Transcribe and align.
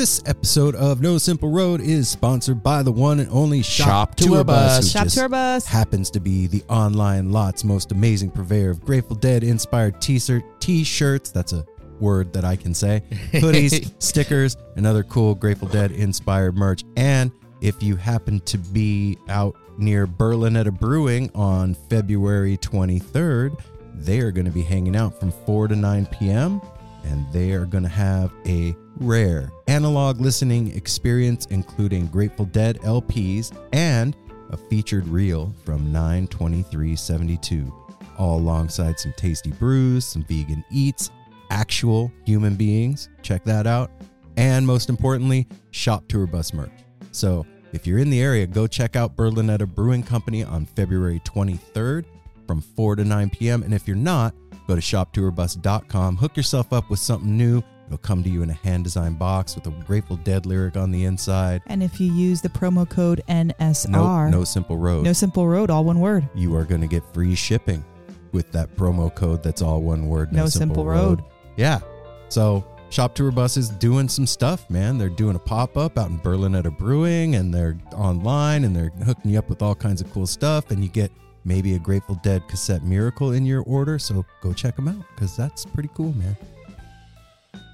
This 0.00 0.22
episode 0.24 0.74
of 0.76 1.02
No 1.02 1.18
Simple 1.18 1.50
Road 1.50 1.82
is 1.82 2.08
sponsored 2.08 2.62
by 2.62 2.82
the 2.82 2.90
one 2.90 3.20
and 3.20 3.28
only 3.30 3.60
Shop, 3.60 3.86
Shop 3.86 4.14
Tour 4.14 4.44
Bus. 4.44 4.78
who 4.78 4.88
Shop 4.88 5.04
just 5.04 5.18
Tour 5.18 5.28
Bus. 5.28 5.66
happens 5.66 6.10
to 6.12 6.20
be 6.20 6.46
the 6.46 6.62
online 6.70 7.32
lot's 7.32 7.64
most 7.64 7.92
amazing 7.92 8.30
purveyor 8.30 8.70
of 8.70 8.82
Grateful 8.82 9.14
Dead 9.14 9.44
inspired 9.44 10.00
t-shirt 10.00 10.42
t-shirts. 10.58 11.30
That's 11.32 11.52
a 11.52 11.66
word 12.00 12.32
that 12.32 12.46
I 12.46 12.56
can 12.56 12.72
say. 12.72 13.02
Hoodies, 13.10 13.92
stickers, 13.98 14.56
and 14.76 14.86
other 14.86 15.02
cool 15.02 15.34
Grateful 15.34 15.68
Dead 15.68 15.92
inspired 15.92 16.56
merch. 16.56 16.82
And 16.96 17.30
if 17.60 17.82
you 17.82 17.96
happen 17.96 18.40
to 18.46 18.56
be 18.56 19.18
out 19.28 19.54
near 19.76 20.06
Berlinetta 20.06 20.80
Brewing 20.80 21.30
on 21.34 21.74
February 21.74 22.56
23rd, 22.56 23.60
they 23.96 24.20
are 24.20 24.32
going 24.32 24.46
to 24.46 24.50
be 24.50 24.62
hanging 24.62 24.96
out 24.96 25.20
from 25.20 25.30
4 25.30 25.68
to 25.68 25.76
9 25.76 26.06
p.m. 26.06 26.62
and 27.04 27.30
they 27.34 27.52
are 27.52 27.66
going 27.66 27.84
to 27.84 27.90
have 27.90 28.32
a 28.46 28.74
rare 29.00 29.50
analog 29.66 30.20
listening 30.20 30.74
experience, 30.76 31.46
including 31.46 32.06
Grateful 32.06 32.44
Dead 32.44 32.78
LPs 32.80 33.56
and 33.72 34.16
a 34.50 34.56
featured 34.56 35.08
reel 35.08 35.52
from 35.64 35.92
92372, 35.92 37.72
all 38.18 38.38
alongside 38.38 38.98
some 38.98 39.14
tasty 39.16 39.50
brews, 39.50 40.04
some 40.04 40.22
vegan 40.24 40.64
eats, 40.70 41.10
actual 41.50 42.12
human 42.24 42.54
beings. 42.54 43.08
Check 43.22 43.44
that 43.44 43.66
out. 43.66 43.90
And 44.36 44.66
most 44.66 44.88
importantly, 44.88 45.46
shop 45.70 46.04
tour 46.08 46.26
bus 46.26 46.52
merch. 46.52 46.70
So 47.12 47.46
if 47.72 47.86
you're 47.86 47.98
in 47.98 48.10
the 48.10 48.20
area, 48.20 48.46
go 48.46 48.66
check 48.66 48.96
out 48.96 49.16
Berlinetta 49.16 49.66
Brewing 49.66 50.02
Company 50.02 50.44
on 50.44 50.66
February 50.66 51.20
23rd 51.24 52.04
from 52.46 52.60
4 52.60 52.96
to 52.96 53.04
9 53.04 53.30
p.m. 53.30 53.62
And 53.62 53.72
if 53.72 53.86
you're 53.86 53.96
not, 53.96 54.34
go 54.66 54.74
to 54.74 54.80
shoptourbus.com, 54.80 56.16
hook 56.16 56.36
yourself 56.36 56.72
up 56.72 56.90
with 56.90 56.98
something 56.98 57.36
new. 57.36 57.62
It'll 57.90 57.98
come 57.98 58.22
to 58.22 58.30
you 58.30 58.42
in 58.44 58.50
a 58.50 58.54
hand 58.54 58.84
designed 58.84 59.18
box 59.18 59.56
with 59.56 59.66
a 59.66 59.70
Grateful 59.84 60.14
Dead 60.18 60.46
lyric 60.46 60.76
on 60.76 60.92
the 60.92 61.06
inside. 61.06 61.60
And 61.66 61.82
if 61.82 61.98
you 62.00 62.12
use 62.12 62.40
the 62.40 62.48
promo 62.48 62.88
code 62.88 63.20
NSR, 63.28 63.88
No, 63.90 64.28
no 64.38 64.44
simple 64.44 64.76
road. 64.76 65.02
No 65.04 65.12
Simple 65.12 65.48
Road, 65.48 65.70
all 65.70 65.84
one 65.84 65.98
word. 65.98 66.28
you 66.34 66.54
are 66.54 66.64
going 66.64 66.82
to 66.82 66.86
get 66.86 67.02
free 67.12 67.34
shipping 67.34 67.84
with 68.30 68.52
that 68.52 68.76
promo 68.76 69.12
code 69.12 69.42
that's 69.42 69.60
all 69.60 69.82
one 69.82 70.06
word 70.06 70.32
No 70.32 70.46
Simple 70.46 70.84
Road. 70.84 71.24
yeah 71.56 71.80
so 72.28 72.64
shop 72.90 73.12
tour 73.16 73.32
bus 73.32 73.56
is 73.56 73.68
doing 73.70 74.08
some 74.08 74.24
stuff 74.26 74.70
man 74.70 74.96
they're 74.98 75.08
doing 75.08 75.34
a 75.34 75.38
pop-up 75.40 75.98
out 75.98 76.10
in 76.10 76.16
berlin 76.18 76.54
at 76.54 76.64
a 76.64 76.70
brewing 76.70 77.34
and 77.34 77.52
they're 77.52 77.76
online 77.94 78.62
and 78.62 78.74
they're 78.76 78.90
hooking 79.04 79.32
you 79.32 79.38
up 79.38 79.48
with 79.48 79.62
all 79.62 79.74
kinds 79.74 80.00
of 80.00 80.08
cool 80.12 80.26
stuff 80.28 80.70
and 80.70 80.82
you 80.84 80.88
get 80.88 81.10
maybe 81.44 81.74
a 81.74 81.78
grateful 81.78 82.14
dead 82.22 82.46
cassette 82.48 82.84
miracle 82.84 83.32
in 83.32 83.44
your 83.44 83.62
order 83.62 83.98
so 83.98 84.24
go 84.42 84.52
check 84.52 84.76
them 84.76 84.86
out 84.86 85.02
because 85.16 85.36
that's 85.36 85.64
pretty 85.64 85.90
cool 85.94 86.12
man 86.16 86.36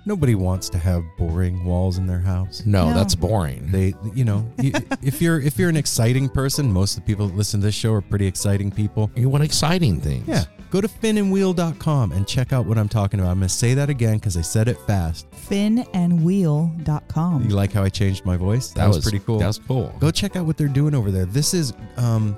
nobody 0.07 0.35
wants 0.35 0.71
to 0.71 0.79
have 0.79 1.05
boring 1.19 1.65
walls 1.65 1.99
in 1.99 2.07
their 2.07 2.21
house 2.21 2.63
No, 2.65 2.89
No. 2.89 2.95
that's 2.95 3.15
boring. 3.15 3.71
they 3.71 3.93
you 4.15 4.25
know 4.25 4.49
you, 4.63 4.73
if 5.03 5.21
you're 5.21 5.41
if 5.41 5.59
you're 5.59 5.69
an 5.69 5.77
exciting 5.77 6.29
person 6.29 6.73
most 6.73 6.97
of 6.97 7.05
the 7.05 7.07
people 7.07 7.27
that 7.29 7.37
listen 7.37 7.61
to 7.61 7.67
this 7.67 7.75
show 7.75 7.93
are 7.93 8.01
pretty 8.01 8.27
exciting 8.27 8.71
people 8.71 9.11
you 9.17 9.29
want 9.29 9.45
exciting 9.45 10.01
things. 10.01 10.27
yeah 10.27 10.45
go 10.71 10.81
to 10.81 10.89
finandwheel.com 10.89 12.13
and 12.13 12.27
check 12.27 12.53
out 12.53 12.67
what 12.67 12.79
i'm 12.79 12.89
talking 12.89 13.21
about 13.21 13.31
i'm 13.31 13.39
going 13.39 13.49
to 13.49 13.55
say 13.55 13.75
that 13.75 13.89
again 13.91 14.15
because 14.15 14.37
i 14.37 14.41
said 14.41 14.69
it 14.69 14.79
fast 14.87 15.27
Finandwheel.com. 15.49 17.45
you 17.49 17.51
like 17.55 17.73
how 17.73 17.83
i 17.83 17.89
changed 17.89 18.25
my 18.25 18.37
voice 18.37 18.69
That, 18.71 18.89
was, 18.89 19.01
pretty 19.03 19.19
cool 19.21 19.39
That 19.39 19.47
was 19.49 19.59
cool. 19.59 19.95
go 20.01 20.11
check 20.11 20.37
out 20.37 20.47
what 20.47 20.57
they're 20.57 20.67
doing 20.69 20.95
over 20.95 21.11
there 21.11 21.25
this 21.27 21.55
is 21.55 21.73
um 21.97 22.37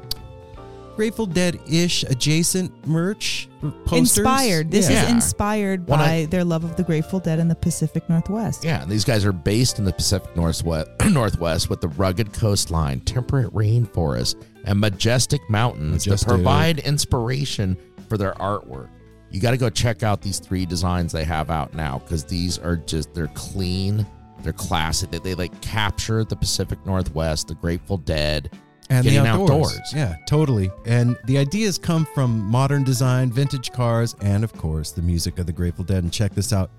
grateful 0.99 1.27
dead-ish 1.27 2.03
adjacent 2.03 2.73
merch 2.85 3.49
posters 3.85 4.19
Inspired. 4.19 4.69
This 4.73 4.91
Yeah. 4.91 5.05
is 5.05 5.11
inspired 5.13 5.89
When 5.89 6.01
by 6.01 6.13
I- 6.13 6.25
their 6.27 6.43
love 6.43 6.65
of 6.65 6.75
the 6.75 6.83
Grateful 6.83 7.21
Dead 7.21 7.39
in 7.39 7.47
the 7.47 7.55
Pacific 7.55 8.09
Northwest. 8.11 8.65
Yeah, 8.65 8.85
these 8.85 9.05
guys 9.05 9.25
are 9.25 9.31
based 9.33 9.79
in 9.79 9.85
the 9.85 9.93
Pacific 9.93 10.35
Northwest, 10.37 10.91
Northwest 11.09 11.71
with 11.71 11.81
the 11.81 11.87
rugged 11.89 12.33
coastline, 12.33 12.99
temperate 13.01 13.55
rainforest, 13.55 14.35
and 14.65 14.81
majestic 14.81 15.41
mountains 15.49 16.05
Majestic. 16.05 16.27
that 16.29 16.35
provide 16.35 16.79
inspiration 16.81 17.77
for 18.09 18.19
their 18.19 18.33
artwork. 18.35 18.89
You 19.31 19.41
got 19.41 19.53
to 19.53 19.57
go 19.57 19.71
check 19.71 20.03
out 20.03 20.21
these 20.21 20.41
three 20.41 20.67
designs 20.67 21.13
they 21.13 21.23
have 21.25 21.49
out 21.49 21.75
now 21.75 21.99
because 22.01 22.25
these 22.25 22.59
are 22.59 22.75
just 22.75 23.15
they're 23.15 23.29
clean, 23.35 24.05
they're 24.43 24.53
classic. 24.53 25.13
They, 25.13 25.19
they 25.21 25.35
like 25.37 25.61
capture 25.61 26.25
the 26.25 26.35
Pacific 26.35 26.85
Northwest, 26.85 27.47
the 27.47 27.55
Grateful 27.55 27.99
Dead, 27.99 28.51
and 28.91 29.05
getting 29.05 29.23
the 29.23 29.29
outdoors. 29.29 29.73
outdoors. 29.73 29.93
Yeah, 29.95 30.17
totally. 30.27 30.71
And 30.87 31.17
the 31.25 31.39
ideas 31.39 31.79
come 31.79 32.07
from 32.15 32.41
modern 32.41 32.85
design, 32.85 33.31
vintage 33.31 33.73
cars, 33.73 34.17
and 34.21 34.45
of 34.45 34.53
course, 34.55 34.93
the 34.93 35.03
music 35.03 35.39
of 35.39 35.47
the 35.47 35.53
Grateful 35.53 35.85
Dead. 35.85 36.03
And 36.03 36.13
check 36.13 36.35
this 36.35 36.53
out. 36.53 36.71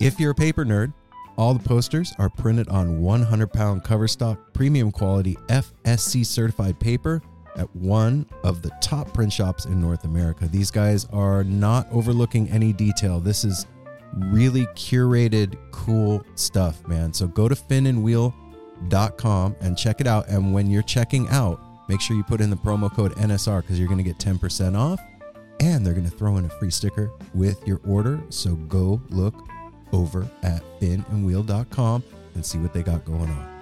If 0.00 0.18
you're 0.18 0.32
a 0.32 0.34
paper 0.34 0.64
nerd, 0.64 0.92
all 1.36 1.54
the 1.54 1.66
posters 1.66 2.12
are 2.18 2.28
printed 2.28 2.68
on 2.68 3.00
100 3.00 3.52
pound 3.52 3.84
cover 3.84 4.06
stock, 4.08 4.52
premium 4.52 4.92
quality 4.92 5.36
FSC 5.48 6.24
certified 6.26 6.78
paper 6.78 7.22
at 7.56 7.74
one 7.76 8.26
of 8.44 8.62
the 8.62 8.70
top 8.80 9.12
print 9.12 9.32
shops 9.32 9.64
in 9.66 9.80
North 9.80 10.04
America. 10.04 10.46
These 10.46 10.70
guys 10.70 11.06
are 11.12 11.44
not 11.44 11.86
overlooking 11.90 12.48
any 12.50 12.72
detail. 12.72 13.20
This 13.20 13.44
is 13.44 13.66
really 14.16 14.66
curated, 14.74 15.56
cool 15.70 16.24
stuff, 16.34 16.86
man. 16.86 17.12
So 17.12 17.26
go 17.26 17.48
to 17.48 17.54
finandwheel.com 17.54 18.32
and 18.34 18.41
check 19.76 20.00
it 20.00 20.06
out. 20.06 20.28
And 20.28 20.52
when 20.52 20.70
you're 20.70 20.82
checking 20.82 21.28
out, 21.28 21.60
make 21.88 22.00
sure 22.00 22.16
you 22.16 22.22
put 22.22 22.40
in 22.40 22.50
the 22.50 22.56
promo 22.56 22.92
code 22.92 23.14
NSR 23.16 23.62
because 23.62 23.78
you're 23.78 23.88
going 23.88 23.98
to 23.98 24.04
get 24.04 24.18
10% 24.18 24.76
off 24.76 25.00
and 25.60 25.84
they're 25.86 25.94
going 25.94 26.08
to 26.08 26.16
throw 26.16 26.36
in 26.36 26.44
a 26.44 26.48
free 26.48 26.70
sticker 26.70 27.10
with 27.34 27.66
your 27.66 27.80
order. 27.86 28.20
So 28.30 28.54
go 28.54 29.00
look 29.10 29.34
over 29.92 30.28
at 30.42 30.62
finandwheel.com 30.80 32.02
and 32.34 32.44
see 32.44 32.58
what 32.58 32.72
they 32.72 32.82
got 32.82 33.04
going 33.04 33.28
on. 33.28 33.52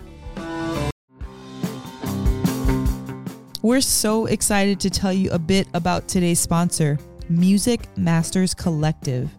We're 3.63 3.83
so 3.83 4.25
excited 4.27 4.81
to 4.81 4.91
tell 4.91 5.13
you 5.13 5.31
a 5.33 5.39
bit 5.39 5.69
about 5.75 6.09
today's 6.09 6.41
sponsor, 6.41 6.99
Music 7.29 7.83
Masters 7.97 8.55
Collective. 8.55 9.31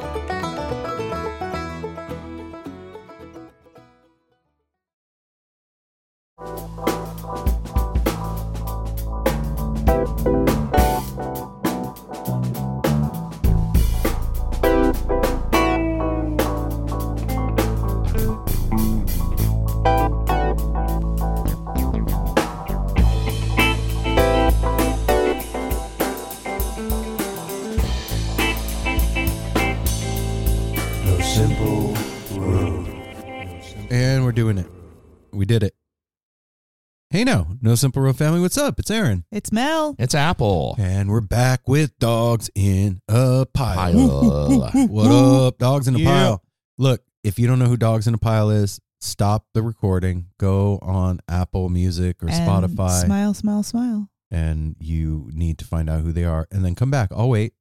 Hey 37.21 37.25
now, 37.25 37.49
No 37.61 37.75
Simple 37.75 38.01
Road 38.01 38.17
family, 38.17 38.39
what's 38.39 38.57
up? 38.57 38.79
It's 38.79 38.89
Aaron. 38.89 39.25
It's 39.31 39.51
Mel. 39.51 39.95
It's 39.99 40.15
Apple. 40.15 40.75
And 40.79 41.07
we're 41.07 41.21
back 41.21 41.67
with 41.67 41.95
dogs 41.99 42.49
in 42.55 42.99
a 43.07 43.45
pile. 43.53 43.75
Pile. 43.93 44.71
What 44.89 45.11
up, 45.11 45.59
dogs 45.59 45.87
in 45.87 45.93
a 45.93 45.99
Yeah. 45.99 46.05
pile? 46.09 46.43
Look, 46.79 47.03
if 47.23 47.37
you 47.37 47.45
don't 47.45 47.59
know 47.59 47.67
who 47.67 47.77
dogs 47.77 48.07
in 48.07 48.15
a 48.15 48.17
pile 48.17 48.49
is, 48.49 48.79
stop 49.01 49.45
the 49.53 49.61
recording, 49.61 50.29
go 50.39 50.79
on 50.81 51.19
Apple 51.29 51.69
Music 51.69 52.23
or 52.23 52.29
And 52.29 52.33
Spotify, 52.49 53.05
Smile, 53.05 53.35
smile, 53.35 53.61
smile. 53.61 54.09
and 54.31 54.75
you 54.79 55.29
need 55.31 55.59
to 55.59 55.65
find 55.65 55.91
out 55.91 56.01
who 56.01 56.11
they 56.11 56.23
are, 56.25 56.47
and 56.51 56.65
then 56.65 56.73
come 56.73 56.89
back. 56.89 57.11
I'll 57.15 57.29
wait. 57.29 57.53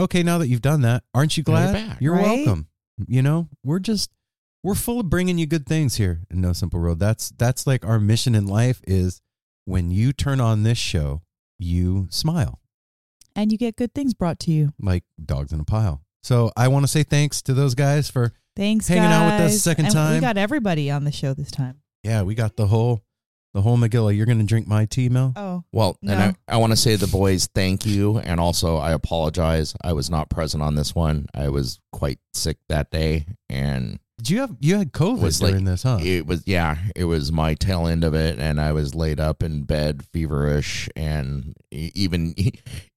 Okay, 0.00 0.24
now 0.24 0.38
that 0.38 0.48
you've 0.48 0.62
done 0.62 0.80
that, 0.80 1.04
aren't 1.14 1.36
you 1.36 1.44
Now 1.46 1.58
you're 1.62 1.70
glad? 1.72 1.88
back. 1.90 1.98
You're 2.00 2.14
Right? 2.14 2.44
welcome. 2.44 2.66
You 3.06 3.22
know, 3.22 3.48
we're 3.62 3.78
just 3.78 4.10
we're 4.62 4.74
full 4.74 5.00
of 5.00 5.10
bringing 5.10 5.38
you 5.38 5.46
good 5.46 5.66
things 5.66 5.96
here 5.96 6.20
in 6.30 6.40
No 6.40 6.52
Simple 6.52 6.80
Road. 6.80 6.98
That's 6.98 7.30
that's 7.30 7.66
like 7.66 7.84
our 7.84 7.98
mission 7.98 8.34
in 8.34 8.46
life 8.46 8.80
is 8.86 9.20
when 9.64 9.90
you 9.90 10.12
turn 10.12 10.40
on 10.40 10.62
this 10.62 10.78
show, 10.78 11.22
you 11.58 12.06
smile 12.10 12.60
And 13.36 13.52
you 13.52 13.58
get 13.58 13.76
good 13.76 13.94
things 13.94 14.14
brought 14.14 14.38
to 14.40 14.50
you. 14.52 14.72
like 14.80 15.04
dogs 15.24 15.52
in 15.52 15.60
a 15.60 15.64
pile. 15.64 16.02
So 16.22 16.50
I 16.56 16.68
want 16.68 16.84
to 16.84 16.88
say 16.88 17.02
thanks 17.02 17.42
to 17.42 17.54
those 17.54 17.74
guys 17.74 18.08
for 18.10 18.32
Thanks, 18.54 18.86
Hanging 18.86 19.04
out 19.04 19.32
with 19.32 19.46
us 19.46 19.54
a 19.56 19.58
second 19.60 19.86
And 19.96 20.14
We 20.16 20.20
got 20.20 20.36
everybody 20.36 20.90
on 20.90 21.04
the 21.04 21.12
show 21.12 21.32
this 21.34 21.50
time. 21.50 21.80
yeah, 22.02 22.22
we 22.22 22.34
got 22.34 22.56
the 22.56 22.66
whole 22.66 23.00
the 23.54 23.60
whole 23.62 23.76
Megillah. 23.76 24.16
You're 24.16 24.26
gonna 24.26 24.44
drink 24.44 24.66
my 24.66 24.84
tea, 24.86 25.08
Mel? 25.08 25.32
Oh, 25.36 25.64
Well, 25.72 25.96
and 26.02 26.12
I, 26.12 26.34
I 26.48 26.56
want 26.56 26.72
to 26.72 26.76
say 26.76 26.96
the 26.96 27.06
boys, 27.06 27.48
thank 27.54 27.84
you. 27.84 28.18
And 28.18 28.40
also, 28.40 28.76
I 28.78 28.92
apologize. 28.92 29.74
I 29.84 29.92
was 29.92 30.08
not 30.10 30.30
present 30.30 30.62
on 30.62 30.74
this 30.74 30.94
one. 30.94 31.26
I 31.34 31.48
was 31.50 31.78
quite 31.92 32.18
sick 32.32 32.56
that 32.68 32.90
day. 32.90 33.26
And 33.50 33.98
Did 34.22 34.30
you 34.30 34.40
have 34.40 34.56
you 34.60 34.76
had 34.76 34.92
COVID 34.92 35.18
Was 35.20 35.42
like- 35.42 35.50
during 35.50 35.64
this, 35.64 35.82
huh? 35.82 35.98
it 36.00 36.26
was, 36.26 36.44
yeah, 36.46 36.76
it 36.94 37.04
was 37.04 37.32
my 37.32 37.54
tail 37.54 37.88
end 37.88 38.04
of 38.04 38.14
it. 38.14 38.38
And 38.38 38.60
I 38.60 38.70
was 38.72 38.94
laid 38.94 39.18
up 39.18 39.42
in 39.42 39.64
bed, 39.64 40.04
feverish. 40.12 40.88
And 40.94 41.54
e- 41.72 41.90
even, 41.96 42.34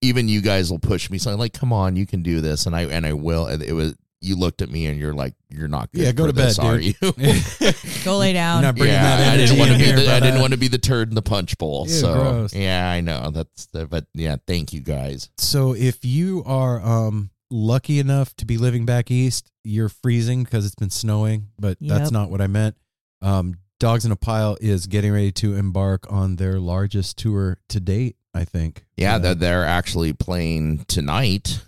even 0.01 0.29
you 0.29 0.41
guys 0.41 0.69
will 0.69 0.77
push 0.79 1.09
me. 1.09 1.17
So 1.17 1.31
I'm 1.31 1.39
like, 1.39 1.53
come 1.53 1.73
on, 1.73 1.95
you 1.95 2.05
can 2.05 2.21
do 2.21 2.41
this. 2.41 2.67
And 2.67 2.75
I, 2.75 2.83
and 2.83 3.05
I 3.07 3.13
will. 3.13 3.47
And 3.47 3.63
it 3.63 3.73
was, 3.73 3.95
you 4.21 4.35
looked 4.35 4.61
at 4.61 4.69
me 4.69 4.85
and 4.85 4.99
you're 4.99 5.13
like, 5.13 5.33
you're 5.49 5.67
not 5.67 5.91
good 5.91 6.01
Yeah, 6.01 6.11
go 6.11 6.23
for 6.25 6.27
to 6.29 6.33
bed, 6.33 6.59
are 6.59 6.77
dude. 6.77 6.95
you? 7.01 7.13
go 8.03 8.17
lay 8.17 8.33
down. 8.33 8.57
You're 8.63 8.71
not 8.71 8.75
bringing 8.75 8.93
yeah, 8.95 9.17
that 9.17 9.33
I 9.33 9.37
didn't 9.37 9.57
want 9.59 9.71
to 9.71 9.77
be 9.77 9.91
the, 9.91 10.11
I 10.13 10.19
didn't 10.19 10.41
want 10.41 10.53
to 10.53 10.57
be 10.59 10.67
the 10.67 10.77
turd 10.77 11.09
in 11.09 11.15
the 11.15 11.21
punch 11.21 11.57
bowl. 11.57 11.85
Ew, 11.87 11.91
so 11.93 12.13
gross. 12.13 12.53
yeah, 12.53 12.89
I 12.89 13.01
know 13.01 13.29
that's 13.31 13.65
the, 13.67 13.85
but 13.87 14.05
yeah, 14.13 14.37
thank 14.47 14.73
you 14.73 14.81
guys. 14.81 15.29
So 15.37 15.73
if 15.75 16.05
you 16.05 16.43
are 16.45 16.81
um 16.81 17.29
lucky 17.55 17.99
enough 17.99 18.35
to 18.35 18.45
be 18.45 18.57
living 18.57 18.85
back 18.85 19.09
east, 19.09 19.49
you're 19.63 19.89
freezing 19.89 20.43
because 20.43 20.65
it's 20.65 20.75
been 20.75 20.89
snowing, 20.89 21.47
but 21.57 21.77
that's 21.79 22.11
not 22.11 22.29
what 22.29 22.41
I 22.41 22.47
meant. 22.47 22.75
Um 23.21 23.59
Dogs 23.79 24.05
in 24.05 24.11
a 24.11 24.15
Pile 24.15 24.57
is 24.61 24.87
getting 24.87 25.11
ready 25.11 25.31
to 25.33 25.55
embark 25.55 26.09
on 26.09 26.37
their 26.37 26.59
largest 26.59 27.17
tour 27.17 27.57
to 27.67 27.79
date, 27.81 28.15
I 28.33 28.45
think. 28.45 28.85
Yeah, 28.95 29.15
Uh, 29.15 29.19
they're, 29.19 29.35
they're 29.35 29.65
actually 29.65 30.13
playing 30.13 30.85
tonight. 30.85 31.61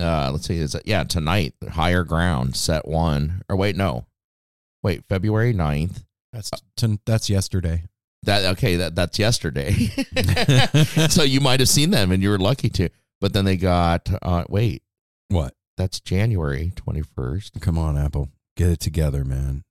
Uh, 0.00 0.30
let's 0.32 0.46
see, 0.46 0.56
is 0.56 0.74
it 0.74 0.82
yeah 0.86 1.04
tonight? 1.04 1.54
Higher 1.72 2.04
Ground, 2.04 2.56
set 2.56 2.88
one. 2.88 3.42
Or 3.50 3.56
wait, 3.56 3.76
no, 3.76 4.06
wait, 4.82 5.04
February 5.08 5.52
9th. 5.52 6.04
that's 6.32 6.50
to, 6.78 6.98
that's 7.04 7.28
yesterday. 7.28 7.84
That 8.22 8.44
okay? 8.52 8.76
That 8.76 8.94
that's 8.94 9.18
yesterday. 9.18 9.72
so 11.08 11.22
you 11.22 11.40
might 11.40 11.60
have 11.60 11.68
seen 11.68 11.90
them, 11.90 12.12
and 12.12 12.22
you 12.22 12.30
were 12.30 12.38
lucky 12.38 12.70
to. 12.70 12.88
But 13.20 13.34
then 13.34 13.44
they 13.44 13.56
got 13.58 14.10
uh, 14.22 14.44
wait, 14.48 14.82
What? 15.30 15.54
that's 15.76 15.98
January 16.00 16.72
21st. 16.76 17.60
Come 17.62 17.78
on, 17.78 17.96
Apple. 17.96 18.28
Get 18.56 18.68
it 18.68 18.80
together, 18.80 19.24
man. 19.24 19.62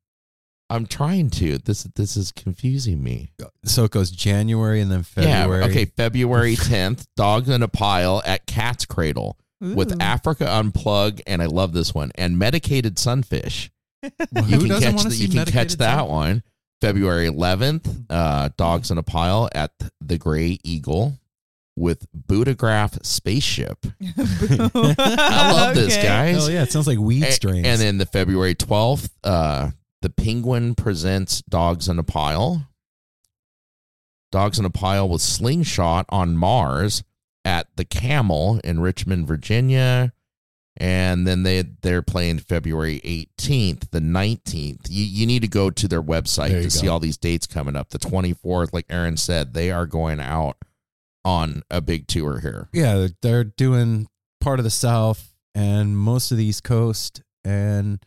I'm 0.72 0.86
trying 0.88 1.30
to. 1.32 1.58
This 1.60 1.84
this 1.96 2.18
is 2.18 2.32
confusing 2.32 3.04
me. 3.04 3.32
So 3.66 3.84
it 3.84 3.92
goes 3.92 4.10
January 4.12 4.82
and 4.82 4.92
then 4.92 5.04
February. 5.04 5.62
Yeah. 5.62 5.70
Okay. 5.70 5.86
February 5.86 6.56
10th, 6.56 7.06
Dogs 7.16 7.50
in 7.50 7.62
a 7.64 7.68
Pile 7.68 8.22
at 8.26 8.46
Cat's 8.48 8.86
Cradle 8.86 9.38
with 9.62 10.02
Africa 10.02 10.46
Unplug, 10.46 11.22
and 11.28 11.42
I 11.42 11.48
love 11.48 11.74
this 11.74 11.94
one, 11.94 12.12
and 12.16 12.40
Medicated 12.40 12.98
Sunfish. 12.98 13.70
Well, 14.02 14.12
You 14.34 14.42
who 14.44 14.60
can 14.60 14.68
doesn't 14.70 14.82
catch 14.84 14.96
wanna 14.96 15.10
the, 15.10 15.16
see 15.16 15.26
you 15.26 15.30
can 15.30 15.46
catch 15.46 15.74
that 15.78 15.98
sun- 16.00 16.08
one. 16.10 16.44
February 16.82 17.28
11th, 17.28 18.06
uh, 18.10 18.50
Dogs 18.56 18.90
in 18.90 18.98
a 18.98 19.04
Pile 19.04 19.50
at 19.54 19.72
the 20.00 20.18
Grey 20.18 20.60
Eagle 20.64 21.20
with 21.80 22.06
Budograph 22.28 23.04
Spaceship. 23.06 23.86
I 24.18 25.52
love 25.54 25.76
this, 25.76 25.94
Okay. 25.98 26.04
guys. 26.08 26.36
Hell 26.36 26.52
yeah, 26.52 26.64
it 26.64 26.72
sounds 26.72 26.88
like 26.88 27.00
weed 27.00 27.24
A- 27.24 27.32
strains. 27.32 27.66
And 27.66 27.80
then 27.80 27.98
the 27.98 28.06
February 28.06 28.56
12th, 28.56 29.10
uh, 29.24 29.72
the 30.02 30.10
Penguin 30.10 30.76
presents 30.76 31.42
Dogs 31.42 31.88
in 31.88 31.98
a 32.00 32.04
Pile. 32.04 32.68
Dogs 34.32 34.60
in 34.60 34.66
a 34.66 34.70
Pile 34.70 35.10
with 35.10 35.22
Slingshot 35.22 36.06
on 36.10 36.38
Mars 36.38 37.04
at 37.44 37.68
the 37.78 37.86
Camel 37.86 38.60
in 38.64 38.80
Richmond, 38.82 39.28
Virginia. 39.28 40.14
And 40.78 41.28
then 41.28 41.44
they 41.44 41.64
they're 41.82 42.02
playing 42.02 42.40
February 42.40 43.02
18th, 43.04 43.90
the 43.90 44.00
19th. 44.00 44.88
You 44.90 45.04
you 45.04 45.26
need 45.26 45.42
to 45.42 45.48
go 45.50 45.70
to 45.70 45.88
their 45.90 46.02
website 46.02 46.50
There 46.50 46.60
to 46.60 46.64
you 46.66 46.70
see 46.70 46.86
go. 46.86 46.94
all 46.94 47.00
these 47.02 47.18
dates 47.18 47.48
coming 47.48 47.76
up. 47.76 47.90
The 47.90 48.00
24th, 48.00 48.72
like 48.72 48.86
Aaron 48.90 49.18
said, 49.18 49.54
they 49.54 49.72
are 49.72 49.86
going 49.86 50.22
out 50.22 50.56
on 51.26 51.64
a 51.70 51.82
big 51.82 52.08
tour 52.08 52.40
here. 52.40 52.70
Yeah, 52.74 53.08
they're 53.22 53.44
doing 53.44 54.08
part 54.40 54.60
of 54.60 54.64
the 54.64 54.70
South 54.70 55.34
and 55.54 55.98
most 55.98 56.32
of 56.32 56.38
the 56.38 56.46
East 56.46 56.64
Coast, 56.64 57.22
and 57.44 58.00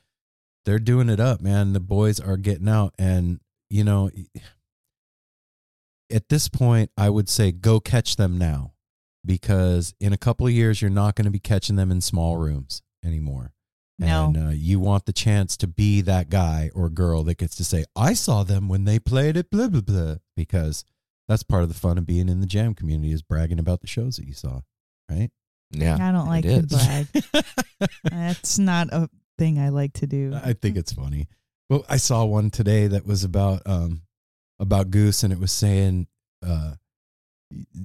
they're 0.64 0.78
doing 0.78 1.09
it 1.09 1.21
up, 1.21 1.40
man. 1.40 1.73
The 1.73 1.81
boys 1.81 2.21
are 2.21 2.37
getting 2.37 2.69
out, 2.69 2.95
and 2.99 3.40
you 3.69 3.85
know, 3.85 4.11
at 6.11 6.28
this 6.28 6.49
point, 6.49 6.90
I 6.97 7.11
would 7.11 7.28
say 7.28 7.52
go 7.52 7.81
catch 7.81 8.16
them 8.16 8.38
now, 8.38 8.73
because 9.25 9.95
in 10.00 10.12
a 10.12 10.19
couple 10.19 10.47
of 10.47 10.52
years, 10.52 10.81
you're 10.81 10.90
not 10.90 11.14
going 11.14 11.25
to 11.25 11.31
be 11.31 11.38
catching 11.38 11.76
them 11.76 11.90
in 11.90 12.00
small 12.00 12.37
rooms 12.37 12.83
anymore. 13.04 13.52
No. 13.99 14.26
And 14.26 14.49
uh, 14.49 14.50
you 14.50 14.81
want 14.81 15.07
the 15.07 15.12
chance 15.12 15.57
to 15.59 15.66
be 15.66 16.00
that 16.02 16.28
guy 16.28 16.71
or 16.75 16.88
girl 16.88 17.23
that 17.25 17.38
gets 17.38 17.54
to 17.57 17.64
say, 17.64 17.85
I 17.95 18.14
saw 18.14 18.42
them 18.42 18.69
when 18.69 18.85
they 18.85 18.99
played 18.99 19.37
at 19.37 19.50
blah, 19.50 19.69
blah, 19.69 19.81
blah. 19.81 20.16
Because 20.37 20.85
that's 21.29 21.43
part 21.43 21.62
of 21.62 21.69
the 21.69 21.79
fun 21.79 21.99
of 21.99 22.07
being 22.07 22.29
in 22.29 22.41
the 22.41 22.47
jam 22.47 22.75
community 22.75 23.12
is 23.12 23.23
bragging 23.23 23.59
about 23.59 23.81
the 23.81 23.87
shows 23.87 24.17
that 24.17 24.26
you 24.26 24.35
saw, 24.35 24.61
right? 25.11 25.31
Yeah. 25.71 25.97
I 26.00 26.12
don't 26.12 26.29
like 26.29 26.45
it 26.45 26.69
to 26.69 26.76
brag. 26.76 27.07
That's 28.05 28.59
not 28.59 28.88
a 28.93 29.09
thing 29.38 29.59
I 29.59 29.71
like 29.71 29.95
to 29.95 30.07
do. 30.07 30.35
I 30.35 30.52
think 30.52 30.76
it's 30.76 30.93
funny. 30.93 31.29
Well, 31.71 31.85
I 31.88 31.97
saw 31.97 32.25
one 32.25 32.50
today 32.50 32.87
that 32.88 33.07
was 33.07 33.25
about 33.25 33.62
um 33.67 34.02
about 34.61 34.91
Goose, 34.91 35.23
and 35.23 35.33
it 35.33 35.38
was 35.38 35.52
saying 35.52 36.09
uh 36.47 36.75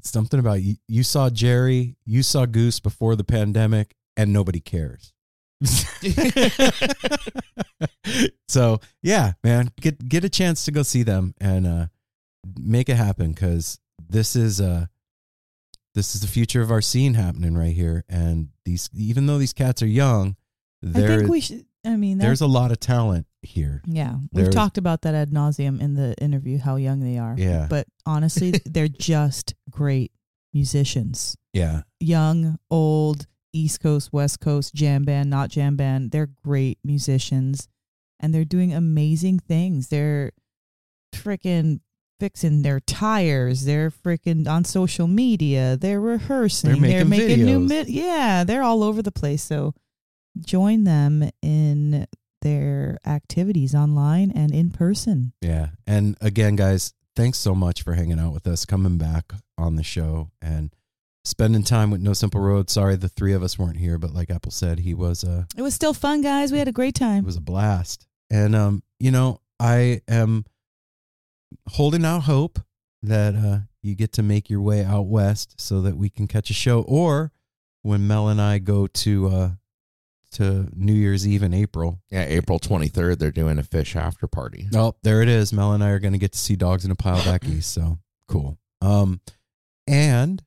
something 0.03 0.39
about 0.39 0.61
you, 0.61 0.75
you 0.87 1.03
saw 1.03 1.29
Jerry, 1.29 1.95
you 2.05 2.23
saw 2.23 2.45
Goose 2.45 2.79
before 2.79 3.15
the 3.15 3.23
pandemic, 3.23 3.95
and 4.17 4.33
nobody 4.33 4.59
cares. 4.59 5.13
so 8.47 8.79
yeah, 9.01 9.33
man, 9.43 9.71
get 9.79 10.09
get 10.09 10.25
a 10.25 10.29
chance 10.29 10.65
to 10.65 10.71
go 10.71 10.83
see 10.83 11.03
them 11.03 11.33
and 11.39 11.65
uh 11.65 11.87
make 12.59 12.89
it 12.89 12.95
happen 12.95 13.31
because 13.31 13.79
this 14.09 14.35
is 14.35 14.59
a 14.59 14.89
this 15.95 16.13
is 16.13 16.21
the 16.21 16.27
future 16.27 16.61
of 16.61 16.69
our 16.71 16.81
scene 16.81 17.15
happening 17.15 17.57
right 17.57 17.73
here, 17.73 18.03
and 18.07 18.49
these 18.65 18.89
even 18.95 19.25
though 19.25 19.37
these 19.39 19.53
cats 19.53 19.81
are 19.81 19.87
young, 19.87 20.35
I 20.83 20.91
think 20.91 21.29
we 21.29 21.41
should. 21.41 21.65
I 21.85 21.95
mean, 21.95 22.17
there's 22.17 22.41
a 22.41 22.47
lot 22.47 22.71
of 22.71 22.79
talent 22.79 23.27
here. 23.41 23.81
yeah, 23.85 24.15
we've 24.31 24.43
there's- 24.43 24.53
talked 24.53 24.77
about 24.77 25.01
that 25.03 25.15
ad 25.15 25.31
nauseum 25.31 25.79
in 25.81 25.93
the 25.93 26.13
interview 26.21 26.57
how 26.59 26.75
young 26.75 26.99
they 26.99 27.17
are. 27.17 27.33
Yeah. 27.37 27.67
but 27.69 27.87
honestly, 28.05 28.51
they're 28.65 28.87
just 28.89 29.55
great 29.69 30.11
musicians. 30.53 31.37
Yeah, 31.53 31.81
Young, 31.99 32.59
old, 32.69 33.25
East 33.53 33.79
Coast, 33.79 34.11
West 34.13 34.39
Coast, 34.41 34.75
jam 34.75 35.03
band, 35.03 35.29
not 35.29 35.49
jam 35.49 35.75
band. 35.77 36.11
They're 36.11 36.29
great 36.43 36.77
musicians, 36.83 37.67
and 38.19 38.33
they're 38.35 38.45
doing 38.45 38.73
amazing 38.73 39.39
things. 39.39 39.87
They're 39.87 40.33
freaking 41.15 41.79
fixing 42.19 42.61
their 42.61 42.79
tires. 42.79 43.65
They're 43.65 43.91
freaking 43.91 44.47
on 44.47 44.63
social 44.65 45.07
media. 45.07 45.77
They're 45.77 46.01
rehearsing. 46.01 46.81
They're 46.81 47.05
making 47.05 47.45
new 47.45 47.59
videos. 47.59 47.87
mi- 47.87 47.93
yeah. 47.93 48.43
They're 48.43 48.63
all 48.63 48.83
over 48.83 49.01
the 49.01 49.11
place. 49.11 49.43
So 49.43 49.73
join 50.39 50.83
them 50.83 51.29
in 51.41 52.07
their 52.41 52.97
activities 53.05 53.73
online 53.73 54.31
and 54.31 54.53
in 54.53 54.69
person. 54.71 55.33
yeah. 55.41 55.69
And 55.87 56.15
again, 56.21 56.55
guys, 56.55 56.93
thanks 57.15 57.39
so 57.39 57.55
much 57.55 57.81
for 57.83 57.93
hanging 57.93 58.19
out 58.19 58.33
with 58.33 58.45
us, 58.47 58.65
coming 58.65 58.97
back 58.97 59.33
on 59.57 59.75
the 59.75 59.83
show, 59.83 60.29
and 60.41 60.71
spending 61.25 61.63
time 61.63 61.89
with 61.89 61.99
No 62.01 62.13
Simple 62.13 62.39
Road. 62.39 62.69
Sorry, 62.69 62.95
the 62.95 63.09
three 63.09 63.33
of 63.33 63.41
us 63.41 63.57
weren't 63.57 63.77
here, 63.77 63.97
but 63.97 64.13
like 64.13 64.29
Apple 64.29 64.51
said, 64.51 64.79
he 64.79 64.93
was 64.93 65.23
uh 65.23 65.45
It 65.57 65.61
was 65.63 65.73
still 65.73 65.93
fun, 65.93 66.21
guys. 66.21 66.51
We 66.51 66.59
had 66.59 66.67
a 66.67 66.71
great 66.73 66.93
time. 66.95 67.23
it 67.23 67.25
was 67.25 67.37
a 67.37 67.41
blast. 67.41 68.05
And 68.29 68.55
um, 68.55 68.83
you 68.99 69.09
know, 69.11 69.41
I 69.59 70.01
am 70.07 70.45
holding 71.69 72.05
out 72.05 72.23
hope 72.23 72.59
that 73.03 73.35
uh 73.35 73.59
you 73.81 73.95
get 73.95 74.11
to 74.13 74.23
make 74.23 74.49
your 74.49 74.61
way 74.61 74.83
out 74.83 75.07
west 75.07 75.59
so 75.59 75.81
that 75.81 75.97
we 75.97 76.09
can 76.09 76.27
catch 76.27 76.49
a 76.49 76.53
show, 76.53 76.81
or 76.81 77.31
when 77.83 78.07
Mel 78.07 78.27
and 78.27 78.41
I 78.41 78.59
go 78.59 78.87
to 78.87 79.27
uh 79.27 79.49
to 80.31 80.67
New 80.75 80.93
Year's 80.93 81.27
Eve 81.27 81.43
in 81.43 81.53
April. 81.53 82.01
Yeah, 82.09 82.25
April 82.27 82.59
23rd, 82.59 83.17
they're 83.17 83.31
doing 83.31 83.57
a 83.57 83.63
Phish 83.63 83.95
after 83.95 84.27
party. 84.27 84.67
Oh, 84.75 84.95
there 85.01 85.21
it 85.21 85.29
is. 85.29 85.53
Mel 85.53 85.73
and 85.73 85.83
I 85.83 85.89
are 85.91 85.99
going 85.99 86.13
to 86.13 86.19
get 86.19 86.33
to 86.33 86.37
see 86.37 86.55
dogs 86.57 86.83
in 86.83 86.91
a 86.91 86.95
pile 86.95 87.23
back 87.23 87.45
east. 87.47 87.73
So 87.73 87.99
cool. 88.27 88.57
Um, 88.81 89.21
and 89.87 90.43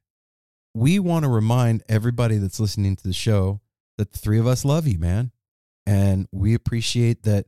we 0.75 0.99
want 0.99 1.25
to 1.25 1.31
remind 1.31 1.83
everybody 1.89 2.37
that's 2.37 2.61
listening 2.61 2.95
to 2.97 3.03
the 3.03 3.13
show 3.15 3.61
that 3.97 4.13
the 4.13 4.19
three 4.19 4.39
of 4.39 4.47
us 4.47 4.65
love 4.65 4.87
you, 4.87 4.99
man. 4.99 5.33
And 5.87 6.29
we 6.31 6.55
appreciate 6.55 7.23
that 7.25 7.47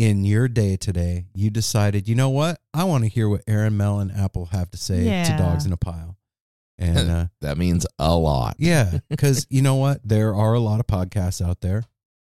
in 0.00 0.24
your 0.24 0.48
day 0.48 0.76
today, 0.78 1.26
you 1.34 1.50
decided, 1.50 2.08
you 2.08 2.14
know 2.14 2.30
what? 2.30 2.58
I 2.72 2.84
want 2.84 3.04
to 3.04 3.10
hear 3.10 3.28
what 3.28 3.42
Aaron, 3.46 3.76
Mel, 3.76 4.00
and 4.00 4.10
Apple 4.10 4.46
have 4.46 4.70
to 4.70 4.78
say 4.78 5.04
Yeah. 5.04 5.24
to 5.24 5.36
dogs 5.36 5.66
in 5.66 5.72
a 5.74 5.76
pile. 5.76 6.16
And 6.78 7.10
uh, 7.10 7.26
That 7.42 7.58
means 7.58 7.86
a 7.98 8.16
lot. 8.16 8.56
yeah, 8.58 9.00
because 9.10 9.46
you 9.50 9.60
know 9.60 9.74
what? 9.74 10.00
There 10.02 10.34
are 10.34 10.54
a 10.54 10.58
lot 10.60 10.80
of 10.80 10.86
podcasts 10.86 11.44
out 11.46 11.60
there. 11.60 11.84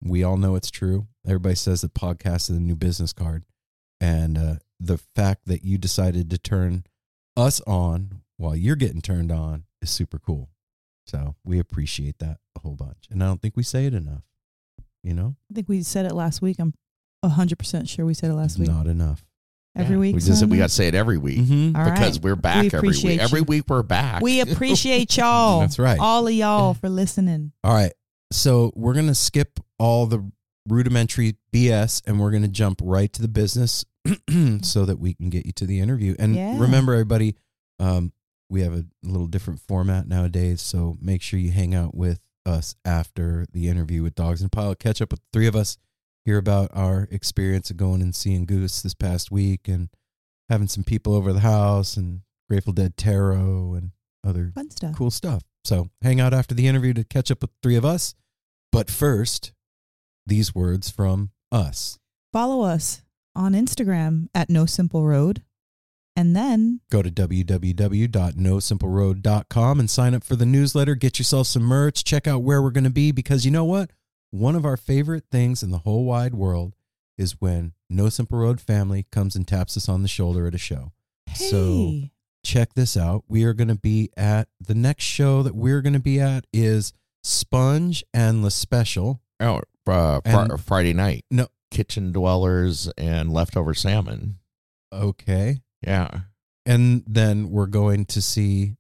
We 0.03 0.23
all 0.23 0.35
know 0.35 0.55
it's 0.55 0.69
true. 0.71 1.07
Everybody 1.25 1.55
says 1.55 1.79
that 1.81 1.93
podcasts 1.93 2.49
are 2.49 2.53
the 2.53 2.59
new 2.59 2.75
business 2.75 3.13
card. 3.13 3.45
And 4.01 4.37
uh, 4.37 4.55
the 4.81 4.97
fact 5.15 5.45
that 5.45 5.63
you 5.63 5.77
decided 5.77 6.29
to 6.31 6.37
turn 6.37 6.83
us 7.37 7.61
on 7.61 8.23
while 8.35 8.57
you're 8.57 8.75
getting 8.75 8.99
turned 9.01 9.31
on 9.31 9.63
is 9.81 9.89
super 9.89 10.19
cool. 10.19 10.49
So 11.07 11.35
we 11.45 11.59
appreciate 11.59 12.19
that 12.19 12.39
a 12.57 12.59
whole 12.59 12.75
bunch. 12.75 13.05
And 13.09 13.23
I 13.23 13.27
don't 13.27 13.41
think 13.41 13.55
we 13.55 13.63
say 13.63 13.85
it 13.85 13.93
enough. 13.93 14.23
You 15.01 15.13
know, 15.13 15.35
I 15.49 15.53
think 15.53 15.69
we 15.69 15.81
said 15.83 16.05
it 16.05 16.13
last 16.13 16.41
week. 16.41 16.57
I'm 16.59 16.73
hundred 17.29 17.59
percent 17.59 17.87
sure 17.89 18.05
we 18.05 18.13
said 18.13 18.29
it 18.31 18.35
last 18.35 18.57
week. 18.59 18.67
not 18.69 18.87
enough. 18.87 19.25
Every 19.75 19.95
Yeah, 19.95 19.99
week. 20.01 20.15
We 20.15 20.21
just 20.21 20.39
son? 20.41 20.49
we 20.49 20.57
got 20.57 20.69
to 20.69 20.75
say 20.75 20.87
it 20.87 20.93
every 20.95 21.17
week 21.17 21.39
Mhm. 21.39 21.75
All 21.75 21.83
because 21.85 22.17
right. 22.17 22.23
we're 22.23 22.35
back 22.35 22.61
We 22.61 22.67
every 22.67 22.77
appreciate 22.79 23.11
week. 23.13 23.21
Every 23.21 23.41
week 23.41 23.63
we're 23.67 23.81
back. 23.83 24.21
We 24.21 24.39
appreciate 24.47 25.17
y'all. 25.17 25.61
That's 25.61 25.79
right. 25.79 25.97
All 25.99 26.27
of 26.27 26.33
y'all 26.33 26.75
for 26.75 26.89
listening. 26.89 27.53
All 27.63 27.73
right. 27.73 27.91
So 28.31 28.71
we're 28.75 28.93
going 28.93 29.07
to 29.07 29.15
skip 29.15 29.59
all 29.79 30.05
the 30.05 30.29
rudimentary 30.69 31.37
BS 31.51 32.01
and 32.05 32.19
we're 32.19 32.29
going 32.31 32.43
to 32.43 32.47
jump 32.49 32.81
right 32.83 33.11
to 33.13 33.21
the 33.21 33.27
business 33.27 33.83
so 34.61 34.85
that 34.85 34.97
we 34.99 35.13
can 35.13 35.29
get 35.29 35.45
you 35.45 35.51
to 35.53 35.65
the 35.65 35.79
interview. 35.79 36.15
And 36.19 36.35
Yeah. 36.35 36.59
remember, 36.59 36.93
everybody, 36.93 37.35
um, 37.79 38.13
we 38.49 38.61
have 38.61 38.73
a 38.73 38.85
little 39.03 39.27
different 39.27 39.59
format 39.59 40.07
nowadays. 40.07 40.61
So 40.61 40.97
make 41.01 41.21
sure 41.21 41.39
you 41.39 41.51
hang 41.51 41.73
out 41.73 41.95
with 41.95 42.19
us 42.45 42.75
after 42.85 43.45
the 43.51 43.69
interview 43.69 44.03
with 44.03 44.15
Dogs 44.15 44.41
in 44.41 44.47
a 44.47 44.49
Pile. 44.49 44.75
Catch 44.75 45.01
up 45.01 45.11
with 45.11 45.19
the 45.21 45.25
three 45.33 45.47
of 45.47 45.55
us, 45.55 45.77
hear 46.25 46.37
about 46.37 46.69
our 46.73 47.07
experience 47.11 47.69
of 47.69 47.77
going 47.77 48.01
and 48.01 48.15
seeing 48.15 48.45
Goose 48.45 48.81
this 48.81 48.93
past 48.93 49.31
week 49.31 49.67
and 49.67 49.89
having 50.49 50.67
some 50.67 50.83
people 50.83 51.13
over 51.13 51.33
the 51.33 51.39
house 51.41 51.97
and 51.97 52.21
Grateful 52.49 52.73
Dead 52.73 52.97
Tarot 52.97 53.73
and 53.75 53.91
other 54.25 54.51
Fun 54.55 54.69
stuff. 54.71 54.95
cool 54.95 55.11
stuff. 55.11 55.43
So 55.65 55.89
hang 56.01 56.19
out 56.21 56.33
after 56.33 56.55
the 56.55 56.67
interview 56.67 56.93
to 56.93 57.03
catch 57.03 57.29
up 57.31 57.41
with 57.41 57.51
the 57.51 57.57
three 57.61 57.75
of 57.75 57.83
us. 57.85 58.15
But 58.71 58.89
first, 58.89 59.51
these 60.25 60.55
words 60.55 60.89
from 60.89 61.31
us. 61.51 61.99
Follow 62.31 62.63
us 62.63 63.03
on 63.35 63.53
Instagram 63.53 64.27
at 64.33 64.49
No 64.49 64.65
Simple 64.65 65.05
Road. 65.05 65.43
And 66.15 66.35
then 66.35 66.81
Go 66.91 67.01
to 67.01 67.09
www.nosimpleroad.com 67.09 69.79
and 69.79 69.89
sign 69.89 70.13
up 70.13 70.23
for 70.23 70.35
the 70.35 70.45
newsletter. 70.45 70.95
Get 70.95 71.19
yourself 71.19 71.47
some 71.47 71.63
merch. 71.63 72.03
Check 72.03 72.27
out 72.27 72.43
where 72.43 72.61
we're 72.61 72.71
going 72.71 72.83
to 72.83 72.89
be 72.89 73.11
because 73.11 73.45
you 73.45 73.51
know 73.51 73.65
what? 73.65 73.91
One 74.33 74.55
of 74.55 74.65
our 74.65 74.77
favorite 74.77 75.25
things 75.31 75.61
in 75.61 75.69
the 75.69 75.77
whole 75.79 76.05
wide 76.05 76.33
world 76.33 76.73
is 77.19 77.39
when 77.39 77.73
No 77.87 78.09
Simple 78.09 78.39
Road 78.39 78.59
family 78.59 79.05
comes 79.11 79.35
and 79.35 79.47
taps 79.47 79.77
us 79.77 79.87
on 79.87 80.01
the 80.01 80.07
shoulder 80.07 80.47
at 80.47 80.55
a 80.55 80.57
show. 80.57 80.91
hey, 81.27 81.49
So- 81.51 82.09
check 82.43 82.73
this 82.73 82.97
out. 82.97 83.23
We 83.27 83.43
are 83.43 83.53
going 83.53 83.67
to 83.67 83.75
be 83.75 84.09
at 84.17 84.47
the 84.59 84.73
next 84.73 85.03
show 85.03 85.43
that 85.43 85.55
we're 85.55 85.81
going 85.83 85.93
to 85.93 85.99
be 85.99 86.19
at 86.19 86.45
is 86.51 86.93
Sponge 87.23 88.03
and 88.11 88.41
La 88.41 88.49
Special. 88.49 89.21
Oh, 89.39 89.61
uh, 89.85 90.19
fr- 90.25 90.57
Friday 90.57 90.93
night. 90.93 91.25
No. 91.29 91.47
Kitchen 91.69 92.11
dwellers 92.11 92.89
and 92.97 93.31
leftover 93.31 93.73
salmon. 93.75 94.39
Okay. 94.91 95.61
Yeah. 95.85 96.09
And 96.65 97.03
then 97.07 97.49
we're 97.51 97.67
going 97.67 98.05
to 98.07 98.21
see 98.21 98.77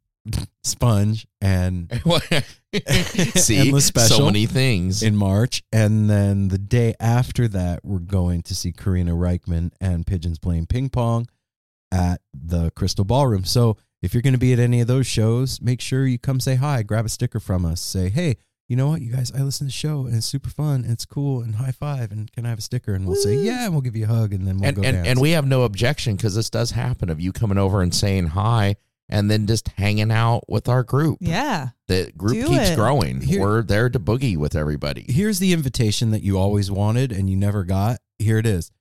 Sponge 0.63 1.27
and 1.41 1.91
See, 3.35 3.57
Endless 3.57 3.85
special. 3.85 4.17
so 4.17 4.25
many 4.25 4.45
things. 4.45 5.03
in 5.03 5.15
March. 5.15 5.63
And 5.71 6.09
then 6.09 6.47
the 6.47 6.57
day 6.57 6.95
after 6.99 7.47
that, 7.49 7.83
we're 7.83 7.99
going 7.99 8.41
to 8.43 8.55
see 8.55 8.71
Karina 8.71 9.13
Rykman 9.13 9.71
and 9.79 10.05
Pigeons 10.05 10.39
playing 10.39 10.67
ping 10.67 10.89
pong 10.89 11.27
at 11.91 12.21
the 12.33 12.71
Crystal 12.71 13.05
Ballroom. 13.05 13.45
So 13.45 13.77
if 14.01 14.13
you're 14.13 14.23
going 14.23 14.33
to 14.33 14.39
be 14.39 14.53
at 14.53 14.59
any 14.59 14.81
of 14.81 14.87
those 14.87 15.07
shows, 15.07 15.61
make 15.61 15.79
sure 15.81 16.05
you 16.07 16.17
come 16.17 16.39
say 16.39 16.55
hi, 16.55 16.83
grab 16.83 17.05
a 17.05 17.09
sticker 17.09 17.39
from 17.39 17.65
us, 17.65 17.79
say, 17.79 18.09
hey, 18.09 18.37
you 18.67 18.75
know 18.75 18.87
what, 18.87 19.01
you 19.01 19.11
guys, 19.11 19.31
I 19.31 19.41
listen 19.41 19.67
to 19.67 19.69
the 19.69 19.77
show 19.77 20.05
and 20.05 20.15
it's 20.15 20.25
super 20.25 20.49
fun 20.49 20.83
and 20.83 20.91
it's 20.91 21.05
cool 21.05 21.41
and 21.41 21.55
high 21.55 21.71
five 21.71 22.11
and 22.11 22.31
can 22.31 22.45
I 22.45 22.49
have 22.49 22.59
a 22.59 22.61
sticker? 22.61 22.93
And 22.95 23.05
we'll 23.05 23.15
say, 23.17 23.35
yeah, 23.35 23.65
and 23.65 23.73
we'll 23.73 23.81
give 23.81 23.95
you 23.95 24.05
a 24.05 24.07
hug 24.07 24.33
and 24.33 24.47
then 24.47 24.57
we'll 24.57 24.69
and, 24.69 24.75
go 24.75 24.81
and, 24.83 24.95
dance. 24.95 25.07
and 25.09 25.21
we 25.21 25.31
have 25.31 25.45
no 25.45 25.63
objection 25.63 26.15
because 26.15 26.33
this 26.33 26.49
does 26.49 26.71
happen 26.71 27.09
of 27.09 27.21
you 27.21 27.31
coming 27.31 27.57
over 27.57 27.81
and 27.81 27.93
saying 27.93 28.27
hi 28.27 28.75
and 29.09 29.29
then 29.29 29.45
just 29.47 29.67
hanging 29.69 30.11
out 30.11 30.43
with 30.49 30.67
our 30.69 30.83
group. 30.83 31.17
yeah. 31.21 31.69
The 31.87 32.11
group 32.17 32.33
Do 32.33 32.47
keeps 32.47 32.69
it. 32.69 32.75
growing. 32.75 33.21
Here- 33.21 33.41
We're 33.41 33.61
there 33.61 33.89
to 33.89 33.99
boogie 33.99 34.37
with 34.37 34.55
everybody. 34.55 35.05
here's 35.09 35.39
the 35.39 35.53
invitation 35.53 36.11
that 36.11 36.23
you 36.23 36.37
always 36.37 36.71
wanted 36.71 37.11
and 37.11 37.29
you 37.29 37.35
never 37.35 37.63
got. 37.63 37.99
Here 38.19 38.37
it 38.37 38.45
is. 38.45 38.71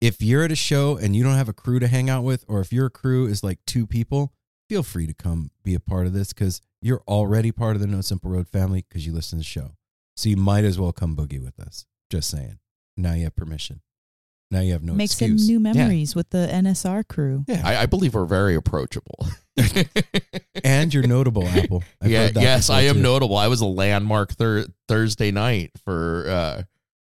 If 0.00 0.20
you're 0.22 0.42
at 0.42 0.52
a 0.52 0.56
show 0.56 0.96
and 0.96 1.14
you 1.16 1.22
don't 1.22 1.36
have 1.36 1.48
a 1.48 1.52
crew 1.54 1.78
to 1.78 1.88
hang 1.88 2.10
out 2.10 2.22
with, 2.24 2.44
or 2.48 2.60
if 2.60 2.72
your 2.72 2.90
crew 2.90 3.26
is 3.26 3.42
like 3.44 3.58
two 3.66 3.86
people, 3.86 4.32
feel 4.68 4.82
free 4.82 5.06
to 5.06 5.14
come 5.14 5.50
be 5.62 5.74
a 5.74 5.80
part 5.80 6.06
of 6.06 6.12
this 6.12 6.32
because 6.32 6.60
you're 6.82 7.02
already 7.08 7.50
part 7.52 7.76
of 7.76 7.80
the 7.80 7.86
No 7.86 8.00
Simple 8.00 8.30
Road 8.30 8.48
family 8.48 8.84
because 8.88 9.06
you 9.06 9.12
listen 9.12 9.38
to 9.38 9.40
the 9.40 9.44
show. 9.44 9.72
So 10.16 10.28
you 10.28 10.36
might 10.36 10.64
as 10.64 10.78
well 10.78 10.92
come 10.92 11.14
boogie 11.16 11.42
with 11.42 11.58
us. 11.60 11.86
Just 12.10 12.30
saying. 12.30 12.58
Now 12.96 13.12
you 13.14 13.24
have 13.24 13.36
permission. 13.36 13.80
Now 14.50 14.60
you 14.60 14.72
have 14.72 14.82
no 14.82 14.94
Make 14.94 15.06
excuse. 15.06 15.42
some 15.42 15.46
new 15.48 15.60
memories 15.60 16.14
with 16.14 16.30
the 16.30 16.46
NSR 16.50 17.06
crew. 17.08 17.44
yeah. 17.48 17.62
I, 17.64 17.82
I 17.82 17.86
believe 17.86 18.14
we're 18.14 18.24
very 18.26 18.54
approachable. 18.54 19.26
and 20.64 20.92
you're 20.92 21.06
notable, 21.06 21.46
Apple. 21.46 21.82
I've 22.00 22.10
yeah, 22.10 22.28
that 22.30 22.40
yes, 22.42 22.70
I 22.70 22.82
am 22.82 22.96
too. 22.96 23.02
notable. 23.02 23.36
I 23.36 23.48
was 23.48 23.60
a 23.60 23.66
landmark 23.66 24.32
thir- 24.34 24.66
Thursday 24.88 25.30
night 25.30 25.72
for 25.84 26.26
uh, 26.28 26.62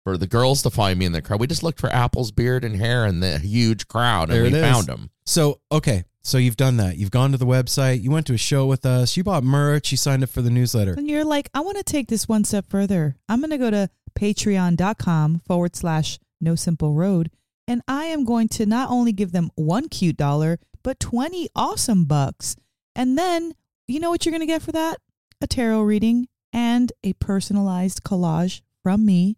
for 0.04 0.18
the 0.18 0.28
girls 0.28 0.62
to 0.64 0.70
find 0.70 0.98
me 1.00 1.06
in 1.06 1.12
the 1.12 1.22
crowd. 1.22 1.40
We 1.40 1.48
just 1.48 1.64
looked 1.64 1.80
for 1.80 1.90
Apple's 1.90 2.32
beard 2.32 2.64
and 2.64 2.76
hair 2.76 3.06
in 3.06 3.20
the 3.20 3.40
huge 3.40 3.88
crowd, 3.88 4.30
and 4.30 4.34
There 4.38 4.44
we 4.44 4.50
it 4.50 4.54
is. 4.56 4.62
found 4.62 4.88
him. 4.90 5.10
So, 5.26 5.60
okay. 5.72 6.06
So 6.24 6.38
you've 6.38 6.58
done 6.58 6.76
that. 6.78 6.98
You've 6.98 7.12
gone 7.12 7.32
to 7.32 7.38
the 7.38 7.46
website. 7.46 8.02
You 8.04 8.12
went 8.12 8.28
to 8.28 8.34
a 8.34 8.38
show 8.38 8.66
with 8.66 8.86
us. 8.86 9.16
You 9.16 9.24
bought 9.24 9.46
merch. 9.46 9.92
You 9.92 9.98
signed 9.98 10.24
up 10.24 10.30
for 10.30 10.42
the 10.42 10.50
newsletter. 10.50 10.92
And 10.92 11.10
you're 11.10 11.24
like, 11.24 11.50
I 11.54 11.62
want 11.62 11.78
to 11.78 11.84
take 11.84 12.10
this 12.10 12.28
one 12.28 12.44
step 12.44 12.66
further. 12.70 13.16
I'm 13.30 13.40
going 13.40 13.52
to 13.52 13.58
go 13.58 13.72
to 13.72 13.90
patreon.com 14.20 15.40
forward 15.48 15.76
slash 15.78 16.20
no 16.42 16.56
simple 16.56 16.94
road. 16.94 17.32
And 17.68 17.82
I 17.88 18.06
am 18.06 18.24
going 18.24 18.48
to 18.50 18.66
not 18.66 18.90
only 18.90 19.12
give 19.12 19.32
them 19.32 19.52
one 19.56 19.90
cute 19.90 20.18
dollar, 20.18 20.60
but 20.84 21.00
20 21.00 21.50
awesome 21.56 22.06
bucks. 22.06 22.56
And 22.96 23.18
then, 23.18 23.54
you 23.88 24.00
know 24.00 24.10
what 24.10 24.26
you're 24.26 24.32
going 24.32 24.42
to 24.42 24.46
get 24.46 24.62
for 24.62 24.72
that? 24.72 24.98
A 25.42 25.48
tarot 25.48 25.82
reading 25.82 26.28
and 26.54 26.92
a 27.04 27.14
personalized 27.14 28.04
collage 28.04 28.62
from 28.84 29.06
me. 29.06 29.38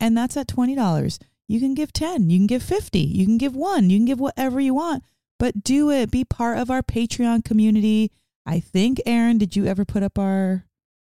And 0.00 0.16
that's 0.16 0.36
at 0.36 0.48
$20. 0.48 1.18
You 1.46 1.60
can 1.60 1.74
give 1.74 1.92
10, 1.92 2.28
you 2.28 2.38
can 2.38 2.46
give 2.46 2.62
50, 2.62 2.98
you 2.98 3.24
can 3.24 3.38
give 3.38 3.56
one, 3.56 3.88
you 3.88 3.98
can 3.98 4.04
give 4.04 4.20
whatever 4.20 4.60
you 4.60 4.74
want, 4.74 5.02
but 5.38 5.64
do 5.64 5.90
it. 5.90 6.10
Be 6.10 6.24
part 6.24 6.58
of 6.58 6.70
our 6.70 6.82
Patreon 6.82 7.44
community. 7.44 8.12
I 8.44 8.60
think, 8.60 9.00
Aaron, 9.06 9.38
did 9.38 9.56
you 9.56 9.66
ever 9.66 9.84
put 9.84 10.02
up 10.02 10.18
our 10.18 10.66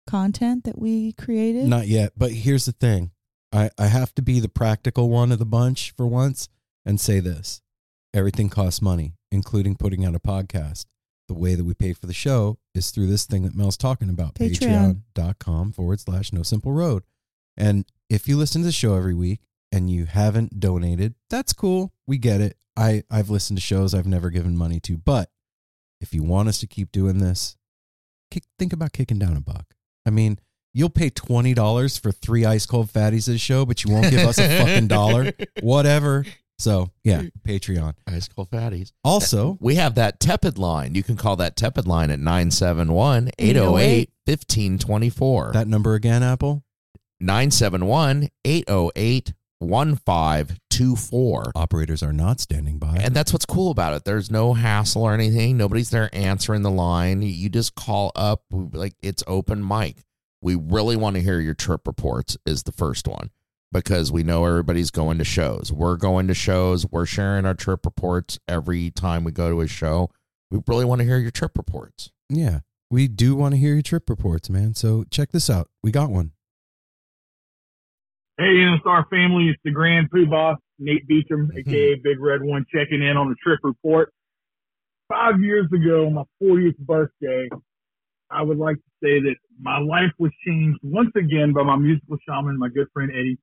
content 0.06 0.64
that 0.64 0.78
we 0.78 1.12
created? 1.12 1.66
Not 1.66 1.88
yet. 1.88 2.12
But 2.16 2.32
here's 2.32 2.66
the 2.66 2.72
thing 2.72 3.10
I, 3.52 3.70
I 3.78 3.86
have 3.86 4.14
to 4.16 4.22
be 4.22 4.40
the 4.40 4.48
practical 4.48 5.08
one 5.08 5.32
of 5.32 5.38
the 5.38 5.46
bunch 5.46 5.92
for 5.96 6.06
once 6.06 6.48
and 6.84 7.00
say 7.00 7.20
this 7.20 7.62
everything 8.14 8.48
costs 8.48 8.82
money, 8.82 9.14
including 9.30 9.76
putting 9.76 10.04
out 10.04 10.14
a 10.14 10.20
podcast. 10.20 10.86
The 11.28 11.34
way 11.34 11.54
that 11.54 11.64
we 11.64 11.74
pay 11.74 11.92
for 11.92 12.06
the 12.06 12.14
show 12.14 12.58
is 12.74 12.90
through 12.90 13.06
this 13.06 13.26
thing 13.26 13.42
that 13.42 13.54
Mel's 13.54 13.76
talking 13.76 14.08
about 14.08 14.34
Patreon. 14.34 15.02
patreon.com 15.14 15.72
forward 15.72 16.00
slash 16.00 16.32
no 16.32 16.42
simple 16.42 16.72
road. 16.72 17.02
And 17.54 17.84
if 18.08 18.26
you 18.26 18.36
listen 18.38 18.62
to 18.62 18.66
the 18.66 18.72
show 18.72 18.94
every 18.94 19.12
week 19.12 19.40
and 19.70 19.90
you 19.90 20.06
haven't 20.06 20.58
donated, 20.58 21.14
that's 21.28 21.52
cool. 21.52 21.92
We 22.06 22.16
get 22.16 22.40
it. 22.40 22.56
I, 22.78 23.02
I've 23.10 23.28
listened 23.28 23.58
to 23.58 23.62
shows 23.62 23.92
I've 23.92 24.06
never 24.06 24.30
given 24.30 24.56
money 24.56 24.80
to. 24.80 24.96
But 24.96 25.30
if 26.00 26.14
you 26.14 26.22
want 26.22 26.48
us 26.48 26.60
to 26.60 26.66
keep 26.66 26.92
doing 26.92 27.18
this, 27.18 27.56
kick, 28.30 28.44
think 28.58 28.72
about 28.72 28.92
kicking 28.92 29.18
down 29.18 29.36
a 29.36 29.40
buck. 29.40 29.74
I 30.06 30.10
mean, 30.10 30.38
you'll 30.78 30.88
pay 30.90 31.10
twenty 31.10 31.52
dollars 31.54 31.98
for 31.98 32.12
three 32.12 32.44
ice 32.44 32.64
cold 32.64 32.88
fatties 32.92 33.26
this 33.26 33.40
show, 33.40 33.66
but 33.66 33.84
you 33.84 33.92
won't 33.92 34.10
give 34.10 34.20
us 34.20 34.38
a 34.38 34.48
fucking 34.58 34.86
dollar. 34.88 35.32
Whatever. 35.60 36.24
So 36.58 36.90
yeah, 37.04 37.22
Patreon. 37.46 37.94
Ice 38.06 38.28
cold 38.28 38.50
fatties. 38.50 38.92
Also, 39.04 39.58
We 39.60 39.74
have 39.76 39.94
that 39.96 40.18
tepid 40.20 40.58
line. 40.58 40.94
You 40.94 41.02
can 41.02 41.16
call 41.16 41.36
that 41.36 41.56
tepid 41.56 41.86
line 41.86 42.10
at 42.10 42.18
971 42.18 43.30
808 43.38 44.10
1524. 44.24 45.52
that 45.52 45.68
number 45.68 45.94
again, 45.94 46.22
Apple. 46.22 46.64
971 47.20 48.28
808 48.44 49.34
1524. 49.60 51.52
Operators 51.54 52.02
are 52.02 52.12
not 52.12 52.40
standing 52.40 52.78
by. 52.78 52.96
And 53.00 53.14
that's 53.14 53.32
what's 53.32 53.46
cool 53.46 53.70
about 53.70 53.94
it. 53.94 54.04
There's 54.04 54.30
no 54.30 54.54
hassle 54.54 55.02
or 55.02 55.14
anything. 55.14 55.56
Nobody's 55.56 55.90
there 55.90 56.10
answering 56.12 56.62
the 56.62 56.70
line. 56.70 57.22
You 57.22 57.48
just 57.48 57.74
call 57.74 58.12
up 58.14 58.42
like 58.50 58.94
it's 59.02 59.22
open 59.26 59.66
mic. 59.66 60.04
We 60.40 60.54
really 60.54 60.96
want 60.96 61.16
to 61.16 61.22
hear 61.22 61.40
your 61.40 61.54
trip 61.54 61.86
reports 61.86 62.36
is 62.46 62.62
the 62.62 62.72
first 62.72 63.08
one 63.08 63.30
because 63.72 64.12
we 64.12 64.22
know 64.22 64.44
everybody's 64.44 64.90
going 64.90 65.18
to 65.18 65.24
shows. 65.24 65.72
We're 65.72 65.96
going 65.96 66.28
to 66.28 66.34
shows. 66.34 66.86
We're 66.90 67.06
sharing 67.06 67.44
our 67.44 67.54
trip 67.54 67.84
reports 67.84 68.38
every 68.46 68.90
time 68.90 69.24
we 69.24 69.32
go 69.32 69.50
to 69.50 69.60
a 69.60 69.66
show. 69.66 70.10
We 70.50 70.60
really 70.66 70.84
want 70.84 71.00
to 71.00 71.04
hear 71.04 71.18
your 71.18 71.30
trip 71.30 71.56
reports. 71.56 72.10
yeah, 72.28 72.60
we 72.90 73.08
do 73.08 73.36
want 73.36 73.52
to 73.52 73.58
hear 73.58 73.74
your 73.74 73.82
trip 73.82 74.08
reports, 74.08 74.48
man. 74.48 74.74
So 74.74 75.04
check 75.10 75.30
this 75.30 75.50
out. 75.50 75.68
We 75.82 75.90
got 75.90 76.10
one. 76.10 76.32
Hey, 78.38 78.44
NSR 78.44 79.08
family, 79.10 79.48
it's 79.48 79.60
the 79.64 79.72
Grand 79.72 80.10
Poobah, 80.10 80.56
Nate 80.78 81.06
Beecham, 81.08 81.50
aka 81.56 81.96
Big 81.96 82.20
Red 82.20 82.42
One, 82.42 82.64
checking 82.72 83.02
in 83.02 83.16
on 83.16 83.28
the 83.28 83.34
trip 83.42 83.58
report. 83.64 84.12
Five 85.08 85.40
years 85.40 85.66
ago, 85.72 86.08
my 86.08 86.22
40th 86.40 86.78
birthday, 86.78 87.48
I 88.30 88.42
would 88.42 88.58
like 88.58 88.76
to 88.76 88.82
say 89.02 89.20
that 89.20 89.34
my 89.60 89.78
life 89.78 90.12
was 90.18 90.30
changed 90.46 90.78
once 90.82 91.10
again 91.16 91.52
by 91.52 91.62
my 91.62 91.76
musical 91.76 92.16
shaman, 92.26 92.58
my 92.58 92.68
good 92.68 92.88
friend 92.92 93.10
Eddie. 93.12 93.38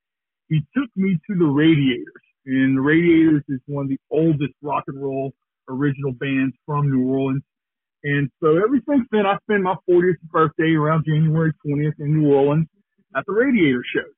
He 0.49 0.61
took 0.75 0.89
me 0.95 1.17
to 1.27 1.37
the 1.37 1.45
Radiators, 1.45 2.23
and 2.45 2.77
the 2.77 2.81
Radiators 2.81 3.43
is 3.49 3.59
one 3.65 3.85
of 3.85 3.89
the 3.89 3.99
oldest 4.11 4.53
rock 4.61 4.83
and 4.87 5.01
roll 5.01 5.33
original 5.67 6.11
bands 6.13 6.55
from 6.65 6.89
New 6.89 7.07
Orleans. 7.07 7.43
And 8.03 8.29
so 8.41 8.57
ever 8.57 8.79
since 8.87 9.07
then, 9.11 9.25
I 9.25 9.37
spend 9.43 9.63
my 9.63 9.75
40th 9.89 10.21
birthday 10.31 10.75
around 10.75 11.05
January 11.07 11.51
20th 11.65 11.99
in 11.99 12.21
New 12.21 12.33
Orleans 12.33 12.67
at 13.15 13.23
the 13.25 13.33
Radiator 13.33 13.83
shows. 13.93 14.13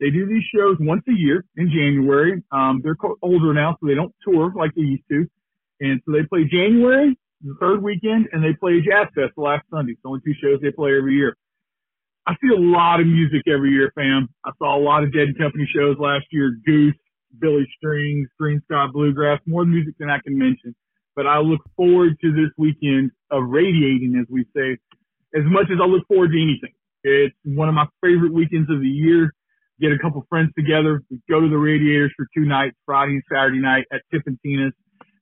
They 0.00 0.10
do 0.10 0.26
these 0.26 0.44
shows 0.54 0.76
once 0.80 1.02
a 1.08 1.12
year 1.12 1.44
in 1.56 1.68
January. 1.68 2.42
Um, 2.52 2.80
they're 2.82 2.96
older 3.22 3.52
now, 3.52 3.76
so 3.80 3.86
they 3.86 3.94
don't 3.94 4.14
tour 4.24 4.52
like 4.56 4.74
they 4.74 4.82
used 4.82 5.04
to. 5.10 5.26
And 5.80 6.00
so 6.04 6.12
they 6.12 6.22
play 6.24 6.44
January, 6.44 7.16
the 7.44 7.54
third 7.60 7.82
weekend, 7.82 8.28
and 8.32 8.42
they 8.42 8.54
play 8.58 8.80
Jazz 8.80 9.08
Fest 9.14 9.32
the 9.36 9.42
last 9.42 9.64
Sunday. 9.70 9.92
It's 9.92 10.02
the 10.02 10.08
only 10.08 10.20
two 10.24 10.34
shows 10.42 10.60
they 10.60 10.70
play 10.70 10.96
every 10.96 11.14
year. 11.14 11.36
I 12.26 12.32
see 12.40 12.48
a 12.48 12.58
lot 12.58 13.00
of 13.00 13.06
music 13.06 13.42
every 13.46 13.70
year, 13.70 13.92
fam. 13.94 14.28
I 14.44 14.50
saw 14.58 14.76
a 14.76 14.80
lot 14.80 15.04
of 15.04 15.12
Dead 15.12 15.28
and 15.28 15.38
Company 15.38 15.68
shows 15.74 15.96
last 15.98 16.24
year. 16.32 16.56
Goose, 16.64 16.96
Billy 17.38 17.68
Strings, 17.76 18.28
Greensky 18.40 18.92
Bluegrass, 18.92 19.40
more 19.46 19.66
music 19.66 19.94
than 19.98 20.08
I 20.08 20.18
can 20.24 20.38
mention. 20.38 20.74
But 21.14 21.26
I 21.26 21.38
look 21.38 21.60
forward 21.76 22.16
to 22.22 22.32
this 22.32 22.50
weekend 22.56 23.10
of 23.30 23.44
radiating, 23.46 24.16
as 24.18 24.26
we 24.30 24.46
say, 24.56 24.78
as 25.36 25.44
much 25.44 25.66
as 25.70 25.78
I 25.82 25.86
look 25.86 26.06
forward 26.08 26.32
to 26.32 26.40
anything. 26.40 26.72
It's 27.04 27.36
one 27.44 27.68
of 27.68 27.74
my 27.74 27.86
favorite 28.02 28.32
weekends 28.32 28.70
of 28.70 28.80
the 28.80 28.88
year 28.88 29.32
get 29.80 29.92
a 29.92 29.98
couple 29.98 30.24
friends 30.28 30.50
together, 30.56 31.02
go 31.28 31.40
to 31.40 31.48
the 31.48 31.56
Radiators 31.56 32.12
for 32.16 32.26
two 32.34 32.44
nights, 32.44 32.76
Friday 32.86 33.14
and 33.14 33.22
Saturday 33.30 33.60
night 33.60 33.84
at 33.92 34.02
Tipitina's. 34.12 34.72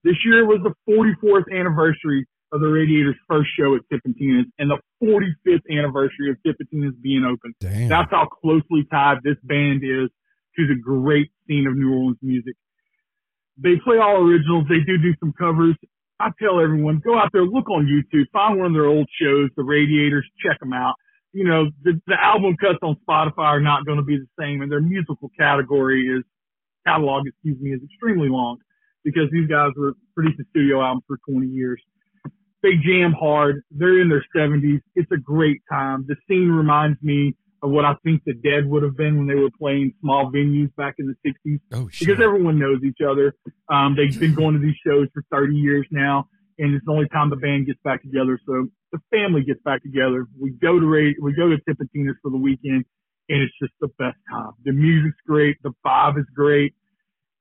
This 0.05 0.17
year 0.25 0.47
was 0.47 0.61
the 0.63 0.75
44th 0.89 1.47
anniversary 1.53 2.27
of 2.53 2.61
the 2.61 2.67
Radiators' 2.67 3.17
first 3.29 3.49
show 3.59 3.75
at 3.75 3.83
Tipitina's 3.91 4.47
and 4.59 4.71
the 4.71 4.79
45th 5.03 5.63
anniversary 5.71 6.31
of 6.31 6.37
Tipitina's 6.47 6.95
being 7.03 7.25
open. 7.25 7.55
Damn. 7.61 7.89
That's 7.89 8.11
how 8.11 8.27
closely 8.27 8.87
tied 8.91 9.19
this 9.25 9.37
band 9.43 9.83
is 9.85 10.11
to 10.57 10.67
the 10.67 10.77
great 10.81 11.31
scene 11.47 11.67
of 11.67 11.77
New 11.77 11.93
Orleans 11.93 12.19
music. 12.21 12.55
They 13.57 13.77
play 13.83 13.99
all 13.99 14.17
originals. 14.17 14.67
They 14.69 14.81
do 14.87 14.99
do 14.99 15.15
some 15.21 15.33
covers. 15.33 15.77
I 16.21 16.31
tell 16.41 16.61
everyone, 16.61 17.01
go 17.05 17.19
out 17.19 17.31
there, 17.33 17.45
look 17.45 17.69
on 17.71 17.87
YouTube, 17.87 18.27
find 18.33 18.59
one 18.59 18.67
of 18.69 18.73
their 18.75 18.87
old 18.87 19.09
shows, 19.21 19.51
the 19.57 19.65
Radiators, 19.65 20.29
check 20.45 20.59
them 20.61 20.73
out 20.73 20.95
you 21.33 21.45
know, 21.45 21.71
the, 21.83 22.01
the 22.07 22.17
album 22.23 22.57
cuts 22.61 22.79
on 22.83 22.97
Spotify 23.09 23.57
are 23.57 23.61
not 23.61 23.87
going 23.87 23.97
to 23.97 24.05
be 24.05 24.19
the 24.19 24.29
same, 24.39 24.61
and 24.61 24.71
their 24.71 24.81
musical 24.81 25.31
category 25.39 26.07
is 26.07 26.23
catalog, 26.87 27.27
excuse 27.27 27.59
me, 27.61 27.71
is 27.73 27.81
extremely 27.83 28.29
long 28.29 28.59
because 29.05 29.31
these 29.33 29.49
guys 29.49 29.71
were 29.77 29.95
producing 30.15 30.45
studio 30.51 30.83
albums 30.83 31.05
for 31.07 31.19
20 31.29 31.47
years. 31.47 31.81
They 32.63 32.77
jam 32.77 33.13
hard. 33.13 33.63
They're 33.71 34.01
in 34.01 34.09
their 34.09 34.25
70s. 34.35 34.81
It's 34.95 35.11
a 35.11 35.17
great 35.17 35.63
time. 35.71 36.05
The 36.07 36.17
scene 36.29 36.49
reminds 36.49 37.03
me 37.03 37.35
of 37.63 37.71
what 37.71 37.85
I 37.85 37.95
think 38.05 38.23
the 38.25 38.35
Dead 38.35 38.69
would 38.69 38.83
have 38.83 38.97
been 38.97 39.19
when 39.19 39.27
they 39.27 39.35
were 39.35 39.51
playing 39.59 39.95
small 40.01 40.31
venues 40.33 40.75
back 40.77 40.97
in 40.99 41.07
the 41.07 41.31
60s 41.31 41.61
oh 41.73 41.89
shit. 41.89 42.09
because 42.09 42.23
everyone 42.23 42.59
knows 42.59 42.81
each 42.85 42.99
other. 43.07 43.35
Um, 43.69 43.97
they've 43.97 44.19
been 44.19 44.35
going 44.35 44.55
to 44.55 44.61
these 44.61 44.77
shows 44.85 45.09
for 45.15 45.23
30 45.31 45.55
years 45.55 45.87
now, 45.91 46.29
and 46.59 46.75
it's 46.75 46.85
the 46.85 46.93
only 46.93 47.09
time 47.09 47.31
the 47.31 47.37
band 47.37 47.67
gets 47.67 47.79
back 47.85 48.03
together. 48.03 48.39
So 48.47 48.69
the 48.91 48.99
family 49.11 49.43
gets 49.45 49.63
back 49.63 49.83
together. 49.83 50.27
We 50.39 50.51
go 50.51 50.79
to 50.79 50.87
Ray, 50.87 51.15
we 51.21 51.35
go 51.35 51.49
to 51.49 51.57
Tipitina's 51.69 52.17
for 52.21 52.31
the 52.31 52.37
weekend, 52.37 52.85
and 53.29 53.43
it's 53.43 53.55
just 53.61 53.73
the 53.81 53.89
best 53.99 54.19
time. 54.31 54.53
The 54.65 54.73
music's 54.73 55.19
great, 55.27 55.57
the 55.63 55.73
vibe 55.87 56.19
is 56.19 56.27
great, 56.35 56.75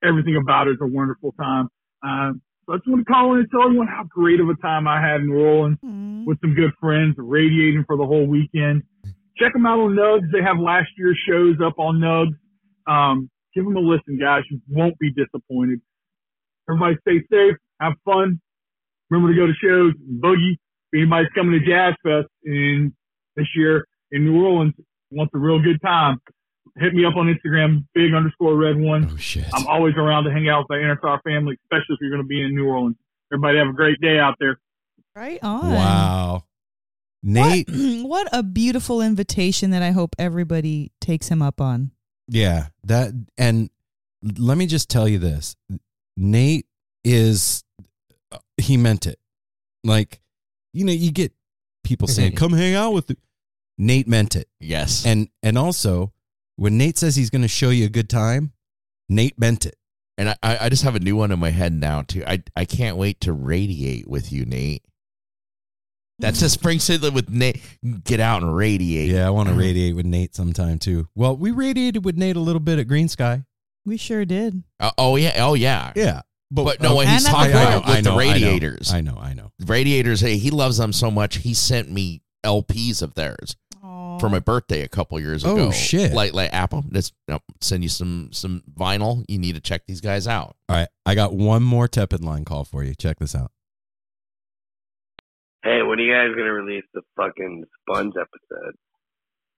everything 0.03 0.35
about 0.35 0.67
it 0.67 0.71
is 0.71 0.77
a 0.81 0.87
wonderful 0.87 1.31
time. 1.33 1.67
Um, 2.03 2.41
so 2.65 2.73
I 2.73 2.77
just 2.77 2.87
want 2.87 3.05
to 3.07 3.11
call 3.11 3.33
in 3.33 3.39
and 3.39 3.47
tell 3.51 3.63
everyone 3.63 3.87
how 3.87 4.03
great 4.09 4.39
of 4.39 4.47
a 4.49 4.55
time 4.61 4.87
I 4.87 5.01
had 5.01 5.21
in 5.21 5.27
New 5.29 5.39
Orleans 5.39 5.77
Mm. 5.83 6.25
with 6.25 6.39
some 6.41 6.53
good 6.53 6.71
friends, 6.79 7.15
radiating 7.17 7.83
for 7.85 7.97
the 7.97 8.05
whole 8.05 8.27
weekend. 8.27 8.83
Check 9.37 9.53
them 9.53 9.65
out 9.65 9.79
on 9.79 9.95
Nugs. 9.95 10.31
They 10.31 10.41
have 10.41 10.59
last 10.59 10.89
year's 10.97 11.17
shows 11.27 11.55
up 11.63 11.79
on 11.79 11.97
Nugs. 11.99 12.35
Um, 12.87 13.29
give 13.55 13.63
them 13.65 13.75
a 13.75 13.79
listen, 13.79 14.17
guys. 14.19 14.43
You 14.51 14.61
won't 14.69 14.97
be 14.99 15.11
disappointed. 15.11 15.81
Everybody 16.69 16.97
stay 17.01 17.21
safe, 17.31 17.55
have 17.79 17.93
fun. 18.05 18.39
Remember 19.09 19.33
to 19.33 19.39
go 19.39 19.47
to 19.47 19.53
shows, 19.53 19.93
boogie. 20.19 20.53
If 20.93 20.99
anybody's 21.01 21.29
coming 21.33 21.59
to 21.59 21.65
Jazz 21.65 21.95
Fest 22.03 22.27
in 22.43 22.93
this 23.35 23.47
year 23.55 23.85
in 24.11 24.25
New 24.25 24.43
Orleans, 24.45 24.73
wants 25.09 25.33
a 25.33 25.39
real 25.39 25.59
good 25.59 25.81
time, 25.81 26.19
hit 26.77 26.93
me 26.93 27.05
up 27.05 27.15
on 27.15 27.27
Instagram, 27.27 27.85
big 27.93 28.13
underscore 28.13 28.55
red 28.55 28.77
one. 28.77 29.09
Oh 29.13 29.17
shit. 29.17 29.45
I'm 29.53 29.67
always 29.67 29.95
around 29.95 30.23
to 30.25 30.31
hang 30.31 30.49
out 30.49 30.65
with 30.67 30.67
the 30.69 30.75
NSR 30.75 31.21
family, 31.23 31.57
especially 31.65 31.95
if 31.95 32.01
you're 32.01 32.09
going 32.11 32.21
to 32.23 32.27
be 32.27 32.41
in 32.41 32.55
New 32.55 32.67
Orleans. 32.67 32.95
Everybody 33.31 33.57
have 33.59 33.67
a 33.67 33.73
great 33.73 33.99
day 34.01 34.19
out 34.19 34.35
there. 34.39 34.59
Right 35.15 35.39
on. 35.43 35.71
Wow. 35.73 36.43
Nate, 37.23 37.69
What, 37.69 37.77
what 38.07 38.27
a 38.31 38.43
beautiful 38.43 39.01
invitation 39.01 39.71
that 39.71 39.81
I 39.83 39.91
hope 39.91 40.15
everybody 40.17 40.91
takes 41.01 41.27
him 41.27 41.41
up 41.41 41.61
on. 41.61 41.91
yeah, 42.27 42.67
that 42.85 43.11
and 43.37 43.69
let 44.37 44.57
me 44.57 44.65
just 44.65 44.89
tell 44.89 45.07
you 45.07 45.19
this. 45.19 45.55
Nate 46.17 46.65
is 47.03 47.63
uh, 48.31 48.37
he 48.57 48.77
meant 48.77 49.05
it. 49.07 49.19
Like, 49.83 50.19
you 50.73 50.83
know, 50.85 50.93
you 50.93 51.11
get 51.11 51.31
people 51.83 52.07
saying, 52.07 52.33
"Come 52.35 52.53
hang 52.53 52.73
out 52.75 52.91
with." 52.93 53.09
me." 53.09 53.15
Nate 53.77 54.07
meant 54.07 54.35
it. 54.35 54.47
Yes. 54.59 55.05
And 55.05 55.29
and 55.43 55.57
also, 55.57 56.13
when 56.55 56.77
Nate 56.77 56.97
says 56.97 57.15
he's 57.15 57.29
going 57.29 57.41
to 57.41 57.47
show 57.47 57.69
you 57.69 57.85
a 57.85 57.89
good 57.89 58.09
time, 58.09 58.53
Nate 59.09 59.39
meant 59.39 59.65
it. 59.65 59.75
And 60.17 60.29
I, 60.29 60.37
I 60.43 60.69
just 60.69 60.83
have 60.83 60.95
a 60.95 60.99
new 60.99 61.15
one 61.15 61.31
in 61.31 61.39
my 61.39 61.49
head 61.49 61.73
now 61.73 62.03
too. 62.03 62.23
I 62.27 62.43
I 62.55 62.65
can't 62.65 62.97
wait 62.97 63.21
to 63.21 63.33
radiate 63.33 64.07
with 64.07 64.31
you, 64.31 64.45
Nate. 64.45 64.83
That's 66.19 66.55
a 66.55 66.59
brings 66.59 66.87
it 66.89 67.01
with 67.13 67.29
Nate. 67.29 67.59
Get 68.03 68.19
out 68.19 68.43
and 68.43 68.55
radiate. 68.55 69.09
Yeah, 69.09 69.25
I 69.25 69.31
want 69.31 69.49
to 69.49 69.55
radiate 69.55 69.95
with 69.95 70.05
Nate 70.05 70.35
sometime 70.35 70.77
too. 70.77 71.07
Well, 71.15 71.35
we 71.35 71.49
radiated 71.49 72.05
with 72.05 72.17
Nate 72.17 72.35
a 72.35 72.39
little 72.39 72.59
bit 72.59 72.77
at 72.77 72.87
Green 72.87 73.07
Sky. 73.07 73.43
We 73.85 73.97
sure 73.97 74.25
did. 74.25 74.63
Uh, 74.79 74.91
oh 74.97 75.15
yeah. 75.15 75.33
Oh 75.37 75.55
yeah. 75.55 75.91
Yeah, 75.95 76.21
But 76.51 76.79
no, 76.81 76.89
oh, 76.89 76.95
when 76.97 77.07
he's 77.07 77.25
talking 77.25 77.51
the 77.51 77.57
about 77.61 77.83
club. 77.83 77.95
with 77.95 78.05
the 78.05 78.15
radiators. 78.15 78.93
I 78.93 79.01
know, 79.01 79.17
I 79.19 79.33
know. 79.33 79.51
Radiators. 79.65 80.21
Hey, 80.21 80.37
he 80.37 80.51
loves 80.51 80.77
them 80.77 80.93
so 80.93 81.09
much. 81.09 81.37
He 81.37 81.55
sent 81.55 81.89
me 81.89 82.21
LPs 82.45 83.01
of 83.01 83.15
theirs 83.15 83.55
for 84.21 84.29
my 84.29 84.39
birthday 84.39 84.81
a 84.81 84.87
couple 84.87 85.19
years 85.19 85.43
ago. 85.43 85.67
Oh, 85.67 85.71
shit. 85.71 86.13
Like 86.13 86.33
like 86.33 86.53
Apple. 86.53 86.85
Let's 86.89 87.11
no, 87.27 87.39
send 87.59 87.83
you 87.83 87.89
some 87.89 88.29
some 88.31 88.63
vinyl. 88.73 89.25
You 89.27 89.37
need 89.39 89.55
to 89.55 89.61
check 89.61 89.85
these 89.87 89.99
guys 90.01 90.27
out. 90.27 90.55
All 90.69 90.75
right, 90.77 90.87
I 91.05 91.15
got 91.15 91.33
one 91.33 91.63
more 91.63 91.87
tepid 91.87 92.23
line 92.23 92.45
call 92.45 92.63
for 92.63 92.83
you. 92.83 92.95
Check 92.95 93.19
this 93.19 93.35
out. 93.35 93.51
hey, 95.63 95.81
when 95.83 95.99
are 95.99 96.03
you 96.03 96.13
guys 96.13 96.35
gonna 96.35 96.53
release 96.53 96.85
the 96.93 97.01
fucking 97.15 97.65
sponge 97.81 98.13
episode? 98.19 98.75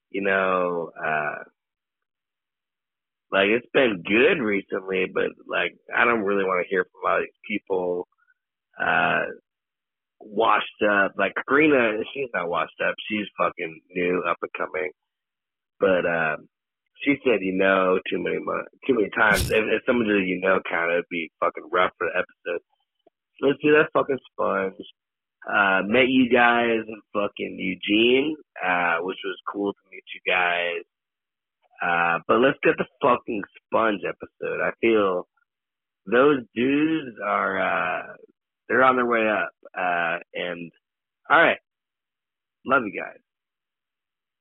You 0.10 0.22
know, 0.22 0.92
uh 0.98 1.44
like 3.32 3.48
it's 3.48 3.68
been 3.74 4.04
good 4.06 4.42
recently, 4.44 5.06
but 5.14 5.32
like 5.48 5.76
I 5.96 6.06
don't 6.06 6.22
really 6.22 6.44
want 6.44 6.64
to 6.64 6.70
hear 6.70 6.84
from 6.86 7.02
a 7.04 7.08
lot 7.14 7.20
of 7.20 7.26
these 7.26 7.42
people 7.48 8.08
uh 8.80 9.22
washed 10.24 10.82
up. 10.90 11.14
Like 11.18 11.34
Karina, 11.48 12.00
she's 12.14 12.30
not 12.34 12.50
washed 12.50 12.80
up. 12.86 12.96
She's 13.10 13.28
fucking 13.38 13.82
new, 13.92 14.24
up 14.28 14.38
and 14.42 14.52
coming. 14.58 14.92
But 15.80 16.06
um 16.06 16.48
she 17.04 17.16
said 17.24 17.42
you 17.42 17.54
know 17.54 18.00
too 18.10 18.24
many 18.24 18.38
too 18.88 18.96
many 18.96 19.10
times. 19.10 19.52
If, 19.52 19.64
if 19.68 19.82
someone 19.86 20.08
did 20.08 20.28
you 20.28 20.40
know 20.42 20.60
kind 20.70 20.92
of 20.92 21.06
be 21.10 21.32
fucking 21.40 21.70
rough 21.72 21.92
for 21.98 22.08
the 22.08 22.20
episode. 22.20 22.62
Let's 23.42 23.60
do 23.62 23.74
that 23.74 23.90
fucking 23.94 24.20
sponge 24.32 24.76
uh, 25.48 25.82
met 25.86 26.08
you 26.08 26.30
guys 26.30 26.80
in 26.88 27.02
fucking 27.14 27.58
Eugene, 27.60 28.36
uh, 28.64 28.98
which 29.02 29.18
was 29.24 29.38
cool 29.52 29.74
to 29.74 29.80
meet 29.92 30.04
you 30.14 30.22
guys. 30.32 30.84
Uh, 31.82 32.20
but 32.28 32.40
let's 32.40 32.58
get 32.64 32.78
the 32.78 32.86
fucking 33.02 33.42
sponge 33.58 34.02
episode. 34.08 34.62
I 34.62 34.72
feel 34.80 35.28
those 36.06 36.40
dudes 36.56 37.18
are, 37.26 37.60
uh, 37.60 38.14
they're 38.68 38.84
on 38.84 38.96
their 38.96 39.06
way 39.06 39.28
up. 39.28 39.52
Uh, 39.78 40.20
and 40.34 40.72
alright. 41.32 41.58
Love 42.66 42.84
you 42.86 43.00
guys. 43.00 43.20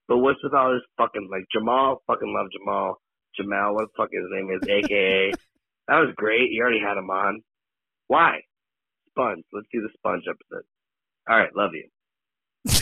But 0.08 0.18
what's 0.18 0.42
with 0.42 0.54
all 0.54 0.72
this 0.72 0.82
fucking, 0.98 1.28
like 1.30 1.44
Jamal, 1.52 2.02
fucking 2.06 2.32
love 2.36 2.48
Jamal. 2.52 3.00
Jamal, 3.36 3.74
what 3.74 3.84
the 3.84 3.90
fuck 3.96 4.08
his 4.12 4.24
name 4.30 4.50
is, 4.50 4.68
aka. 4.68 5.32
that 5.88 5.98
was 5.98 6.14
great. 6.16 6.50
You 6.50 6.62
already 6.62 6.80
had 6.80 6.98
him 6.98 7.10
on. 7.10 7.40
Why? 8.08 8.40
Sponge. 9.10 9.44
Let's 9.52 9.66
do 9.72 9.80
the 9.80 9.88
sponge 9.96 10.24
episode. 10.28 10.64
All 11.28 11.38
right, 11.38 11.54
love 11.56 11.70
you. 11.74 11.88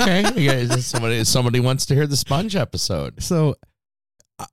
Okay. 0.00 0.22
you 0.34 0.50
guys, 0.50 0.86
somebody 0.86 1.22
somebody 1.24 1.60
wants 1.60 1.86
to 1.86 1.94
hear 1.94 2.06
the 2.06 2.16
sponge 2.16 2.56
episode. 2.56 3.22
So, 3.22 3.54
uh, 4.38 4.46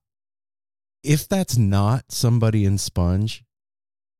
if 1.04 1.28
that's 1.28 1.58
not 1.58 2.06
somebody 2.10 2.64
in 2.66 2.78
Sponge, 2.78 3.44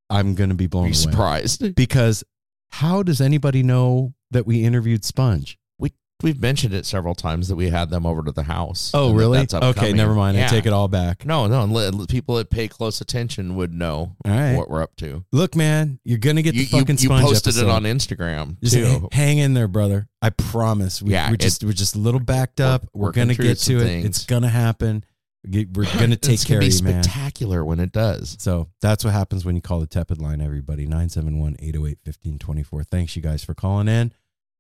I'm 0.10 0.36
going 0.36 0.50
to 0.50 0.56
be 0.56 0.68
blown 0.68 0.86
away. 0.86 0.94
surprised? 0.94 1.76
Because 1.76 2.24
how 2.72 3.04
does 3.04 3.22
anybody 3.22 3.64
know 3.64 4.14
that 4.32 4.46
we 4.46 4.64
interviewed 4.64 5.04
Sponge? 5.06 5.58
We 5.80 5.94
we've 6.22 6.42
mentioned 6.42 6.74
it 6.74 6.86
several 6.86 7.16
times 7.16 7.48
that 7.48 7.56
we 7.56 7.70
had 7.70 7.90
them 7.90 8.06
over 8.06 8.22
to 8.24 8.32
the 8.32 8.44
house. 8.44 8.92
Oh, 8.94 9.10
and 9.10 9.16
that 9.20 9.20
really? 9.20 9.48
Okay, 9.72 9.94
never 9.94 10.14
mind. 10.14 10.38
I 10.38 10.42
Yeah. 10.42 10.48
take 10.48 10.66
it 10.66 10.74
all 10.74 10.88
back. 10.88 11.26
No, 11.26 11.48
no. 11.48 12.06
People 12.08 12.36
that 12.36 12.50
pay 12.50 12.68
close 12.68 13.02
attention 13.02 13.56
would 13.56 13.74
know 13.74 14.16
right. 14.26 14.56
what 14.56 14.70
we're 14.70 14.82
up 14.82 14.96
to. 14.98 15.24
Look, 15.32 15.56
man, 15.56 16.00
you're 16.04 16.18
going 16.18 16.36
to 16.38 16.42
get 16.42 16.54
You, 16.56 16.66
the 16.66 16.78
fucking 16.80 16.98
you, 16.98 17.02
you 17.04 17.08
Sponge 17.08 17.24
posted 17.26 17.54
episode. 17.56 17.68
it 17.68 17.72
on 17.72 17.84
Instagram 17.84 18.58
Just 18.62 18.76
too. 18.76 19.10
hang 19.12 19.38
in 19.38 19.54
there, 19.54 19.68
brother. 19.68 20.08
I 20.22 20.30
promise. 20.32 21.02
We, 21.02 21.12
Yeah, 21.12 21.30
we're 21.30 21.36
it- 21.36 21.40
just 21.42 21.64
we're 21.64 21.74
just 21.74 21.96
a 21.96 22.00
little 22.00 22.20
backed 22.20 22.60
we're 22.60 22.66
up. 22.66 22.86
We're, 22.94 23.12
gonna 23.12 23.36
get 23.36 23.58
to 23.60 23.78
it. 23.78 23.84
things. 23.84 24.06
It's 24.06 24.26
gonna 24.26 24.50
happen. 24.50 25.04
We're 25.50 25.86
gonna 25.86 26.16
take 26.16 26.44
care 26.46 26.60
gonna 26.60 26.68
of 26.68 26.74
you, 26.74 26.84
man. 26.84 27.04
spectacular 27.04 27.64
when 27.64 27.80
it 27.80 27.92
does. 27.92 28.36
So 28.40 28.70
that's 28.82 29.04
what 29.04 29.14
happens 29.14 29.46
when 29.46 29.56
you 29.56 29.62
call 29.62 29.80
the 29.80 29.88
tepid 29.88 30.20
line, 30.20 30.42
everybody. 30.42 30.84
971 30.84 31.56
808 31.60 31.98
1524. 32.04 32.84
Thanks, 32.84 33.16
you 33.16 33.22
guys, 33.22 33.44
for 33.44 33.54
calling 33.54 33.88
in. 33.88 34.12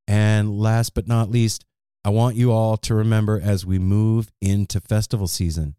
And 0.08 0.60
last 0.60 0.94
but 0.94 1.08
not 1.08 1.32
least, 1.32 1.66
I 2.04 2.10
want 2.10 2.36
you 2.36 2.52
all 2.52 2.78
to 2.78 2.94
remember 2.94 3.42
as 3.44 3.66
we 3.66 3.80
move 3.80 4.32
into 4.42 4.80
festival 4.80 5.28
season, 5.28 5.76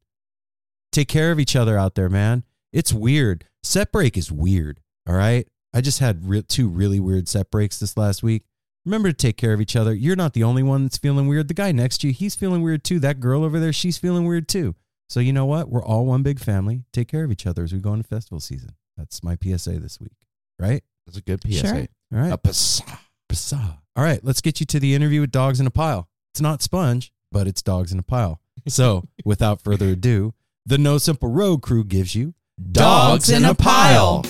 take 0.92 1.08
care 1.08 1.30
of 1.30 1.38
each 1.38 1.54
other 1.54 1.78
out 1.78 1.94
there, 1.94 2.08
man. 2.08 2.44
It's 2.72 2.92
weird. 2.92 3.44
Set 3.62 3.92
break 3.92 4.16
is 4.16 4.32
weird. 4.32 4.80
All 5.08 5.14
right. 5.14 5.46
I 5.72 5.80
just 5.80 6.00
had 6.00 6.28
re- 6.28 6.42
two 6.42 6.68
really 6.68 6.98
weird 6.98 7.28
set 7.28 7.50
breaks 7.50 7.78
this 7.78 7.96
last 7.96 8.22
week. 8.22 8.44
Remember 8.84 9.08
to 9.08 9.14
take 9.14 9.36
care 9.36 9.52
of 9.52 9.60
each 9.60 9.76
other. 9.76 9.92
You're 9.94 10.16
not 10.16 10.32
the 10.32 10.44
only 10.44 10.62
one 10.62 10.84
that's 10.84 10.96
feeling 10.98 11.26
weird. 11.28 11.48
The 11.48 11.54
guy 11.54 11.72
next 11.72 11.98
to 11.98 12.06
you, 12.08 12.12
he's 12.12 12.34
feeling 12.34 12.62
weird 12.62 12.82
too. 12.84 12.98
That 13.00 13.20
girl 13.20 13.44
over 13.44 13.60
there, 13.60 13.72
she's 13.72 13.98
feeling 13.98 14.24
weird 14.26 14.48
too. 14.48 14.74
So 15.08 15.20
you 15.20 15.32
know 15.32 15.46
what? 15.46 15.68
We're 15.68 15.84
all 15.84 16.06
one 16.06 16.22
big 16.22 16.38
family. 16.40 16.84
Take 16.92 17.08
care 17.08 17.24
of 17.24 17.30
each 17.30 17.46
other 17.46 17.62
as 17.64 17.72
we 17.72 17.78
go 17.78 17.92
into 17.92 18.08
festival 18.08 18.40
season. 18.40 18.70
That's 18.96 19.22
my 19.22 19.36
PSA 19.42 19.78
this 19.78 20.00
week. 20.00 20.16
Right? 20.58 20.82
It's 21.06 21.16
a 21.16 21.22
good 21.22 21.40
PSA. 21.42 21.66
Sure. 21.66 21.76
All 22.12 22.18
right. 22.20 22.32
A 22.32 22.38
pasa. 22.38 22.84
Psa. 23.32 23.78
All 23.96 24.04
right, 24.04 24.22
let's 24.22 24.40
get 24.40 24.60
you 24.60 24.66
to 24.66 24.80
the 24.80 24.94
interview 24.94 25.20
with 25.22 25.30
Dogs 25.30 25.58
in 25.58 25.66
a 25.66 25.70
Pile. 25.70 26.08
It's 26.32 26.40
not 26.40 26.62
Sponge, 26.62 27.12
but 27.32 27.46
it's 27.46 27.62
Dogs 27.62 27.92
in 27.92 27.98
a 27.98 28.02
Pile. 28.02 28.40
So, 28.68 29.04
without 29.24 29.62
further 29.62 29.88
ado, 29.88 30.34
the 30.64 30.78
No 30.78 30.98
Simple 30.98 31.30
Road 31.30 31.62
crew 31.62 31.84
gives 31.84 32.14
you 32.14 32.34
Dogs 32.72 33.30
in 33.30 33.44
a 33.44 33.54
Pile. 33.54 34.24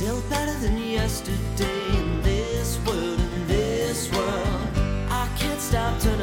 Still 0.00 0.22
better 0.30 0.58
than 0.60 0.78
yesterday 0.78 1.98
in 1.98 2.22
this 2.22 2.78
world, 2.86 3.20
in 3.20 3.46
this 3.46 4.10
world. 4.10 4.68
I 5.10 5.28
can't 5.36 5.60
stop 5.60 6.00
turning. 6.00 6.19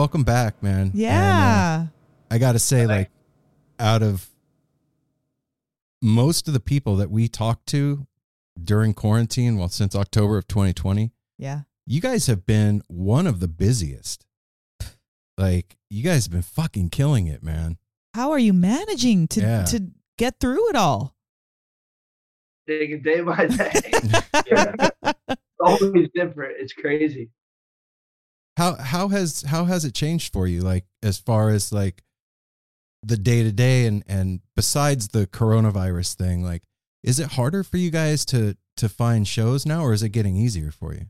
Welcome 0.00 0.24
back, 0.24 0.62
man. 0.62 0.80
And, 0.80 0.88
uh, 0.94 0.98
Yeah. 0.98 1.86
I 2.30 2.38
got 2.38 2.52
to 2.52 2.58
say, 2.58 2.86
like, 2.86 3.10
out 3.78 4.02
of 4.02 4.30
most 6.00 6.48
of 6.48 6.54
the 6.54 6.60
people 6.60 6.96
that 6.96 7.10
we 7.10 7.28
talked 7.28 7.66
to 7.66 8.06
during 8.62 8.94
quarantine, 8.94 9.58
well, 9.58 9.68
since 9.68 9.94
October 9.94 10.38
of 10.38 10.48
2020, 10.48 11.12
yeah. 11.36 11.62
you 11.86 12.00
guys 12.00 12.28
have 12.28 12.46
been 12.46 12.82
one 12.88 13.26
of 13.26 13.40
the 13.40 13.48
busiest. 13.48 14.24
Like, 15.36 15.76
you 15.90 16.02
guys 16.02 16.24
have 16.24 16.32
been 16.32 16.40
fucking 16.42 16.88
killing 16.88 17.26
it, 17.26 17.42
man. 17.42 17.76
How 18.14 18.30
are 18.30 18.38
you 18.38 18.54
managing 18.54 19.28
to 19.28 19.40
Yeah. 19.42 19.64
to 19.64 19.90
get 20.16 20.40
through 20.40 20.70
it 20.70 20.76
all? 20.76 21.14
Taking 22.66 23.02
day 23.02 23.20
by 23.20 23.46
day. 23.48 23.82
It's 25.62 25.82
always 25.82 26.08
different. 26.14 26.56
It's 26.58 26.72
crazy. 26.72 27.28
How 28.60 28.74
how 28.74 29.08
has 29.08 29.40
how 29.40 29.64
has 29.64 29.86
it 29.86 29.94
changed 29.94 30.34
for 30.34 30.46
you? 30.46 30.60
Like, 30.60 30.84
as 31.02 31.16
far 31.16 31.48
as 31.48 31.72
like 31.72 32.02
the 33.02 33.16
day 33.16 33.42
to 33.42 33.52
day 33.52 33.86
and 33.86 34.04
and 34.06 34.40
besides 34.54 35.08
the 35.08 35.26
coronavirus 35.26 36.12
thing, 36.16 36.44
like, 36.44 36.62
is 37.02 37.18
it 37.18 37.32
harder 37.32 37.64
for 37.64 37.78
you 37.78 37.90
guys 37.90 38.26
to 38.26 38.58
to 38.76 38.90
find 38.90 39.26
shows 39.26 39.64
now, 39.64 39.82
or 39.82 39.94
is 39.94 40.02
it 40.02 40.10
getting 40.10 40.36
easier 40.36 40.70
for 40.70 40.92
you? 40.92 41.06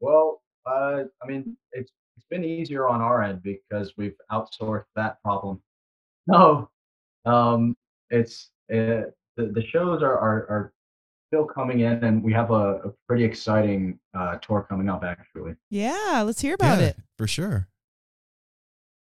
Well, 0.00 0.42
uh, 0.66 1.04
I 1.22 1.26
mean, 1.26 1.56
it's 1.72 1.90
it's 2.18 2.26
been 2.28 2.44
easier 2.44 2.86
on 2.86 3.00
our 3.00 3.22
end 3.22 3.42
because 3.42 3.94
we've 3.96 4.18
outsourced 4.30 4.84
that 4.96 5.22
problem. 5.22 5.62
No, 6.28 6.68
um, 7.24 7.74
it's 8.10 8.50
uh, 8.70 9.08
the 9.36 9.46
the 9.54 9.64
shows 9.72 10.02
are, 10.02 10.18
are 10.18 10.46
are 10.50 10.72
still 11.32 11.46
coming 11.46 11.80
in, 11.80 12.04
and 12.04 12.22
we 12.22 12.30
have 12.30 12.50
a, 12.50 12.74
a 12.84 12.92
pretty 13.08 13.24
exciting 13.24 13.98
uh, 14.12 14.36
tour 14.42 14.66
coming 14.68 14.90
up. 14.90 15.02
Actually, 15.02 15.54
Yeah, 15.70 16.22
let's 16.26 16.42
hear 16.42 16.54
about 16.54 16.78
yeah, 16.78 16.88
it. 16.88 16.96
for 17.16 17.26
sure. 17.26 17.68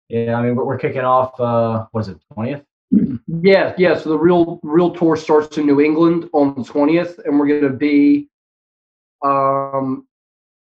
yeah, 0.08 0.36
I 0.36 0.42
mean, 0.42 0.56
we're, 0.56 0.64
we're 0.64 0.78
kicking 0.78 1.02
off. 1.02 1.38
Uh, 1.38 1.86
what 1.92 2.02
is 2.02 2.08
it, 2.10 2.18
twentieth? 2.34 2.64
Yeah, 3.28 3.74
yeah. 3.78 3.98
So 3.98 4.10
the 4.12 4.18
real 4.18 4.60
real 4.64 4.92
tour 4.92 5.18
starts 5.18 5.58
in 5.58 5.66
New 5.66 5.82
England 5.82 6.30
on 6.34 6.56
the 6.56 6.64
twentieth, 6.64 7.20
and 7.26 7.38
we're 7.38 7.48
gonna 7.60 7.74
be 7.74 8.30
um 9.26 10.08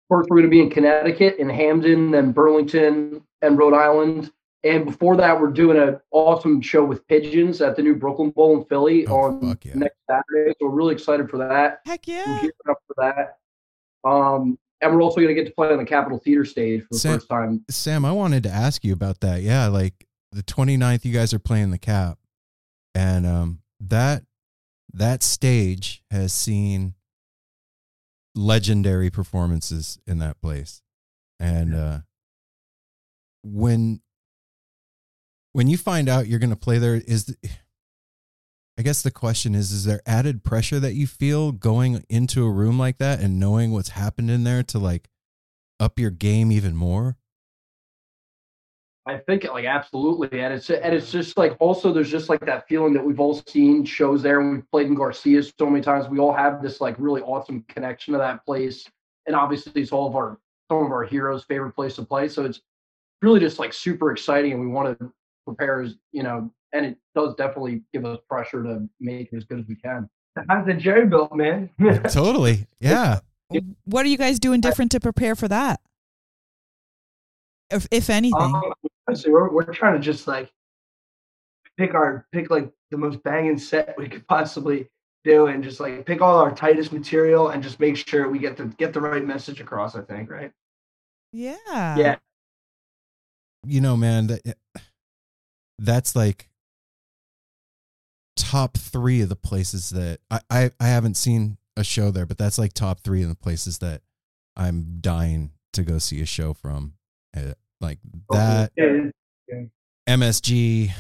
first 0.08 0.30
we're 0.30 0.38
gonna 0.38 0.48
be 0.48 0.60
in 0.62 0.70
Connecticut, 0.70 1.36
in 1.38 1.50
Hamden, 1.50 2.10
then 2.12 2.32
Burlington 2.32 3.22
and 3.42 3.58
Rhode 3.58 3.74
Island. 3.74 4.32
And 4.64 4.86
before 4.86 5.14
that, 5.18 5.38
we're 5.38 5.50
doing 5.52 5.76
an 5.76 6.00
awesome 6.10 6.60
show 6.62 6.82
with 6.84 7.06
Pigeons 7.06 7.60
at 7.60 7.76
the 7.76 7.82
new 7.82 7.94
Brooklyn 7.94 8.30
Bowl 8.30 8.56
in 8.58 8.64
Philly 8.64 9.06
Oh, 9.06 9.14
on 9.24 9.58
yeah. 9.62 9.74
next 9.74 9.96
Saturday. 10.08 10.54
So 10.58 10.66
we're 10.68 10.70
really 10.74 10.94
excited 10.94 11.28
for 11.28 11.36
that. 11.38 11.80
Heck 11.84 12.06
We're 12.06 12.14
yeah. 12.14 12.24
gearing 12.40 12.50
up 12.70 12.78
for 12.86 12.94
that. 12.98 14.08
Um, 14.08 14.58
and 14.80 14.94
we're 14.94 15.02
also 15.02 15.16
going 15.16 15.28
to 15.28 15.34
get 15.34 15.46
to 15.46 15.54
play 15.54 15.68
on 15.70 15.76
the 15.78 15.84
Capitol 15.84 16.18
Theater 16.18 16.44
stage 16.46 16.80
for 16.82 16.88
the 16.92 16.98
Sam- 16.98 17.14
first 17.14 17.28
time. 17.28 17.64
Sam, 17.70 18.04
I 18.06 18.12
wanted 18.12 18.42
to 18.44 18.50
ask 18.50 18.82
you 18.84 18.92
about 18.94 19.20
that. 19.20 19.42
Yeah, 19.42 19.66
like 19.68 20.06
the 20.32 20.42
29th, 20.42 21.04
you 21.04 21.12
guys 21.12 21.32
are 21.34 21.38
playing 21.38 21.70
the 21.70 21.78
cap. 21.78 22.18
And 22.94 23.26
um 23.26 23.60
that 23.80 24.22
that 24.94 25.22
stage 25.22 26.02
has 26.10 26.32
seen 26.32 26.94
legendary 28.34 29.10
performances 29.10 29.98
in 30.06 30.18
that 30.20 30.40
place. 30.40 30.80
And 31.40 31.74
uh 31.74 31.98
when 33.42 34.00
when 35.54 35.68
you 35.68 35.78
find 35.78 36.08
out 36.08 36.26
you're 36.26 36.40
going 36.40 36.50
to 36.50 36.56
play 36.56 36.78
there 36.78 36.96
is 36.96 37.26
the, 37.26 37.36
I 38.76 38.82
guess 38.82 39.02
the 39.02 39.12
question 39.12 39.54
is 39.54 39.70
is 39.70 39.84
there 39.84 40.02
added 40.04 40.42
pressure 40.42 40.80
that 40.80 40.94
you 40.94 41.06
feel 41.06 41.52
going 41.52 42.04
into 42.10 42.44
a 42.44 42.50
room 42.50 42.76
like 42.76 42.98
that 42.98 43.20
and 43.20 43.38
knowing 43.38 43.70
what's 43.70 43.90
happened 43.90 44.32
in 44.32 44.42
there 44.42 44.64
to 44.64 44.78
like 44.80 45.08
up 45.78 45.98
your 45.98 46.10
game 46.10 46.50
even 46.50 46.74
more? 46.74 47.16
I 49.06 49.18
think 49.18 49.44
like 49.44 49.66
absolutely, 49.66 50.40
and 50.40 50.54
it's 50.54 50.70
and 50.70 50.94
it's 50.94 51.12
just 51.12 51.36
like 51.36 51.54
also 51.60 51.92
there's 51.92 52.10
just 52.10 52.30
like 52.30 52.40
that 52.46 52.66
feeling 52.66 52.94
that 52.94 53.04
we've 53.04 53.20
all 53.20 53.40
seen 53.46 53.84
shows 53.84 54.22
there, 54.22 54.40
and 54.40 54.50
we've 54.50 54.70
played 54.70 54.86
in 54.86 54.94
Garcia 54.94 55.42
so 55.42 55.66
many 55.66 55.82
times. 55.82 56.08
We 56.08 56.18
all 56.18 56.32
have 56.32 56.62
this 56.62 56.80
like 56.80 56.96
really 56.98 57.20
awesome 57.20 57.64
connection 57.68 58.12
to 58.12 58.18
that 58.18 58.44
place, 58.46 58.88
and 59.26 59.36
obviously 59.36 59.82
it's 59.82 59.92
all 59.92 60.08
of 60.08 60.16
our 60.16 60.38
some 60.70 60.86
of 60.86 60.90
our 60.90 61.04
heroes' 61.04 61.44
favorite 61.44 61.72
place 61.72 61.96
to 61.96 62.02
play. 62.02 62.28
So 62.28 62.46
it's 62.46 62.62
really 63.20 63.40
just 63.40 63.58
like 63.58 63.74
super 63.74 64.10
exciting, 64.10 64.52
and 64.52 64.60
we 64.62 64.68
want 64.68 64.98
to 64.98 65.12
prepare 65.46 65.82
as 65.82 65.94
you 66.12 66.22
know, 66.22 66.50
and 66.72 66.86
it 66.86 66.98
does 67.14 67.34
definitely 67.34 67.82
give 67.92 68.04
us 68.04 68.18
pressure 68.28 68.62
to 68.62 68.88
make 69.00 69.32
it 69.32 69.36
as 69.36 69.44
good 69.44 69.60
as 69.60 69.66
we 69.66 69.76
can. 69.76 70.08
How's 70.48 70.66
the 70.66 70.74
Jerry 70.74 71.06
built, 71.06 71.34
man? 71.34 71.70
totally. 72.10 72.66
Yeah. 72.80 73.20
What 73.84 74.04
are 74.04 74.08
you 74.08 74.18
guys 74.18 74.40
doing 74.40 74.60
different 74.60 74.90
to 74.92 75.00
prepare 75.00 75.36
for 75.36 75.46
that? 75.46 75.80
If, 77.70 77.86
if 77.90 78.10
anything. 78.10 78.40
Um, 78.40 78.62
honestly, 79.06 79.30
we're 79.30 79.50
we're 79.50 79.72
trying 79.72 79.94
to 79.94 80.00
just 80.00 80.26
like 80.26 80.50
pick 81.76 81.94
our 81.94 82.26
pick 82.32 82.50
like 82.50 82.70
the 82.90 82.96
most 82.96 83.22
banging 83.22 83.58
set 83.58 83.94
we 83.96 84.08
could 84.08 84.26
possibly 84.26 84.88
do, 85.24 85.46
and 85.46 85.62
just 85.62 85.78
like 85.78 86.04
pick 86.04 86.20
all 86.20 86.38
our 86.38 86.54
tightest 86.54 86.92
material, 86.92 87.50
and 87.50 87.62
just 87.62 87.78
make 87.78 87.96
sure 87.96 88.28
we 88.28 88.38
get 88.38 88.56
the 88.56 88.66
get 88.66 88.92
the 88.92 89.00
right 89.00 89.24
message 89.24 89.60
across. 89.60 89.94
I 89.94 90.02
think, 90.02 90.30
right? 90.30 90.50
yeah. 91.32 91.96
yeah. 91.96 92.16
You 93.66 93.80
know, 93.80 93.96
man, 93.96 94.26
that 94.28 94.56
that's 95.78 96.14
like 96.16 96.48
top 98.36 98.76
three 98.76 99.20
of 99.20 99.28
the 99.28 99.36
places 99.36 99.90
that 99.90 100.18
I, 100.30 100.40
I, 100.50 100.70
I 100.80 100.86
haven't 100.88 101.14
seen 101.16 101.56
a 101.76 101.84
show 101.84 102.10
there, 102.10 102.26
but 102.26 102.38
that's 102.38 102.58
like 102.58 102.72
top 102.72 103.00
three 103.00 103.22
of 103.22 103.28
the 103.28 103.34
places 103.34 103.78
that 103.78 104.02
I'm 104.56 104.98
dying 105.00 105.50
to 105.72 105.82
go 105.82 105.98
see 105.98 106.20
a 106.20 106.26
show 106.26 106.52
from. 106.54 106.94
Uh, 107.36 107.52
like 107.80 107.98
that, 108.30 108.72
Yeah, 108.76 109.08
it- 109.48 109.70
MSG, 110.08 110.90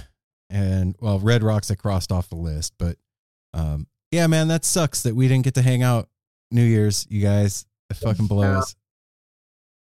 and 0.50 0.96
well, 1.00 1.18
Red 1.18 1.42
Rocks 1.42 1.70
I 1.70 1.74
crossed 1.74 2.10
off 2.10 2.28
the 2.28 2.36
list, 2.36 2.72
but 2.78 2.96
um, 3.52 3.86
yeah, 4.10 4.26
man, 4.26 4.48
that 4.48 4.64
sucks 4.64 5.02
that 5.02 5.14
we 5.14 5.28
didn't 5.28 5.44
get 5.44 5.54
to 5.54 5.62
hang 5.62 5.82
out 5.82 6.08
New 6.50 6.64
Year's. 6.64 7.06
You 7.10 7.22
guys, 7.22 7.66
it 7.90 7.96
fucking 7.98 8.26
blows. 8.26 8.74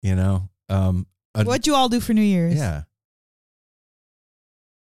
You 0.03 0.15
know, 0.15 0.49
um, 0.69 1.07
a- 1.35 1.43
What'd 1.43 1.67
you 1.67 1.75
all 1.75 1.89
do 1.89 1.99
for 1.99 2.13
New 2.13 2.21
Year's? 2.21 2.55
yeah, 2.55 2.83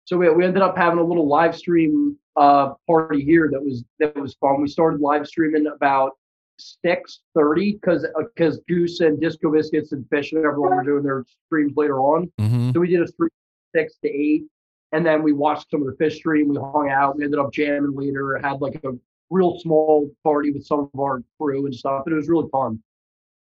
So 0.08 0.16
we, 0.16 0.30
we 0.30 0.42
ended 0.42 0.62
up 0.62 0.74
having 0.74 0.98
a 0.98 1.04
little 1.04 1.28
live 1.28 1.54
stream 1.54 2.16
uh, 2.34 2.72
party 2.86 3.22
here 3.22 3.50
that 3.52 3.62
was 3.62 3.84
that 3.98 4.16
was 4.16 4.32
fun. 4.40 4.62
We 4.62 4.66
started 4.68 5.02
live 5.02 5.26
streaming 5.26 5.66
about 5.66 6.12
six 6.59 7.20
thirty 7.36 7.74
because 7.74 8.06
because 8.34 8.59
Goose 8.66 9.00
and 9.00 9.20
Disco 9.20 9.52
Biscuits 9.52 9.92
and 9.92 10.02
Phish 10.06 10.32
and 10.32 10.46
everyone 10.46 10.76
were 10.76 10.82
doing 10.82 11.02
their 11.02 11.26
streams 11.44 11.74
later 11.76 12.00
on. 12.00 12.32
Mm-hmm. 12.40 12.70
So 12.70 12.80
we 12.80 12.88
did 12.88 13.02
a 13.02 13.06
stream 13.06 13.28
six 13.76 13.98
to 14.02 14.09
eight, 14.09 14.44
and 14.92 15.04
then 15.04 15.22
we 15.22 15.34
watched 15.34 15.70
some 15.70 15.86
of 15.86 15.88
the 15.88 16.02
Phish 16.02 16.14
stream. 16.14 16.48
We 16.48 16.56
hung 16.56 16.88
out. 16.90 17.18
We 17.18 17.24
ended 17.24 17.38
up 17.38 17.52
jamming 17.52 17.94
later. 17.94 18.38
Had 18.38 18.62
like 18.62 18.80
a 18.84 18.92
real 19.28 19.59
small 19.61 20.11
party 20.24 20.52
with 20.52 20.64
some 20.64 20.88
of 20.94 20.98
our 20.98 21.22
crew 21.38 21.66
and 21.66 21.74
stuff. 21.74 22.04
And 22.06 22.14
it 22.14 22.16
was 22.16 22.30
really 22.30 22.48
fun. 22.50 22.82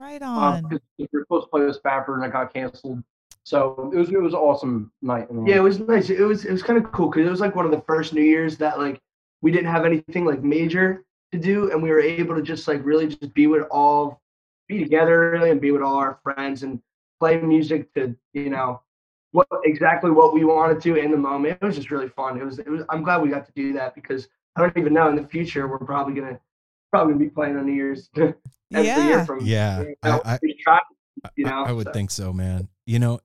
Right 0.00 0.22
Um, 0.22 0.34
on. 0.38 0.62
'cause 0.70 0.80
we 0.98 1.06
were 1.12 1.20
supposed 1.24 1.44
to 1.44 1.50
play 1.50 1.66
with 1.66 1.76
Spafford 1.76 2.20
and 2.20 2.24
it 2.24 2.32
got 2.32 2.54
canceled. 2.54 3.04
So 3.44 3.90
it 3.94 3.96
was 3.98 4.08
it 4.10 4.20
was 4.20 4.32
an 4.32 4.40
awesome 4.40 4.90
night. 5.02 5.30
in 5.30 5.46
Yeah, 5.46 5.56
it 5.56 5.62
was 5.62 5.78
nice. 5.80 6.10
It 6.10 6.20
was 6.22 6.44
it 6.44 6.52
was 6.52 6.62
kind 6.62 6.82
of 6.82 6.90
cool 6.92 7.10
because 7.10 7.26
it 7.26 7.30
was 7.30 7.40
like 7.40 7.54
one 7.54 7.66
of 7.66 7.70
the 7.70 7.82
first 7.86 8.12
New 8.14 8.22
Year's 8.22 8.56
that 8.58 8.78
like 8.78 9.00
we 9.42 9.52
didn't 9.52 9.70
have 9.70 9.84
anything 9.84 10.24
like 10.24 10.42
major 10.42 11.04
to 11.32 11.38
do, 11.38 11.70
and 11.70 11.82
we 11.82 11.90
were 11.90 12.00
able 12.00 12.34
to 12.34 12.42
just 12.42 12.66
like 12.66 12.84
really 12.84 13.06
just 13.06 13.34
be 13.34 13.46
with 13.46 13.64
all, 13.70 14.22
be 14.68 14.78
together 14.82 15.30
really, 15.32 15.50
and 15.50 15.60
be 15.60 15.70
with 15.72 15.82
all 15.82 15.96
our 15.96 16.18
friends 16.22 16.62
and 16.62 16.80
play 17.20 17.36
music 17.40 17.92
to 17.94 18.16
you 18.32 18.48
know 18.50 18.80
what 19.32 19.46
exactly 19.64 20.10
what 20.10 20.32
we 20.32 20.44
wanted 20.44 20.80
to 20.80 20.96
in 20.96 21.10
the 21.10 21.16
moment. 21.16 21.58
It 21.60 21.64
was 21.64 21.76
just 21.76 21.90
really 21.90 22.08
fun. 22.08 22.40
It 22.40 22.44
was 22.44 22.58
it 22.58 22.68
was. 22.68 22.82
I'm 22.88 23.02
glad 23.02 23.20
we 23.20 23.28
got 23.28 23.44
to 23.44 23.52
do 23.54 23.74
that 23.74 23.94
because 23.94 24.26
I 24.56 24.62
don't 24.62 24.76
even 24.78 24.94
know 24.94 25.08
in 25.10 25.16
the 25.16 25.26
future 25.28 25.68
we're 25.68 25.78
probably 25.78 26.14
gonna 26.14 26.40
probably 26.90 27.12
gonna 27.14 27.24
be 27.26 27.30
playing 27.30 27.56
on 27.58 27.66
New 27.66 27.72
Year's 27.72 28.08
every 28.16 28.32
year 28.72 28.94
Yeah. 28.94 29.24
from 29.26 29.44
yeah. 29.44 29.82
you 29.82 29.94
I, 30.02 30.08
know, 30.08 30.22
I, 30.24 30.38
we 30.40 30.54
try, 30.62 30.80
you 31.36 31.44
know. 31.44 31.64
I 31.64 31.72
would 31.72 31.88
so- 31.88 31.92
think 31.92 32.10
so, 32.10 32.32
man. 32.32 32.68
You 32.86 32.98
know, 33.00 33.16
so. 33.16 33.22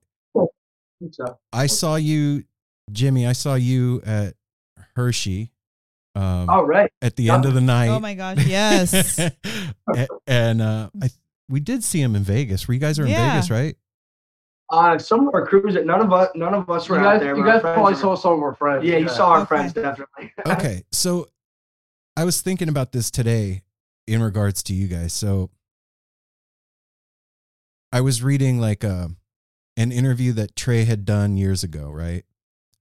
I 1.52 1.66
saw 1.66 1.96
you, 1.96 2.44
Jimmy. 2.92 3.26
I 3.26 3.32
saw 3.32 3.54
you 3.54 4.02
at 4.04 4.34
Hershey. 4.96 5.50
Um, 6.16 6.50
All 6.50 6.66
right. 6.66 6.90
at 7.00 7.16
the 7.16 7.30
end 7.30 7.44
of 7.44 7.54
the 7.54 7.60
night. 7.60 7.88
Oh 7.88 8.00
my 8.00 8.14
gosh, 8.14 8.38
yes. 8.46 9.18
And 10.26 10.60
uh, 10.60 10.90
I 11.00 11.08
we 11.48 11.60
did 11.60 11.82
see 11.84 12.00
him 12.00 12.14
in 12.16 12.22
Vegas. 12.22 12.66
Where 12.68 12.74
you 12.74 12.80
guys 12.80 12.98
are 12.98 13.04
in 13.04 13.10
Yeah. 13.10 13.30
Vegas, 13.32 13.50
right? 13.50 13.76
Uh, 14.72 14.98
some 14.98 15.26
of 15.26 15.34
our 15.34 15.44
crews, 15.46 15.74
none 15.84 16.00
of 16.00 16.12
us, 16.12 16.28
none 16.36 16.54
of 16.54 16.68
us 16.70 16.88
You 16.88 16.94
were 16.94 17.00
guys, 17.00 17.16
out 17.16 17.20
there. 17.20 17.36
you 17.36 17.44
guys 17.44 17.60
probably 17.60 17.94
saw 17.96 18.14
some 18.14 18.34
of 18.34 18.42
our 18.42 18.54
friends. 18.54 18.84
Yeah, 18.84 18.98
you 18.98 19.08
saw 19.08 19.30
our 19.30 19.38
Okay. 19.40 19.46
friends 19.48 19.72
definitely. 19.72 20.32
Okay, 20.46 20.82
so 20.92 21.26
I 22.16 22.24
was 22.24 22.40
thinking 22.40 22.68
about 22.68 22.92
this 22.92 23.10
today 23.10 23.62
in 24.06 24.22
regards 24.22 24.62
to 24.64 24.74
you 24.74 24.86
guys. 24.86 25.12
So 25.12 25.50
I 27.92 28.00
was 28.00 28.22
reading 28.22 28.60
like 28.60 28.84
a 28.84 29.10
an 29.80 29.90
interview 29.90 30.32
that 30.34 30.54
Trey 30.54 30.84
had 30.84 31.06
done 31.06 31.38
years 31.38 31.64
ago, 31.64 31.88
right? 31.88 32.24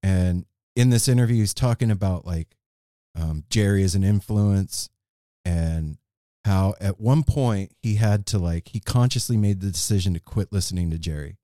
And 0.04 0.46
in 0.76 0.90
this 0.90 1.08
interview, 1.08 1.38
he's 1.38 1.54
talking 1.54 1.92
about 1.92 2.26
like 2.26 2.58
um, 3.16 3.46
Jerry 3.50 3.84
as 3.84 3.96
an 3.96 4.04
influence 4.04 4.90
and 5.46 5.98
how 6.44 6.74
at 6.82 7.00
one 7.00 7.24
point 7.24 7.72
he 7.82 7.96
had 7.96 8.26
to 8.28 8.38
like 8.38 8.68
he 8.70 8.82
consciously 8.82 9.38
made 9.38 9.62
the 9.62 9.72
decision 9.72 10.14
to 10.14 10.20
quit 10.20 10.52
listening 10.52 10.92
to 10.92 10.98
Jerry 10.98 11.38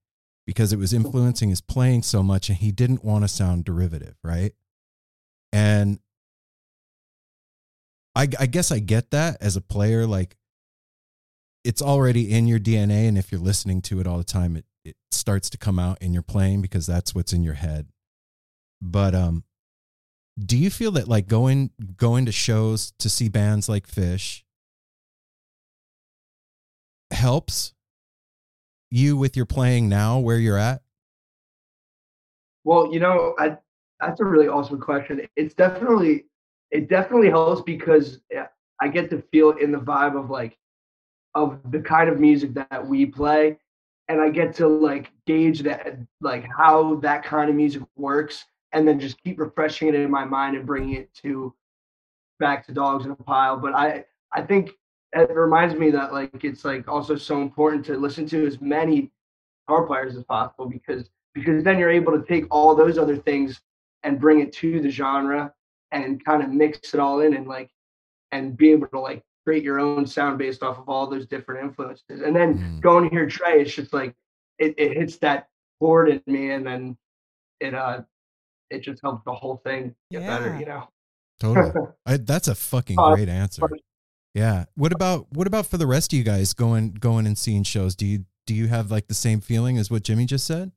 because 0.46 0.74
it 0.74 0.80
was 0.80 0.94
influencing 0.94 1.50
his 1.50 1.62
playing 1.62 2.04
so 2.04 2.22
much 2.22 2.50
and 2.50 2.58
he 2.58 2.74
didn't 2.74 3.06
want 3.06 3.24
to 3.24 3.30
sound 3.30 3.64
derivative, 3.64 4.16
right? 4.26 4.52
And 5.54 6.00
I, 8.14 8.28
I 8.38 8.46
guess 8.46 8.74
I 8.74 8.80
get 8.80 9.12
that 9.12 9.38
as 9.40 9.56
a 9.56 9.62
player, 9.62 10.06
like 10.06 10.36
it's 11.64 11.82
already 11.82 12.30
in 12.32 12.46
your 12.46 12.60
DNA, 12.60 13.08
and 13.08 13.18
if 13.18 13.32
you're 13.32 13.42
listening 13.42 13.82
to 13.84 14.02
it 14.02 14.08
all 14.08 14.18
the 14.18 14.24
time, 14.26 14.58
it, 14.58 14.66
it 14.86 14.96
starts 15.12 15.50
to 15.50 15.58
come 15.58 15.80
out 15.80 15.98
in 16.02 16.14
your 16.14 16.22
playing 16.22 16.62
because 16.62 16.86
that's 16.86 17.16
what's 17.16 17.34
in 17.34 17.44
your 17.44 17.56
head. 17.56 17.88
But 18.82 19.16
um, 19.16 19.44
do 20.40 20.58
you 20.58 20.70
feel 20.70 20.92
that 20.92 21.08
like 21.08 21.28
going 21.28 21.72
going 21.98 22.26
to 22.28 22.32
shows 22.32 22.94
to 23.00 23.10
see 23.10 23.28
bands 23.28 23.68
like 23.68 23.88
Phish 23.88 24.44
helps 27.12 27.74
you 28.92 29.18
with 29.18 29.36
your 29.36 29.46
playing 29.46 29.90
now 29.90 30.20
where 30.20 30.38
you're 30.38 30.58
at? 30.58 30.82
Well, 32.64 32.94
you 32.94 33.00
know, 33.00 33.34
I 33.40 33.58
that's 34.00 34.20
a 34.20 34.26
really 34.26 34.48
awesome 34.48 34.80
question. 34.80 35.28
It's 35.36 35.56
definitely 35.56 36.26
it 36.70 36.90
definitely 36.90 37.30
helps 37.30 37.62
because 37.62 38.20
I 38.82 38.88
get 38.88 39.10
to 39.10 39.24
feel 39.32 39.52
in 39.52 39.72
the 39.72 39.80
vibe 39.80 40.20
of 40.20 40.30
like 40.30 40.58
of 41.34 41.60
the 41.72 41.80
kind 41.80 42.10
of 42.10 42.20
music 42.20 42.54
that 42.54 42.86
we 42.86 43.06
play 43.06 43.58
and 44.08 44.22
I 44.22 44.30
get 44.30 44.54
to 44.56 44.68
like 44.68 45.12
gauge 45.26 45.62
that 45.64 45.98
like 46.22 46.46
how 46.58 46.96
that 46.96 47.24
kind 47.24 47.50
of 47.50 47.56
music 47.56 47.82
works 47.96 48.46
and 48.72 48.88
then 48.88 49.00
just 49.00 49.22
keep 49.24 49.40
refreshing 49.40 49.88
it 49.88 49.96
in 49.96 50.12
my 50.12 50.26
mind 50.26 50.56
and 50.56 50.66
bringing 50.66 50.96
it 50.96 51.14
to 51.16 51.54
back 52.40 52.66
to 52.68 52.74
dogs 52.74 53.06
in 53.06 53.12
a 53.12 53.16
pile. 53.16 53.58
But 53.58 53.74
I 53.74 54.06
I 54.32 54.42
think 54.42 54.72
it 55.14 55.30
reminds 55.34 55.76
me 55.76 55.92
that 55.92 56.14
like 56.14 56.44
it's 56.44 56.66
like 56.66 56.88
also 56.88 57.16
so 57.16 57.42
important 57.42 57.86
to 57.86 57.98
listen 57.98 58.28
to 58.28 58.46
as 58.46 58.60
many 58.62 59.12
guitar 59.68 59.86
players 59.86 60.16
as 60.16 60.24
possible 60.24 60.66
because 60.66 61.10
because 61.34 61.64
then 61.64 61.80
you're 61.80 61.92
able 61.92 62.12
to 62.18 62.26
take 62.26 62.46
all 62.52 62.76
those 62.76 62.98
other 62.98 63.18
things 63.18 63.62
and 64.04 64.20
bring 64.20 64.40
it 64.40 64.54
to 64.54 64.80
the 64.82 64.90
genre 64.90 65.54
and 65.92 66.24
kind 66.24 66.44
of 66.44 66.50
mix 66.50 66.94
it 66.94 67.00
all 67.00 67.22
in 67.22 67.34
and 67.34 67.48
like 67.48 67.70
and 68.32 68.58
be 68.58 68.72
able 68.72 68.88
to 68.88 69.00
like 69.00 69.24
create 69.46 69.64
your 69.64 69.80
own 69.80 70.06
sound 70.08 70.38
based 70.38 70.64
off 70.64 70.78
of 70.80 70.90
all 70.90 71.08
those 71.08 71.28
different 71.28 71.64
influences. 71.64 72.22
And 72.22 72.36
then 72.36 72.58
Mm. 72.58 72.82
going 72.82 73.10
to 73.10 73.10
hear 73.16 73.28
Trey, 73.30 73.62
it's 73.62 73.74
just 73.74 73.94
like 73.94 74.16
it, 74.58 74.74
it 74.78 74.98
hits 74.98 75.18
that 75.18 75.48
chord 75.80 76.10
in 76.10 76.22
me 76.26 76.52
and 76.52 76.66
then 76.66 76.98
it 77.60 77.74
uh 77.74 78.02
it 78.70 78.80
just 78.80 79.02
helps 79.02 79.24
the 79.26 79.34
whole 79.34 79.58
thing 79.58 79.96
get 80.12 80.26
better, 80.26 80.58
you 80.60 80.66
know. 80.66 80.90
Totally. 81.40 81.72
I, 82.06 82.18
that's 82.18 82.48
a 82.48 82.56
fucking 82.56 82.98
Uh, 82.98 83.14
great 83.14 83.30
answer. 83.30 83.70
Yeah. 84.34 84.66
What 84.76 84.92
about 84.92 85.28
what 85.32 85.48
about 85.48 85.68
for 85.68 85.78
the 85.78 85.88
rest 85.88 86.12
of 86.12 86.18
you 86.18 86.24
guys 86.24 86.54
going 86.54 86.94
going 86.94 87.28
and 87.28 87.38
seeing 87.38 87.64
shows? 87.64 87.96
Do 87.96 88.06
you 88.06 88.26
do 88.48 88.54
you 88.54 88.68
have 88.68 88.90
like 88.92 89.08
the 89.08 89.14
same 89.14 89.42
feeling 89.42 89.78
as 89.78 89.92
what 89.92 90.04
Jimmy 90.04 90.26
just 90.26 90.46
said? 90.46 90.72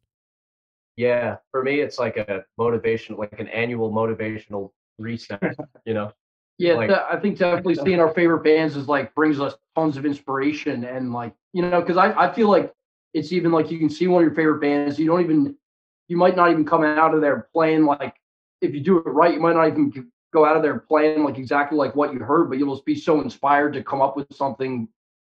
Yeah, 0.96 1.36
for 1.52 1.62
me, 1.62 1.80
it's 1.80 1.98
like 1.98 2.16
a 2.16 2.44
motivation, 2.56 3.16
like 3.16 3.38
an 3.38 3.48
annual 3.48 3.92
motivational 3.92 4.72
reset. 4.98 5.40
You 5.84 5.94
know, 5.94 6.12
Yeah, 6.58 6.74
Like- 6.74 6.88
th- 6.88 7.00
I 7.10 7.16
think 7.18 7.38
definitely 7.38 7.74
seeing 7.84 8.00
our 8.00 8.12
favorite 8.12 8.42
bands 8.42 8.76
is 8.76 8.88
like 8.88 9.14
brings 9.14 9.38
us 9.40 9.54
tons 9.76 9.96
of 9.96 10.04
inspiration 10.04 10.84
and 10.84 11.12
like 11.12 11.34
you 11.52 11.62
know 11.62 11.80
because 11.80 11.96
I 11.96 12.12
I 12.12 12.32
feel 12.34 12.48
like 12.48 12.72
it's 13.14 13.32
even 13.32 13.52
like 13.52 13.70
you 13.70 13.78
can 13.78 13.88
see 13.90 14.06
one 14.08 14.22
of 14.22 14.26
your 14.26 14.34
favorite 14.34 14.60
bands 14.60 14.98
you 14.98 15.06
don't 15.06 15.20
even 15.22 15.56
you 16.08 16.16
might 16.16 16.36
not 16.36 16.50
even 16.50 16.64
come 16.64 16.82
out 16.84 17.14
of 17.14 17.20
there 17.20 17.48
playing 17.54 17.84
like 17.84 18.14
if 18.60 18.74
you 18.74 18.80
do 18.80 18.98
it 18.98 19.06
right 19.06 19.34
you 19.34 19.40
might 19.40 19.54
not 19.54 19.68
even 19.68 20.10
go 20.32 20.44
out 20.44 20.56
of 20.56 20.62
there 20.62 20.80
playing 20.80 21.22
like 21.24 21.38
exactly 21.38 21.78
like 21.78 21.94
what 21.94 22.12
you 22.12 22.18
heard 22.18 22.48
but 22.50 22.58
you'll 22.58 22.74
just 22.74 22.84
be 22.84 22.94
so 22.96 23.20
inspired 23.20 23.72
to 23.72 23.82
come 23.84 24.02
up 24.02 24.16
with 24.16 24.26
something 24.34 24.88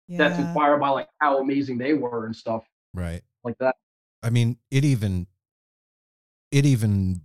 that's 0.09 0.39
inspired 0.39 0.79
by 0.79 0.89
like 0.89 1.09
how 1.19 1.39
amazing 1.41 1.77
they 1.77 1.93
were 1.93 2.27
and 2.27 2.37
stuff 2.37 2.65
Right. 2.95 3.23
like 3.43 3.59
that. 3.59 3.75
I 4.23 4.31
mean, 4.31 4.59
it 4.71 4.85
even 4.85 5.27
it 6.53 6.65
even 6.65 7.21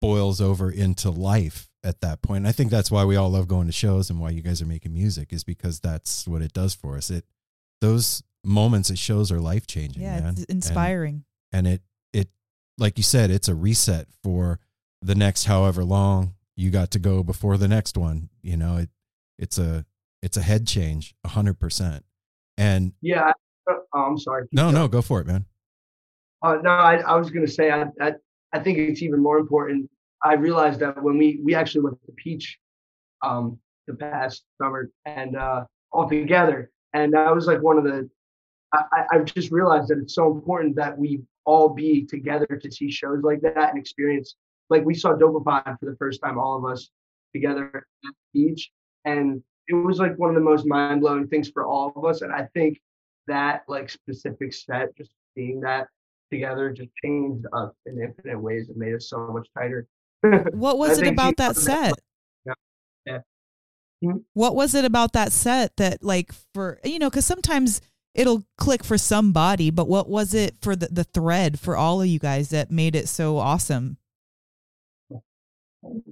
boils 0.00 0.40
over 0.40 0.70
into 0.70 1.10
life 1.10 1.69
at 1.82 2.00
that 2.00 2.22
point. 2.22 2.38
And 2.38 2.48
I 2.48 2.52
think 2.52 2.70
that's 2.70 2.90
why 2.90 3.04
we 3.04 3.16
all 3.16 3.30
love 3.30 3.48
going 3.48 3.66
to 3.66 3.72
shows 3.72 4.10
and 4.10 4.20
why 4.20 4.30
you 4.30 4.42
guys 4.42 4.60
are 4.60 4.66
making 4.66 4.92
music 4.92 5.32
is 5.32 5.44
because 5.44 5.80
that's 5.80 6.26
what 6.28 6.42
it 6.42 6.52
does 6.52 6.74
for 6.74 6.96
us. 6.96 7.10
It 7.10 7.24
those 7.80 8.22
moments 8.44 8.90
at 8.90 8.98
shows 8.98 9.32
are 9.32 9.40
life 9.40 9.66
changing. 9.66 10.02
Yeah, 10.02 10.20
man. 10.20 10.34
it's 10.34 10.44
inspiring. 10.44 11.24
and 11.52 11.66
it 11.66 11.82
it 12.12 12.28
like 12.78 12.96
you 12.98 13.02
said 13.04 13.30
it's 13.30 13.48
a 13.48 13.54
reset 13.54 14.08
for 14.22 14.58
the 15.02 15.14
next 15.14 15.44
however 15.44 15.84
long 15.84 16.34
you 16.56 16.70
got 16.70 16.90
to 16.90 16.98
go 16.98 17.22
before 17.22 17.56
the 17.56 17.68
next 17.68 17.96
one 17.96 18.28
you 18.42 18.56
know 18.56 18.76
it 18.76 18.90
it's 19.38 19.58
a 19.58 19.84
it's 20.22 20.36
a 20.36 20.42
head 20.42 20.66
change 20.66 21.14
a 21.24 21.28
hundred 21.28 21.58
percent 21.58 22.04
and 22.58 22.92
Yeah. 23.00 23.32
I, 23.68 23.72
oh, 23.94 24.00
I'm 24.00 24.18
sorry. 24.18 24.42
keep 24.44 24.52
no 24.54 24.64
going. 24.64 24.74
no 24.74 24.88
go 24.88 25.00
for 25.02 25.20
it 25.20 25.26
man 25.26 25.46
Uh, 26.42 26.56
no, 26.62 26.70
I, 26.70 26.96
I 26.96 27.16
was 27.16 27.30
going 27.30 27.44
to 27.44 27.52
say, 27.52 27.70
I, 27.70 27.84
I, 28.00 28.14
I 28.52 28.58
think 28.60 28.78
it's 28.78 29.02
even 29.02 29.22
more 29.22 29.38
important. 29.38 29.90
I 30.22 30.34
realized 30.34 30.80
that 30.80 31.02
when 31.02 31.16
we, 31.18 31.40
we 31.42 31.54
actually 31.54 31.82
went 31.82 31.98
to 32.06 32.12
Peach 32.12 32.58
um, 33.22 33.58
the 33.86 33.94
past 33.94 34.44
summer 34.60 34.90
and 35.04 35.36
uh, 35.36 35.64
all 35.92 36.08
together. 36.08 36.70
And 36.92 37.12
that 37.14 37.34
was 37.34 37.46
like 37.46 37.62
one 37.62 37.78
of 37.78 37.84
the, 37.84 38.08
I, 38.72 39.04
I've 39.12 39.24
just 39.24 39.50
realized 39.50 39.88
that 39.88 39.98
it's 39.98 40.14
so 40.14 40.30
important 40.30 40.76
that 40.76 40.96
we 40.96 41.22
all 41.44 41.68
be 41.68 42.04
together 42.04 42.46
to 42.46 42.70
see 42.70 42.90
shows 42.90 43.22
like 43.22 43.40
that 43.42 43.70
and 43.70 43.78
experience. 43.78 44.36
Like 44.68 44.84
we 44.84 44.94
saw 44.94 45.14
Dopapod 45.14 45.78
for 45.78 45.86
the 45.86 45.96
first 45.96 46.20
time, 46.22 46.38
all 46.38 46.56
of 46.56 46.70
us 46.70 46.90
together 47.34 47.70
at 47.74 48.14
Peach. 48.32 48.70
And 49.04 49.42
it 49.68 49.74
was 49.74 49.98
like 49.98 50.16
one 50.18 50.30
of 50.30 50.34
the 50.34 50.40
most 50.40 50.66
mind 50.66 51.00
blowing 51.00 51.26
things 51.28 51.48
for 51.48 51.64
all 51.64 51.92
of 51.96 52.04
us. 52.04 52.22
And 52.22 52.32
I 52.32 52.48
think 52.54 52.80
that 53.26 53.62
like 53.68 53.90
specific 53.90 54.52
set, 54.52 54.96
just 54.96 55.10
seeing 55.34 55.60
that 55.60 55.88
together 56.30 56.70
just 56.70 56.90
changed 57.02 57.46
us 57.52 57.72
in 57.86 58.00
infinite 58.00 58.40
ways 58.40 58.68
and 58.68 58.76
made 58.76 58.94
us 58.94 59.08
so 59.08 59.28
much 59.28 59.48
tighter. 59.56 59.86
What 60.52 60.78
was 60.78 60.98
it 60.98 61.06
about 61.08 61.36
that 61.38 61.56
set? 61.56 61.94
Yeah. 62.46 62.52
Yeah. 63.06 63.18
Hmm? 64.02 64.18
What 64.34 64.54
was 64.54 64.74
it 64.74 64.84
about 64.84 65.12
that 65.14 65.32
set 65.32 65.76
that 65.76 66.02
like 66.02 66.32
for 66.54 66.78
you 66.84 66.98
know 66.98 67.10
because 67.10 67.26
sometimes 67.26 67.80
it'll 68.14 68.44
click 68.58 68.84
for 68.84 68.98
somebody, 68.98 69.70
but 69.70 69.88
what 69.88 70.08
was 70.08 70.34
it 70.34 70.56
for 70.60 70.76
the 70.76 70.88
the 70.88 71.04
thread 71.04 71.58
for 71.60 71.76
all 71.76 72.00
of 72.02 72.06
you 72.08 72.18
guys 72.18 72.50
that 72.50 72.70
made 72.70 72.94
it 72.94 73.08
so 73.08 73.38
awesome? 73.38 73.96
And 75.82 76.02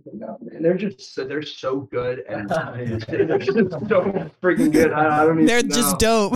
they're 0.65 0.77
just 0.79 1.15
so- 1.15 1.27
they're 1.27 1.43
so 1.43 1.81
good 1.81 2.21
and 2.29 2.49
they're 3.09 3.39
just 3.39 3.71
so 3.89 4.31
freaking 4.43 4.73
good. 4.73 4.93
I, 4.93 5.23
I 5.23 5.27
don't 5.27 5.37
even 5.43 5.47
They're 5.47 5.63
know. 5.63 5.75
just 5.75 5.99
dope. 5.99 6.35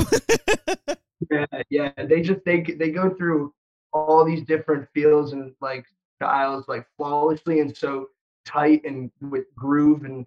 Yeah, 1.30 1.46
yeah. 1.70 1.92
They 1.96 2.20
just 2.20 2.40
they 2.44 2.60
they 2.62 2.90
go 2.90 3.14
through 3.14 3.54
all 3.92 4.24
these 4.24 4.42
different 4.44 4.88
feels 4.92 5.32
and 5.32 5.52
like 5.60 5.84
styles 6.22 6.68
like 6.68 6.86
flawlessly 6.96 7.60
and 7.60 7.76
so 7.76 8.06
tight 8.44 8.82
and 8.84 9.10
with 9.20 9.44
groove 9.54 10.04
and 10.04 10.26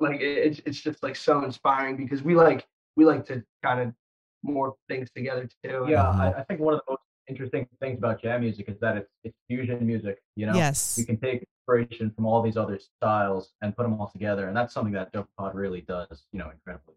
like 0.00 0.20
it's 0.20 0.60
it's 0.66 0.80
just 0.80 1.02
like 1.02 1.16
so 1.16 1.44
inspiring 1.44 1.96
because 1.96 2.22
we 2.22 2.34
like 2.34 2.66
we 2.96 3.04
like 3.04 3.24
to 3.26 3.42
kind 3.64 3.80
of 3.80 3.94
more 4.42 4.74
things 4.88 5.08
together 5.14 5.48
too. 5.64 5.86
yeah, 5.88 6.02
Mhm. 6.02 6.20
I, 6.20 6.40
I 6.40 6.44
think 6.44 6.60
one 6.60 6.74
of 6.74 6.80
the 6.86 6.92
most 6.92 7.02
interesting 7.28 7.66
things 7.80 7.98
about 7.98 8.20
jam 8.22 8.40
music 8.40 8.68
is 8.68 8.78
that 8.80 8.96
it's 8.96 9.10
it's 9.24 9.36
fusion 9.48 9.86
music. 9.86 10.20
You 10.36 10.46
know, 10.46 10.54
yes. 10.54 10.96
you 10.98 11.04
can 11.06 11.18
take 11.18 11.44
inspiration 11.44 12.10
from 12.10 12.26
all 12.26 12.42
these 12.42 12.56
other 12.56 12.78
styles 12.78 13.52
and 13.62 13.76
put 13.76 13.82
them 13.84 14.00
all 14.00 14.08
together, 14.08 14.48
and 14.48 14.56
that's 14.56 14.72
something 14.72 14.92
that 14.94 15.12
Dope 15.12 15.28
Pod 15.38 15.54
really 15.54 15.82
does. 15.82 16.26
You 16.32 16.38
know, 16.40 16.50
incredibly. 16.50 16.94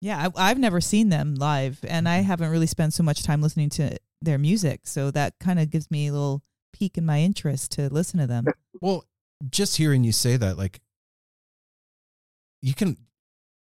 Yeah, 0.00 0.28
I, 0.36 0.50
I've 0.50 0.58
never 0.60 0.80
seen 0.80 1.08
them 1.08 1.34
live, 1.34 1.80
and 1.88 2.08
I 2.08 2.18
haven't 2.18 2.50
really 2.50 2.68
spent 2.68 2.94
so 2.94 3.02
much 3.02 3.24
time 3.24 3.42
listening 3.42 3.68
to 3.70 3.98
their 4.22 4.38
music, 4.38 4.82
so 4.84 5.10
that 5.10 5.34
kind 5.40 5.58
of 5.58 5.70
gives 5.70 5.90
me 5.90 6.06
a 6.06 6.12
little 6.12 6.42
peak 6.72 6.98
in 6.98 7.04
my 7.06 7.20
interest 7.20 7.72
to 7.72 7.92
listen 7.92 8.20
to 8.20 8.26
them. 8.26 8.46
well 8.80 9.04
just 9.48 9.76
hearing 9.76 10.04
you 10.04 10.12
say 10.12 10.36
that 10.36 10.58
like 10.58 10.80
you 12.60 12.74
can 12.74 12.96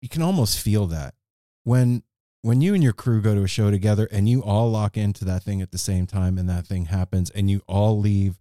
you 0.01 0.10
can 0.10 0.22
almost 0.22 0.60
feel 0.60 0.88
that. 0.88 1.16
When 1.64 2.04
when 2.41 2.62
you 2.62 2.74
and 2.74 2.84
your 2.84 2.93
crew 2.93 3.22
go 3.22 3.36
to 3.36 3.43
a 3.43 3.47
show 3.47 3.72
together 3.72 4.08
and 4.12 4.28
you 4.28 4.43
all 4.43 4.70
lock 4.70 4.97
into 4.97 5.24
that 5.26 5.43
thing 5.43 5.62
at 5.62 5.72
the 5.72 5.78
same 5.78 6.06
time 6.06 6.38
and 6.38 6.49
that 6.49 6.68
thing 6.68 6.86
happens 6.86 7.30
and 7.30 7.49
you 7.49 7.62
all 7.68 7.97
leave 7.97 8.39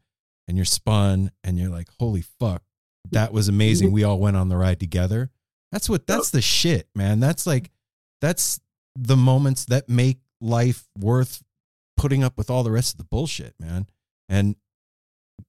and 0.49 0.57
you're 0.57 0.65
spun 0.65 1.31
and 1.45 1.59
you're 1.59 1.71
like 1.71 1.89
holy 2.01 2.23
fuck 2.41 2.63
that 3.11 3.33
was 3.33 3.49
amazing. 3.49 3.93
We 3.93 4.05
all 4.05 4.19
went 4.19 4.37
on 4.37 4.49
the 4.49 4.57
ride 4.57 4.81
together. 4.81 5.31
That's 5.71 5.89
what 5.89 6.07
that's 6.07 6.31
the 6.31 6.43
shit 6.43 6.89
man. 6.95 7.21
That's 7.21 7.47
like 7.47 7.71
that's 8.21 8.61
the 8.97 9.17
moments 9.17 9.65
that 9.67 9.89
make 9.89 10.19
life 10.41 10.87
worth 10.99 11.43
putting 11.97 12.23
up 12.23 12.37
with 12.37 12.51
all 12.51 12.63
the 12.63 12.71
rest 12.71 12.95
of 12.95 12.99
the 12.99 13.05
bullshit 13.05 13.55
man 13.59 13.87
and 14.33 14.57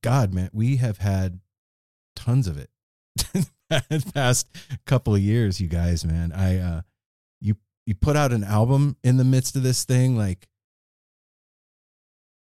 god 0.03 0.34
man 0.34 0.49
we 0.53 0.77
have 0.77 0.97
had 0.99 1.39
tons 2.15 2.47
of 2.47 2.57
it 2.57 2.69
the 3.69 4.11
past 4.13 4.47
couple 4.86 5.15
of 5.15 5.21
years 5.21 5.59
you 5.59 5.67
guys 5.67 6.05
man. 6.05 6.31
I 6.31 6.57
uh 6.57 6.81
you 7.41 7.55
you 7.86 7.95
put 7.95 8.15
out 8.15 8.31
an 8.31 8.43
album 8.43 8.97
in 9.03 9.17
the 9.17 9.23
midst 9.23 9.55
of 9.55 9.63
this 9.63 9.84
thing 9.86 10.15
like 10.17 10.47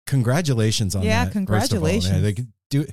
congratulations 0.09 0.97
on 0.97 1.03
Yeah, 1.03 1.25
that 1.25 1.29
all, 1.29 1.33
congratulations. 1.33 2.23
Like, 2.23 2.41
do 2.71 2.87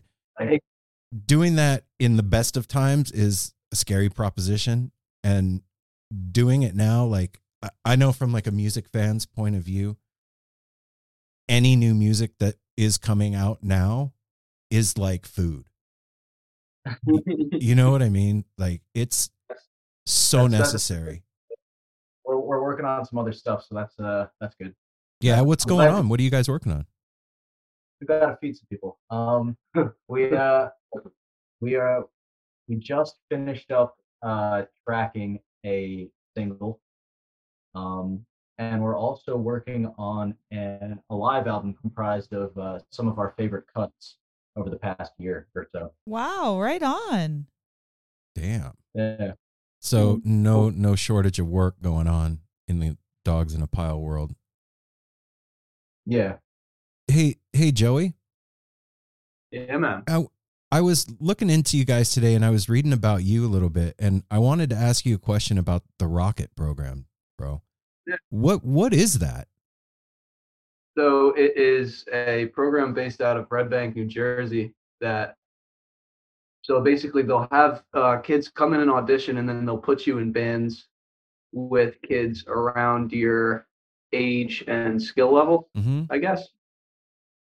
doing 1.25 1.55
that 1.55 1.85
in 1.99 2.17
the 2.17 2.23
best 2.23 2.57
of 2.57 2.67
times 2.67 3.11
is 3.11 3.53
a 3.71 3.75
scary 3.75 4.09
proposition. 4.09 4.91
And 5.23 5.61
doing 6.31 6.61
it 6.63 6.75
now, 6.75 7.05
like 7.05 7.39
I 7.83 7.95
know 7.95 8.11
from 8.11 8.31
like 8.31 8.47
a 8.47 8.51
music 8.51 8.87
fan's 8.89 9.25
point 9.25 9.55
of 9.55 9.63
view, 9.63 9.97
any 11.49 11.75
new 11.75 11.95
music 11.95 12.31
that 12.39 12.55
is 12.77 12.97
coming 12.97 13.35
out 13.35 13.59
now 13.63 14.13
is 14.69 14.97
like 14.97 15.25
food. 15.25 15.65
You 17.51 17.73
know 17.75 17.89
what 17.91 18.03
I 18.03 18.09
mean? 18.09 18.45
Like 18.57 18.81
it's 18.93 19.29
so 20.05 20.37
That's- 20.43 20.51
that's- 20.51 20.73
necessary. 20.73 21.23
We're, 22.25 22.37
we're 22.39 22.61
working 22.61 22.85
on 22.85 23.05
some 23.05 23.19
other 23.19 23.31
stuff, 23.33 23.63
so 23.67 23.75
that's 23.75 23.97
uh 23.99 24.27
that's 24.41 24.55
good. 24.55 24.75
Yeah, 25.21 25.41
what's 25.41 25.63
I'm 25.65 25.69
going 25.69 25.87
glad- 25.89 25.99
on? 25.99 26.09
What 26.09 26.19
are 26.19 26.23
you 26.23 26.29
guys 26.31 26.47
working 26.49 26.71
on? 26.71 26.85
we 28.01 28.07
gotta 28.07 28.37
feed 28.41 28.55
some 28.57 28.67
people. 28.69 28.99
Um, 29.09 29.55
we 30.07 30.31
uh, 30.31 30.67
we 31.61 31.75
are 31.75 32.03
we 32.67 32.75
just 32.75 33.15
finished 33.31 33.71
up 33.71 33.95
uh 34.21 34.63
tracking 34.87 35.39
a 35.65 36.09
single, 36.37 36.81
um, 37.73 38.25
and 38.57 38.81
we're 38.81 38.97
also 38.97 39.35
working 39.35 39.91
on 39.97 40.35
an 40.51 40.99
a 41.09 41.15
live 41.15 41.47
album 41.47 41.73
comprised 41.79 42.33
of 42.33 42.57
uh, 42.57 42.79
some 42.89 43.07
of 43.07 43.19
our 43.19 43.33
favorite 43.37 43.65
cuts 43.73 44.17
over 44.55 44.69
the 44.69 44.77
past 44.77 45.11
year 45.17 45.47
or 45.55 45.67
so. 45.71 45.91
Wow, 46.05 46.59
right 46.59 46.81
on. 46.81 47.47
Damn. 48.35 48.73
Yeah. 48.93 49.33
So 49.81 50.21
no 50.23 50.69
no 50.69 50.95
shortage 50.95 51.39
of 51.39 51.47
work 51.47 51.75
going 51.81 52.07
on 52.07 52.39
in 52.67 52.79
the 52.79 52.97
dogs 53.23 53.53
in 53.53 53.61
a 53.61 53.67
pile 53.67 53.99
world. 53.99 54.33
Yeah. 56.05 56.37
Hey 57.07 57.37
hey 57.53 57.71
Joey, 57.71 58.15
Yeah, 59.51 59.77
man. 59.77 60.03
I, 60.07 60.25
I 60.71 60.81
was 60.81 61.07
looking 61.19 61.49
into 61.49 61.77
you 61.77 61.85
guys 61.85 62.11
today 62.11 62.33
and 62.33 62.43
I 62.43 62.49
was 62.49 62.67
reading 62.67 62.93
about 62.93 63.23
you 63.23 63.45
a 63.45 63.47
little 63.47 63.69
bit 63.69 63.95
and 63.99 64.23
I 64.31 64.39
wanted 64.39 64.69
to 64.71 64.75
ask 64.75 65.05
you 65.05 65.15
a 65.15 65.19
question 65.19 65.57
about 65.57 65.83
the 65.99 66.07
rocket 66.07 66.55
program, 66.55 67.05
bro. 67.37 67.61
Yeah. 68.07 68.15
What 68.29 68.63
what 68.63 68.93
is 68.93 69.19
that? 69.19 69.47
So 70.97 71.29
it 71.31 71.57
is 71.57 72.05
a 72.11 72.45
program 72.53 72.93
based 72.93 73.21
out 73.21 73.37
of 73.37 73.47
Red 73.49 73.69
Bank, 73.69 73.95
New 73.95 74.05
Jersey. 74.05 74.73
That 75.01 75.35
so 76.61 76.81
basically 76.81 77.23
they'll 77.23 77.47
have 77.51 77.83
uh, 77.93 78.17
kids 78.19 78.47
come 78.47 78.73
in 78.73 78.79
and 78.81 78.89
audition, 78.91 79.37
and 79.37 79.47
then 79.47 79.65
they'll 79.65 79.77
put 79.77 80.07
you 80.07 80.19
in 80.19 80.31
bands 80.31 80.87
with 81.51 82.01
kids 82.01 82.45
around 82.47 83.11
your 83.11 83.67
age 84.13 84.63
and 84.67 85.01
skill 85.01 85.31
level, 85.33 85.69
Mm-hmm. 85.77 86.03
I 86.09 86.17
guess. 86.17 86.47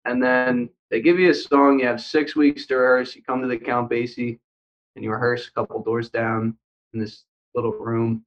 And 0.04 0.22
then 0.22 0.68
they 0.90 1.00
give 1.00 1.18
you 1.18 1.30
a 1.30 1.34
song. 1.34 1.78
You 1.80 1.86
have 1.86 2.00
six 2.00 2.34
weeks 2.34 2.66
to 2.66 2.76
rehearse. 2.76 3.14
You 3.14 3.22
come 3.22 3.40
to 3.42 3.48
the 3.48 3.58
Count 3.58 3.90
Basie, 3.90 4.38
and 4.96 5.04
you 5.04 5.10
rehearse 5.10 5.48
a 5.48 5.52
couple 5.52 5.82
doors 5.82 6.10
down 6.10 6.56
in 6.92 7.00
this 7.00 7.24
little 7.54 7.72
room 7.72 8.24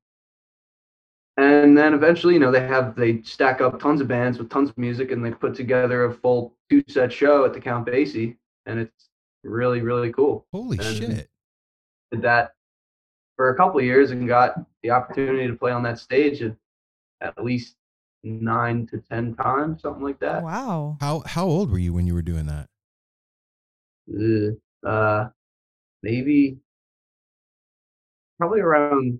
and 1.38 1.78
then 1.78 1.94
eventually 1.94 2.34
you 2.34 2.40
know 2.40 2.52
they 2.52 2.66
have 2.66 2.96
they 2.96 3.22
stack 3.24 3.60
up 3.62 3.80
tons 3.80 4.02
of 4.02 4.08
bands 4.08 4.38
with 4.38 4.50
tons 4.50 4.70
of 4.70 4.78
music 4.78 5.12
and 5.12 5.24
they 5.24 5.32
put 5.32 5.54
together 5.56 6.06
a 6.06 6.14
full 6.14 6.56
two 6.70 6.84
set 6.88 7.12
show 7.12 7.46
at 7.46 7.54
the 7.54 7.60
count 7.60 7.86
basie 7.86 8.38
and 8.66 8.80
it's 8.80 9.10
really 9.44 9.82
really 9.82 10.12
cool 10.14 10.46
Holy 10.52 10.78
And 10.78 10.86
shit. 10.98 11.30
did 12.12 12.22
that 12.22 12.54
for 13.36 13.50
a 13.50 13.56
couple 13.58 13.80
of 13.80 13.86
years 13.86 14.12
and 14.12 14.28
got 14.28 14.56
the 14.82 14.92
opportunity 14.92 15.48
to 15.48 15.56
play 15.56 15.72
on 15.72 15.84
that 15.84 16.00
stage 16.00 16.42
at, 16.42 16.56
at 17.22 17.44
least 17.44 17.76
nine 18.24 18.88
to 18.88 18.98
ten 19.12 19.36
times 19.36 19.82
something 19.82 20.04
like 20.04 20.20
that 20.20 20.42
Wow. 20.44 20.98
How 21.02 21.20
how 21.26 21.46
old 21.46 21.70
were 21.70 21.78
you 21.78 21.94
when 21.94 22.08
you 22.08 22.14
were 22.14 22.22
doing 22.24 22.46
that? 22.48 22.68
Ugh. 24.10 24.56
uh 24.86 25.30
maybe 26.02 26.58
probably 28.38 28.60
around 28.62 29.20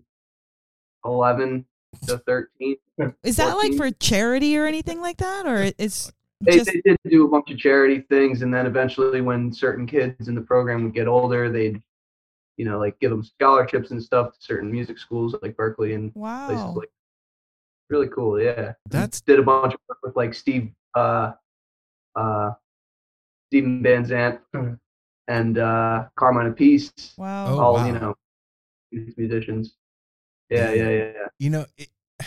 11 1.06 1.66
to 2.08 2.18
13 2.20 2.76
Is 3.24 3.38
that 3.38 3.56
like 3.58 3.74
for 3.76 3.92
charity 3.92 4.58
or 4.58 4.66
anything 4.66 5.02
like 5.02 5.18
that, 5.18 5.46
or 5.46 5.64
it- 5.64 5.76
it's 5.78 6.12
they, 6.42 6.58
just 6.58 6.66
they 6.66 6.82
did 6.82 6.98
do 7.10 7.26
a 7.26 7.30
bunch 7.30 7.50
of 7.50 7.58
charity 7.58 8.02
things 8.10 8.42
and 8.42 8.54
then 8.54 8.66
eventually 8.66 9.22
when 9.22 9.52
certain 9.54 9.86
kids 9.88 10.28
in 10.28 10.36
the 10.36 10.42
program 10.42 10.84
would 10.84 10.94
get 10.94 11.08
older 11.08 11.50
they'd 11.50 11.82
you 12.58 12.66
know 12.66 12.78
like 12.78 13.00
give 13.00 13.10
them 13.10 13.24
scholarships 13.24 13.92
and 13.92 14.04
stuff 14.04 14.34
to 14.34 14.38
certain 14.42 14.70
music 14.70 14.98
schools 15.00 15.34
like 15.42 15.56
Berklee 15.56 15.96
and 15.96 16.14
places 16.14 16.64
wow? 16.64 16.74
like 16.76 16.90
really 17.90 18.10
cool 18.10 18.40
yeah 18.40 18.74
That's 18.90 19.22
did 19.22 19.40
a 19.40 19.44
bunch 19.44 19.74
of 19.74 19.80
work 19.88 20.00
with 20.04 20.16
like 20.18 20.34
steve 20.34 20.72
uh 20.94 21.32
uh 22.16 22.52
Steven 23.50 23.82
Van 23.82 24.04
Zandt 24.06 24.40
and 25.28 25.58
uh 25.58 26.06
carmine 26.18 26.54
Peace. 26.54 26.92
Wow. 27.18 27.48
Oh, 27.48 27.60
all 27.60 27.74
wow. 27.76 27.86
you 27.88 27.94
know 27.94 28.16
musicians 29.18 29.76
yeah 30.50 30.72
yeah 30.72 30.90
yeah 30.90 31.12
you 31.40 31.50
know 31.50 31.66
it, 31.78 31.90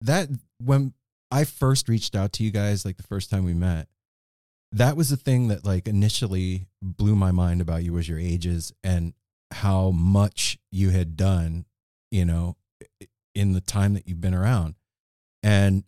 that 0.00 0.28
when 0.62 0.92
I 1.30 1.44
first 1.44 1.88
reached 1.88 2.14
out 2.16 2.32
to 2.34 2.44
you 2.44 2.50
guys 2.50 2.84
like 2.84 2.96
the 2.96 3.02
first 3.02 3.30
time 3.30 3.44
we 3.44 3.54
met 3.54 3.88
that 4.72 4.96
was 4.96 5.08
the 5.08 5.16
thing 5.16 5.48
that 5.48 5.64
like 5.64 5.88
initially 5.88 6.66
blew 6.82 7.16
my 7.16 7.30
mind 7.30 7.60
about 7.60 7.84
you 7.84 7.92
was 7.92 8.08
your 8.08 8.18
ages 8.18 8.72
and 8.84 9.14
how 9.50 9.90
much 9.90 10.58
you 10.70 10.90
had 10.90 11.16
done 11.16 11.64
you 12.10 12.24
know 12.24 12.56
in 13.34 13.52
the 13.52 13.60
time 13.60 13.94
that 13.94 14.08
you've 14.08 14.20
been 14.20 14.34
around. 14.34 14.74
And 15.42 15.84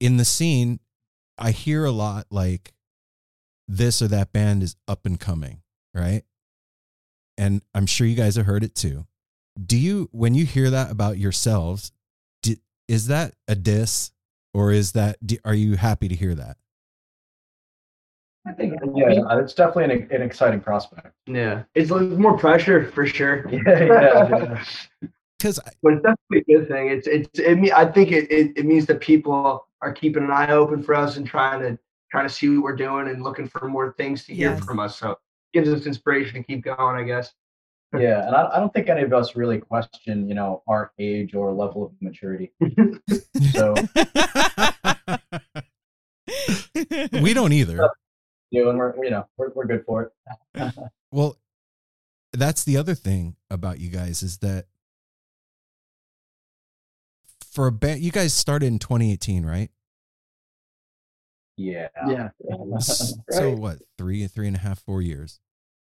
in 0.00 0.16
the 0.16 0.24
scene 0.24 0.80
I 1.38 1.52
hear 1.52 1.84
a 1.84 1.92
lot 1.92 2.26
like 2.30 2.72
this 3.68 4.02
or 4.02 4.08
that 4.08 4.32
band 4.32 4.62
is 4.62 4.74
up 4.88 5.06
and 5.06 5.18
coming 5.20 5.62
right? 5.94 6.22
And 7.36 7.62
I'm 7.74 7.86
sure 7.86 8.06
you 8.06 8.16
guys 8.16 8.36
have 8.36 8.46
heard 8.46 8.64
it 8.64 8.74
too 8.74 9.06
do 9.66 9.76
you 9.76 10.08
when 10.12 10.34
you 10.34 10.44
hear 10.44 10.70
that 10.70 10.90
about 10.90 11.18
yourselves 11.18 11.92
do, 12.42 12.56
is 12.86 13.06
that 13.08 13.34
a 13.48 13.54
diss 13.54 14.12
or 14.54 14.70
is 14.72 14.92
that 14.92 15.16
do, 15.26 15.36
are 15.44 15.54
you 15.54 15.76
happy 15.76 16.08
to 16.08 16.14
hear 16.14 16.34
that 16.34 16.56
I 18.46 18.52
think 18.52 18.74
yeah, 18.94 19.38
it's 19.38 19.52
definitely 19.52 19.96
an, 19.96 20.08
an 20.10 20.22
exciting 20.22 20.60
prospect. 20.60 21.12
yeah 21.26 21.64
It's 21.74 21.90
like 21.90 22.02
more 22.02 22.38
pressure 22.38 22.90
for 22.92 23.06
sure. 23.06 23.46
Yeah, 23.52 23.60
yeah, 23.66 24.28
yeah. 24.28 24.64
because 25.38 25.60
But 25.82 25.94
it's 25.94 26.02
definitely 26.02 26.54
a 26.54 26.58
good 26.58 26.68
thing. 26.68 26.88
It's 26.88 27.06
it's 27.06 27.38
it 27.38 27.56
mean 27.56 27.72
I 27.72 27.84
think 27.84 28.10
it, 28.10 28.30
it, 28.30 28.56
it 28.56 28.64
means 28.64 28.86
that 28.86 29.00
people 29.00 29.66
are 29.82 29.92
keeping 29.92 30.24
an 30.24 30.30
eye 30.30 30.50
open 30.52 30.82
for 30.82 30.94
us 30.94 31.16
and 31.16 31.26
trying 31.26 31.60
to 31.60 31.78
trying 32.10 32.26
to 32.26 32.32
see 32.32 32.48
what 32.48 32.62
we're 32.62 32.76
doing 32.76 33.08
and 33.08 33.22
looking 33.22 33.46
for 33.48 33.68
more 33.68 33.92
things 33.98 34.24
to 34.26 34.34
hear 34.34 34.52
Yes. 34.52 34.64
from 34.64 34.80
us. 34.80 34.96
So 34.96 35.10
it 35.10 35.18
gives 35.52 35.68
us 35.68 35.86
inspiration 35.86 36.34
to 36.34 36.42
keep 36.42 36.64
going, 36.64 36.96
I 36.96 37.02
guess. 37.02 37.34
Yeah, 37.94 38.26
and 38.26 38.34
I, 38.34 38.50
I 38.54 38.58
don't 38.58 38.72
think 38.72 38.88
any 38.88 39.02
of 39.02 39.12
us 39.12 39.34
really 39.36 39.58
question, 39.58 40.28
you 40.28 40.34
know, 40.34 40.62
our 40.68 40.92
age 40.98 41.34
or 41.34 41.52
level 41.52 41.84
of 41.84 41.92
maturity. 42.00 42.52
So 43.52 43.74
we 47.12 47.32
don't 47.34 47.52
either 47.52 47.88
you 48.50 48.68
and 48.70 48.78
we're 48.78 48.94
you 49.04 49.10
know 49.10 49.26
we're 49.36 49.50
we're 49.54 49.66
good 49.66 49.84
for 49.86 50.12
it. 50.56 50.72
well 51.12 51.38
that's 52.32 52.64
the 52.64 52.76
other 52.76 52.94
thing 52.94 53.36
about 53.50 53.80
you 53.80 53.88
guys 53.90 54.22
is 54.22 54.38
that 54.38 54.66
for 57.50 57.66
a 57.66 57.72
band 57.72 58.00
you 58.00 58.10
guys 58.10 58.34
started 58.34 58.66
in 58.66 58.78
2018 58.78 59.44
right 59.44 59.70
Yeah. 61.56 61.88
Yeah. 62.06 62.28
So 62.80 63.14
Right. 63.50 63.58
what 63.58 63.78
three 63.96 64.26
three 64.26 64.46
and 64.46 64.56
a 64.56 64.60
half 64.60 64.78
four 64.80 65.02
years 65.02 65.40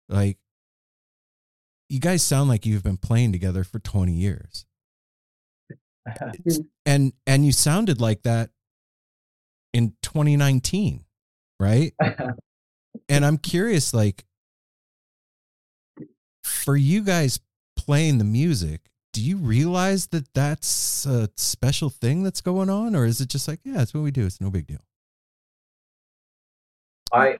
like 0.08 0.38
you 1.92 2.00
guys 2.00 2.22
sound 2.22 2.48
like 2.48 2.64
you've 2.64 2.82
been 2.82 2.96
playing 2.96 3.32
together 3.32 3.64
for 3.64 3.78
20 3.78 4.12
years. 4.12 4.64
And 6.84 7.12
and 7.28 7.46
you 7.46 7.52
sounded 7.52 8.00
like 8.00 8.22
that 8.24 8.50
in 9.72 9.94
2019 10.02 11.04
right? 11.60 11.94
And 13.08 13.24
i'm 13.24 13.38
curious 13.38 13.94
like 13.94 14.24
for 16.42 16.76
you 16.76 17.04
guys 17.04 17.38
playing 17.76 18.18
the 18.18 18.24
music 18.24 18.90
do 19.12 19.22
you 19.22 19.36
realize 19.36 20.08
that 20.08 20.32
that's 20.34 21.06
a 21.06 21.28
special 21.36 21.90
thing 21.90 22.22
that's 22.22 22.40
going 22.40 22.70
on? 22.70 22.96
Or 22.96 23.04
is 23.04 23.20
it 23.20 23.28
just 23.28 23.46
like 23.46 23.60
yeah 23.62 23.82
it's 23.82 23.94
what 23.94 24.02
we 24.02 24.10
do 24.10 24.26
it's 24.26 24.40
no 24.40 24.50
big 24.50 24.66
deal. 24.66 24.84
I, 27.12 27.38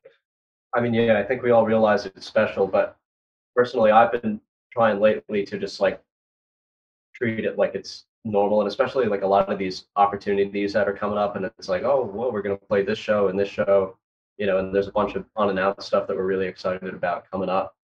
I 0.74 0.80
mean, 0.80 0.94
yeah, 0.94 1.18
I 1.18 1.24
think 1.24 1.42
we 1.42 1.50
all 1.50 1.66
realize 1.66 2.07
it's 2.07 2.26
special, 2.26 2.66
but 2.66 2.96
personally, 3.55 3.90
I've 3.90 4.12
been 4.12 4.40
trying 4.72 5.00
lately 5.00 5.44
to 5.44 5.59
just 5.59 5.80
like 5.80 6.00
treat 7.14 7.44
it 7.44 7.59
like 7.59 7.74
it's 7.74 8.05
normal, 8.24 8.61
and 8.61 8.68
especially 8.68 9.07
like 9.07 9.22
a 9.22 9.26
lot 9.26 9.53
of 9.53 9.59
these 9.59 9.86
opportunities 9.96 10.72
that 10.72 10.88
are 10.88 10.92
coming 10.92 11.18
up, 11.18 11.36
and 11.36 11.44
it's 11.44 11.68
like, 11.68 11.82
oh, 11.82 12.11
well, 12.12 12.32
we're 12.32 12.42
gonna 12.42 12.57
play 12.57 12.82
this 12.82 12.98
show 12.98 13.28
and 13.28 13.38
this 13.38 13.48
show, 13.48 13.96
you 14.38 14.46
know, 14.46 14.59
and 14.59 14.74
there's 14.74 14.88
a 14.88 14.92
bunch 14.92 15.14
of 15.14 15.24
unannounced 15.36 15.86
stuff 15.86 16.07
that 16.07 16.16
we're 16.16 16.26
really 16.26 16.46
excited 16.46 16.94
about 16.94 17.30
coming 17.30 17.48
up, 17.48 17.76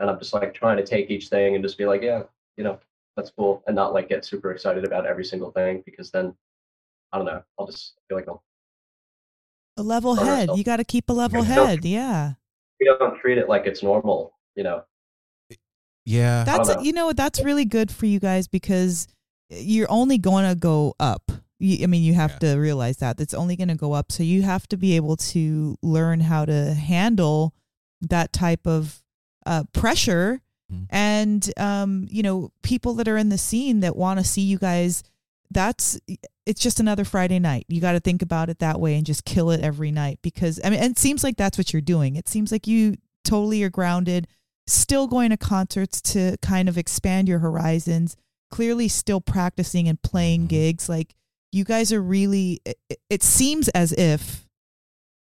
and 0.00 0.10
I'm 0.10 0.18
just 0.18 0.34
like 0.34 0.54
trying 0.54 0.76
to 0.76 0.86
take 0.86 1.10
each 1.10 1.28
thing 1.28 1.54
and 1.54 1.64
just 1.64 1.78
be 1.78 1.86
like, 1.86 2.02
yeah, 2.02 2.22
you 2.56 2.64
know, 2.64 2.78
that's 3.16 3.30
cool, 3.30 3.62
and 3.66 3.76
not 3.76 3.94
like 3.94 4.08
get 4.08 4.24
super 4.24 4.52
excited 4.52 4.84
about 4.84 5.06
every 5.06 5.24
single 5.24 5.50
thing 5.50 5.82
because 5.84 6.10
then, 6.10 6.34
I 7.12 7.18
don't 7.18 7.26
know, 7.26 7.42
I'll 7.58 7.66
just 7.66 7.94
feel 8.08 8.18
like 8.18 8.28
I'll 8.28 8.42
a 9.76 9.82
level 9.82 10.14
head. 10.14 10.28
ourselves. 10.28 10.58
You 10.58 10.64
got 10.64 10.76
to 10.76 10.84
keep 10.84 11.08
a 11.08 11.12
level 11.12 11.42
head. 11.42 11.84
Yeah. 11.84 12.34
we 12.80 12.86
don't 12.86 13.18
treat 13.20 13.38
it 13.38 13.48
like 13.48 13.66
it's 13.66 13.82
normal, 13.82 14.34
you 14.54 14.64
know. 14.64 14.84
Yeah 16.04 16.44
That's 16.44 16.68
know. 16.68 16.80
you 16.80 16.92
know 16.92 17.12
that's 17.12 17.42
really 17.42 17.64
good 17.64 17.90
for 17.90 18.06
you 18.06 18.20
guys 18.20 18.48
because 18.48 19.06
you're 19.50 19.90
only 19.90 20.18
going 20.18 20.48
to 20.48 20.54
go 20.54 20.94
up. 20.98 21.30
You, 21.58 21.84
I 21.84 21.86
mean, 21.86 22.02
you 22.02 22.14
have 22.14 22.38
to 22.40 22.56
realize 22.56 22.96
that 22.98 23.20
it's 23.20 23.34
only 23.34 23.54
going 23.54 23.68
to 23.68 23.74
go 23.74 23.92
up. 23.92 24.10
So 24.10 24.22
you 24.22 24.42
have 24.42 24.66
to 24.68 24.76
be 24.76 24.96
able 24.96 25.16
to 25.16 25.76
learn 25.82 26.20
how 26.20 26.44
to 26.44 26.74
handle 26.74 27.54
that 28.00 28.32
type 28.32 28.66
of 28.66 29.02
uh, 29.46 29.64
pressure 29.72 30.40
and 30.90 31.52
um, 31.58 32.06
you 32.10 32.22
know 32.22 32.50
people 32.62 32.94
that 32.94 33.08
are 33.08 33.18
in 33.18 33.28
the 33.28 33.38
scene 33.38 33.80
that 33.80 33.96
want 33.96 34.18
to 34.18 34.24
see 34.24 34.42
you 34.42 34.58
guys. 34.58 35.02
That's 35.50 36.00
it's 36.46 36.62
just 36.62 36.80
another 36.80 37.04
Friday 37.04 37.38
night. 37.38 37.66
You 37.68 37.80
got 37.80 37.92
to 37.92 38.00
think 38.00 38.22
about 38.22 38.48
it 38.48 38.60
that 38.60 38.80
way 38.80 38.94
and 38.96 39.04
just 39.04 39.26
kill 39.26 39.50
it 39.50 39.60
every 39.60 39.90
night 39.92 40.18
because 40.22 40.58
I 40.64 40.70
mean, 40.70 40.80
and 40.80 40.92
it 40.92 40.98
seems 40.98 41.22
like 41.22 41.36
that's 41.36 41.58
what 41.58 41.72
you're 41.72 41.82
doing. 41.82 42.16
It 42.16 42.26
seems 42.26 42.50
like 42.50 42.66
you 42.66 42.96
totally 43.22 43.62
are 43.62 43.70
grounded, 43.70 44.28
still 44.66 45.06
going 45.06 45.30
to 45.30 45.36
concerts 45.36 46.00
to 46.00 46.36
kind 46.42 46.68
of 46.68 46.78
expand 46.78 47.28
your 47.28 47.40
horizons. 47.40 48.16
Clearly, 48.50 48.88
still 48.88 49.20
practicing 49.20 49.88
and 49.88 50.00
playing 50.02 50.46
gigs. 50.46 50.88
Like 50.88 51.14
you 51.52 51.64
guys 51.64 51.92
are 51.92 52.02
really. 52.02 52.60
It, 52.64 52.78
it 53.08 53.22
seems 53.22 53.68
as 53.70 53.92
if 53.92 54.46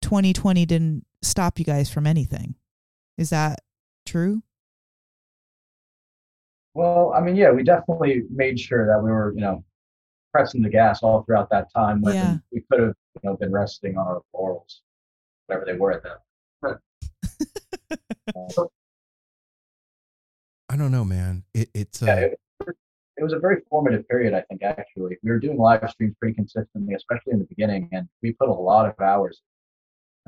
2020 0.02 0.64
didn't 0.66 1.04
stop 1.22 1.58
you 1.58 1.64
guys 1.64 1.90
from 1.90 2.06
anything. 2.06 2.54
Is 3.16 3.30
that 3.30 3.58
true? 4.06 4.42
Well, 6.74 7.12
I 7.12 7.20
mean, 7.20 7.34
yeah, 7.34 7.50
we 7.50 7.64
definitely 7.64 8.22
made 8.30 8.60
sure 8.60 8.86
that 8.86 9.02
we 9.02 9.10
were, 9.10 9.32
you 9.34 9.40
know, 9.40 9.64
pressing 10.32 10.62
the 10.62 10.68
gas 10.68 11.02
all 11.02 11.22
throughout 11.24 11.50
that 11.50 11.72
time 11.74 12.00
when 12.02 12.14
Yeah. 12.14 12.36
we 12.52 12.62
could 12.70 12.80
have, 12.80 12.94
you 13.16 13.30
know, 13.30 13.36
been 13.36 13.50
resting 13.50 13.96
on 13.98 14.06
our 14.06 14.22
laurels, 14.32 14.82
whatever 15.46 15.64
they 15.66 15.76
were 15.76 15.92
at 15.92 16.02
that. 16.04 16.20
Uh, 18.36 18.62
I 18.62 18.66
don't 20.78 20.92
know, 20.92 21.04
man. 21.04 21.44
It, 21.54 21.70
it's 21.74 22.02
uh, 22.02 22.06
yeah, 22.06 22.14
it, 22.14 22.40
it 23.16 23.22
was 23.22 23.32
a 23.32 23.38
very 23.38 23.62
formative 23.68 24.08
period, 24.08 24.34
I 24.34 24.42
think, 24.42 24.62
actually. 24.62 25.16
We 25.22 25.30
were 25.30 25.38
doing 25.38 25.58
live 25.58 25.88
streams 25.90 26.14
pretty 26.20 26.34
consistently, 26.34 26.94
especially 26.94 27.32
in 27.32 27.40
the 27.40 27.46
beginning, 27.46 27.88
and 27.92 28.08
we 28.22 28.32
put 28.32 28.48
a 28.48 28.52
lot 28.52 28.86
of 28.86 28.98
hours. 29.00 29.40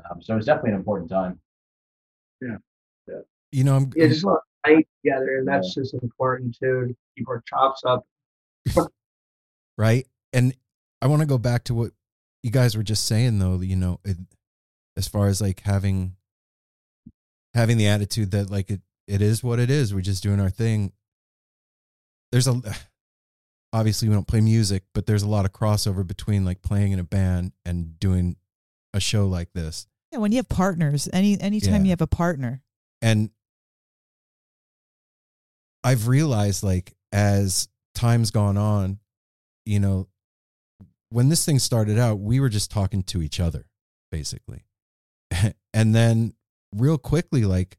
Um, 0.09 0.21
so 0.21 0.33
it 0.33 0.37
was 0.37 0.45
definitely 0.45 0.71
an 0.71 0.77
important 0.77 1.09
time. 1.09 1.39
Yeah. 2.41 2.57
Yeah. 3.07 3.19
you 3.51 3.63
know, 3.63 3.75
I'm, 3.75 3.91
Yeah, 3.95 4.07
just 4.07 4.23
a 4.23 4.27
lot 4.27 4.39
of 4.65 4.71
night 4.71 4.87
together, 5.03 5.37
and 5.37 5.47
that's 5.47 5.73
just 5.73 5.93
important 5.93 6.57
too 6.59 6.87
to 6.87 6.95
keep 7.15 7.27
our 7.27 7.43
chops 7.47 7.83
up. 7.85 8.05
right 9.77 10.07
and 10.33 10.53
i 11.01 11.07
want 11.07 11.21
to 11.21 11.25
go 11.25 11.37
back 11.37 11.63
to 11.63 11.73
what 11.73 11.91
you 12.43 12.51
guys 12.51 12.75
were 12.77 12.83
just 12.83 13.05
saying 13.05 13.39
though 13.39 13.59
you 13.59 13.75
know 13.75 13.99
it, 14.05 14.17
as 14.95 15.07
far 15.07 15.27
as 15.27 15.41
like 15.41 15.61
having 15.61 16.15
having 17.53 17.77
the 17.77 17.87
attitude 17.87 18.31
that 18.31 18.49
like 18.49 18.69
it 18.69 18.81
it 19.11 19.21
is 19.21 19.43
what 19.43 19.59
it 19.59 19.69
is 19.69 19.93
we're 19.93 20.01
just 20.01 20.23
doing 20.23 20.39
our 20.39 20.49
thing 20.49 20.91
there's 22.31 22.47
a 22.47 22.61
obviously 23.73 24.07
we 24.07 24.13
don't 24.15 24.27
play 24.27 24.41
music 24.41 24.83
but 24.93 25.05
there's 25.05 25.23
a 25.23 25.27
lot 25.27 25.45
of 25.45 25.51
crossover 25.51 26.05
between 26.05 26.45
like 26.45 26.61
playing 26.61 26.91
in 26.93 26.99
a 26.99 27.03
band 27.03 27.51
and 27.65 27.99
doing 27.99 28.35
a 28.93 28.99
show 28.99 29.27
like 29.27 29.51
this 29.53 29.85
Yeah, 30.11 30.19
when 30.19 30.31
you 30.31 30.37
have 30.37 30.49
partners, 30.49 31.07
any 31.13 31.39
anytime 31.39 31.73
Yeah. 31.81 31.83
you 31.83 31.89
have 31.91 32.01
a 32.01 32.07
partner. 32.07 32.61
and 33.01 33.29
i've 35.83 36.07
realized 36.07 36.63
like 36.63 36.93
as 37.11 37.67
time's 37.95 38.31
gone 38.31 38.57
on 38.57 38.99
you 39.65 39.79
know 39.79 40.07
when 41.09 41.27
this 41.29 41.43
thing 41.45 41.59
started 41.59 41.97
out 41.99 42.19
we 42.19 42.39
were 42.39 42.49
just 42.49 42.71
talking 42.71 43.03
to 43.03 43.21
each 43.21 43.39
other 43.39 43.65
basically 44.11 44.63
and 45.73 45.93
then 45.95 46.33
real 46.75 46.97
quickly 46.97 47.43
like 47.45 47.77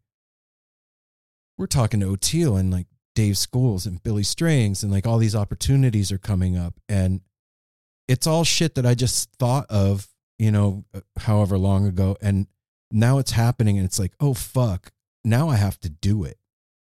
we're 1.62 1.66
talking 1.68 2.00
to 2.00 2.06
Oteil 2.06 2.58
and 2.58 2.72
like 2.72 2.88
Dave 3.14 3.38
Schools 3.38 3.86
and 3.86 4.02
Billy 4.02 4.24
Strings 4.24 4.82
and 4.82 4.90
like 4.90 5.06
all 5.06 5.18
these 5.18 5.36
opportunities 5.36 6.10
are 6.10 6.18
coming 6.18 6.56
up 6.56 6.74
and 6.88 7.20
it's 8.08 8.26
all 8.26 8.42
shit 8.42 8.74
that 8.74 8.84
I 8.84 8.94
just 8.94 9.30
thought 9.36 9.66
of, 9.70 10.08
you 10.40 10.50
know, 10.50 10.84
uh, 10.92 11.02
however 11.18 11.56
long 11.56 11.86
ago 11.86 12.16
and 12.20 12.48
now 12.90 13.18
it's 13.18 13.30
happening 13.30 13.78
and 13.78 13.86
it's 13.86 14.00
like, 14.00 14.12
"Oh 14.18 14.34
fuck, 14.34 14.90
now 15.24 15.48
I 15.48 15.54
have 15.54 15.78
to 15.80 15.88
do 15.88 16.24
it." 16.24 16.36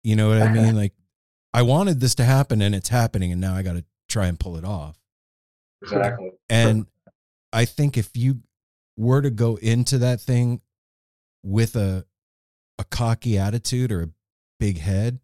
You 0.03 0.15
know 0.15 0.29
what 0.29 0.39
I 0.39 0.53
mean? 0.53 0.75
Like 0.75 0.93
I 1.51 1.63
wanted 1.63 1.99
this 1.99 2.13
to 2.15 2.23
happen 2.23 2.61
and 2.61 2.75
it's 2.75 2.89
happening 2.89 3.31
and 3.31 3.41
now 3.41 3.55
I 3.55 3.63
got 3.63 3.73
to 3.73 3.83
try 4.07 4.27
and 4.27 4.39
pull 4.39 4.55
it 4.55 4.63
off. 4.63 4.99
Exactly. 5.81 6.31
And 6.47 6.85
I 7.51 7.65
think 7.65 7.97
if 7.97 8.15
you 8.15 8.41
were 8.95 9.23
to 9.23 9.31
go 9.31 9.55
into 9.55 9.97
that 9.97 10.21
thing 10.21 10.61
with 11.43 11.75
a 11.75 12.05
a 12.77 12.83
cocky 12.83 13.37
attitude 13.37 13.91
or 13.91 14.03
a 14.03 14.09
big 14.59 14.77
head, 14.79 15.19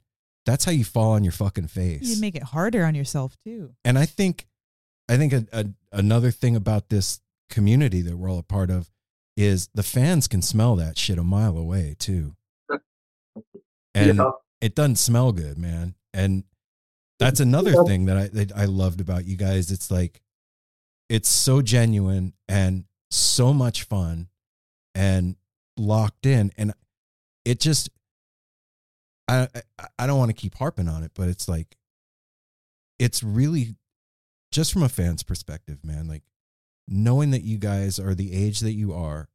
that's 0.46 0.66
how 0.66 0.72
you 0.72 0.84
fall 0.84 1.12
on 1.14 1.24
your 1.24 1.32
fucking 1.34 1.68
face. 1.68 2.04
You 2.04 2.22
make 2.22 2.36
it 2.36 2.44
harder 2.44 2.86
on 2.86 2.96
yourself 2.96 3.36
too. 3.46 3.74
And 3.84 3.98
I 3.98 4.06
think 4.06 4.48
I 5.10 5.18
think 5.18 5.34
a, 5.34 5.46
a, 5.52 5.66
another 5.92 6.32
thing 6.32 6.56
about 6.56 6.90
this 6.90 7.20
community 7.50 8.02
that 8.02 8.18
we're 8.18 8.30
all 8.30 8.40
a 8.40 8.44
part 8.44 8.70
of 8.72 8.90
is 9.38 9.70
the 9.76 9.84
fans 9.84 10.28
can 10.28 10.42
smell 10.42 10.76
that 10.78 10.98
shit 10.98 11.18
a 11.18 11.24
mile 11.24 11.58
away 11.58 11.96
too. 12.00 12.36
And 13.94 14.18
Yeah. 14.18 14.32
it 14.62 14.76
doesn't 14.76 14.98
smell 14.98 15.32
good, 15.32 15.58
man. 15.58 15.96
And 16.14 16.44
that's 17.20 17.40
another 17.40 17.72
Yeah. 17.72 17.84
thing 17.86 18.06
that 18.06 18.18
I 18.18 18.28
that 18.30 18.52
I 18.56 18.66
loved 18.66 19.00
about 19.02 19.26
you 19.26 19.38
guys. 19.38 19.72
It's 19.72 19.90
like 19.90 20.22
it's 21.10 21.30
so 21.30 21.62
genuine 21.62 22.34
and 22.48 22.86
so 23.12 23.54
much 23.54 23.84
fun 23.84 24.28
and 24.96 25.36
locked 25.78 26.26
in 26.26 26.52
and 26.58 26.74
it 27.46 27.60
just 27.60 27.90
I 29.28 29.48
I, 29.80 29.88
I 30.00 30.08
don't 30.08 30.20
want 30.20 30.30
to 30.30 30.42
keep 30.42 30.56
harping 30.56 30.88
on 30.88 31.04
it, 31.04 31.12
but 31.16 31.28
it's 31.28 31.48
like 31.48 31.78
it's 33.00 33.24
really 33.24 33.76
just 34.52 34.72
from 34.72 34.84
a 34.84 34.90
fan's 34.90 35.24
perspective, 35.24 35.84
man, 35.84 36.08
like 36.08 36.24
knowing 36.88 37.32
that 37.32 37.44
you 37.44 37.58
guys 37.58 38.00
are 38.00 38.16
the 38.16 38.34
age 38.34 38.60
that 38.60 38.74
you 38.74 38.94
are 38.94 39.28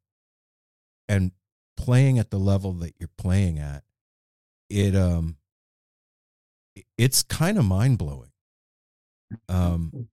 and 1.07 1.31
playing 1.77 2.19
at 2.19 2.31
the 2.31 2.39
level 2.39 2.73
that 2.73 2.93
you're 2.99 3.09
playing 3.17 3.59
at, 3.59 3.83
it 4.69 4.95
um 4.95 5.37
it's 6.97 7.23
kind 7.23 7.57
of 7.57 7.65
mind 7.65 7.97
blowing. 7.97 8.31
Um 9.49 10.07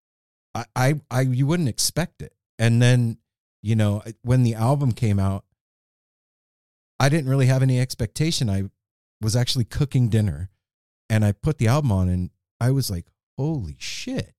I, 0.55 0.65
I 0.75 1.01
I 1.11 1.21
you 1.23 1.47
wouldn't 1.47 1.69
expect 1.69 2.23
it. 2.23 2.33
And 2.59 2.83
then, 2.83 3.19
you 3.63 3.77
know, 3.77 4.03
when 4.23 4.43
the 4.43 4.55
album 4.55 4.93
came 4.93 5.21
out, 5.21 5.45
I 6.99 7.09
didn't 7.09 7.31
really 7.31 7.47
have 7.47 7.63
any 7.63 7.81
expectation. 7.81 8.51
I 8.51 8.65
was 9.21 9.37
actually 9.37 9.65
cooking 9.65 10.09
dinner 10.09 10.51
and 11.11 11.25
I 11.25 11.33
put 11.33 11.59
the 11.59 11.69
album 11.69 11.93
on 11.93 12.09
and 12.09 12.31
I 12.61 12.71
was 12.71 12.91
like, 12.91 13.07
holy 13.37 13.77
shit. 13.79 14.35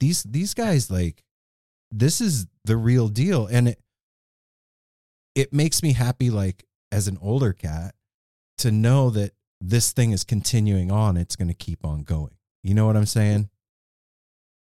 These 0.00 0.22
these 0.24 0.54
guys 0.54 0.90
like 0.90 1.24
this 1.90 2.20
is 2.20 2.46
the 2.64 2.76
real 2.76 3.08
deal. 3.08 3.46
And 3.46 3.68
it 3.68 3.80
it 5.34 5.52
makes 5.52 5.82
me 5.82 5.92
happy 5.92 6.30
like 6.30 6.64
as 6.92 7.08
an 7.08 7.18
older 7.20 7.52
cat 7.52 7.94
to 8.58 8.70
know 8.70 9.10
that 9.10 9.32
this 9.60 9.92
thing 9.92 10.12
is 10.12 10.24
continuing 10.24 10.90
on. 10.90 11.16
It's 11.16 11.36
gonna 11.36 11.54
keep 11.54 11.84
on 11.84 12.02
going. 12.02 12.36
You 12.62 12.74
know 12.74 12.86
what 12.86 12.96
I'm 12.96 13.06
saying? 13.06 13.50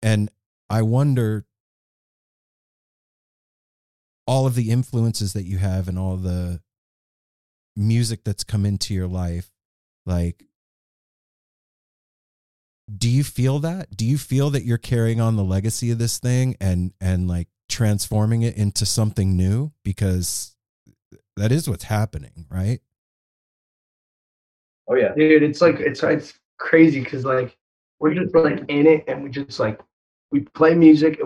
And 0.03 0.31
I 0.71 0.83
wonder 0.83 1.47
all 4.27 4.47
of 4.47 4.55
the 4.55 4.71
influences 4.71 5.33
that 5.33 5.45
you 5.45 5.59
have 5.59 5.89
and 5.89 5.99
all 5.99 6.17
the 6.17 6.61
music 7.79 8.25
that's 8.25 8.45
come 8.45 8.67
into 8.67 8.93
your 8.93 9.07
life 9.07 9.51
like 10.05 10.45
do 12.97 13.09
you 13.09 13.23
feel 13.23 13.59
that? 13.59 13.95
Do 13.97 14.07
you 14.07 14.17
feel 14.17 14.49
that 14.51 14.65
you're 14.65 14.79
carrying 14.79 15.21
on 15.21 15.37
the 15.37 15.45
legacy 15.45 15.91
of 15.91 15.99
this 15.99 16.19
thing 16.19 16.57
and 16.59 16.95
and 17.01 17.29
like 17.29 17.49
transforming 17.69 18.41
it 18.41 18.57
into 18.57 18.87
something 18.87 19.37
new? 19.37 19.73
Because 19.85 20.57
that 21.37 21.53
is 21.53 21.69
what's 21.69 21.85
happening 21.85 22.47
right? 22.51 22.81
Oh 24.89 24.95
yeah. 24.95 25.13
dude 25.15 25.43
it's 25.43 25.61
like 25.61 25.81
it's 25.81 26.03
it's 26.03 26.33
crazy 26.59 27.01
because 27.01 27.25
like 27.25 27.57
we're 28.01 28.15
just 28.15 28.35
like 28.35 28.65
in 28.69 28.87
it 28.87 29.05
and 29.07 29.23
we 29.23 29.29
just 29.29 29.61
like 29.61 29.81
we 30.33 30.41
play 30.41 30.75
music 30.75 31.21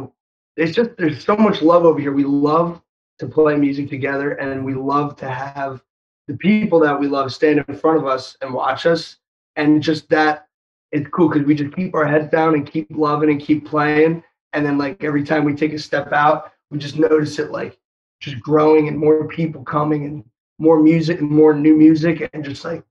it's 0.56 0.74
just 0.74 0.90
there's 0.98 1.24
so 1.24 1.36
much 1.36 1.62
love 1.62 1.84
over 1.84 1.98
here. 1.98 2.12
We 2.12 2.24
love 2.24 2.82
to 3.18 3.26
play 3.26 3.56
music 3.56 3.88
together 3.88 4.32
and 4.32 4.64
we 4.64 4.74
love 4.74 5.16
to 5.16 5.28
have 5.28 5.82
the 6.28 6.36
people 6.36 6.80
that 6.80 6.98
we 6.98 7.08
love 7.08 7.32
stand 7.32 7.64
in 7.66 7.76
front 7.76 7.98
of 7.98 8.06
us 8.06 8.36
and 8.40 8.52
watch 8.52 8.86
us 8.86 9.16
and 9.56 9.82
just 9.82 10.08
that 10.08 10.46
it's 10.92 11.08
cool 11.08 11.28
because 11.28 11.46
we 11.46 11.54
just 11.54 11.74
keep 11.74 11.94
our 11.94 12.06
heads 12.06 12.30
down 12.30 12.54
and 12.54 12.70
keep 12.70 12.86
loving 12.90 13.30
and 13.30 13.40
keep 13.40 13.66
playing 13.66 14.22
and 14.52 14.64
then 14.64 14.78
like 14.78 15.02
every 15.02 15.24
time 15.24 15.44
we 15.44 15.54
take 15.54 15.72
a 15.72 15.78
step 15.78 16.12
out 16.12 16.52
we 16.70 16.78
just 16.78 16.98
notice 16.98 17.38
it 17.38 17.50
like 17.50 17.78
just 18.20 18.40
growing 18.40 18.88
and 18.88 18.98
more 18.98 19.26
people 19.28 19.64
coming 19.64 20.04
and 20.04 20.24
more 20.58 20.80
music 20.80 21.20
and 21.20 21.30
more 21.30 21.54
new 21.54 21.76
music 21.76 22.28
and 22.32 22.44
just 22.44 22.64
like 22.64 22.84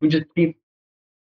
we 0.00 0.08
just 0.08 0.26
keep 0.34 0.56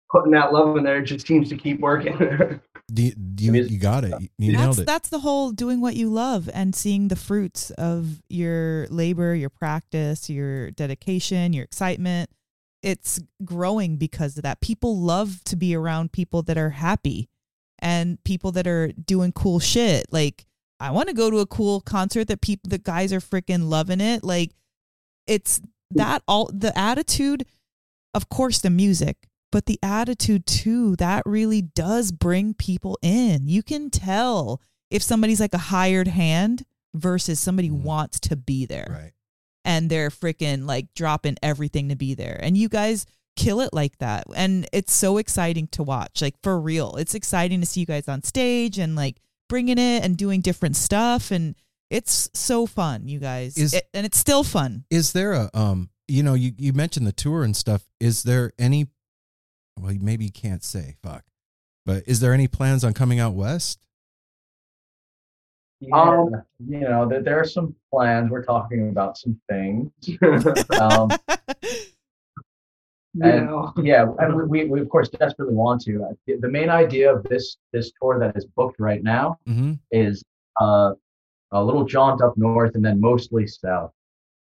putting 0.09 0.31
that 0.31 0.53
love 0.53 0.77
in 0.77 0.83
there. 0.83 0.99
It 0.99 1.05
just 1.05 1.27
seems 1.27 1.49
to 1.49 1.57
keep 1.57 1.79
working. 1.79 2.59
do 2.91 3.03
you, 3.03 3.11
do 3.11 3.43
you, 3.43 3.53
you 3.63 3.79
got 3.79 4.03
it 4.05 4.13
you, 4.19 4.29
you 4.37 4.51
that's 4.53 4.61
nailed 4.63 4.79
it 4.79 4.85
that's 4.85 5.09
the 5.09 5.19
whole 5.19 5.51
doing 5.51 5.81
what 5.81 5.95
you 5.95 6.09
love 6.09 6.49
and 6.53 6.73
seeing 6.73 7.09
the 7.09 7.15
fruits 7.15 7.69
of 7.71 8.21
your 8.29 8.87
labor, 8.87 9.35
your 9.35 9.49
practice, 9.49 10.29
your 10.29 10.71
dedication, 10.71 11.51
your 11.53 11.63
excitement. 11.65 12.29
It's 12.81 13.19
growing 13.43 13.97
because 13.97 14.37
of 14.37 14.43
that. 14.43 14.61
People 14.61 14.97
love 14.97 15.43
to 15.45 15.55
be 15.55 15.75
around 15.75 16.11
people 16.11 16.41
that 16.43 16.57
are 16.57 16.69
happy. 16.69 17.29
and 17.79 18.23
people 18.23 18.51
that 18.53 18.67
are 18.67 18.91
doing 18.91 19.31
cool 19.31 19.59
shit. 19.59 20.05
Like 20.11 20.45
I 20.79 20.91
want 20.91 21.09
to 21.09 21.13
go 21.13 21.29
to 21.29 21.39
a 21.39 21.45
cool 21.45 21.81
concert 21.81 22.27
that 22.27 22.41
people 22.41 22.69
the 22.69 22.77
guys 22.77 23.11
are 23.13 23.19
freaking 23.19 23.69
loving 23.69 24.01
it. 24.01 24.23
Like 24.23 24.51
it's 25.27 25.61
that 25.91 26.23
all 26.27 26.49
the 26.53 26.77
attitude, 26.77 27.45
of 28.13 28.29
course 28.29 28.59
the 28.61 28.69
music, 28.69 29.26
but 29.51 29.65
the 29.65 29.79
attitude 29.81 30.45
too, 30.45 30.95
that 30.97 31.23
really 31.25 31.61
does 31.61 32.11
bring 32.11 32.53
people 32.53 32.97
in. 33.01 33.47
You 33.47 33.63
can 33.63 33.89
tell 33.89 34.61
if 34.91 35.01
somebody's 35.01 35.39
like 35.39 35.53
a 35.53 35.57
hired 35.57 36.07
hand 36.07 36.63
versus 36.93 37.39
somebody 37.39 37.69
wants 37.71 38.19
to 38.21 38.35
be 38.35 38.65
there. 38.65 38.87
Right. 38.89 39.11
And 39.65 39.89
they're 39.89 40.09
freaking 40.09 40.65
like 40.65 40.93
dropping 40.95 41.37
everything 41.43 41.89
to 41.89 41.95
be 41.95 42.13
there. 42.13 42.39
And 42.41 42.57
you 42.57 42.69
guys 42.69 43.05
kill 43.35 43.59
it 43.61 43.73
like 43.73 43.97
that. 43.99 44.23
And 44.35 44.67
it's 44.73 44.93
so 44.93 45.17
exciting 45.17 45.67
to 45.69 45.83
watch. 45.83 46.21
Like 46.21 46.35
for 46.41 46.59
real. 46.59 46.95
It's 46.95 47.15
exciting 47.15 47.59
to 47.61 47.65
see 47.67 47.81
you 47.81 47.85
guys 47.85 48.07
on 48.07 48.23
stage 48.23 48.77
and 48.79 48.95
like 48.95 49.17
bringing 49.49 49.77
it 49.77 50.03
and 50.03 50.17
doing 50.17 50.41
different 50.41 50.75
stuff 50.75 51.31
and 51.31 51.55
it's 51.89 52.29
so 52.33 52.65
fun, 52.65 53.07
you 53.07 53.19
guys. 53.19 53.57
Is- 53.57 53.73
It- 53.73 53.87
and 53.93 54.05
it's 54.05 54.17
still 54.17 54.43
fun. 54.43 54.83
Is 54.89 55.13
there 55.13 55.33
a 55.33 55.49
um 55.53 55.89
you 56.09 56.23
know, 56.23 56.35
you, 56.35 56.53
you 56.57 56.71
mentioned 56.71 57.05
the 57.05 57.11
tour 57.11 57.43
and 57.43 57.53
stuff. 57.55 57.83
Is 57.99 58.23
there 58.23 58.53
any 58.57 58.87
well 59.79 59.93
maybe 59.99 60.25
you 60.25 60.31
can't 60.31 60.63
say, 60.63 60.95
fuck. 61.03 61.23
But 61.85 62.03
is 62.07 62.19
there 62.19 62.33
any 62.33 62.47
plans 62.47 62.83
on 62.83 62.93
coming 62.93 63.19
out 63.19 63.33
west? 63.33 63.79
Yeah, 65.79 65.95
Um, 65.95 66.29
you 66.67 66.79
know, 66.81 67.07
there, 67.07 67.21
there 67.21 67.39
are 67.39 67.45
some 67.45 67.75
plans. 67.93 68.31
We're 68.31 68.43
talking 68.43 68.89
about 68.89 69.17
some 69.17 69.39
things. 69.47 69.91
um, 70.81 71.11
and 73.21 73.49
Yeah. 73.49 73.71
yeah, 73.77 74.05
and 74.19 74.35
we, 74.35 74.43
we, 74.43 74.65
we 74.65 74.81
of 74.81 74.89
course 74.89 75.09
desperately 75.09 75.55
want 75.55 75.81
to. 75.83 76.03
Uh, 76.03 76.13
The- 76.25 76.37
The 76.37 76.49
main 76.49 76.69
idea 76.69 77.13
of 77.13 77.23
this 77.23 77.57
this 77.73 77.91
tour 78.01 78.19
that 78.19 78.35
is 78.35 78.45
booked 78.45 78.79
right 78.79 79.03
now 79.03 79.37
Mm-hmm. 79.47 79.73
is 79.91 80.23
uh, 80.59 80.93
a 81.51 81.63
little 81.63 81.85
jaunt 81.85 82.21
up 82.21 82.37
north 82.37 82.75
and 82.75 82.83
then 82.83 82.99
mostly 82.99 83.47
south. 83.47 83.91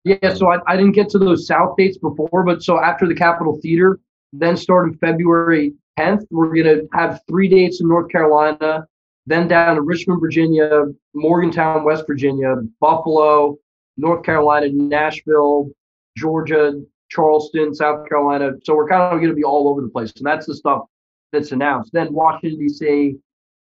Yeah, 0.05 0.33
so 0.35 0.51
I, 0.51 0.59
I 0.67 0.77
didn't 0.77 0.91
get 0.93 1.09
to 1.09 1.17
those 1.19 1.47
South 1.47 1.75
dates 1.77 1.97
before, 1.97 2.43
but 2.43 2.61
so 2.61 2.79
after 2.79 3.07
the 3.07 3.15
Capitol 3.15 3.59
Theater, 3.61 3.99
then 4.39 4.57
starting 4.57 4.97
February 4.97 5.73
10th, 5.99 6.25
we're 6.29 6.53
going 6.53 6.63
to 6.63 6.87
have 6.93 7.21
three 7.27 7.47
dates 7.47 7.81
in 7.81 7.87
North 7.87 8.11
Carolina, 8.11 8.85
then 9.25 9.47
down 9.47 9.75
to 9.75 9.81
Richmond, 9.81 10.21
Virginia, 10.21 10.85
Morgantown, 11.13 11.83
West 11.83 12.05
Virginia, 12.07 12.55
Buffalo, 12.79 13.57
North 13.97 14.23
Carolina, 14.23 14.67
Nashville, 14.71 15.69
Georgia, 16.17 16.73
Charleston, 17.09 17.73
South 17.73 18.07
Carolina. 18.07 18.51
So 18.63 18.75
we're 18.75 18.89
kind 18.89 19.01
of 19.01 19.19
going 19.19 19.29
to 19.29 19.35
be 19.35 19.43
all 19.43 19.69
over 19.69 19.81
the 19.81 19.89
place. 19.89 20.11
And 20.17 20.25
that's 20.25 20.45
the 20.45 20.55
stuff 20.55 20.83
that's 21.31 21.51
announced. 21.51 21.91
Then 21.93 22.13
Washington, 22.13 22.59
D.C., 22.59 23.15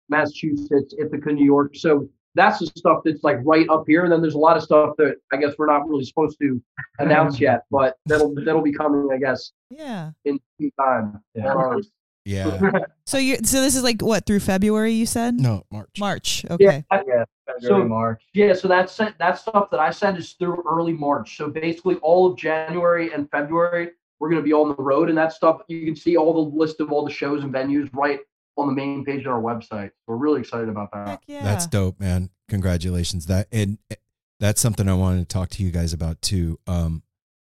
Massachusetts, 0.09 0.95
Ithaca, 0.99 1.33
New 1.33 1.45
York. 1.45 1.75
So 1.75 2.09
that's 2.37 2.61
the 2.61 2.67
stuff 2.67 3.01
that's 3.05 3.25
like 3.25 3.39
right 3.45 3.67
up 3.69 3.85
here. 3.87 4.05
And 4.05 4.13
then 4.13 4.21
there's 4.23 4.35
a 4.35 4.39
lot 4.39 4.57
of 4.57 4.63
stuff 4.63 4.95
that 4.99 5.17
I 5.33 5.37
guess 5.39 5.55
we're 5.59 5.67
not 5.67 5.89
really 5.89 6.05
supposed 6.05 6.39
to 6.41 6.63
announce 7.01 7.41
yet, 7.41 7.65
but 7.71 7.97
that'll 8.07 8.35
that'll 8.45 8.63
be 8.63 8.73
coming, 8.73 9.09
I 9.13 9.19
guess, 9.19 9.51
Yeah. 9.71 10.11
in 10.25 10.39
due 10.61 10.71
time. 10.79 11.21
Yeah. 11.35 11.53
Um, 11.55 11.83
Yeah. 12.25 12.61
So 13.09 13.19
you 13.19 13.37
so 13.45 13.61
this 13.61 13.77
is 13.77 13.85
like 13.85 14.03
what 14.03 14.27
through 14.27 14.41
February 14.41 14.93
you 14.93 15.07
said? 15.07 15.35
No, 15.41 15.63
March. 15.71 15.91
March. 16.01 16.45
Okay. 16.51 16.65
yeah, 16.91 17.03
Yeah, 17.07 17.25
February, 17.47 17.83
So- 17.85 17.89
March. 17.89 18.23
yeah. 18.35 18.53
So 18.53 18.67
that's 18.69 18.97
that 18.97 19.39
stuff 19.39 19.71
that 19.71 19.79
I 19.81 19.91
send 19.91 20.19
is 20.19 20.33
through 20.33 20.63
early 20.69 20.93
March. 20.93 21.37
So 21.37 21.49
basically, 21.49 21.95
all 21.97 22.27
of 22.27 22.37
January 22.37 23.13
and 23.13 23.31
February, 23.31 23.91
we're 24.19 24.29
going 24.29 24.43
to 24.43 24.45
be 24.45 24.53
on 24.53 24.75
the 24.77 24.83
road, 24.83 25.09
and 25.09 25.17
that 25.17 25.33
stuff 25.33 25.61
you 25.69 25.85
can 25.87 25.95
see 25.95 26.17
all 26.17 26.33
the 26.35 26.57
list 26.57 26.81
of 26.81 26.91
all 26.91 27.05
the 27.05 27.13
shows 27.13 27.45
and 27.45 27.53
venues 27.55 27.89
right 27.93 28.19
on 28.57 28.67
the 28.69 28.73
main 28.73 29.05
page 29.05 29.21
of 29.27 29.33
our 29.33 29.41
website. 29.41 29.91
We're 30.07 30.17
really 30.17 30.41
excited 30.41 30.69
about 30.69 30.91
that. 30.93 31.23
Yeah. 31.27 31.43
That's 31.43 31.67
dope, 31.67 32.01
man. 32.01 32.31
Congratulations. 32.49 33.27
That 33.27 33.49
and 33.53 33.79
eh, 33.91 33.97
that's 34.41 34.61
something 34.61 34.89
I 34.89 34.95
wanted 34.95 35.29
to 35.29 35.33
talk 35.33 35.51
to 35.51 35.63
you 35.63 35.71
guys 35.71 35.93
about 35.93 36.21
too. 36.23 36.59
Um, 36.67 37.03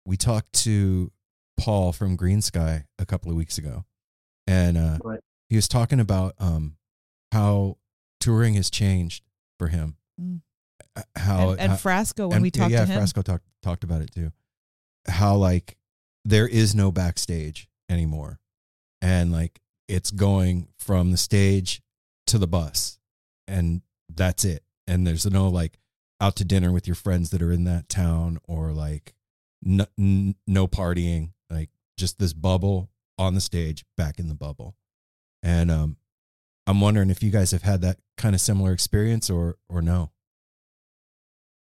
we 0.06 0.18
talked 0.18 0.54
to 0.64 1.12
Paul 1.60 1.92
from 1.92 2.18
Greensky 2.18 2.86
a 3.00 3.06
couple 3.06 3.32
of 3.32 3.38
weeks 3.38 3.58
ago, 3.58 3.86
and 4.48 4.78
uh, 4.78 4.98
Right. 5.04 5.20
he 5.50 5.56
was 5.56 5.68
talking 5.68 6.00
about 6.00 6.34
um, 6.40 6.76
how 7.32 7.78
touring 8.20 8.56
has 8.56 8.70
changed 8.70 9.24
for 9.60 9.68
him. 9.68 9.96
Mm. 10.20 10.42
Uh, 10.96 11.02
How 11.16 11.52
and, 11.52 11.60
and 11.62 11.72
how- 11.72 11.78
Frasco 11.78 12.28
when 12.28 12.38
and- 12.38 12.44
we 12.44 12.52
talked 12.52 12.72
yeah, 12.72 12.86
to 12.86 12.92
him. 12.92 13.02
Frasco 13.02 13.24
talked 13.24 13.46
talked 13.64 13.84
about 13.84 14.02
it 14.02 14.12
too. 14.12 14.32
How 15.08 15.36
like 15.36 15.78
there 16.26 16.48
is 16.48 16.76
no 16.76 16.92
backstage 16.92 17.70
anymore, 17.90 18.40
and 19.02 19.32
like 19.32 19.60
it's 19.92 20.10
going 20.10 20.70
from 20.80 21.12
the 21.12 21.18
stage 21.18 21.82
to 22.28 22.38
the 22.38 22.48
bus, 22.48 22.98
and 23.46 23.82
that's 24.08 24.46
it. 24.46 24.64
And 24.88 25.06
there's 25.06 25.30
no 25.30 25.50
like 25.50 25.78
out 26.22 26.38
to 26.38 26.46
dinner 26.46 26.72
with 26.72 26.88
your 26.88 26.96
friends 26.96 27.30
that 27.32 27.42
are 27.42 27.52
in 27.52 27.66
that 27.66 27.90
town, 27.90 28.40
or 28.46 28.72
like 28.72 29.14
no, 29.62 29.86
no 29.98 30.68
partying, 30.68 31.32
like 31.50 31.70
just 31.98 32.20
this 32.20 32.32
bubble 32.32 32.90
on 33.18 33.36
the 33.36 33.42
stage, 33.42 33.84
back 33.98 34.18
in 34.18 34.30
the 34.30 34.34
bubble. 34.34 34.76
And 35.44 35.70
um, 35.70 35.98
I'm 36.66 36.80
wondering 36.80 37.10
if 37.10 37.22
you 37.22 37.30
guys 37.30 37.52
have 37.52 37.64
had 37.64 37.82
that 37.82 37.98
kind 38.16 38.34
of 38.34 38.40
similar 38.40 38.72
experience, 38.72 39.30
or 39.30 39.58
or 39.68 39.82
no. 39.82 40.12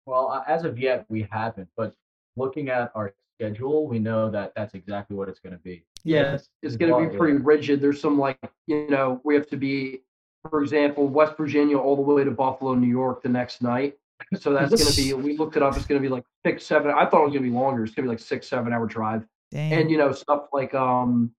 Well, 0.05 0.29
uh, 0.29 0.43
as 0.45 0.65
of 0.65 0.77
yet, 0.77 1.05
we 1.07 1.25
haven't. 1.31 1.69
But 1.77 1.95
looking 2.35 2.67
at 2.69 2.91
our 2.95 3.13
schedule, 3.35 3.87
we 3.87 3.99
know 3.99 4.29
that 4.29 4.53
that's 4.55 4.73
exactly 4.73 5.15
what 5.15 5.29
it's 5.29 5.39
going 5.39 5.53
to 5.53 5.59
be. 5.59 5.83
Yeah, 6.03 6.35
it's, 6.35 6.49
it's 6.61 6.75
going 6.75 6.91
to 6.91 7.09
be 7.09 7.17
pretty 7.17 7.37
rigid. 7.37 7.81
There's 7.81 7.99
some 7.99 8.17
like 8.17 8.39
you 8.67 8.89
know 8.89 9.21
we 9.23 9.35
have 9.35 9.47
to 9.47 9.57
be, 9.57 10.01
for 10.49 10.61
example, 10.61 11.07
West 11.07 11.37
Virginia 11.37 11.77
all 11.77 11.95
the 11.95 12.01
way 12.01 12.23
to 12.23 12.31
Buffalo, 12.31 12.73
New 12.73 12.87
York 12.87 13.21
the 13.23 13.29
next 13.29 13.61
night. 13.61 13.95
So 14.39 14.53
that's 14.53 14.69
going 14.69 14.91
to 14.91 14.95
be. 14.95 15.13
We 15.13 15.37
looked 15.37 15.55
it 15.55 15.63
up. 15.63 15.75
It's 15.75 15.85
going 15.85 16.01
to 16.01 16.07
be 16.07 16.13
like 16.13 16.25
six, 16.45 16.65
seven. 16.65 16.91
I 16.91 17.05
thought 17.05 17.21
it 17.21 17.25
was 17.25 17.33
going 17.33 17.43
to 17.43 17.49
be 17.49 17.55
longer. 17.55 17.83
It's 17.83 17.95
going 17.95 18.05
to 18.05 18.09
be 18.09 18.13
like 18.13 18.19
six, 18.19 18.47
seven 18.47 18.73
hour 18.73 18.85
drive. 18.85 19.25
Dang. 19.51 19.73
And 19.73 19.91
you 19.91 19.97
know 19.97 20.11
stuff 20.11 20.47
like 20.53 20.73
um. 20.73 21.31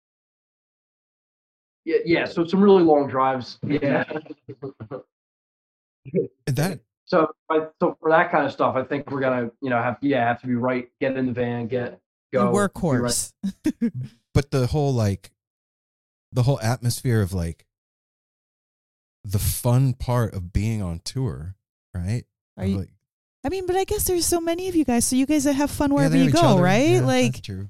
Yeah, 1.85 1.99
yeah. 2.05 2.25
So 2.27 2.45
some 2.45 2.63
really 2.63 2.83
long 2.83 3.09
drives. 3.09 3.59
Yeah. 3.63 4.05
That 6.47 6.81
So, 7.05 7.29
I, 7.51 7.67
so 7.81 7.97
for 8.01 8.11
that 8.11 8.31
kind 8.31 8.47
of 8.47 8.53
stuff, 8.53 8.75
I 8.75 8.83
think 8.83 9.11
we're 9.11 9.21
gonna, 9.21 9.51
you 9.61 9.71
know, 9.71 9.81
have 9.81 9.99
yeah, 10.01 10.27
have 10.27 10.41
to 10.41 10.47
be 10.47 10.55
right. 10.55 10.89
Get 11.01 11.17
in 11.17 11.27
the 11.27 11.33
van, 11.33 11.67
get 11.69 12.01
The 12.33 12.39
go. 12.39 12.53
be 12.53 13.93
right. 13.93 13.93
workhorse. 14.31 14.35
but 14.35 14.51
the 14.51 14.67
whole 14.69 14.93
like 14.93 15.31
the 16.33 16.43
whole 16.45 16.61
atmosphere 16.61 17.21
of 17.23 17.33
like 17.33 17.67
the 19.25 19.39
fun 19.39 19.93
part 19.95 20.35
of 20.35 20.53
being 20.53 20.83
on 20.83 21.01
tour 21.05 21.57
right 21.95 22.25
Are 22.57 22.65
you- 22.67 22.79
like, 22.79 22.91
I 23.45 23.49
mean, 23.49 23.67
but 23.67 23.75
I 23.77 23.85
guess 23.85 24.05
there's 24.07 24.27
so 24.27 24.39
many 24.41 24.69
of 24.69 24.77
you 24.77 24.85
guys, 24.85 25.07
so 25.07 25.17
you 25.17 25.25
guys 25.25 25.45
have 25.45 25.71
fun 25.71 25.95
wherever 25.95 26.15
they 26.17 26.25
you 26.25 26.31
go, 26.31 26.41
other. 26.41 26.63
right? 26.63 26.91
Yeah, 26.91 27.01
like, 27.01 27.33
that's 27.33 27.41
true 27.41 27.69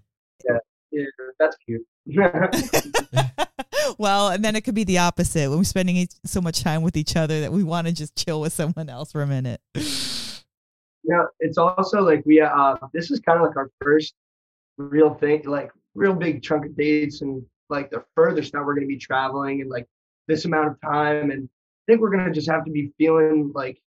Yeah, 0.93 1.05
that's 1.39 1.57
cute. 1.65 1.87
well, 3.99 4.31
and 4.31 4.45
then 4.45 4.57
it 4.57 4.65
could 4.65 4.75
be 4.75 4.83
the 4.83 4.99
opposite 4.99 5.49
when 5.49 5.59
we're 5.59 5.65
spending 5.65 5.95
each, 5.97 6.11
so 6.25 6.41
much 6.41 6.63
time 6.65 6.83
with 6.83 6.97
each 6.97 7.15
other 7.15 7.41
that 7.43 7.53
we 7.53 7.63
want 7.63 7.87
to 7.87 7.93
just 7.93 8.17
chill 8.17 8.41
with 8.41 8.53
someone 8.53 8.89
else 8.89 9.13
for 9.13 9.23
a 9.23 9.27
minute. 9.29 9.61
Yeah, 9.75 11.25
it's 11.39 11.57
also 11.57 12.03
like 12.03 12.25
we 12.27 12.41
uh 12.41 12.77
this 12.93 13.11
is 13.13 13.21
kind 13.21 13.41
of 13.41 13.47
like 13.47 13.57
our 13.57 13.71
first 13.81 14.15
real 14.77 15.15
thing, 15.15 15.43
like 15.47 15.71
real 15.95 16.15
big 16.15 16.43
chunk 16.43 16.67
of 16.67 16.77
dates 16.77 17.23
and 17.23 17.43
like 17.69 17.91
the 17.91 18.05
furthest 18.15 18.53
that 18.53 18.65
we're 18.65 18.75
gonna 18.75 18.87
be 18.87 18.97
traveling 18.99 19.61
and 19.61 19.71
like 19.71 19.87
this 20.29 20.45
amount 20.45 20.69
of 20.69 20.81
time 20.81 21.31
and 21.31 21.49
I 21.49 21.93
think 21.93 22.01
we're 22.01 22.11
gonna 22.11 22.33
just 22.33 22.49
have 22.51 22.65
to 22.65 22.71
be 22.71 22.93
feeling 22.99 23.53
like 23.55 23.81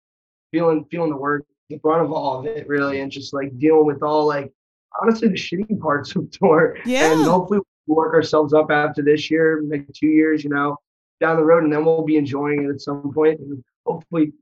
feeling 0.53 0.85
feeling 0.91 1.11
the 1.11 1.17
work, 1.17 1.45
the 1.69 1.77
brunt 1.77 2.03
of 2.05 2.13
all 2.13 2.41
of 2.41 2.47
it 2.47 2.67
really 2.69 3.01
and 3.01 3.11
just 3.13 3.33
like 3.35 3.57
dealing 3.59 3.87
with 3.87 4.03
all 4.03 4.27
like 4.27 4.53
honestly 5.01 5.29
the 5.29 5.35
shitty 5.35 5.79
parts 5.81 6.15
of 6.17 6.31
tour. 6.31 6.77
Yeah. 6.85 7.13
And 7.13 7.25
hopefully 7.25 7.61
we'll 7.87 7.97
work 7.97 8.15
ourselves 8.15 8.53
up 8.55 8.71
after 8.71 9.03
this 9.03 9.31
year, 9.31 9.63
maybe 9.67 9.87
two 9.95 10.09
years, 10.09 10.43
you 10.45 10.51
know, 10.51 10.77
down 11.21 11.37
the 11.37 11.45
road 11.45 11.65
and 11.65 11.73
then 11.73 11.85
we'll 11.85 12.03
be 12.05 12.17
enjoying 12.17 12.65
it 12.65 12.71
at 12.71 12.81
some 12.81 13.13
point 13.13 13.39
and 13.41 13.63
hopefully 13.87 14.33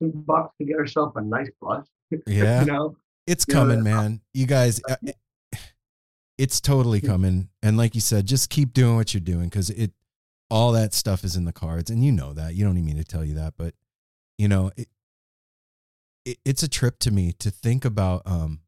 some 0.00 0.10
bucks 0.10 0.54
to 0.58 0.64
get 0.64 0.76
ourselves 0.76 1.12
a 1.16 1.20
nice 1.20 1.50
bus. 1.60 1.86
yeah 2.26 2.60
you 2.60 2.66
know 2.66 2.94
it's 3.26 3.46
Yeah. 3.48 3.54
coming 3.54 3.82
man 3.82 4.20
you 4.34 4.46
guys 4.46 4.82
it's 6.42 6.60
totally 6.60 7.00
coming. 7.00 7.48
And 7.62 7.76
like 7.76 7.94
you 7.94 8.00
said 8.00 8.26
just 8.26 8.50
keep 8.50 8.72
doing 8.72 8.96
what 8.96 9.14
you're 9.14 9.20
doing 9.20 9.44
because 9.44 9.70
it 9.70 9.92
all 10.50 10.72
that 10.72 10.92
stuff 10.92 11.22
is 11.22 11.36
in 11.36 11.44
the 11.44 11.52
cards 11.52 11.88
and 11.88 12.04
you 12.04 12.10
know 12.10 12.32
that. 12.32 12.56
You 12.56 12.64
don't 12.64 12.74
need 12.74 12.84
me 12.84 12.94
to 12.94 13.04
tell 13.04 13.24
you 13.24 13.34
that 13.34 13.54
but 13.56 13.74
you 14.38 14.48
know 14.48 14.72
it, 14.76 14.88
it 16.24 16.38
it's 16.44 16.64
a 16.64 16.68
trip 16.68 16.98
to 17.00 17.12
me 17.12 17.32
to 17.38 17.48
think 17.52 17.84
about 17.84 18.22
um 18.26 18.58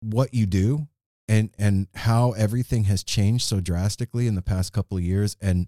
what 0.00 0.32
you 0.32 0.46
do 0.46 0.88
and 1.28 1.50
and 1.58 1.88
how 1.94 2.32
everything 2.32 2.84
has 2.84 3.04
changed 3.04 3.44
so 3.44 3.60
drastically 3.60 4.26
in 4.26 4.34
the 4.34 4.40
past 4.40 4.72
couple 4.72 4.96
of 4.96 5.04
years 5.04 5.36
and 5.42 5.66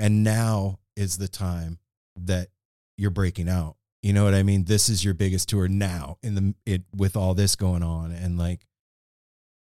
and 0.00 0.24
now 0.24 0.80
is 0.96 1.18
the 1.18 1.28
time 1.28 1.78
that 2.16 2.48
you're 2.96 3.10
breaking 3.10 3.48
out 3.48 3.76
you 4.04 4.12
know 4.12 4.22
what 4.24 4.34
i 4.34 4.42
mean? 4.42 4.64
This 4.64 4.90
is 4.90 5.02
your 5.02 5.14
biggest 5.14 5.48
tour 5.48 5.66
now 5.66 6.18
in 6.22 6.34
the 6.34 6.54
it 6.66 6.82
with 6.94 7.16
all 7.16 7.32
this 7.32 7.56
going 7.56 7.82
on. 7.82 8.12
And 8.12 8.38
like 8.38 8.66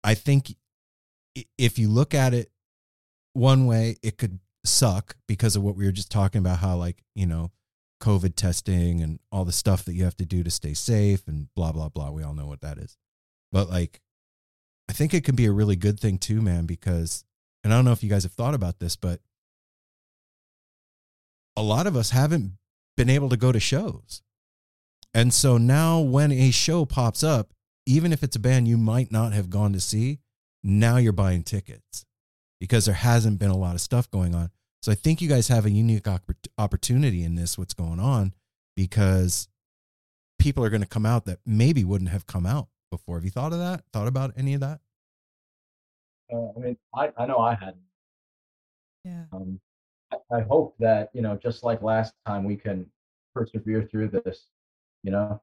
i 0.02 0.14
think 0.14 0.56
if 1.58 1.78
you 1.78 1.90
look 1.90 2.14
at 2.14 2.32
it 2.32 2.50
one 3.34 3.66
way 3.66 3.96
it 4.02 4.16
could 4.16 4.38
suck 4.64 5.16
because 5.28 5.56
of 5.56 5.62
what 5.62 5.76
we 5.76 5.84
were 5.84 5.92
just 5.92 6.10
talking 6.10 6.38
about 6.38 6.60
how 6.60 6.74
like 6.74 7.02
you 7.14 7.26
know 7.26 7.50
covid 8.00 8.34
testing 8.34 9.02
and 9.02 9.18
all 9.30 9.44
the 9.44 9.52
stuff 9.52 9.84
that 9.84 9.92
you 9.92 10.04
have 10.04 10.16
to 10.16 10.24
do 10.24 10.42
to 10.42 10.50
stay 10.50 10.72
safe 10.72 11.28
and 11.28 11.48
blah 11.54 11.72
blah 11.72 11.90
blah. 11.90 12.10
We 12.10 12.22
all 12.22 12.34
know 12.34 12.46
what 12.46 12.62
that 12.62 12.78
is. 12.78 12.96
But 13.52 13.68
like 13.68 14.00
i 14.88 14.94
think 14.94 15.12
it 15.12 15.24
can 15.24 15.36
be 15.36 15.44
a 15.44 15.52
really 15.52 15.76
good 15.76 16.00
thing 16.00 16.16
too 16.16 16.40
man 16.40 16.64
because 16.64 17.24
and 17.62 17.74
i 17.74 17.76
don't 17.76 17.84
know 17.84 17.92
if 17.92 18.02
you 18.02 18.08
guys 18.08 18.22
have 18.22 18.32
thought 18.32 18.54
about 18.54 18.78
this 18.78 18.96
but 18.96 19.20
a 21.58 21.62
lot 21.62 21.86
of 21.86 21.94
us 21.94 22.08
haven't 22.08 22.52
been 22.96 23.10
able 23.10 23.28
to 23.28 23.36
go 23.36 23.52
to 23.52 23.60
shows 23.60 24.22
and 25.12 25.32
so 25.32 25.58
now 25.58 26.00
when 26.00 26.32
a 26.32 26.50
show 26.50 26.84
pops 26.84 27.22
up 27.22 27.52
even 27.86 28.12
if 28.12 28.22
it's 28.22 28.36
a 28.36 28.40
band 28.40 28.66
you 28.66 28.76
might 28.76 29.12
not 29.12 29.32
have 29.32 29.50
gone 29.50 29.72
to 29.72 29.80
see 29.80 30.20
now 30.62 30.96
you're 30.96 31.12
buying 31.12 31.42
tickets 31.42 32.06
because 32.58 32.86
there 32.86 32.94
hasn't 32.94 33.38
been 33.38 33.50
a 33.50 33.56
lot 33.56 33.74
of 33.74 33.80
stuff 33.82 34.10
going 34.10 34.34
on. 34.34 34.50
So 34.82 34.90
I 34.90 34.94
think 34.94 35.20
you 35.20 35.28
guys 35.28 35.48
have 35.48 35.66
a 35.66 35.70
unique 35.70 36.06
opportunity 36.58 37.22
in 37.22 37.34
this, 37.34 37.58
what's 37.58 37.74
going 37.74 38.00
on, 38.00 38.32
because 38.74 39.48
people 40.38 40.64
are 40.64 40.70
going 40.70 40.82
to 40.82 40.88
come 40.88 41.04
out 41.04 41.26
that 41.26 41.40
maybe 41.44 41.84
wouldn't 41.84 42.10
have 42.10 42.26
come 42.26 42.46
out 42.46 42.68
before. 42.90 43.16
Have 43.16 43.24
you 43.24 43.30
thought 43.30 43.52
of 43.52 43.58
that? 43.58 43.84
Thought 43.92 44.08
about 44.08 44.32
any 44.36 44.54
of 44.54 44.60
that? 44.60 44.80
Uh, 46.32 46.48
I 46.56 46.60
mean, 46.60 46.76
I, 46.94 47.10
I 47.18 47.26
know 47.26 47.38
I 47.38 47.54
hadn't. 47.54 47.76
Yeah. 49.04 49.24
Um, 49.32 49.60
I, 50.12 50.38
I 50.38 50.40
hope 50.42 50.74
that 50.78 51.10
you 51.12 51.22
know, 51.22 51.36
just 51.36 51.64
like 51.64 51.82
last 51.82 52.14
time, 52.26 52.44
we 52.44 52.56
can 52.56 52.86
persevere 53.34 53.88
through 53.90 54.08
this. 54.08 54.46
You 55.02 55.12
know, 55.12 55.42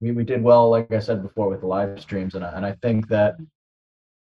we 0.00 0.12
we 0.12 0.24
did 0.24 0.42
well, 0.42 0.70
like 0.70 0.92
I 0.92 0.98
said 0.98 1.22
before, 1.22 1.48
with 1.48 1.60
the 1.60 1.66
live 1.66 2.00
streams, 2.00 2.34
and 2.34 2.44
I, 2.44 2.52
and 2.52 2.66
I 2.66 2.72
think 2.82 3.08
that 3.08 3.36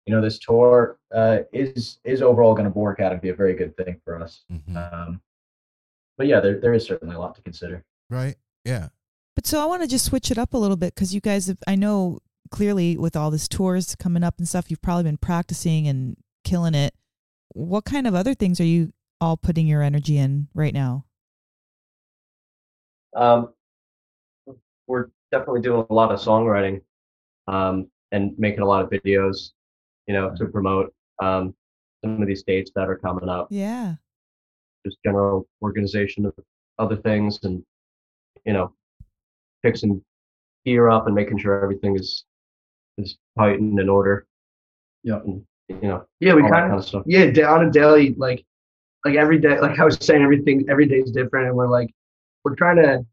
you 0.07 0.15
know 0.15 0.21
this 0.21 0.39
tour 0.39 0.99
uh, 1.15 1.39
is 1.53 1.99
is 2.05 2.23
overall 2.23 2.55
going 2.55 2.71
to 2.71 2.79
work 2.79 3.01
out 3.01 3.13
and 3.13 3.21
be 3.21 3.31
a 3.31 3.35
very 3.35 3.55
good 3.55 3.77
thing 3.77 4.01
for 4.05 4.23
us. 4.23 4.45
Mm-hmm. 4.53 4.77
Um, 4.77 5.21
but 6.17 6.27
yeah, 6.27 6.41
there 6.41 6.61
there 6.61 6.75
is 6.75 6.85
certainly 6.85 7.17
a 7.17 7.19
lot 7.19 7.35
to 7.35 7.43
consider. 7.43 7.85
Right? 8.11 8.37
Yeah. 8.65 8.89
But 9.35 9.47
so 9.47 9.61
I 9.61 9.67
want 9.67 9.83
to 9.83 9.89
just 9.89 10.07
switch 10.07 10.31
it 10.31 10.39
up 10.39 10.55
a 10.55 10.59
little 10.59 10.77
bit 10.77 10.95
because 10.95 11.15
you 11.15 11.21
guys 11.21 11.47
have, 11.49 11.59
I 11.67 11.75
know 11.75 12.21
clearly 12.51 12.97
with 12.97 13.17
all 13.17 13.31
this 13.31 13.49
tours 13.49 13.95
coming 13.95 14.25
up 14.25 14.39
and 14.39 14.49
stuff, 14.49 14.71
you've 14.71 14.81
probably 14.81 15.05
been 15.05 15.19
practicing 15.19 15.87
and 15.87 16.17
killing 16.43 16.75
it. 16.75 16.95
What 17.53 17.85
kind 17.85 18.07
of 18.07 18.15
other 18.15 18.35
things 18.35 18.61
are 18.61 18.65
you 18.65 18.93
all 19.21 19.37
putting 19.37 19.67
your 19.67 19.83
energy 19.83 20.19
in 20.19 20.49
right 20.55 20.75
now? 20.75 21.05
Um, 23.15 23.53
we're 24.87 25.09
definitely 25.33 25.63
doing 25.63 25.87
a 25.89 25.93
lot 25.93 26.13
of 26.13 26.21
songwriting 26.21 26.83
um, 27.49 27.89
and 28.13 28.33
making 28.39 28.61
a 28.61 28.67
lot 28.67 28.85
of 28.85 28.91
videos, 28.91 29.53
you 30.07 30.15
know, 30.15 30.35
to 30.37 30.47
promote 30.47 30.93
um, 31.23 31.55
some 32.05 32.21
of 32.21 32.29
these 32.29 32.43
dates 32.43 32.71
that 32.75 32.89
are 32.89 32.97
coming 32.99 33.29
up. 33.29 33.49
Yeah. 33.51 33.95
Just 34.85 34.99
general 35.05 35.49
organization 35.63 36.27
of 36.27 36.35
other 36.79 36.97
things, 36.97 37.41
and 37.43 37.63
you 38.45 38.53
know, 38.53 38.73
fixing 39.63 40.01
gear 40.65 40.91
up 40.91 41.07
and 41.07 41.15
making 41.15 41.39
sure 41.39 41.63
everything 41.63 41.97
is 41.97 42.25
is 42.99 43.17
tight 43.39 43.59
and 43.59 43.79
in 43.81 43.89
order. 43.89 44.27
Yeah. 45.03 45.21
And, 45.25 45.45
you 45.69 45.89
know, 45.89 46.07
Yeah, 46.21 46.35
we 46.35 46.43
all 46.43 46.49
that 46.51 46.55
kind 46.55 46.63
kind 46.71 46.73
of 46.75 46.79
of 46.81 46.85
stuff. 46.87 47.03
yeah 47.07 47.31
da- 47.31 47.53
on 47.53 47.67
a 47.67 47.71
daily 47.71 48.15
like 48.15 48.45
like 49.07 49.15
every 49.15 49.39
day 49.39 49.61
like 49.61 49.79
I 49.79 49.85
was 49.85 49.97
saying 50.01 50.23
everything 50.23 50.67
every 50.69 50.87
day 50.87 50.97
is 50.97 51.13
different 51.13 51.47
and 51.47 51.57
we're 51.57 51.69
like 51.69 51.91
we're 52.43 52.57
trying 52.57 52.77
to 52.77 53.07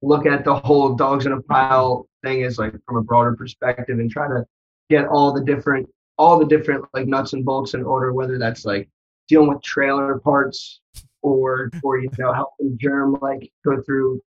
look 0.00 0.24
at 0.24 0.44
the 0.44 0.54
whole 0.54 0.94
dogs 0.94 1.26
in 1.26 1.32
a 1.32 1.42
pile 1.42 2.08
thing 2.22 2.42
is 2.42 2.56
like 2.56 2.72
from 2.86 2.98
a 2.98 3.02
broader 3.02 3.34
perspective 3.34 3.98
and 3.98 4.08
try 4.08 4.28
to 4.28 4.46
get 4.88 5.08
all 5.08 5.32
the 5.32 5.42
different 5.42 5.88
all 6.18 6.38
the 6.38 6.46
different 6.46 6.84
like 6.94 7.08
nuts 7.08 7.32
and 7.32 7.44
bolts 7.44 7.74
in 7.74 7.82
order 7.82 8.12
whether 8.12 8.38
that's 8.38 8.64
like 8.64 8.88
dealing 9.26 9.48
with 9.48 9.60
trailer 9.62 10.20
parts 10.20 10.80
or 11.22 11.68
or 11.82 11.98
you 11.98 12.08
know 12.20 12.32
helping 12.32 12.78
germ 12.80 13.16
like 13.20 13.50
go 13.64 13.82
through 13.82 14.20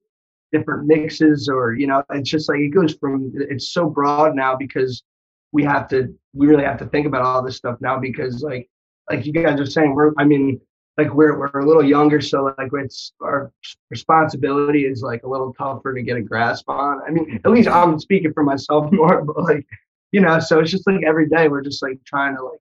different 0.50 0.86
mixes 0.86 1.48
or 1.48 1.74
you 1.74 1.86
know 1.86 2.02
it's 2.10 2.30
just 2.30 2.48
like 2.48 2.58
it 2.58 2.70
goes 2.70 2.94
from 2.94 3.32
it's 3.36 3.68
so 3.68 3.88
broad 3.88 4.34
now 4.34 4.56
because 4.56 5.04
we 5.52 5.62
have 5.62 5.86
to 5.86 6.12
we 6.34 6.48
really 6.48 6.64
have 6.64 6.78
to 6.78 6.86
think 6.86 7.06
about 7.06 7.22
all 7.22 7.42
this 7.42 7.56
stuff 7.56 7.78
now 7.80 7.96
because 7.96 8.42
like 8.42 8.68
like 9.08 9.24
you 9.24 9.32
guys 9.32 9.60
are 9.60 9.66
saying 9.66 9.94
we're 9.94 10.12
i 10.18 10.24
mean 10.24 10.60
like 10.99 11.12
we're 11.14 11.38
we're 11.38 11.61
a 11.61 11.66
little 11.66 11.84
younger 11.84 12.20
so 12.20 12.55
like 12.59 12.70
it's 12.74 13.12
our 13.22 13.53
responsibility 13.90 14.84
is 14.84 15.03
like 15.03 15.22
a 15.22 15.28
little 15.28 15.53
tougher 15.55 15.95
to 15.95 16.03
get 16.03 16.16
a 16.16 16.22
grasp 16.22 16.68
on 16.68 17.01
i 17.07 17.11
mean 17.11 17.40
at 17.45 17.51
least 17.51 17.68
i'm 17.68 17.99
speaking 17.99 18.32
for 18.32 18.43
myself 18.43 18.90
more 18.93 19.24
but 19.24 19.43
like 19.43 19.66
you 20.12 20.20
know 20.20 20.38
so 20.38 20.61
it's 20.61 20.70
just 20.70 20.86
like 20.86 21.03
every 21.07 21.28
day 21.28 21.49
we're 21.49 21.62
just 21.62 21.82
like 21.82 21.99
trying 22.05 22.36
to 22.36 22.43
like 22.43 22.61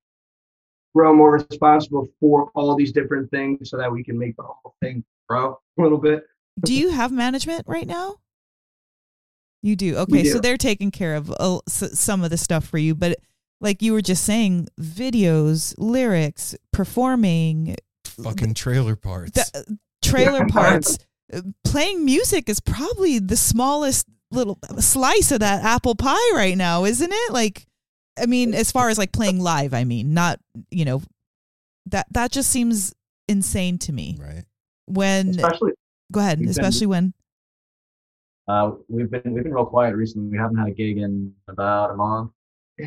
grow 0.95 1.13
more 1.13 1.33
responsible 1.33 2.09
for 2.19 2.49
all 2.55 2.75
these 2.75 2.91
different 2.91 3.29
things 3.31 3.69
so 3.69 3.77
that 3.77 3.91
we 3.91 4.03
can 4.03 4.17
make 4.17 4.35
the 4.37 4.43
whole 4.43 4.75
thing 4.81 5.03
grow 5.27 5.57
a 5.77 5.81
little 5.81 5.97
bit 5.97 6.25
Do 6.63 6.73
you 6.73 6.89
have 6.89 7.11
management 7.11 7.65
right 7.67 7.87
now? 7.87 8.17
You 9.63 9.75
do. 9.75 9.95
Okay, 9.97 10.23
so 10.23 10.39
they're 10.39 10.57
taking 10.57 10.89
care 10.91 11.15
of 11.15 11.31
uh, 11.39 11.59
s- 11.67 11.99
some 11.99 12.23
of 12.23 12.29
the 12.31 12.37
stuff 12.37 12.65
for 12.65 12.79
you, 12.79 12.95
but 12.95 13.17
like 13.59 13.81
you 13.81 13.93
were 13.93 14.01
just 14.01 14.23
saying, 14.23 14.67
videos, 14.79 15.75
lyrics, 15.77 16.55
performing, 16.73 17.75
Fucking 18.23 18.53
trailer 18.53 18.95
parts. 18.95 19.31
the, 19.51 19.59
uh, 19.59 19.73
trailer 20.01 20.47
parts, 20.47 20.97
uh, 21.33 21.41
playing 21.63 22.03
music 22.05 22.49
is 22.49 22.59
probably 22.59 23.19
the 23.19 23.37
smallest 23.37 24.07
little 24.31 24.57
slice 24.79 25.31
of 25.31 25.39
that 25.41 25.63
apple 25.63 25.95
pie 25.95 26.31
right 26.33 26.55
now, 26.57 26.85
isn't 26.85 27.11
it? 27.11 27.31
Like, 27.33 27.65
I 28.21 28.25
mean, 28.25 28.53
as 28.53 28.71
far 28.71 28.89
as 28.89 28.97
like 28.97 29.11
playing 29.11 29.39
live, 29.39 29.73
I 29.73 29.83
mean, 29.83 30.13
not 30.13 30.39
you 30.69 30.85
know, 30.85 31.01
that 31.87 32.07
that 32.11 32.31
just 32.31 32.49
seems 32.49 32.93
insane 33.27 33.77
to 33.79 33.93
me. 33.93 34.17
right. 34.19 34.43
When 34.87 35.29
Especially 35.29 35.71
go 36.11 36.19
ahead, 36.19 36.39
we've 36.39 36.45
been- 36.47 36.51
especially 36.51 36.87
when 36.87 37.13
Uh, 38.47 38.71
we've 38.89 39.09
been 39.09 39.21
we've 39.33 39.43
been 39.43 39.53
real 39.53 39.65
quiet 39.65 39.95
recently. 39.95 40.29
We 40.29 40.37
haven't 40.37 40.57
had 40.57 40.67
a 40.67 40.71
gig 40.71 40.97
in 40.97 41.33
about 41.47 41.91
a 41.91 41.95
month, 41.95 42.31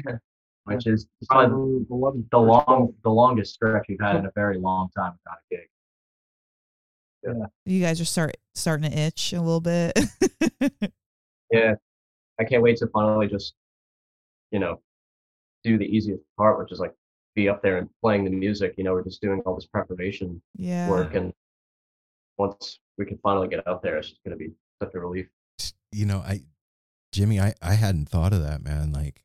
which 0.65 0.87
is 0.87 1.07
Probably 1.29 1.85
the 1.89 2.25
the 2.31 2.39
long 2.39 2.95
the 3.03 3.11
longest 3.11 3.55
stretch 3.55 3.87
we've 3.89 4.01
had 4.01 4.17
in 4.17 4.27
a 4.27 4.33
very 4.35 4.59
long 4.59 4.89
time 4.97 5.13
without 5.25 5.39
a 5.39 5.55
gig. 5.55 5.69
Yeah. 7.23 7.47
you 7.65 7.81
guys 7.81 8.01
are 8.01 8.05
start 8.05 8.37
starting 8.55 8.91
to 8.91 8.99
itch 8.99 9.33
a 9.33 9.41
little 9.41 9.61
bit. 9.61 9.99
Yeah, 11.55 11.75
I 12.41 12.45
can't 12.45 12.63
wait 12.63 12.79
to 12.79 12.89
finally 12.89 13.29
just, 13.29 13.55
you 14.51 14.59
know, 14.59 14.81
do 15.63 15.79
the 15.79 15.85
easiest 15.85 16.23
part, 16.37 16.59
which 16.59 16.73
is 16.73 16.81
like 16.81 16.93
be 17.37 17.49
up 17.49 17.63
there 17.63 17.79
and 17.79 17.89
playing 18.03 18.25
the 18.25 18.31
music. 18.31 18.75
You 18.77 18.83
know, 18.83 18.93
we're 18.93 19.05
just 19.05 19.21
doing 19.21 19.41
all 19.47 19.55
this 19.55 19.67
preparation 19.67 20.43
yeah. 20.57 20.91
work, 20.91 21.15
and 21.15 21.33
once 22.39 22.81
we 22.99 23.07
can 23.07 23.19
finally 23.19 23.47
get 23.47 23.67
out 23.69 23.83
there, 23.83 23.99
it's 23.99 24.09
just 24.09 24.25
going 24.25 24.37
to 24.37 24.45
be 24.45 24.53
such 24.83 24.95
a 24.95 24.99
relief. 24.99 25.29
you 25.93 26.07
know, 26.07 26.19
I, 26.19 26.43
Jimmy, 27.13 27.39
I, 27.39 27.55
I 27.63 27.75
hadn't 27.75 28.09
thought 28.09 28.33
of 28.33 28.43
that, 28.43 28.65
man. 28.65 28.93
Like 28.93 29.23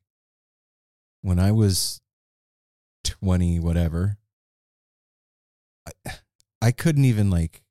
when 1.22 1.38
I 1.38 1.52
was 1.52 2.00
20, 3.04 3.60
whatever, 3.60 4.16
I, 6.06 6.12
I 6.62 6.70
couldn't 6.72 7.04
even 7.04 7.30
like, 7.30 7.62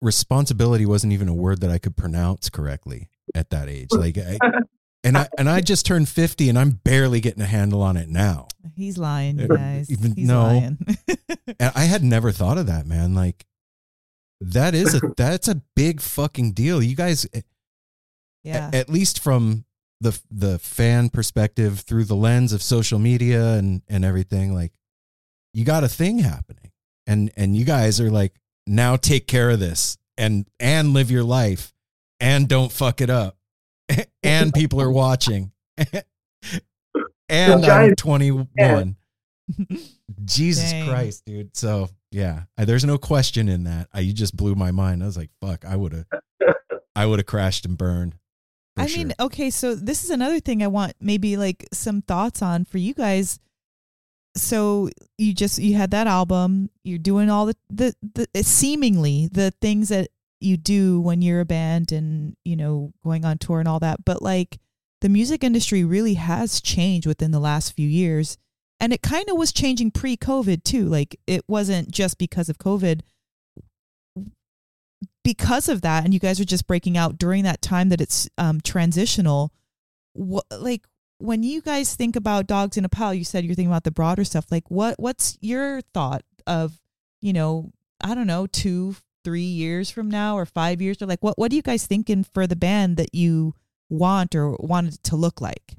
responsibility 0.00 0.86
wasn't 0.86 1.12
even 1.12 1.28
a 1.28 1.34
word 1.34 1.60
that 1.60 1.70
I 1.70 1.78
could 1.78 1.96
pronounce 1.96 2.48
correctly 2.50 3.08
at 3.34 3.50
that 3.50 3.68
age. 3.68 3.88
Like, 3.92 4.16
I, 4.18 4.38
and 5.04 5.18
I, 5.18 5.28
and 5.36 5.48
I 5.48 5.60
just 5.60 5.84
turned 5.86 6.08
50 6.08 6.48
and 6.48 6.58
I'm 6.58 6.70
barely 6.70 7.20
getting 7.20 7.42
a 7.42 7.46
handle 7.46 7.82
on 7.82 7.96
it 7.96 8.08
now. 8.08 8.48
He's 8.76 8.96
lying, 8.98 9.38
you 9.40 9.46
Uh, 9.46 9.56
guys. 9.56 9.90
even- 9.90 10.14
He's 10.14 10.26
no. 10.28 10.42
lying. 10.42 10.78
And 11.60 11.72
I 11.74 11.84
had 11.84 12.04
never 12.04 12.30
thought 12.30 12.58
of 12.58 12.66
that, 12.66 12.86
man. 12.86 13.14
Like 13.14 13.46
that 14.40 14.74
is 14.74 14.94
a, 14.94 15.00
that's 15.16 15.48
a 15.48 15.62
big 15.74 16.00
fucking 16.00 16.52
deal. 16.52 16.80
You 16.82 16.94
guys, 16.94 17.26
a- 17.34 17.42
yeah. 18.44 18.70
at 18.72 18.88
least 18.90 19.18
from 19.20 19.64
the 20.00 20.18
the 20.30 20.58
fan 20.58 21.08
perspective 21.10 21.80
through 21.80 22.04
the 22.04 22.14
lens 22.16 22.52
of 22.52 22.62
social 22.62 22.98
media 22.98 23.54
and 23.54 23.82
and 23.88 24.04
everything 24.04 24.54
like 24.54 24.72
you 25.52 25.64
got 25.64 25.82
a 25.84 25.88
thing 25.88 26.18
happening. 26.20 26.70
And 27.06 27.30
and 27.36 27.56
you 27.56 27.64
guys 27.64 28.00
are 28.00 28.10
like 28.10 28.34
now 28.66 28.96
take 28.96 29.26
care 29.26 29.50
of 29.50 29.60
this 29.60 29.96
and 30.16 30.46
and 30.60 30.92
live 30.92 31.10
your 31.10 31.24
life 31.24 31.72
and 32.20 32.48
don't 32.48 32.70
fuck 32.72 33.00
it 33.00 33.10
up. 33.10 33.36
And 34.22 34.52
people 34.52 34.80
are 34.80 34.90
watching. 34.90 35.52
And 37.30 37.64
I'm 37.66 37.94
21 37.94 38.96
Jesus 40.24 40.70
Dang. 40.70 40.88
Christ 40.88 41.24
dude. 41.26 41.56
So 41.56 41.88
yeah 42.10 42.42
there's 42.56 42.84
no 42.84 42.98
question 42.98 43.48
in 43.48 43.64
that. 43.64 43.88
I, 43.92 44.00
you 44.00 44.12
just 44.12 44.36
blew 44.36 44.54
my 44.54 44.70
mind. 44.70 45.02
I 45.02 45.06
was 45.06 45.16
like 45.16 45.30
fuck 45.40 45.64
I 45.64 45.76
would 45.76 45.92
have 45.92 46.06
I 46.96 47.06
would 47.06 47.18
have 47.18 47.26
crashed 47.26 47.64
and 47.66 47.76
burned. 47.76 48.12
for 48.12 48.18
I 48.78 48.86
sure. 48.86 49.04
mean, 49.04 49.14
okay, 49.20 49.50
so 49.50 49.74
this 49.74 50.04
is 50.04 50.10
another 50.10 50.40
thing 50.40 50.62
I 50.62 50.66
want 50.68 50.94
maybe 51.00 51.36
like 51.36 51.66
some 51.72 52.02
thoughts 52.02 52.42
on 52.42 52.64
for 52.64 52.78
you 52.78 52.94
guys. 52.94 53.38
So 54.36 54.90
you 55.16 55.34
just 55.34 55.58
you 55.58 55.74
had 55.74 55.90
that 55.90 56.06
album, 56.06 56.70
you're 56.84 56.98
doing 56.98 57.30
all 57.30 57.46
the 57.46 57.56
the, 57.70 57.94
the 58.14 58.28
uh, 58.34 58.42
seemingly 58.42 59.28
the 59.32 59.52
things 59.60 59.88
that 59.88 60.08
you 60.40 60.56
do 60.56 61.00
when 61.00 61.22
you're 61.22 61.40
a 61.40 61.44
band 61.44 61.90
and, 61.92 62.36
you 62.44 62.56
know, 62.56 62.92
going 63.02 63.24
on 63.24 63.38
tour 63.38 63.58
and 63.58 63.68
all 63.68 63.80
that, 63.80 64.04
but 64.04 64.22
like 64.22 64.58
the 65.00 65.08
music 65.08 65.42
industry 65.42 65.84
really 65.84 66.14
has 66.14 66.60
changed 66.60 67.06
within 67.06 67.30
the 67.30 67.40
last 67.40 67.72
few 67.72 67.88
years 67.88 68.38
and 68.80 68.92
it 68.92 69.02
kind 69.02 69.28
of 69.28 69.36
was 69.36 69.52
changing 69.52 69.90
pre-COVID 69.90 70.62
too. 70.64 70.86
Like 70.86 71.18
it 71.26 71.42
wasn't 71.48 71.90
just 71.90 72.18
because 72.18 72.48
of 72.48 72.58
COVID. 72.58 73.00
Because 75.28 75.68
of 75.68 75.82
that, 75.82 76.06
and 76.06 76.14
you 76.14 76.20
guys 76.20 76.40
are 76.40 76.46
just 76.46 76.66
breaking 76.66 76.96
out 76.96 77.18
during 77.18 77.44
that 77.44 77.60
time 77.60 77.90
that 77.90 78.00
it's 78.00 78.30
um, 78.38 78.62
transitional. 78.62 79.52
What 80.14 80.46
like 80.50 80.86
when 81.18 81.42
you 81.42 81.60
guys 81.60 81.94
think 81.94 82.16
about 82.16 82.46
dogs 82.46 82.78
in 82.78 82.86
a 82.86 82.88
pile? 82.88 83.12
You 83.12 83.24
said 83.24 83.44
you're 83.44 83.54
thinking 83.54 83.70
about 83.70 83.84
the 83.84 83.90
broader 83.90 84.24
stuff. 84.24 84.46
Like 84.50 84.70
what 84.70 84.98
what's 84.98 85.36
your 85.42 85.82
thought 85.92 86.22
of 86.46 86.80
you 87.20 87.34
know 87.34 87.72
I 88.00 88.14
don't 88.14 88.26
know 88.26 88.46
two 88.46 88.96
three 89.22 89.42
years 89.42 89.90
from 89.90 90.10
now 90.10 90.34
or 90.38 90.46
five 90.46 90.80
years 90.80 91.02
or 91.02 91.04
like 91.04 91.22
what 91.22 91.38
what 91.38 91.52
are 91.52 91.54
you 91.54 91.60
guys 91.60 91.86
thinking 91.86 92.24
for 92.24 92.46
the 92.46 92.56
band 92.56 92.96
that 92.96 93.14
you 93.14 93.54
want 93.90 94.34
or 94.34 94.56
wanted 94.58 95.02
to 95.02 95.14
look 95.14 95.42
like? 95.42 95.74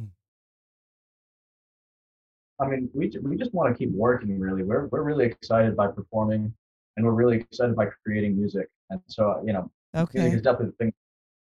I 2.62 2.68
mean, 2.68 2.88
we 2.94 3.12
we 3.24 3.36
just 3.36 3.56
want 3.56 3.76
to 3.76 3.76
keep 3.76 3.92
working. 3.96 4.40
Really, 4.40 4.62
we're 4.62 4.86
we're 4.90 5.02
really 5.02 5.26
excited 5.26 5.76
by 5.76 5.88
performing, 5.88 6.54
and 6.98 7.04
we're 7.04 7.14
really 7.14 7.38
excited 7.38 7.76
by 7.76 7.88
creating 8.06 8.38
music. 8.38 8.70
And 8.90 9.02
so, 9.08 9.42
you 9.46 9.54
know, 9.54 9.72
music 9.94 10.34
Okay. 10.34 10.36
is 10.36 10.42
definitely 10.42 10.68
the 10.68 10.72
thing 10.74 10.88
that 10.88 10.94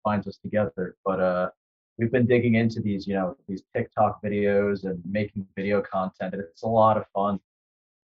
binds 0.04 0.28
us 0.28 0.38
together. 0.38 0.96
But 1.06 1.20
uh, 1.20 1.50
we've 1.98 2.12
been 2.12 2.26
digging 2.26 2.56
into 2.56 2.82
these, 2.82 3.08
you 3.08 3.14
know, 3.16 3.36
these 3.48 3.64
TikTok 3.76 4.22
videos 4.24 4.84
and 4.86 5.02
making 5.06 5.46
video 5.56 5.82
content, 5.82 6.34
and 6.34 6.42
it's 6.42 6.64
a 6.64 6.68
lot 6.68 6.98
of 6.98 7.06
fun. 7.14 7.40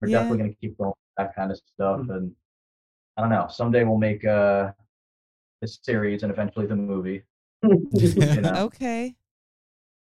We're 0.01 0.09
Yeah. 0.09 0.19
definitely 0.19 0.37
gonna 0.39 0.53
keep 0.61 0.77
going 0.77 0.89
with 0.89 0.95
that 1.17 1.35
kind 1.35 1.51
of 1.51 1.57
stuff. 1.57 2.01
And 2.09 2.33
I 3.17 3.21
don't 3.21 3.29
know, 3.29 3.47
someday 3.49 3.83
we'll 3.83 3.97
make 3.97 4.25
uh, 4.25 4.71
a 5.61 5.67
series 5.67 6.23
and 6.23 6.31
eventually 6.31 6.67
the 6.67 6.75
movie. 6.75 7.23
you 7.63 7.79
know? 8.41 8.65
Okay. 8.65 9.15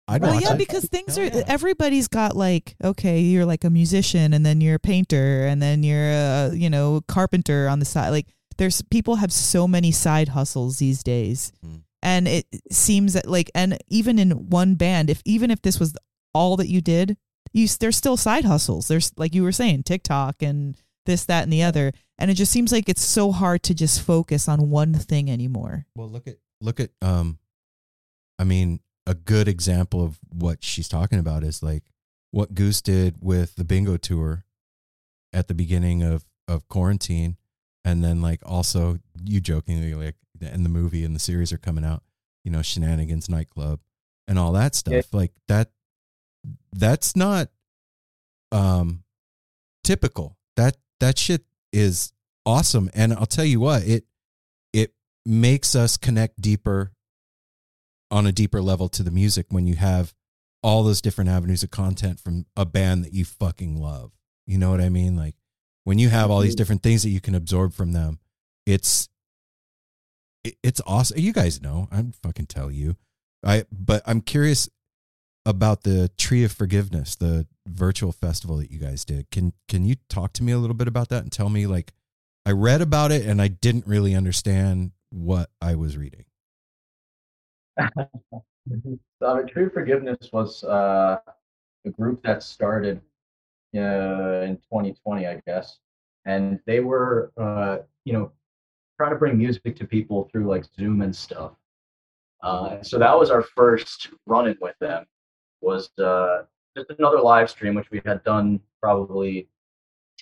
I'd 0.07 0.21
well, 0.23 0.41
yeah, 0.41 0.53
it. 0.53 0.57
because 0.57 0.85
things 0.85 1.17
are 1.19 1.29
everybody's 1.47 2.07
got 2.07 2.35
like 2.35 2.75
okay, 2.83 3.19
you're 3.19 3.45
like 3.45 3.63
a 3.63 3.69
musician, 3.69 4.33
and 4.33 4.43
then 4.43 4.59
you're 4.59 4.75
a 4.75 4.79
painter, 4.79 5.45
and 5.45 5.61
then 5.61 5.83
you're 5.83 6.09
a 6.09 6.51
you 6.53 6.69
know 6.69 7.01
carpenter 7.07 7.67
on 7.67 7.77
the 7.79 7.85
side. 7.85 8.09
Like 8.09 8.25
there's 8.59 8.81
people 8.83 9.15
have 9.15 9.31
so 9.31 9.67
many 9.67 9.91
side 9.91 10.29
hustles 10.29 10.77
these 10.77 11.01
days, 11.01 11.51
and 12.03 12.27
it 12.27 12.45
seems 12.71 13.13
that 13.13 13.25
like 13.25 13.49
and 13.55 13.77
even 13.87 14.19
in 14.19 14.49
one 14.49 14.75
band, 14.75 15.09
if 15.09 15.21
even 15.25 15.49
if 15.49 15.61
this 15.61 15.79
was 15.79 15.95
all 16.33 16.57
that 16.57 16.67
you 16.67 16.81
did, 16.81 17.17
you 17.53 17.67
there's 17.79 17.97
still 17.97 18.17
side 18.17 18.45
hustles. 18.45 18.87
There's 18.87 19.11
like 19.17 19.33
you 19.33 19.43
were 19.43 19.53
saying 19.53 19.83
TikTok 19.83 20.41
and 20.41 20.77
this, 21.05 21.25
that, 21.25 21.43
and 21.43 21.53
the 21.53 21.63
other, 21.63 21.93
and 22.19 22.29
it 22.29 22.35
just 22.35 22.51
seems 22.51 22.71
like 22.71 22.87
it's 22.87 23.03
so 23.03 23.31
hard 23.31 23.63
to 23.63 23.73
just 23.73 24.01
focus 24.01 24.47
on 24.47 24.69
one 24.69 24.93
thing 24.93 25.31
anymore. 25.31 25.87
Well, 25.95 26.09
look 26.09 26.27
at 26.27 26.35
look 26.61 26.79
at 26.79 26.91
um 27.01 27.39
I 28.37 28.43
mean, 28.43 28.81
a 29.07 29.15
good 29.15 29.47
example 29.47 30.03
of 30.03 30.19
what 30.29 30.63
she's 30.63 30.87
talking 30.87 31.17
about 31.17 31.43
is 31.43 31.63
like 31.63 31.83
what 32.31 32.53
Goose 32.53 32.81
did 32.81 33.15
with 33.21 33.55
the 33.55 33.63
bingo 33.63 33.95
tour 33.95 34.43
at 35.31 35.47
the 35.47 35.53
beginning 35.53 36.03
of 36.03 36.25
of 36.47 36.67
quarantine 36.67 37.37
and 37.89 38.03
then 38.03 38.21
like 38.21 38.41
also 38.45 38.99
you 39.23 39.39
jokingly 39.39 39.93
like 39.93 40.15
and 40.41 40.63
the 40.63 40.69
movie 40.69 41.03
and 41.03 41.15
the 41.15 41.19
series 41.19 41.51
are 41.51 41.57
coming 41.57 41.83
out, 41.83 42.03
you 42.43 42.51
know, 42.51 42.61
Shenanigans 42.61 43.29
nightclub 43.29 43.79
and 44.27 44.39
all 44.39 44.53
that 44.53 44.75
stuff. 44.75 45.13
Like 45.13 45.31
that 45.47 45.71
that's 46.71 47.15
not 47.15 47.49
um 48.51 49.03
typical. 49.83 50.37
That 50.55 50.77
that 50.99 51.17
shit 51.17 51.43
is 51.73 52.13
awesome 52.45 52.89
and 52.93 53.13
I'll 53.13 53.25
tell 53.25 53.45
you 53.45 53.59
what, 53.59 53.83
it 53.83 54.05
it 54.73 54.93
makes 55.25 55.75
us 55.75 55.97
connect 55.97 56.41
deeper 56.41 56.91
on 58.11 58.25
a 58.25 58.31
deeper 58.31 58.61
level 58.61 58.89
to 58.89 59.03
the 59.03 59.11
music 59.11 59.47
when 59.49 59.67
you 59.67 59.75
have 59.75 60.13
all 60.61 60.83
those 60.83 61.01
different 61.01 61.29
avenues 61.29 61.63
of 61.63 61.71
content 61.71 62.19
from 62.19 62.45
a 62.57 62.65
band 62.65 63.05
that 63.05 63.13
you 63.13 63.23
fucking 63.23 63.79
love. 63.79 64.11
You 64.45 64.57
know 64.57 64.71
what 64.71 64.81
I 64.81 64.89
mean? 64.89 65.15
Like 65.15 65.35
when 65.89 65.97
you 65.97 66.09
have 66.09 66.29
all 66.29 66.39
these 66.39 66.53
different 66.53 66.83
things 66.83 67.01
that 67.01 67.09
you 67.09 67.19
can 67.19 67.33
absorb 67.33 67.73
from 67.73 67.93
them, 67.93 68.19
it's 68.67 69.09
it- 70.43 70.55
it's 70.61 70.79
awesome. 70.85 71.17
You 71.17 71.33
guys 71.33 71.63
know, 71.63 71.87
I'm 71.91 72.11
fucking 72.11 72.45
tell 72.45 72.69
you. 72.69 72.95
I 73.43 73.65
but 73.71 74.03
I'm 74.05 74.21
curious 74.21 74.69
about 75.47 75.81
the 75.81 76.11
Tree 76.15 76.43
of 76.43 76.51
Forgiveness, 76.51 77.15
the 77.15 77.47
virtual 77.67 78.11
festival 78.11 78.57
that 78.57 78.69
you 78.69 78.77
guys 78.77 79.03
did. 79.03 79.31
Can 79.31 79.53
can 79.67 79.83
you 79.83 79.95
talk 80.09 80.31
to 80.33 80.43
me 80.43 80.51
a 80.51 80.59
little 80.59 80.75
bit 80.75 80.87
about 80.87 81.09
that 81.09 81.23
and 81.23 81.31
tell 81.31 81.49
me 81.49 81.65
like 81.65 81.91
I 82.45 82.51
read 82.51 82.81
about 82.81 83.11
it 83.11 83.25
and 83.25 83.41
I 83.41 83.47
didn't 83.47 83.87
really 83.87 84.13
understand 84.13 84.91
what 85.09 85.49
I 85.59 85.73
was 85.73 85.97
reading. 85.97 86.25
Uh, 89.21 89.41
True 89.41 89.69
Forgiveness 89.71 90.29
was 90.31 90.63
uh, 90.63 91.17
a 91.85 91.89
group 91.89 92.21
that 92.23 92.43
started 92.43 93.01
uh, 93.75 94.41
in 94.45 94.57
2020, 94.57 95.27
I 95.27 95.41
guess, 95.45 95.79
and 96.25 96.59
they 96.65 96.79
were, 96.79 97.31
uh, 97.37 97.79
you 98.05 98.13
know, 98.13 98.31
trying 98.97 99.11
to 99.11 99.17
bring 99.17 99.37
music 99.37 99.75
to 99.77 99.87
people 99.87 100.29
through 100.31 100.47
like 100.47 100.65
Zoom 100.77 101.01
and 101.01 101.15
stuff. 101.15 101.53
Uh, 102.41 102.81
so 102.81 102.97
that 102.97 103.17
was 103.17 103.29
our 103.29 103.43
first 103.43 104.09
run-in 104.25 104.57
with 104.61 104.75
them. 104.79 105.05
Was 105.61 105.89
uh, 105.99 106.43
just 106.75 106.89
another 106.97 107.19
live 107.19 107.49
stream, 107.49 107.75
which 107.75 107.91
we 107.91 108.01
had 108.05 108.23
done 108.23 108.59
probably 108.81 109.49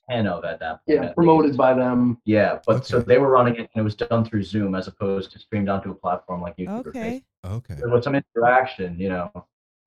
ten 0.09 0.27
of 0.27 0.43
at 0.43 0.59
that 0.59 0.85
point. 0.85 1.01
Yeah, 1.01 1.05
at 1.09 1.15
promoted 1.15 1.55
by 1.55 1.73
them. 1.73 2.19
Yeah, 2.25 2.59
but 2.65 2.85
so 2.85 2.99
they 2.99 3.17
were 3.17 3.29
running 3.29 3.55
it, 3.55 3.69
and 3.73 3.81
it 3.81 3.83
was 3.83 3.95
done 3.95 4.25
through 4.25 4.43
Zoom 4.43 4.73
as 4.75 4.87
opposed 4.87 5.31
to 5.31 5.39
streamed 5.39 5.69
onto 5.69 5.91
a 5.91 5.95
platform 5.95 6.41
like 6.41 6.57
YouTube. 6.57 6.87
Okay. 6.87 7.23
Okay. 7.45 7.75
there 7.75 7.89
was 7.89 8.03
some 8.03 8.15
interaction, 8.15 8.99
you 8.99 9.09
know, 9.09 9.31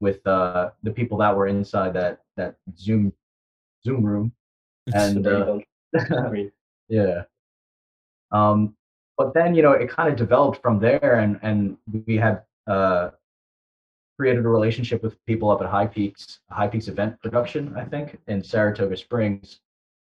with 0.00 0.24
uh, 0.26 0.70
the 0.82 0.90
people 0.90 1.18
that 1.18 1.36
were 1.36 1.46
inside 1.46 1.92
that 1.94 2.20
that 2.36 2.56
Zoom 2.78 3.12
Zoom 3.84 4.04
room, 4.04 4.32
and 4.94 5.26
uh, 5.26 5.58
yeah. 6.88 7.22
Um, 8.32 8.76
but 9.16 9.34
then 9.34 9.54
you 9.54 9.62
know 9.62 9.72
it 9.72 9.90
kind 9.90 10.08
of 10.08 10.16
developed 10.16 10.60
from 10.62 10.78
there, 10.78 11.20
and 11.20 11.38
and 11.42 11.76
we 12.06 12.16
had 12.16 12.42
uh, 12.66 13.10
created 14.18 14.44
a 14.44 14.48
relationship 14.48 15.02
with 15.02 15.16
people 15.24 15.50
up 15.50 15.62
at 15.62 15.68
High 15.68 15.86
Peaks, 15.86 16.40
High 16.50 16.68
Peaks 16.68 16.88
Event 16.88 17.20
Production, 17.22 17.74
I 17.76 17.84
think, 17.84 18.18
in 18.28 18.44
Saratoga 18.44 18.96
Springs, 18.96 19.60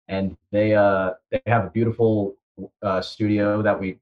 and 0.08 0.38
they 0.52 0.74
uh 0.74 1.12
they 1.32 1.42
have 1.48 1.66
a 1.66 1.70
beautiful 1.70 2.38
uh, 2.82 3.02
studio 3.02 3.62
that 3.62 3.78
we 3.80 4.00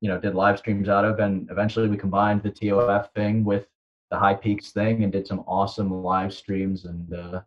you 0.00 0.08
know 0.08 0.18
did 0.18 0.34
live 0.34 0.58
streams 0.58 0.88
out 0.88 1.04
of. 1.04 1.18
And 1.18 1.50
eventually 1.50 1.88
we 1.88 1.96
combined 1.96 2.42
the 2.42 2.50
tof 2.50 3.12
thing 3.14 3.44
with 3.44 3.66
the 4.10 4.18
high 4.18 4.34
peaks 4.34 4.70
thing 4.70 5.04
and 5.04 5.12
did 5.12 5.26
some 5.26 5.40
awesome 5.40 6.02
live 6.02 6.32
streams 6.32 6.86
and 6.86 7.12
uh 7.12 7.40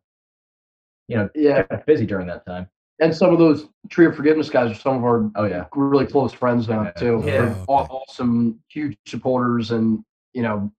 you 1.11 1.17
know 1.17 1.29
Yeah. 1.35 1.63
kept 1.63 1.85
busy 1.85 2.05
during 2.05 2.27
that 2.27 2.45
time 2.45 2.69
And 2.99 3.15
some 3.15 3.31
of 3.33 3.39
those 3.39 3.67
Tree 3.89 4.05
of 4.05 4.15
Forgiveness 4.15 4.49
guys 4.49 4.71
are 4.71 4.79
some 4.79 4.97
of 4.97 5.03
our 5.03 5.29
oh 5.35 5.45
yeah 5.45 5.65
really 5.75 6.05
close 6.05 6.31
friends 6.33 6.67
now 6.69 6.91
too. 6.91 7.21
Yeah. 7.25 7.31
They're 7.31 7.65
awesome, 7.67 8.59
huge 8.69 8.95
supporters, 9.07 9.71
and 9.71 10.03
you 10.33 10.43
know, 10.43 10.71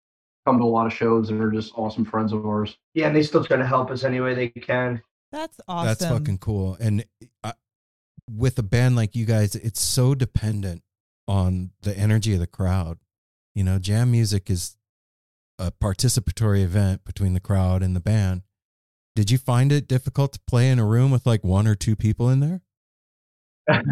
come 0.47 0.59
to 0.59 0.65
a 0.65 0.73
lot 0.79 0.87
of 0.87 0.93
shows 0.93 1.31
and 1.31 1.43
are 1.43 1.51
just 1.51 1.73
awesome 1.77 2.05
friends 2.05 2.33
of 2.33 2.47
ours. 2.47 2.79
Yeah, 2.95 3.09
and 3.09 3.17
they 3.17 3.23
still 3.23 3.45
try 3.45 3.57
to 3.57 3.67
help 3.67 3.91
us 3.91 4.05
any 4.05 4.21
way 4.21 4.35
they 4.35 4.49
can. 4.49 5.03
That's 5.33 5.59
awesome. 5.69 5.87
That's 5.89 6.05
fucking 6.07 6.39
cool. 6.39 6.77
And 6.81 7.05
I, 7.43 7.53
with 8.31 8.59
a 8.59 8.63
band 8.63 8.97
like 8.97 9.15
you 9.17 9.27
guys, 9.27 9.55
it's 9.57 9.81
so 9.83 10.15
dependent 10.15 10.83
on 11.27 11.71
the 11.83 11.97
energy 11.99 12.35
of 12.35 12.41
the 12.41 12.47
crowd. 12.47 12.99
You 13.55 13.65
know, 13.65 13.79
jam 13.79 14.11
music 14.13 14.49
is 14.49 14.77
a 15.59 15.71
participatory 15.73 16.63
event 16.63 17.05
between 17.05 17.35
the 17.35 17.41
crowd 17.41 17.83
and 17.83 17.95
the 17.97 18.01
band. 18.01 18.43
Did 19.15 19.31
you 19.31 19.39
find 19.39 19.73
it 19.73 19.87
difficult 19.87 20.33
to 20.33 20.41
play 20.47 20.71
in 20.71 20.79
a 20.79 20.87
room 20.87 21.11
with 21.11 21.27
like 21.27 21.45
one 21.45 21.67
or 21.67 21.75
two 21.75 21.97
people 21.97 22.31
in 22.31 22.41
there? 22.41 22.63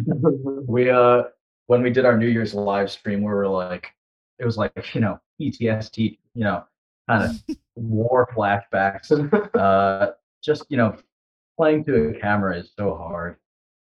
we 0.66 0.90
uh 0.90 1.22
when 1.66 1.82
we 1.82 1.90
did 1.90 2.04
our 2.04 2.16
new 2.16 2.26
year's 2.26 2.54
live 2.54 2.90
stream 2.90 3.20
we 3.20 3.26
were 3.26 3.46
like 3.46 3.92
it 4.40 4.44
was 4.44 4.56
like 4.56 4.72
you 4.96 5.00
know 5.00 5.20
ptsd 5.40 6.18
you 6.34 6.42
know 6.42 6.64
kind 7.08 7.22
of 7.22 7.56
war 7.76 8.28
flashbacks. 8.34 9.10
Uh 9.54 10.12
just 10.42 10.64
you 10.70 10.76
know 10.76 10.96
playing 11.56 11.84
to 11.84 12.08
a 12.08 12.14
camera 12.18 12.56
is 12.56 12.72
so 12.76 12.96
hard. 12.96 13.36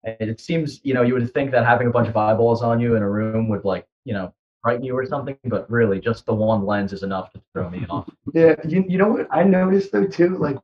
And 0.05 0.31
it 0.31 0.41
seems 0.41 0.81
you 0.83 0.95
know 0.95 1.03
you 1.03 1.14
would 1.14 1.33
think 1.35 1.51
that 1.51 1.66
having 1.66 1.87
a 1.87 1.91
bunch 1.91 2.09
of 2.09 2.16
eyeballs 2.16 2.62
on 2.62 2.81
you 2.81 2.97
in 2.97 3.03
a 3.03 3.11
room 3.11 3.49
would 3.51 3.64
like 3.64 3.87
you 4.05 4.14
know 4.14 4.33
frighten 4.62 4.85
you 4.85 4.97
or 4.97 5.07
something 5.07 5.37
but 5.45 5.71
really 5.71 6.01
just 6.01 6.27
the 6.27 6.35
one 6.35 6.66
lens 6.66 6.93
is 6.93 7.03
enough 7.03 7.31
to 7.33 7.43
throw 7.53 7.68
me 7.68 7.85
off. 7.91 8.09
Yeah, 8.33 8.55
you, 8.66 8.85
you 8.89 8.99
know 8.99 9.09
what 9.09 9.29
I 9.31 9.45
noticed 9.45 9.93
though 9.93 10.07
too, 10.07 10.39
like 10.39 10.57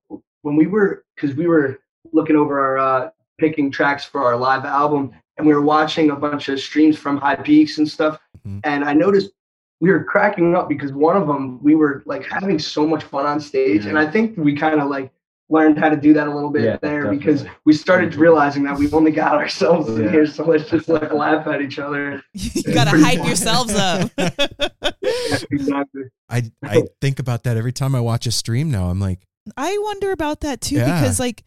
when 0.47 0.55
we 0.55 0.69
were 0.69 1.05
because 1.17 1.35
we 1.37 1.49
were 1.49 1.81
looking 2.13 2.37
over 2.37 2.55
our 2.61 2.79
uh, 2.79 3.11
picking 3.37 3.69
tracks 3.69 4.05
for 4.05 4.25
our 4.25 4.37
live 4.37 4.65
album, 4.65 5.11
and 5.37 5.47
we 5.47 5.53
were 5.53 5.61
watching 5.61 6.11
a 6.11 6.17
bunch 6.17 6.49
of 6.49 6.61
streams 6.61 6.97
from 6.97 7.17
High 7.17 7.35
Peaks 7.35 7.79
and 7.79 7.89
stuff, 7.89 8.21
and 8.63 8.85
I 8.85 8.93
noticed 8.93 9.33
we 9.81 9.91
were 9.91 10.05
cracking 10.05 10.55
up 10.55 10.69
because 10.69 10.93
one 10.93 11.17
of 11.17 11.27
them 11.27 11.61
we 11.65 11.75
were 11.75 12.05
like 12.07 12.25
having 12.25 12.61
so 12.61 12.87
much 12.87 13.03
fun 13.03 13.27
on 13.27 13.41
stage, 13.41 13.87
and 13.87 13.99
I 13.99 14.09
think 14.09 14.39
we 14.39 14.55
kind 14.55 14.81
of 14.81 14.89
like 14.89 15.11
learned 15.49 15.79
how 15.79 15.89
to 15.89 15.97
do 15.97 16.13
that 16.13 16.27
a 16.29 16.35
little 16.35 16.51
bit 16.51 16.63
Yeah, 16.65 16.77
there 16.81 17.11
because 17.11 17.45
we 17.65 17.73
started 17.73 18.15
realizing 18.17 18.63
that 18.65 18.77
we 18.79 18.91
only 18.93 19.13
got 19.13 19.35
ourselves 19.35 19.89
in 19.89 20.05
Yeah. 20.05 20.11
here, 20.13 20.27
so 20.27 20.45
let's 20.45 20.71
just 20.71 20.89
like 20.89 21.13
laugh 21.13 21.47
at 21.49 21.61
each 21.61 21.81
other. 21.81 22.23
you 22.33 22.63
gotta 22.73 22.97
hype 22.97 23.27
yourselves 23.27 23.75
up. 23.75 24.11
exactly. 25.51 26.05
I 26.31 26.51
I 26.63 26.85
think 27.01 27.19
about 27.19 27.43
that 27.45 27.57
every 27.57 27.73
time 27.73 27.97
I 27.97 28.01
watch 28.01 28.27
a 28.29 28.33
stream 28.33 28.71
now. 28.71 28.91
I'm 28.91 29.01
like, 29.01 29.27
I 29.57 29.79
wonder 29.79 30.13
about 30.13 30.41
that 30.41 30.61
too 30.61 30.77
Yeah. 30.77 31.01
because 31.01 31.21
like 31.21 31.45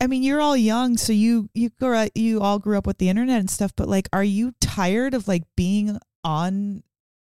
I 0.00 0.08
mean, 0.08 0.24
you're 0.24 0.40
all 0.40 0.56
young, 0.56 0.96
so 0.96 1.12
you 1.12 1.48
you 1.54 1.70
grew 1.70 2.08
you 2.16 2.40
all 2.40 2.58
grew 2.58 2.76
up 2.76 2.88
with 2.88 2.98
the 2.98 3.08
internet 3.08 3.38
and 3.38 3.48
stuff. 3.48 3.72
But 3.76 3.88
like, 3.88 4.08
are 4.12 4.24
you 4.24 4.52
tired 4.60 5.14
of 5.14 5.28
like 5.28 5.44
being 5.56 5.96
on, 6.24 6.82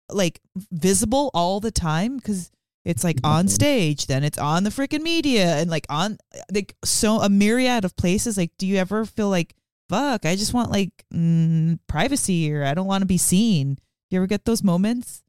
like 0.09 0.39
visible 0.71 1.29
all 1.33 1.59
the 1.59 1.71
time? 1.71 2.15
Because 2.15 2.51
it's 2.85 3.03
like 3.03 3.17
on 3.25 3.49
stage, 3.49 4.07
then 4.07 4.23
it's 4.23 4.37
on 4.37 4.63
the 4.63 4.69
freaking 4.69 5.01
media, 5.01 5.57
and 5.57 5.69
like 5.69 5.85
on 5.89 6.19
like 6.53 6.73
so 6.85 7.19
a 7.19 7.27
myriad 7.27 7.83
of 7.83 7.97
places. 7.97 8.37
Like, 8.37 8.51
do 8.57 8.65
you 8.65 8.77
ever 8.77 9.03
feel 9.03 9.29
like 9.29 9.55
fuck? 9.89 10.25
I 10.25 10.37
just 10.37 10.53
want 10.53 10.71
like 10.71 11.03
mm, 11.13 11.79
privacy, 11.87 12.49
or 12.53 12.63
I 12.63 12.73
don't 12.73 12.87
want 12.87 13.01
to 13.01 13.05
be 13.07 13.17
seen. 13.17 13.77
You 14.09 14.19
ever 14.19 14.27
get 14.27 14.45
those 14.45 14.63
moments? 14.63 15.21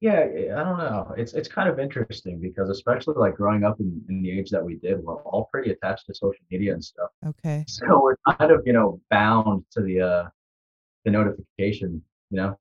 Yeah, 0.00 0.20
I 0.20 0.62
don't 0.62 0.78
know. 0.78 1.14
It's 1.16 1.32
it's 1.32 1.48
kind 1.48 1.68
of 1.68 1.78
interesting 1.78 2.38
because 2.38 2.68
especially 2.68 3.14
like 3.16 3.34
growing 3.36 3.64
up 3.64 3.80
in, 3.80 4.02
in 4.10 4.22
the 4.22 4.30
age 4.38 4.50
that 4.50 4.62
we 4.62 4.76
did, 4.76 5.02
we're 5.02 5.22
all 5.22 5.48
pretty 5.50 5.70
attached 5.70 6.04
to 6.06 6.14
social 6.14 6.44
media 6.50 6.74
and 6.74 6.84
stuff. 6.84 7.08
Okay. 7.26 7.64
So 7.68 8.02
we're 8.02 8.16
kind 8.36 8.50
of, 8.52 8.62
you 8.66 8.74
know, 8.74 9.00
bound 9.10 9.64
to 9.72 9.80
the 9.80 10.00
uh 10.02 10.28
the 11.06 11.10
notification, 11.10 12.02
you 12.30 12.36
know. 12.36 12.58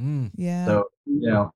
Mm. 0.00 0.30
Yeah. 0.34 0.66
So, 0.66 0.84
you 1.04 1.30
know, 1.30 1.52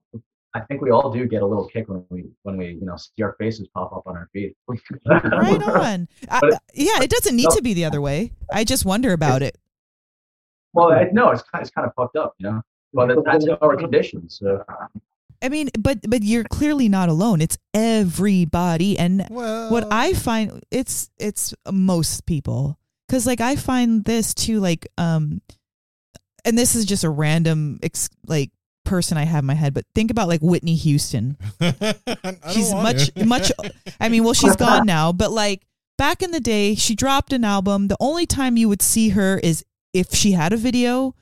I 0.55 0.61
think 0.61 0.81
we 0.81 0.91
all 0.91 1.11
do 1.13 1.27
get 1.27 1.43
a 1.43 1.47
little 1.47 1.67
kick 1.67 1.89
when 1.89 2.05
we 2.09 2.27
when 2.45 2.57
we, 2.57 2.69
you 2.69 2.85
know, 2.87 2.97
see 2.97 3.23
our 3.25 3.35
faces 3.41 3.67
pop 3.75 3.93
up 3.93 4.05
on 4.07 4.17
our 4.17 4.29
feed. 4.33 4.55
right 5.07 5.25
on. 5.63 6.09
I, 6.29 6.39
But- 6.41 6.63
yeah, 6.73 7.03
it 7.03 7.11
doesn't 7.11 7.35
need 7.35 7.49
No. 7.51 7.57
to 7.57 7.63
be 7.63 7.75
the 7.75 7.85
other 7.85 8.01
way. 8.01 8.33
I 8.53 8.63
just 8.63 8.85
wonder 8.85 9.13
about 9.13 9.43
it. 9.43 9.59
Well, 10.73 10.93
I, 10.93 11.09
no, 11.13 11.31
it's 11.31 11.43
kind, 11.43 11.63
it's 11.63 11.73
kind 11.73 11.85
of 11.85 11.93
fucked 11.97 12.17
up, 12.17 12.35
you 12.39 12.49
know. 12.49 12.63
But 12.93 13.07
that- 13.09 13.24
that's 13.24 13.47
our 13.62 13.76
conditions. 13.76 14.38
So 14.38 14.64
I 15.43 15.49
mean, 15.49 15.70
but 15.78 15.99
but 16.09 16.22
you're 16.22 16.45
clearly 16.45 16.88
not 16.88 17.09
alone. 17.09 17.41
It's 17.41 17.57
everybody, 17.72 18.99
and 18.99 19.24
what 19.30 19.86
I 19.91 20.12
find 20.12 20.62
it's 20.70 21.11
it's 21.18 21.55
most 21.70 22.26
people 22.26 22.78
because 23.09 23.26
like 23.26 23.41
I 23.41 23.57
find 23.57 24.05
this 24.05 24.34
too 24.34 24.61
like 24.61 24.86
um, 24.99 25.41
and 26.45 26.59
this 26.59 26.74
is 26.74 26.84
just 26.84 27.05
a 27.05 27.11
random 27.11 27.78
ex- 27.82 28.11
like 28.26 28.51
person 28.84 29.16
I 29.16 29.24
have 29.24 29.41
in 29.43 29.47
my 29.47 29.55
head, 29.55 29.72
but 29.72 29.84
think 29.95 30.11
about 30.11 30.28
like 30.28 30.41
Whitney 30.43 30.74
Houston. 30.74 31.36
she's 32.53 32.72
much 32.72 33.11
to. 33.14 33.24
much. 33.24 33.53
I 34.01 34.09
mean, 34.09 34.24
well, 34.24 34.34
she's 34.34 34.57
gone 34.57 34.84
now, 34.86 35.12
but 35.12 35.30
like 35.30 35.62
back 35.97 36.22
in 36.22 36.32
the 36.32 36.41
day, 36.41 36.74
she 36.74 36.95
dropped 36.95 37.32
an 37.32 37.45
album. 37.45 37.88
The 37.88 37.97
only 38.01 38.26
time 38.26 38.57
you 38.57 38.68
would 38.68 38.82
see 38.82 39.11
her 39.11 39.38
is 39.38 39.64
if 39.95 40.12
she 40.14 40.32
had 40.32 40.53
a 40.53 40.57
video, 40.57 41.14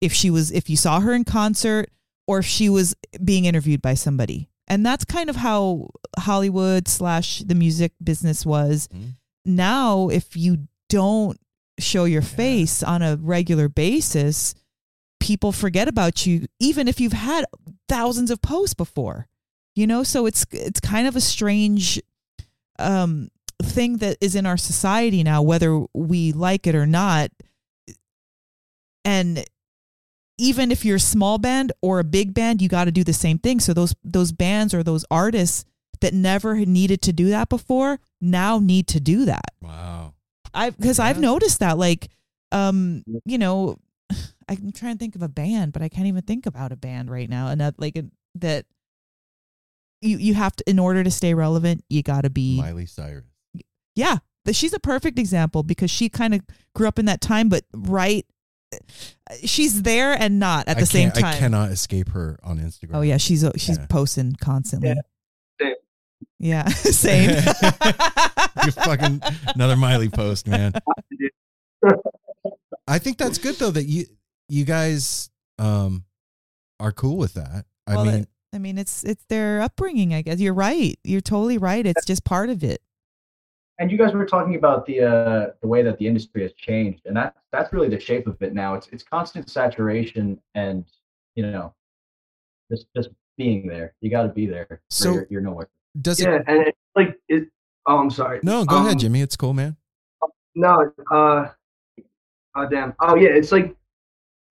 if 0.00 0.12
she 0.12 0.30
was 0.30 0.50
if 0.50 0.68
you 0.68 0.76
saw 0.76 1.00
her 1.00 1.12
in 1.12 1.24
concert, 1.24 1.90
or 2.26 2.38
if 2.40 2.46
she 2.46 2.68
was 2.68 2.94
being 3.24 3.44
interviewed 3.44 3.82
by 3.82 3.94
somebody. 3.94 4.48
And 4.68 4.84
that's 4.84 5.04
kind 5.04 5.30
of 5.30 5.36
how 5.36 5.90
Hollywood 6.18 6.88
slash 6.88 7.38
the 7.40 7.54
music 7.54 7.92
business 8.02 8.44
was. 8.44 8.88
Now, 9.44 10.08
if 10.08 10.36
you 10.36 10.66
don't 10.88 11.38
show 11.78 12.04
your 12.04 12.22
face 12.22 12.82
on 12.82 13.02
a 13.02 13.16
regular 13.16 13.68
basis, 13.68 14.54
people 15.20 15.52
forget 15.52 15.86
about 15.88 16.26
you, 16.26 16.46
even 16.58 16.88
if 16.88 17.00
you've 17.00 17.12
had 17.12 17.44
thousands 17.88 18.30
of 18.30 18.42
posts 18.42 18.74
before. 18.74 19.28
You 19.76 19.86
know, 19.86 20.02
so 20.02 20.26
it's 20.26 20.46
it's 20.52 20.80
kind 20.80 21.06
of 21.06 21.16
a 21.16 21.20
strange 21.20 22.00
um, 22.78 23.28
thing 23.62 23.98
that 23.98 24.16
is 24.20 24.34
in 24.34 24.46
our 24.46 24.56
society 24.56 25.22
now, 25.22 25.42
whether 25.42 25.84
we 25.92 26.32
like 26.32 26.66
it 26.66 26.74
or 26.74 26.86
not. 26.86 27.30
And 29.04 29.44
even 30.38 30.70
if 30.70 30.84
you're 30.84 30.96
a 30.96 31.00
small 31.00 31.38
band 31.38 31.72
or 31.80 31.98
a 31.98 32.04
big 32.04 32.34
band, 32.34 32.60
you 32.60 32.68
got 32.68 32.84
to 32.84 32.92
do 32.92 33.04
the 33.04 33.12
same 33.12 33.38
thing. 33.38 33.60
So 33.60 33.72
those 33.72 33.94
those 34.04 34.32
bands 34.32 34.74
or 34.74 34.82
those 34.82 35.04
artists 35.10 35.64
that 36.00 36.12
never 36.12 36.56
needed 36.56 37.00
to 37.02 37.12
do 37.12 37.28
that 37.30 37.48
before 37.48 37.98
now 38.20 38.58
need 38.58 38.86
to 38.88 39.00
do 39.00 39.24
that. 39.24 39.52
Wow. 39.62 40.14
I 40.52 40.70
because 40.70 40.98
I've 40.98 41.20
noticed 41.20 41.60
that 41.60 41.78
like 41.78 42.08
um 42.52 43.02
you 43.24 43.38
know 43.38 43.78
I'm 44.48 44.72
trying 44.72 44.94
to 44.94 44.98
think 44.98 45.16
of 45.16 45.22
a 45.22 45.28
band, 45.28 45.72
but 45.72 45.82
I 45.82 45.88
can't 45.88 46.06
even 46.06 46.22
think 46.22 46.46
about 46.46 46.72
a 46.72 46.76
band 46.76 47.10
right 47.10 47.28
now. 47.28 47.48
And 47.48 47.60
that 47.60 47.74
like 47.78 47.98
that 48.36 48.66
you 50.02 50.18
you 50.18 50.34
have 50.34 50.54
to 50.56 50.68
in 50.68 50.78
order 50.78 51.02
to 51.02 51.10
stay 51.10 51.34
relevant, 51.34 51.84
you 51.88 52.02
got 52.02 52.22
to 52.22 52.30
be 52.30 52.58
Miley 52.60 52.86
Cyrus. 52.86 53.24
yeah, 53.94 54.18
she's 54.52 54.72
a 54.72 54.80
perfect 54.80 55.18
example 55.18 55.62
because 55.62 55.90
she 55.90 56.08
kind 56.08 56.34
of 56.34 56.42
grew 56.74 56.86
up 56.86 56.98
in 56.98 57.06
that 57.06 57.20
time, 57.20 57.48
but 57.48 57.64
right, 57.74 58.26
she's 59.44 59.82
there 59.82 60.12
and 60.12 60.38
not 60.38 60.68
at 60.68 60.78
the 60.78 60.86
same 60.86 61.10
time. 61.10 61.24
I 61.24 61.36
cannot 61.38 61.70
escape 61.70 62.08
her 62.10 62.38
on 62.42 62.58
Instagram. 62.58 62.90
Oh 62.94 63.00
yeah, 63.02 63.16
she's 63.16 63.44
she's 63.56 63.78
Yeah. 63.78 63.86
posting 63.88 64.34
constantly. 64.40 64.94
Same. 65.60 65.74
Yeah, 66.38 66.66
same. 66.68 67.30
you 68.64 68.70
fucking 68.72 69.20
another 69.54 69.76
Miley 69.76 70.08
post, 70.08 70.46
man. 70.46 70.72
I 72.88 72.98
think 72.98 73.18
that's 73.18 73.38
good 73.38 73.56
though 73.56 73.70
that 73.70 73.84
you 73.84 74.04
you 74.48 74.64
guys 74.64 75.30
um 75.58 76.04
are 76.80 76.92
cool 76.92 77.16
with 77.16 77.34
that. 77.34 77.64
I 77.86 77.94
Well, 77.96 78.04
mean, 78.04 78.14
it- 78.14 78.28
I 78.52 78.58
mean, 78.58 78.78
it's 78.78 79.04
it's 79.04 79.24
their 79.28 79.60
upbringing. 79.60 80.14
I 80.14 80.22
guess 80.22 80.40
you're 80.40 80.54
right. 80.54 80.98
You're 81.04 81.20
totally 81.20 81.58
right. 81.58 81.84
It's 81.84 82.06
just 82.06 82.24
part 82.24 82.48
of 82.48 82.62
it. 82.64 82.80
And 83.78 83.90
you 83.90 83.98
guys 83.98 84.12
were 84.12 84.26
talking 84.26 84.54
about 84.56 84.86
the 84.86 85.00
uh, 85.02 85.46
the 85.60 85.68
way 85.68 85.82
that 85.82 85.98
the 85.98 86.06
industry 86.06 86.42
has 86.42 86.52
changed, 86.54 87.02
and 87.06 87.16
that 87.16 87.34
that's 87.52 87.72
really 87.72 87.88
the 87.88 88.00
shape 88.00 88.26
of 88.26 88.40
it 88.40 88.54
now. 88.54 88.74
It's 88.74 88.88
it's 88.88 89.02
constant 89.02 89.50
saturation, 89.50 90.40
and 90.54 90.84
you 91.34 91.44
know, 91.46 91.74
just 92.70 92.86
just 92.96 93.10
being 93.36 93.66
there. 93.66 93.94
You 94.00 94.10
got 94.10 94.22
to 94.22 94.28
be 94.28 94.46
there. 94.46 94.80
So- 94.90 95.12
you're, 95.12 95.26
you're 95.30 95.40
nowhere. 95.42 95.68
does 96.00 96.20
yeah, 96.20 96.36
it? 96.36 96.44
Yeah, 96.46 96.54
and 96.54 96.66
it's 96.68 96.78
like 96.94 97.18
it. 97.28 97.48
Oh, 97.86 97.98
I'm 97.98 98.10
sorry. 98.10 98.40
No, 98.42 98.64
go 98.64 98.76
Um, 98.76 98.86
ahead, 98.86 98.98
Jimmy. 98.98 99.20
It's 99.20 99.36
cool, 99.36 99.54
man. 99.54 99.76
No, 100.54 100.90
uh, 101.12 101.48
oh 102.56 102.68
damn. 102.68 102.94
Oh 103.00 103.14
yeah, 103.14 103.28
it's 103.28 103.52
like 103.52 103.76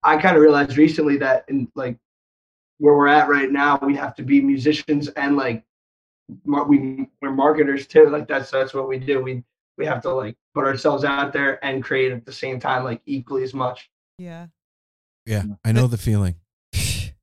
I 0.04 0.16
kind 0.16 0.36
of 0.36 0.42
realized 0.42 0.76
recently 0.76 1.16
that 1.18 1.44
in 1.48 1.68
like 1.74 1.98
where 2.78 2.94
we're 2.94 3.08
at 3.08 3.28
right 3.28 3.50
now, 3.50 3.78
we 3.82 3.96
have 3.96 4.14
to 4.16 4.22
be 4.22 4.40
musicians 4.40 5.08
and 5.08 5.36
like 5.36 5.56
mar- 5.56 5.64
we 6.44 7.08
we're 7.20 7.30
marketers 7.30 7.86
too. 7.86 8.08
Like 8.08 8.28
that's 8.28 8.50
that's 8.50 8.74
what 8.74 8.88
we 8.88 8.98
do. 8.98 9.22
We 9.22 9.42
we 9.78 9.86
have 9.86 10.02
to 10.02 10.12
like 10.12 10.36
put 10.54 10.64
ourselves 10.64 11.04
out 11.04 11.32
there 11.32 11.64
and 11.64 11.82
create 11.82 12.12
at 12.12 12.24
the 12.24 12.32
same 12.32 12.58
time, 12.58 12.84
like 12.84 13.02
equally 13.06 13.42
as 13.42 13.54
much. 13.54 13.90
Yeah. 14.18 14.46
Yeah, 15.26 15.42
I 15.64 15.72
know 15.72 15.88
the 15.88 15.98
feeling. 15.98 16.36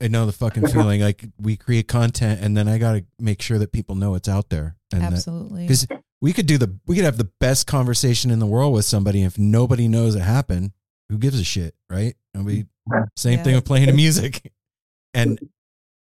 I 0.02 0.10
know 0.10 0.26
the 0.26 0.34
fucking 0.34 0.68
feeling. 0.74 1.00
Like 1.02 1.24
we 1.40 1.56
create 1.56 1.88
content, 1.88 2.42
and 2.42 2.56
then 2.56 2.68
I 2.68 2.78
got 2.78 2.94
to 2.94 3.06
make 3.20 3.42
sure 3.42 3.58
that 3.60 3.72
people 3.72 3.96
know 3.96 4.16
it's 4.16 4.28
out 4.28 4.50
there. 4.50 4.76
And 4.92 5.04
Absolutely. 5.04 5.64
Because 5.64 5.88
we 6.22 6.34
could 6.34 6.46
do 6.46 6.58
the 6.58 6.78
we 6.86 6.96
could 6.96 7.06
have 7.06 7.18
the 7.18 7.32
best 7.40 7.66
conversation 7.66 8.30
in 8.30 8.40
the 8.40 8.46
world 8.46 8.74
with 8.74 8.86
somebody. 8.86 9.24
If 9.24 9.38
nobody 9.38 9.88
knows 9.88 10.16
it 10.16 10.22
happened, 10.22 10.72
who 11.10 11.18
gives 11.18 11.40
a 11.40 11.44
shit, 11.44 11.76
right? 11.90 12.16
And 12.34 12.46
we 12.46 12.66
same 13.16 13.44
thing 13.44 13.56
with 13.56 13.66
playing 13.66 13.88
the 13.88 13.94
music. 13.94 14.52
And 15.14 15.40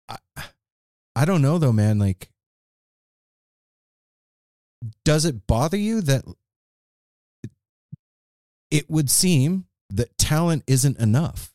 I, 0.09 0.17
I 1.17 1.25
don't 1.25 1.43
know 1.43 1.59
though, 1.59 1.73
man. 1.73 1.99
Like, 1.99 2.29
does 5.05 5.25
it 5.25 5.47
bother 5.47 5.77
you 5.77 6.01
that 6.03 6.25
it 8.71 8.89
would 8.91 9.11
seem 9.11 9.67
that 9.91 10.17
talent 10.19 10.65
isn't 10.67 10.99
enough 10.99 11.53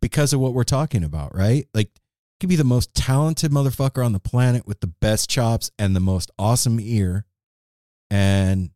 because 0.00 0.32
of 0.32 0.40
what 0.40 0.54
we're 0.54 0.64
talking 0.64 1.04
about, 1.04 1.34
right? 1.34 1.66
Like, 1.74 1.88
you 1.94 2.38
could 2.40 2.48
be 2.48 2.56
the 2.56 2.64
most 2.64 2.94
talented 2.94 3.50
motherfucker 3.50 4.04
on 4.04 4.12
the 4.12 4.20
planet 4.20 4.66
with 4.66 4.80
the 4.80 4.86
best 4.86 5.28
chops 5.28 5.70
and 5.78 5.94
the 5.94 6.00
most 6.00 6.30
awesome 6.38 6.78
ear. 6.80 7.26
And 8.10 8.70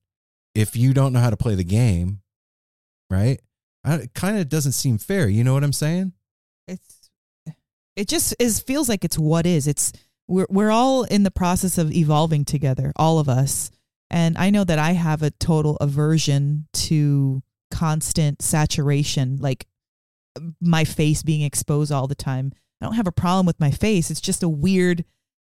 if 0.55 0.77
you 0.77 0.93
don't 0.93 1.13
know 1.13 1.21
how 1.21 1.31
to 1.31 1.37
play 1.37 1.55
the 1.55 1.65
game, 1.65 2.21
right? 3.11 3.41
It 3.85 4.13
kind 4.15 4.39
of 4.39 4.49
doesn't 4.49 4.73
seem 4.73 4.99
fair. 4.99 5.29
You 5.29 5.45
know 5.45 5.55
what 5.55 5.65
I'm 5.65 5.73
saying? 5.73 6.13
it's 6.69 7.11
it 7.97 8.07
just 8.07 8.37
is 8.39 8.61
feels 8.61 8.89
like 8.89 9.05
it's 9.05 9.19
what 9.19 9.47
is 9.47 9.67
it's 9.67 9.93
we're 10.29 10.47
we're 10.49 10.71
all 10.71 11.05
in 11.05 11.23
the 11.23 11.31
process 11.31 11.79
of 11.79 11.91
evolving 11.93 12.45
together 12.45 12.93
all 12.97 13.19
of 13.19 13.29
us. 13.29 13.71
And 14.11 14.39
i 14.39 14.51
know 14.51 14.65
that 14.65 14.79
i 14.79 14.93
have 14.93 15.23
a 15.23 15.31
total 15.31 15.77
aversion 15.79 16.67
to 16.73 17.43
constant 17.71 18.41
saturation 18.41 19.39
like 19.41 19.67
my 20.61 20.85
face 20.85 21.23
being 21.23 21.43
exposed 21.43 21.93
all 21.93 22.07
the 22.07 22.15
time. 22.15 22.53
I 22.81 22.87
don't 22.87 22.95
have 22.95 23.09
a 23.09 23.13
problem 23.13 23.45
with 23.45 23.59
my 23.59 23.71
face. 23.71 24.11
It's 24.11 24.21
just 24.21 24.43
a 24.43 24.49
weird 24.49 25.05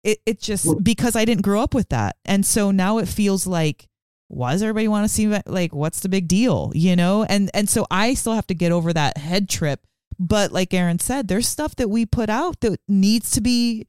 it, 0.03 0.19
it 0.25 0.39
just 0.39 0.83
because 0.83 1.15
i 1.15 1.25
didn't 1.25 1.43
grow 1.43 1.61
up 1.61 1.73
with 1.73 1.89
that. 1.89 2.15
And 2.25 2.45
so 2.45 2.71
now 2.71 2.99
it 2.99 3.07
feels 3.07 3.45
like 3.47 3.87
why 4.29 4.51
does 4.51 4.61
everybody 4.61 4.87
want 4.87 5.05
to 5.05 5.13
see 5.13 5.27
like 5.45 5.73
what's 5.73 6.01
the 6.01 6.09
big 6.09 6.27
deal 6.27 6.71
you 6.73 6.95
know? 6.95 7.23
And 7.23 7.51
and 7.53 7.69
so 7.69 7.85
i 7.91 8.13
still 8.13 8.33
have 8.33 8.47
to 8.47 8.55
get 8.55 8.71
over 8.71 8.93
that 8.93 9.17
head 9.17 9.49
trip. 9.49 9.85
But 10.19 10.51
like 10.51 10.73
aaron 10.73 10.99
said 10.99 11.27
there's 11.27 11.47
stuff 11.47 11.75
that 11.75 11.89
we 11.89 12.05
put 12.05 12.29
out 12.29 12.61
that 12.61 12.79
needs 12.87 13.31
to 13.31 13.41
be 13.41 13.87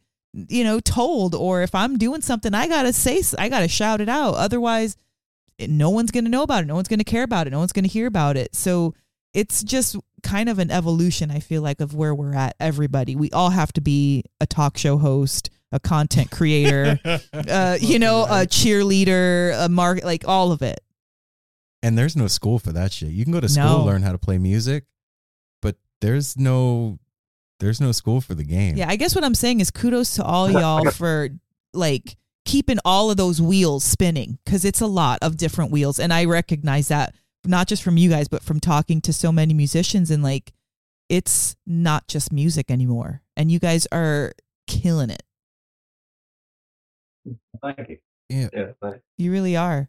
you 0.49 0.65
know 0.65 0.81
told 0.81 1.35
or 1.35 1.63
if 1.63 1.75
i'm 1.75 1.99
doing 1.99 2.21
something 2.21 2.55
i 2.55 2.67
gotta 2.67 2.93
say 2.93 3.23
i 3.39 3.49
gotta 3.49 3.69
shout 3.69 4.01
it 4.01 4.09
out 4.09 4.35
otherwise 4.35 4.97
it, 5.59 5.71
no 5.71 5.91
one's 5.91 6.11
gonna 6.11 6.29
know 6.29 6.43
about 6.43 6.63
it 6.63 6.67
no 6.67 6.75
one's 6.75 6.89
gonna 6.89 7.05
care 7.05 7.23
about 7.25 7.47
it 7.47 7.51
no 7.51 7.59
one's 7.59 7.73
gonna 7.73 7.89
hear 7.89 8.07
about 8.07 8.37
it 8.37 8.55
so 8.55 8.95
it's 9.35 9.63
just 9.63 9.97
kind 10.23 10.49
of 10.49 10.59
an 10.59 10.71
evolution 10.71 11.31
i 11.31 11.39
feel 11.41 11.63
like 11.63 11.81
of 11.81 11.95
where 11.95 12.15
we're 12.15 12.35
at 12.35 12.55
everybody 12.61 13.17
we 13.17 13.31
all 13.33 13.51
have 13.51 13.73
to 13.73 13.81
be 13.81 14.25
a 14.41 14.47
talk 14.47 14.77
show 14.77 14.99
host 14.99 15.51
a 15.71 15.79
content 15.79 16.31
creator, 16.31 16.99
uh, 17.33 17.77
you 17.79 17.99
know, 17.99 18.23
a 18.23 18.47
cheerleader, 18.47 19.53
a 19.63 19.69
mark, 19.69 20.03
like 20.03 20.27
all 20.27 20.51
of 20.51 20.63
it. 20.63 20.81
And 21.83 21.99
there's 21.99 22.17
no 22.17 22.27
school 22.27 22.59
for 22.59 22.73
that 22.73 22.91
shit. 22.91 23.11
You 23.11 23.23
can 23.25 23.35
go 23.35 23.41
to 23.41 23.51
school 23.51 23.65
No. 23.65 23.85
learn 23.85 24.01
how 24.03 24.13
to 24.13 24.19
play 24.19 24.39
music, 24.39 24.85
but 25.61 25.77
there's 26.01 26.39
no 26.39 26.99
there's 27.61 27.81
no 27.81 27.93
school 27.93 28.21
for 28.21 28.35
the 28.35 28.45
game. 28.45 28.77
Yeah, 28.77 28.89
I 28.89 28.97
guess 28.97 29.15
what 29.15 29.25
I'm 29.25 29.35
saying 29.35 29.61
is 29.61 29.71
kudos 29.71 30.15
to 30.17 30.25
all 30.25 30.51
y'all 30.61 30.91
for 30.91 31.31
like 31.73 32.17
keeping 32.45 32.79
all 32.85 33.11
of 33.11 33.17
those 33.17 33.43
wheels 33.43 33.85
spinning 33.85 34.39
because 34.45 34.65
it's 34.65 34.81
a 34.81 34.87
lot 34.87 35.19
of 35.23 35.37
different 35.37 35.71
wheels. 35.71 35.99
And 35.99 36.13
I 36.13 36.25
recognize 36.25 36.89
that 36.89 37.15
not 37.45 37.69
just 37.69 37.83
from 37.83 37.97
you 37.97 38.11
guys, 38.11 38.29
but 38.29 38.43
from 38.43 38.61
talking 38.61 39.01
to 39.03 39.13
so 39.13 39.33
many 39.33 39.55
musicians 39.55 40.11
and 40.11 40.23
like 40.23 40.53
it's 41.09 41.57
not 41.67 42.09
just 42.09 42.33
music 42.33 42.71
anymore. 42.71 43.23
And 43.37 43.51
you 43.51 43.59
guys 43.59 43.87
are 43.93 44.33
killing 44.67 45.11
it. 45.11 45.23
Thank 47.63 47.89
you. 47.89 47.99
Yeah. 48.29 48.49
Yeah. 48.53 48.67
Thanks. 48.83 49.01
You 49.17 49.33
really 49.33 49.57
are. 49.57 49.89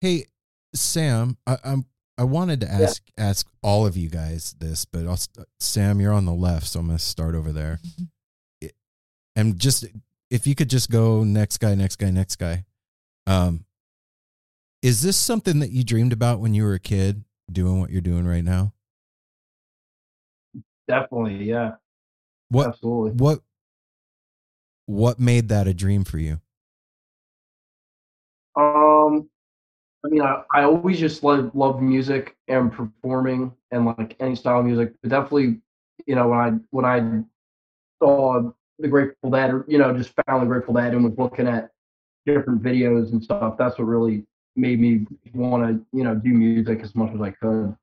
Hey, 0.00 0.26
Sam, 0.74 1.36
I, 1.46 1.58
I'm 1.64 1.86
I 2.18 2.24
wanted 2.24 2.60
to 2.62 2.70
ask 2.70 3.02
ask 3.16 3.46
all 3.62 3.86
of 3.86 3.96
you 3.96 4.08
guys 4.10 4.56
this, 4.58 4.84
but 4.84 5.06
I'll, 5.06 5.18
Sam, 5.60 6.00
you're 6.00 6.12
on 6.12 6.24
the 6.26 6.34
left, 6.34 6.66
so 6.66 6.80
I'm 6.80 6.86
gonna 6.86 6.98
start 6.98 7.36
over 7.36 7.52
there. 7.52 7.78
It- 8.60 8.74
and 9.36 9.58
just 9.58 9.86
if 10.28 10.46
you 10.46 10.54
could 10.56 10.68
just 10.68 10.90
go 10.90 11.22
next 11.22 11.58
guy, 11.58 11.74
next 11.76 11.96
guy, 11.96 12.10
next 12.10 12.36
guy. 12.36 12.64
Um, 13.26 13.64
is 14.82 15.00
this 15.02 15.16
something 15.16 15.60
that 15.60 15.70
you 15.70 15.84
dreamed 15.84 16.12
about 16.12 16.40
when 16.40 16.54
you 16.54 16.64
were 16.64 16.74
a 16.74 16.80
kid, 16.80 17.24
doing 17.50 17.78
what 17.80 17.90
you're 17.90 18.00
doing 18.00 18.26
right 18.26 18.44
now? 18.44 18.72
Definitely, 20.88 21.44
yeah. 21.44 21.72
What 22.48 22.68
Absolutely. 22.68 23.12
what 23.12 23.40
what 24.86 25.20
made 25.20 25.50
that 25.50 25.68
a 25.68 25.74
dream 25.74 26.02
for 26.02 26.18
you? 26.18 26.40
Um, 28.56 29.28
I 30.08 30.10
mean, 30.10 30.22
I, 30.22 30.42
I 30.54 30.62
always 30.62 30.98
just 30.98 31.22
love 31.22 31.50
love 31.54 31.82
music 31.82 32.34
and 32.48 32.72
performing 32.72 33.52
and 33.70 33.84
like 33.84 34.16
any 34.20 34.34
style 34.36 34.60
of 34.60 34.64
music. 34.64 34.94
But 35.02 35.10
definitely, 35.10 35.60
you 36.06 36.14
know, 36.14 36.28
when 36.28 36.38
I 36.38 36.52
when 36.70 36.84
I 36.86 37.22
saw 38.02 38.50
the 38.78 38.88
Grateful 38.88 39.30
Dead, 39.30 39.50
or 39.50 39.66
you 39.68 39.76
know, 39.76 39.94
just 39.94 40.14
found 40.26 40.42
the 40.42 40.46
Grateful 40.46 40.72
Dead 40.72 40.94
and 40.94 41.04
was 41.04 41.12
looking 41.18 41.46
at 41.46 41.72
different 42.24 42.62
videos 42.62 43.12
and 43.12 43.22
stuff, 43.22 43.56
that's 43.58 43.78
what 43.78 43.84
really 43.84 44.24
made 44.56 44.80
me 44.80 45.06
want 45.34 45.62
to, 45.62 45.96
you 45.96 46.04
know, 46.04 46.14
do 46.14 46.30
music 46.30 46.80
as 46.82 46.94
much 46.94 47.12
as 47.14 47.20
I 47.20 47.30
could. 47.30 47.76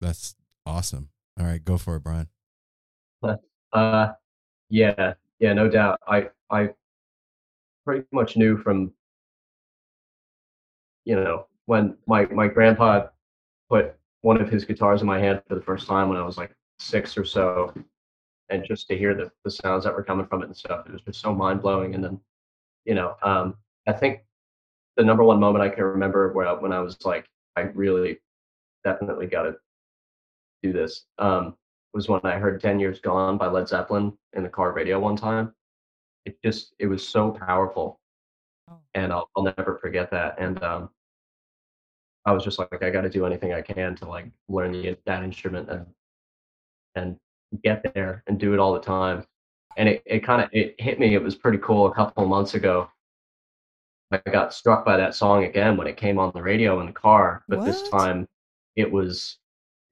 That's 0.00 0.34
awesome. 0.66 1.10
All 1.38 1.46
right, 1.46 1.64
go 1.64 1.78
for 1.78 1.96
it, 1.96 2.02
Brian. 2.02 2.28
Uh, 3.72 4.12
yeah, 4.68 5.14
yeah, 5.38 5.52
no 5.52 5.68
doubt. 5.68 6.00
I 6.08 6.30
I 6.50 6.70
pretty 7.84 8.04
much 8.10 8.36
knew 8.36 8.56
from 8.56 8.92
you 11.04 11.16
know 11.16 11.46
when 11.66 11.96
my 12.06 12.26
my 12.26 12.48
grandpa 12.48 13.06
put 13.68 13.94
one 14.22 14.40
of 14.40 14.48
his 14.48 14.64
guitars 14.64 15.00
in 15.00 15.06
my 15.06 15.18
hand 15.18 15.42
for 15.48 15.54
the 15.54 15.62
first 15.62 15.86
time 15.86 16.08
when 16.08 16.18
I 16.18 16.22
was 16.22 16.38
like 16.38 16.54
six 16.78 17.16
or 17.16 17.24
so, 17.24 17.74
and 18.48 18.64
just 18.64 18.88
to 18.88 18.96
hear 18.96 19.14
the 19.14 19.30
the 19.44 19.50
sounds 19.50 19.84
that 19.84 19.94
were 19.94 20.04
coming 20.04 20.26
from 20.26 20.42
it 20.42 20.46
and 20.46 20.56
stuff, 20.56 20.86
it 20.86 20.92
was 20.92 21.02
just 21.02 21.20
so 21.20 21.34
mind 21.34 21.62
blowing. 21.62 21.94
And 21.94 22.02
then, 22.02 22.20
you 22.84 22.94
know, 22.94 23.16
um, 23.22 23.56
I 23.86 23.92
think 23.92 24.20
the 24.96 25.04
number 25.04 25.24
one 25.24 25.40
moment 25.40 25.64
I 25.64 25.68
can 25.68 25.84
remember 25.84 26.32
where 26.32 26.54
when 26.56 26.72
I 26.72 26.80
was 26.80 27.04
like, 27.04 27.26
I 27.56 27.62
really 27.62 28.18
definitely 28.84 29.26
got 29.26 29.42
to 29.42 29.56
do 30.62 30.72
this. 30.72 31.06
Um, 31.18 31.56
was 31.94 32.08
when 32.08 32.20
I 32.24 32.38
heard 32.38 32.60
10 32.60 32.80
Years 32.80 33.00
Gone 33.00 33.38
by 33.38 33.46
Led 33.46 33.68
Zeppelin 33.68 34.12
in 34.34 34.42
the 34.42 34.48
car 34.48 34.72
radio 34.72 34.98
one 34.98 35.16
time. 35.16 35.54
It 36.26 36.36
just, 36.42 36.74
it 36.78 36.86
was 36.86 37.06
so 37.06 37.30
powerful. 37.30 38.00
And 38.94 39.12
I'll, 39.12 39.28
I'll 39.36 39.42
never 39.42 39.78
forget 39.80 40.10
that. 40.10 40.36
And 40.38 40.62
um, 40.62 40.90
I 42.24 42.32
was 42.32 42.44
just 42.44 42.58
like, 42.58 42.82
I 42.82 42.90
got 42.90 43.02
to 43.02 43.10
do 43.10 43.26
anything 43.26 43.52
I 43.52 43.62
can 43.62 43.94
to 43.96 44.06
like 44.06 44.26
learn 44.48 44.72
the, 44.72 44.96
that 45.06 45.22
instrument 45.22 45.68
and, 45.68 45.86
and 46.94 47.16
get 47.62 47.84
there 47.94 48.22
and 48.26 48.38
do 48.38 48.54
it 48.54 48.60
all 48.60 48.72
the 48.72 48.80
time. 48.80 49.24
And 49.76 49.88
it, 49.88 50.02
it 50.06 50.20
kind 50.24 50.42
of, 50.42 50.48
it 50.52 50.80
hit 50.80 50.98
me. 50.98 51.14
It 51.14 51.22
was 51.22 51.34
pretty 51.34 51.58
cool 51.58 51.86
a 51.86 51.94
couple 51.94 52.24
months 52.26 52.54
ago. 52.54 52.88
I 54.12 54.20
got 54.30 54.54
struck 54.54 54.84
by 54.84 54.96
that 54.96 55.14
song 55.14 55.44
again 55.44 55.76
when 55.76 55.86
it 55.88 55.96
came 55.96 56.18
on 56.18 56.30
the 56.34 56.42
radio 56.42 56.78
in 56.80 56.86
the 56.86 56.92
car, 56.92 57.42
but 57.48 57.64
this 57.64 57.88
time 57.88 58.28
it 58.76 58.90
was 58.90 59.38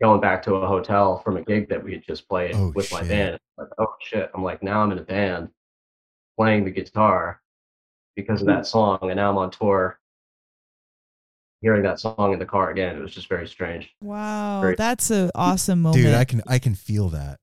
going 0.00 0.20
back 0.20 0.42
to 0.44 0.54
a 0.56 0.66
hotel 0.66 1.18
from 1.18 1.36
a 1.36 1.42
gig 1.42 1.68
that 1.68 1.82
we 1.82 1.92
had 1.92 2.04
just 2.06 2.28
played 2.28 2.54
Oh, 2.54 2.72
with 2.74 2.92
my 2.92 3.02
band. 3.02 3.38
Like, 3.58 3.68
oh 3.78 3.94
shit! 4.00 4.30
I'm 4.34 4.42
like, 4.42 4.62
now 4.62 4.82
I'm 4.82 4.92
in 4.92 4.98
a 4.98 5.02
band 5.02 5.48
playing 6.38 6.64
the 6.64 6.70
guitar 6.70 7.40
because 8.16 8.40
of 8.40 8.46
that 8.48 8.66
song, 8.66 8.98
and 9.02 9.16
now 9.16 9.30
I'm 9.30 9.38
on 9.38 9.50
tour. 9.50 9.98
Hearing 11.60 11.82
that 11.84 12.00
song 12.00 12.32
in 12.32 12.38
the 12.40 12.44
car 12.46 12.70
again, 12.70 12.96
it 12.96 13.00
was 13.00 13.14
just 13.14 13.28
very 13.28 13.46
strange. 13.46 13.94
Wow, 14.00 14.60
Great. 14.62 14.76
that's 14.78 15.10
an 15.10 15.30
awesome 15.34 15.82
moment. 15.82 16.02
Dude, 16.02 16.14
I 16.14 16.24
can 16.24 16.42
I 16.46 16.58
can 16.58 16.74
feel 16.74 17.10
that. 17.10 17.38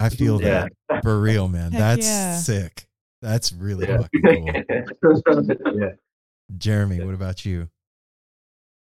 I 0.00 0.08
feel 0.08 0.40
Yeah. 0.40 0.68
that 0.88 1.02
for 1.02 1.20
real, 1.20 1.48
man. 1.48 1.70
Heck 1.70 1.78
That's 1.78 2.06
yeah. 2.06 2.36
sick. 2.38 2.86
That's 3.20 3.52
really 3.52 3.86
Yeah. 3.86 3.98
fucking 3.98 4.86
cool. 5.02 5.52
yeah. 5.80 5.90
Jeremy, 6.56 7.04
what 7.04 7.14
about 7.14 7.44
you? 7.44 7.68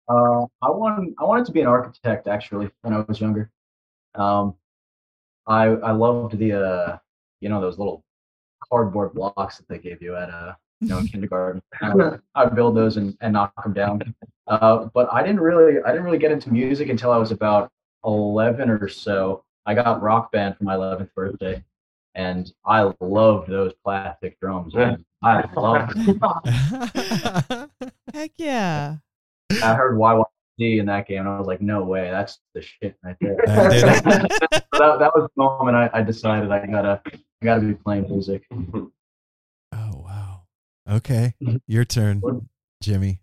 Uh, 0.07 0.45
I 0.61 0.69
wanted 0.69 1.13
I 1.19 1.25
wanted 1.25 1.45
to 1.47 1.51
be 1.51 1.61
an 1.61 1.67
architect 1.67 2.27
actually 2.27 2.69
when 2.81 2.93
I 2.93 3.01
was 3.01 3.19
younger. 3.19 3.51
Um, 4.15 4.55
I 5.47 5.65
I 5.65 5.91
loved 5.91 6.37
the 6.37 6.53
uh, 6.53 6.97
you 7.41 7.49
know 7.49 7.59
those 7.59 7.77
little 7.77 8.03
cardboard 8.69 9.13
blocks 9.13 9.57
that 9.57 9.67
they 9.67 9.79
gave 9.79 10.01
you 10.01 10.15
at 10.15 10.29
uh, 10.29 10.53
you 10.81 10.87
know 10.87 10.97
in 10.97 11.07
kindergarten. 11.07 11.61
I 11.81 12.43
would, 12.43 12.55
build 12.55 12.75
those 12.75 12.97
and, 12.97 13.15
and 13.21 13.33
knock 13.33 13.53
them 13.63 13.73
down. 13.73 14.15
Uh, 14.47 14.89
but 14.93 15.07
I 15.13 15.21
didn't 15.21 15.39
really 15.39 15.81
I 15.83 15.91
didn't 15.91 16.03
really 16.03 16.17
get 16.17 16.31
into 16.31 16.51
music 16.51 16.89
until 16.89 17.11
I 17.11 17.17
was 17.17 17.31
about 17.31 17.71
eleven 18.03 18.69
or 18.69 18.89
so. 18.89 19.43
I 19.65 19.75
got 19.75 20.01
rock 20.01 20.31
band 20.31 20.57
for 20.57 20.63
my 20.63 20.73
eleventh 20.73 21.13
birthday, 21.15 21.63
and 22.15 22.51
I 22.65 22.91
loved 22.99 23.49
those 23.49 23.73
plastic 23.83 24.39
drums. 24.39 24.73
man. 24.73 25.05
I 25.23 25.47
loved. 25.55 25.95
them. 25.95 27.69
Heck 28.13 28.31
yeah. 28.37 28.97
I 29.63 29.75
heard 29.75 29.95
YYZ 29.97 30.25
in 30.57 30.87
that 30.87 31.07
game, 31.07 31.19
and 31.19 31.29
I 31.29 31.37
was 31.37 31.47
like, 31.47 31.61
no 31.61 31.83
way, 31.83 32.09
that's 32.09 32.39
the 32.55 32.61
shit 32.61 32.97
right 33.03 33.15
there. 33.21 33.37
That 33.47 34.65
that, 34.71 34.99
that 34.99 35.11
was 35.13 35.29
the 35.35 35.43
moment 35.43 35.77
I, 35.77 35.89
I 35.93 36.01
decided 36.01 36.49
I 36.51 36.65
gotta 36.65 37.01
I 37.05 37.45
gotta 37.45 37.61
be 37.61 37.75
playing 37.75 38.09
music. 38.09 38.47
Okay. 40.89 41.33
Your 41.67 41.85
turn, 41.85 42.21
Jimmy. 42.81 43.21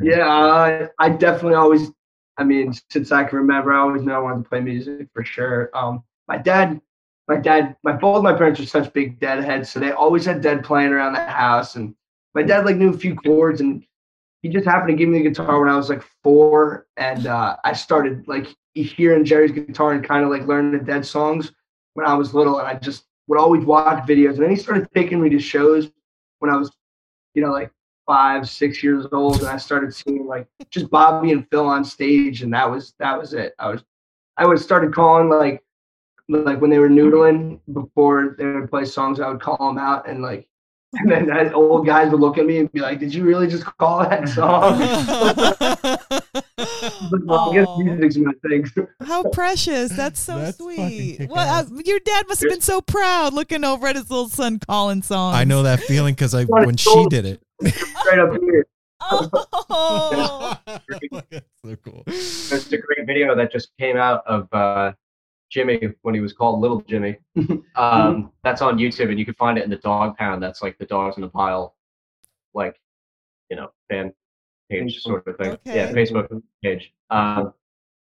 Yeah, 0.00 0.28
I, 0.28 0.88
I 0.98 1.08
definitely 1.10 1.54
always. 1.54 1.90
I 2.36 2.44
mean, 2.44 2.72
since 2.90 3.10
I 3.10 3.24
can 3.24 3.38
remember, 3.38 3.72
I 3.72 3.78
always 3.78 4.02
knew 4.02 4.12
I 4.12 4.18
wanted 4.18 4.44
to 4.44 4.48
play 4.48 4.60
music 4.60 5.08
for 5.12 5.24
sure. 5.24 5.70
Um, 5.74 6.04
my 6.28 6.38
dad, 6.38 6.80
my 7.26 7.36
dad, 7.36 7.76
my 7.82 7.92
both 7.92 8.22
my 8.22 8.32
parents 8.32 8.60
are 8.60 8.66
such 8.66 8.92
big 8.92 9.18
deadheads, 9.18 9.70
so 9.70 9.80
they 9.80 9.90
always 9.90 10.24
had 10.24 10.40
dead 10.40 10.64
playing 10.64 10.92
around 10.92 11.14
the 11.14 11.24
house, 11.24 11.74
and 11.74 11.94
my 12.34 12.42
dad 12.42 12.64
like 12.64 12.76
knew 12.76 12.90
a 12.90 12.98
few 12.98 13.16
chords, 13.16 13.60
and 13.60 13.84
he 14.42 14.48
just 14.48 14.66
happened 14.66 14.90
to 14.90 14.94
give 14.94 15.08
me 15.08 15.18
the 15.18 15.30
guitar 15.30 15.60
when 15.60 15.68
I 15.68 15.76
was 15.76 15.88
like 15.88 16.04
four, 16.22 16.86
and 16.96 17.26
uh, 17.26 17.56
I 17.64 17.72
started 17.72 18.28
like 18.28 18.54
hearing 18.74 19.24
Jerry's 19.24 19.50
guitar 19.50 19.92
and 19.92 20.04
kind 20.04 20.22
of 20.22 20.30
like 20.30 20.46
learning 20.46 20.78
the 20.78 20.84
Dead 20.84 21.04
songs 21.04 21.52
when 21.94 22.06
I 22.06 22.14
was 22.14 22.34
little, 22.34 22.58
and 22.60 22.68
I 22.68 22.74
just 22.74 23.04
would 23.26 23.38
always 23.38 23.64
watch 23.64 24.06
videos, 24.06 24.34
and 24.34 24.42
then 24.42 24.50
he 24.50 24.56
started 24.56 24.88
taking 24.94 25.20
me 25.20 25.28
to 25.30 25.40
shows 25.40 25.90
when 26.38 26.50
I 26.50 26.56
was, 26.56 26.70
you 27.34 27.42
know, 27.42 27.52
like 27.52 27.70
five, 28.06 28.48
six 28.48 28.82
years 28.82 29.06
old, 29.12 29.38
and 29.38 29.48
I 29.48 29.58
started 29.58 29.94
seeing 29.94 30.26
like 30.26 30.46
just 30.70 30.90
Bobby 30.90 31.32
and 31.32 31.48
Phil 31.50 31.66
on 31.66 31.84
stage, 31.84 32.42
and 32.42 32.52
that 32.54 32.70
was 32.70 32.94
that 32.98 33.18
was 33.18 33.34
it. 33.34 33.54
I 33.58 33.70
was 33.70 33.84
I 34.36 34.46
would 34.46 34.58
started 34.58 34.94
calling 34.94 35.28
like 35.28 35.62
like 36.28 36.60
when 36.60 36.70
they 36.70 36.78
were 36.78 36.88
noodling 36.88 37.60
before 37.72 38.34
they 38.38 38.46
would 38.46 38.70
play 38.70 38.84
songs, 38.84 39.20
I 39.20 39.28
would 39.28 39.40
call 39.40 39.58
them 39.58 39.78
out 39.78 40.08
and 40.08 40.22
like 40.22 40.47
and 40.94 41.10
then 41.10 41.26
that 41.26 41.52
old 41.52 41.86
guys 41.86 42.10
would 42.10 42.20
look 42.20 42.38
at 42.38 42.46
me 42.46 42.58
and 42.58 42.72
be 42.72 42.80
like, 42.80 42.98
"Did 42.98 43.12
you 43.12 43.22
really 43.24 43.46
just 43.46 43.64
call 43.64 44.00
that 44.00 44.26
song?" 44.28 44.78
but 47.10 47.20
I 47.30 47.54
guess 47.54 47.66
Aw. 47.68 47.78
music's 47.78 48.16
my 48.16 48.32
thing. 48.48 48.64
How 49.02 49.22
precious. 49.30 49.90
That's 49.92 50.18
so 50.18 50.38
That's 50.38 50.56
sweet. 50.56 51.28
Well, 51.28 51.46
uh, 51.46 51.64
your 51.84 51.98
dad 52.00 52.26
must 52.28 52.40
have 52.42 52.50
been 52.50 52.62
so 52.62 52.80
proud 52.80 53.34
looking 53.34 53.64
over 53.64 53.86
at 53.86 53.96
his 53.96 54.10
little 54.10 54.28
son 54.28 54.58
calling 54.58 55.02
songs. 55.02 55.36
I 55.36 55.44
know 55.44 55.62
that 55.64 55.80
feeling 55.80 56.14
because 56.14 56.34
I 56.34 56.44
when 56.44 56.76
she 56.76 57.06
did 57.10 57.26
it. 57.26 57.42
Right 58.06 58.18
up 58.18 58.32
here. 58.40 58.66
Oh. 59.00 60.56
That's 60.66 61.46
so 61.64 61.76
cool. 61.84 62.02
There's 62.06 62.72
a 62.72 62.78
great 62.78 63.06
video 63.06 63.36
that 63.36 63.52
just 63.52 63.70
came 63.78 63.96
out 63.96 64.26
of 64.26 64.48
uh, 64.52 64.92
Jimmy 65.50 65.80
when 66.02 66.14
he 66.14 66.20
was 66.20 66.32
called 66.32 66.60
Little 66.60 66.80
Jimmy. 66.82 67.16
Um, 67.76 68.32
that's 68.42 68.60
on 68.60 68.76
YouTube, 68.76 69.08
and 69.10 69.20
you 69.20 69.24
can 69.24 69.34
find 69.34 69.56
it 69.56 69.62
in 69.62 69.70
the 69.70 69.76
Dog 69.76 70.16
Pound. 70.16 70.42
That's 70.42 70.62
like 70.62 70.76
the 70.78 70.84
dogs 70.84 71.16
in 71.16 71.22
the 71.22 71.28
pile, 71.28 71.76
like 72.54 72.80
you 73.50 73.56
know, 73.56 73.70
fan 73.88 74.12
page 74.68 75.00
sort 75.00 75.24
of 75.28 75.36
thing. 75.36 75.56
Yeah, 75.64 75.92
Facebook 75.92 76.42
page. 76.62 76.92
Um, 77.10 77.54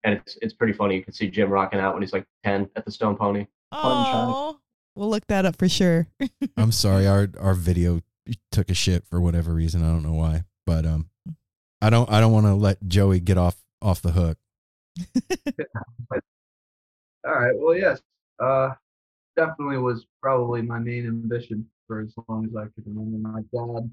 and 0.04 0.16
it's 0.16 0.36
it's 0.42 0.52
pretty 0.52 0.74
funny. 0.74 0.96
You 0.96 1.02
can 1.02 1.14
see 1.14 1.30
Jim 1.30 1.48
rocking 1.48 1.80
out 1.80 1.94
when 1.94 2.02
he's 2.02 2.12
like 2.12 2.26
ten 2.44 2.68
at 2.76 2.84
the 2.84 2.90
Stone 2.90 3.16
Pony. 3.16 3.46
Oh. 3.72 4.58
We'll 4.96 5.10
look 5.10 5.26
that 5.26 5.44
up 5.44 5.56
for 5.56 5.68
sure. 5.68 6.08
I'm 6.56 6.72
sorry, 6.72 7.06
our 7.06 7.28
our 7.40 7.54
video 7.54 8.00
took 8.52 8.70
a 8.70 8.74
shit 8.74 9.06
for 9.06 9.20
whatever 9.20 9.52
reason. 9.52 9.82
I 9.82 9.88
don't 9.88 10.04
know 10.04 10.12
why, 10.12 10.44
but 10.66 10.86
um, 10.86 11.08
I 11.82 11.90
don't 11.90 12.10
I 12.10 12.20
don't 12.20 12.32
want 12.32 12.46
to 12.46 12.54
let 12.54 12.86
Joey 12.86 13.20
get 13.20 13.38
off 13.38 13.56
off 13.82 14.02
the 14.02 14.12
hook. 14.12 14.38
All 17.26 17.34
right. 17.34 17.54
Well, 17.56 17.76
yes. 17.76 18.00
Uh, 18.38 18.70
definitely 19.36 19.78
was 19.78 20.06
probably 20.22 20.62
my 20.62 20.78
main 20.78 21.06
ambition 21.06 21.66
for 21.86 22.00
as 22.00 22.14
long 22.28 22.46
as 22.46 22.56
I 22.56 22.64
could 22.74 22.86
remember. 22.86 23.18
My 23.28 23.42
dad 23.52 23.92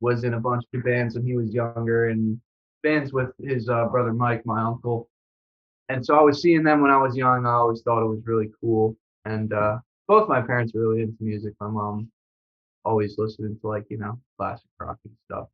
was 0.00 0.24
in 0.24 0.34
a 0.34 0.40
bunch 0.40 0.64
of 0.74 0.84
bands 0.84 1.14
when 1.14 1.26
he 1.26 1.36
was 1.36 1.54
younger, 1.54 2.08
and 2.08 2.40
bands 2.82 3.12
with 3.12 3.30
his 3.40 3.68
uh, 3.68 3.86
brother 3.86 4.12
Mike, 4.12 4.44
my 4.46 4.62
uncle. 4.62 5.08
And 5.88 6.04
so 6.04 6.16
I 6.16 6.22
was 6.22 6.42
seeing 6.42 6.62
them 6.62 6.80
when 6.82 6.90
I 6.90 6.96
was 6.98 7.16
young. 7.16 7.46
I 7.46 7.52
always 7.52 7.82
thought 7.82 8.02
it 8.02 8.08
was 8.08 8.22
really 8.26 8.50
cool. 8.60 8.96
And 9.24 9.52
uh, 9.52 9.78
both 10.08 10.28
my 10.28 10.40
parents 10.40 10.72
were 10.74 10.88
really 10.88 11.02
into 11.02 11.22
music. 11.22 11.54
My 11.60 11.68
mom 11.68 12.10
always 12.84 13.16
listening 13.18 13.58
to 13.60 13.68
like 13.68 13.86
you 13.90 13.98
know 13.98 14.18
classic 14.38 14.68
rock 14.80 14.98
and 15.04 15.14
stuff. 15.26 15.48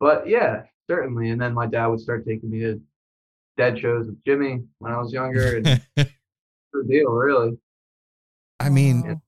But 0.00 0.28
yeah, 0.28 0.64
certainly. 0.88 1.30
And 1.30 1.40
then 1.40 1.54
my 1.54 1.66
dad 1.66 1.86
would 1.88 2.00
start 2.00 2.26
taking 2.26 2.50
me 2.50 2.60
to 2.60 2.80
dead 3.56 3.78
shows 3.78 4.06
with 4.06 4.22
Jimmy 4.24 4.62
when 4.78 4.92
I 4.92 4.98
was 4.98 5.12
younger, 5.12 5.56
and 5.56 5.66
the 5.96 6.84
deal 6.88 7.10
really. 7.10 7.58
I 8.58 8.70
mean, 8.70 9.20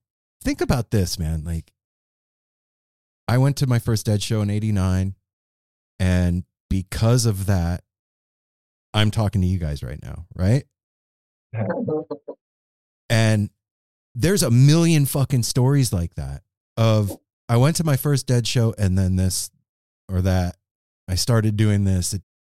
think 0.42 0.60
about 0.60 0.90
this, 0.90 1.18
man. 1.18 1.44
Like, 1.44 1.72
I 3.26 3.38
went 3.38 3.56
to 3.59 3.66
my 3.66 3.78
first 3.78 4.06
Dead 4.06 4.22
show 4.22 4.40
in 4.42 4.50
'89, 4.50 5.14
and 5.98 6.44
because 6.70 7.26
of 7.26 7.46
that, 7.46 7.82
I'm 8.94 9.10
talking 9.10 9.40
to 9.42 9.46
you 9.46 9.59
guys 9.59 9.82
right 9.82 10.02
now, 10.02 10.26
right? 10.34 10.64
And 13.10 13.50
there's 14.14 14.42
a 14.42 14.50
million 14.50 15.06
fucking 15.06 15.42
stories 15.42 15.92
like 15.92 16.14
that. 16.14 16.42
Of 16.76 17.16
I 17.48 17.56
went 17.56 17.76
to 17.76 17.84
my 17.84 17.96
first 17.96 18.26
Dead 18.26 18.46
show, 18.46 18.74
and 18.78 18.96
then 18.98 19.16
this 19.16 19.50
or 20.10 20.20
that. 20.22 20.56
I 21.10 21.14
started 21.14 21.56
doing 21.56 21.84
this. 21.84 22.12
It, 22.12 22.22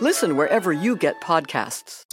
Listen 0.00 0.36
wherever 0.36 0.72
you 0.72 0.96
get 0.96 1.20
podcasts. 1.20 2.04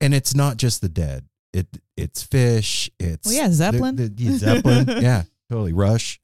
and 0.00 0.14
it's 0.14 0.34
not 0.34 0.56
just 0.56 0.80
the 0.80 0.88
dead. 0.88 1.26
It 1.52 1.66
it's 1.96 2.26
Phish. 2.26 2.88
It's 2.98 3.26
Well, 3.26 3.34
yeah, 3.34 3.50
Zeppelin. 3.50 3.96
the- 3.96 4.08
the- 4.08 4.22
yeah, 4.22 4.36
Zeppelin. 4.38 4.86
yeah, 5.02 5.22
totally. 5.50 5.72
Rush. 5.72 6.20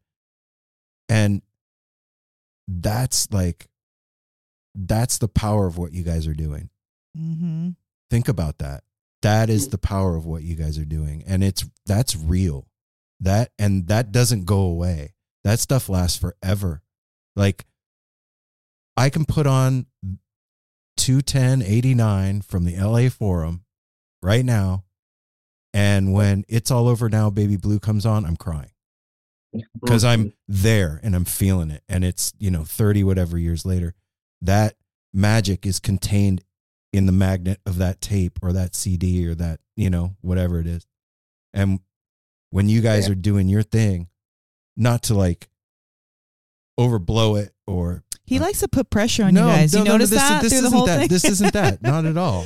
And 1.09 1.43
that's 2.69 3.31
like 3.33 3.67
that's 4.75 5.19
the 5.19 5.29
power 5.29 5.67
of 5.67 5.79
what 5.79 5.93
you 5.93 6.03
guys 6.03 6.27
are 6.27 6.35
doing. 6.35 6.71
Mm-hmm. 7.17 7.71
Think 8.11 8.29
about 8.29 8.59
that. 8.59 8.83
That 9.23 9.51
is 9.51 9.69
the 9.69 9.79
power 9.79 10.17
of 10.17 10.27
what 10.27 10.43
you 10.43 10.55
guys 10.55 10.79
are 10.79 10.85
doing. 10.85 11.25
And 11.27 11.43
it's 11.43 11.65
that's 11.87 12.15
real. 12.17 12.67
That 13.21 13.51
and 13.59 13.89
that 13.89 14.13
doesn't 14.13 14.45
go 14.45 14.61
away. 14.61 15.15
That 15.45 15.59
stuff 15.61 15.89
lasts 15.89 16.19
forever. 16.19 16.83
Like 17.35 17.65
I 18.97 19.11
can 19.11 19.25
put 19.25 19.47
on 19.47 19.87
21089 20.97 22.43
from 22.43 22.65
the 22.65 22.77
LA 22.77 23.09
Forum 23.09 23.65
right 24.23 24.45
now. 24.45 24.85
And 25.75 26.13
when 26.13 26.45
it's 26.49 26.71
all 26.71 26.89
over 26.89 27.09
now, 27.09 27.29
Baby 27.29 27.57
Blue 27.57 27.79
comes 27.79 28.07
on, 28.07 28.25
I'm 28.25 28.37
crying 28.37 28.71
because 29.81 30.05
I'm 30.05 30.33
there 30.49 31.01
and 31.03 31.15
I'm 31.15 31.27
feeling 31.27 31.71
it. 31.71 31.83
And 31.89 32.05
it's, 32.05 32.33
you 32.39 32.51
know, 32.51 32.65
30 32.65 33.05
whatever 33.05 33.39
years 33.39 33.67
later. 33.67 33.95
That 34.41 34.75
magic 35.13 35.67
is 35.67 35.79
contained 35.79 36.43
in 36.93 37.07
the 37.07 37.13
magnet 37.13 37.61
of 37.67 37.77
that 37.77 38.01
tape 38.01 38.39
or 38.43 38.53
that 38.53 38.75
CD 38.75 39.27
or 39.27 39.35
that, 39.35 39.61
you 39.77 39.91
know, 39.91 40.17
whatever 40.23 40.59
it 40.61 40.67
is. 40.67 40.87
And 41.53 41.81
when 42.51 42.69
you 42.69 42.81
guys 42.81 43.09
are 43.09 43.15
doing 43.15 43.49
your 43.49 43.63
thing, 43.63 44.09
not 44.77 45.03
to 45.05 45.15
like 45.15 45.49
overblow 46.79 47.41
it 47.43 47.53
or 47.67 48.03
He 48.27 48.39
likes 48.39 48.61
to 48.61 48.69
put 48.69 48.91
pressure 48.91 49.25
on 49.25 49.35
no, 49.35 49.47
you 49.49 49.53
guys. 49.55 49.73
no, 49.73 49.79
you 49.81 49.85
no, 49.85 49.93
no, 49.93 49.99
this, 49.99 50.11
that 50.11 50.43
this 50.43 50.53
through 50.53 50.61
the 50.63 50.67
isn't 50.67 50.77
whole 50.77 50.87
that. 50.87 50.99
thing? 51.01 51.09
This 51.09 51.25
isn't 51.25 51.53
that. 51.53 51.81
Not 51.83 52.05
at 52.05 52.17
all. 52.17 52.45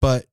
But 0.00 0.26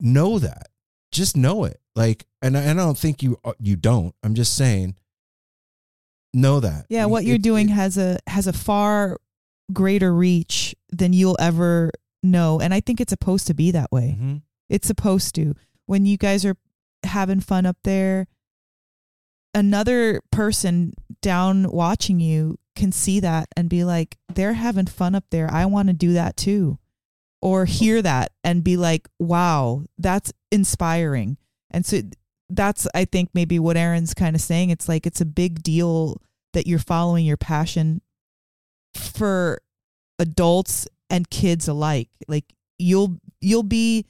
know 0.00 0.38
that. 0.38 0.68
Just 1.12 1.36
know 1.36 1.64
it. 1.64 1.80
Like, 1.94 2.26
and 2.42 2.56
I, 2.58 2.62
and 2.62 2.80
I 2.80 2.84
don't 2.84 2.98
think 2.98 3.22
you 3.22 3.38
uh, 3.44 3.52
you 3.58 3.76
don't. 3.76 4.14
I'm 4.22 4.34
just 4.34 4.54
saying. 4.56 4.96
Know 6.34 6.60
that. 6.60 6.86
Yeah, 6.90 7.06
what 7.06 7.24
you're 7.24 7.36
It- 7.36 7.42
doing 7.42 7.68
has 7.68 7.96
a 7.96 8.18
has 8.26 8.46
a 8.46 8.52
far 8.52 9.18
greater 9.72 10.12
reach 10.14 10.74
than 10.90 11.12
you'll 11.12 11.36
ever 11.40 11.90
know, 12.22 12.60
and 12.60 12.74
I 12.74 12.80
think 12.80 13.00
it's 13.00 13.10
supposed 13.10 13.46
to 13.46 13.54
be 13.54 13.70
that 13.70 13.90
way. 13.90 14.16
Mhm. 14.20 14.42
It's 14.68 14.86
supposed 14.86 15.34
to. 15.36 15.54
When 15.86 16.04
you 16.04 16.16
guys 16.18 16.44
are 16.44 16.56
having 17.04 17.40
fun 17.40 17.64
up 17.64 17.76
there, 17.84 18.26
another 19.54 20.20
person 20.30 20.92
down 21.22 21.70
watching 21.70 22.20
you 22.20 22.58
can 22.76 22.92
see 22.92 23.18
that 23.20 23.48
and 23.56 23.68
be 23.68 23.82
like, 23.82 24.16
they're 24.32 24.52
having 24.52 24.86
fun 24.86 25.14
up 25.14 25.24
there. 25.30 25.50
I 25.50 25.64
want 25.66 25.88
to 25.88 25.94
do 25.94 26.12
that 26.12 26.36
too. 26.36 26.78
Or 27.42 27.64
hear 27.64 28.02
that 28.02 28.32
and 28.44 28.62
be 28.62 28.76
like, 28.76 29.08
wow, 29.18 29.82
that's 29.98 30.32
inspiring. 30.52 31.36
And 31.70 31.84
so 31.84 32.02
that's, 32.48 32.86
I 32.94 33.04
think, 33.04 33.30
maybe 33.34 33.58
what 33.58 33.76
Aaron's 33.76 34.14
kind 34.14 34.36
of 34.36 34.42
saying. 34.42 34.70
It's 34.70 34.88
like, 34.88 35.06
it's 35.06 35.20
a 35.20 35.26
big 35.26 35.62
deal 35.62 36.20
that 36.52 36.66
you're 36.66 36.78
following 36.78 37.24
your 37.24 37.36
passion 37.36 38.00
for 38.94 39.60
adults 40.18 40.86
and 41.10 41.28
kids 41.28 41.68
alike. 41.68 42.08
Like 42.28 42.52
you'll, 42.78 43.18
you'll 43.40 43.62
be, 43.62 44.06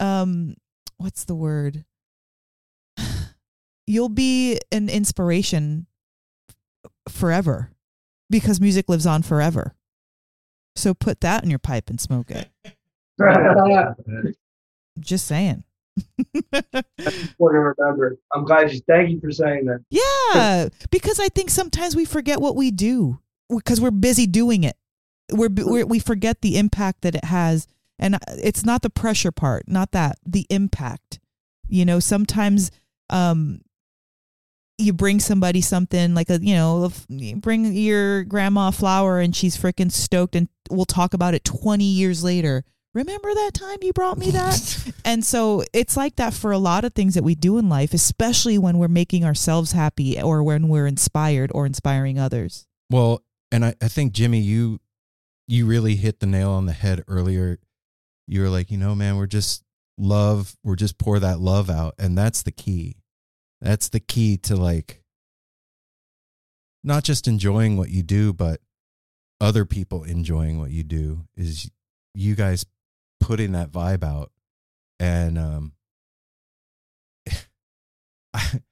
um, 0.00 0.56
what's 0.98 1.24
the 1.24 1.34
word? 1.34 1.84
You'll 3.86 4.08
be 4.08 4.60
an 4.70 4.88
inspiration 4.88 5.86
forever 7.08 7.72
because 8.32 8.60
music 8.60 8.88
lives 8.88 9.06
on 9.06 9.22
forever. 9.22 9.76
So 10.74 10.94
put 10.94 11.20
that 11.20 11.44
in 11.44 11.50
your 11.50 11.60
pipe 11.60 11.88
and 11.88 12.00
smoke 12.00 12.30
it. 12.30 12.48
Just 14.98 15.26
saying. 15.26 15.62
important 16.52 17.36
to 17.38 17.74
remember. 17.78 18.18
I'm 18.34 18.44
glad 18.44 18.72
you. 18.72 18.80
Thank 18.88 19.10
you 19.10 19.20
for 19.20 19.30
saying 19.30 19.66
that. 19.66 19.84
Yeah, 19.90 20.68
because 20.90 21.20
I 21.20 21.28
think 21.28 21.50
sometimes 21.50 21.94
we 21.94 22.04
forget 22.04 22.40
what 22.40 22.56
we 22.56 22.70
do 22.70 23.20
because 23.48 23.80
we're 23.80 23.90
busy 23.90 24.26
doing 24.26 24.64
it. 24.64 24.76
We're, 25.30 25.50
we're 25.54 25.86
we 25.86 25.98
forget 25.98 26.40
the 26.40 26.58
impact 26.58 27.02
that 27.02 27.14
it 27.14 27.26
has, 27.26 27.66
and 27.98 28.16
it's 28.28 28.64
not 28.64 28.82
the 28.82 28.90
pressure 28.90 29.32
part, 29.32 29.68
not 29.68 29.92
that 29.92 30.18
the 30.24 30.46
impact. 30.48 31.20
You 31.68 31.84
know, 31.84 32.00
sometimes 32.00 32.70
um, 33.10 33.60
you 34.82 34.92
bring 34.92 35.20
somebody 35.20 35.60
something 35.60 36.14
like 36.14 36.30
a 36.30 36.38
you 36.42 36.54
know 36.54 36.90
bring 37.36 37.72
your 37.72 38.24
grandma 38.24 38.68
a 38.68 38.72
flower 38.72 39.20
and 39.20 39.34
she's 39.34 39.56
freaking 39.56 39.90
stoked, 39.90 40.36
and 40.36 40.48
we'll 40.70 40.84
talk 40.84 41.14
about 41.14 41.34
it 41.34 41.44
twenty 41.44 41.84
years 41.84 42.22
later. 42.22 42.64
Remember 42.94 43.32
that 43.32 43.52
time 43.54 43.78
you 43.80 43.94
brought 43.94 44.18
me 44.18 44.30
that? 44.32 44.92
and 45.04 45.24
so 45.24 45.64
it's 45.72 45.96
like 45.96 46.16
that 46.16 46.34
for 46.34 46.52
a 46.52 46.58
lot 46.58 46.84
of 46.84 46.92
things 46.92 47.14
that 47.14 47.24
we 47.24 47.34
do 47.34 47.56
in 47.56 47.70
life, 47.70 47.94
especially 47.94 48.58
when 48.58 48.76
we're 48.76 48.86
making 48.88 49.24
ourselves 49.24 49.72
happy 49.72 50.20
or 50.20 50.42
when 50.42 50.68
we're 50.68 50.86
inspired 50.86 51.50
or 51.54 51.64
inspiring 51.64 52.18
others. 52.18 52.66
Well, 52.90 53.22
and 53.50 53.64
I, 53.64 53.74
I 53.80 53.88
think 53.88 54.12
Jimmy, 54.12 54.40
you 54.40 54.78
you 55.46 55.66
really 55.66 55.96
hit 55.96 56.20
the 56.20 56.26
nail 56.26 56.50
on 56.50 56.66
the 56.66 56.72
head 56.72 57.02
earlier. 57.08 57.58
You 58.26 58.42
were 58.42 58.48
like, 58.48 58.70
you 58.70 58.78
know, 58.78 58.94
man, 58.94 59.16
we're 59.16 59.26
just 59.26 59.64
love, 59.98 60.56
we're 60.62 60.76
just 60.76 60.98
pour 60.98 61.18
that 61.18 61.40
love 61.40 61.68
out. 61.68 61.94
And 61.98 62.16
that's 62.16 62.42
the 62.42 62.52
key. 62.52 62.96
That's 63.62 63.88
the 63.88 64.00
key 64.00 64.36
to 64.38 64.56
like 64.56 65.02
not 66.84 67.04
just 67.04 67.28
enjoying 67.28 67.76
what 67.76 67.88
you 67.90 68.02
do, 68.02 68.32
but 68.32 68.60
other 69.40 69.64
people 69.64 70.02
enjoying 70.04 70.58
what 70.58 70.70
you 70.72 70.82
do 70.82 71.20
is 71.36 71.70
you 72.14 72.34
guys 72.34 72.66
putting 73.20 73.52
that 73.52 73.70
vibe 73.70 74.02
out. 74.04 74.30
And 75.00 75.38
um 75.38 75.72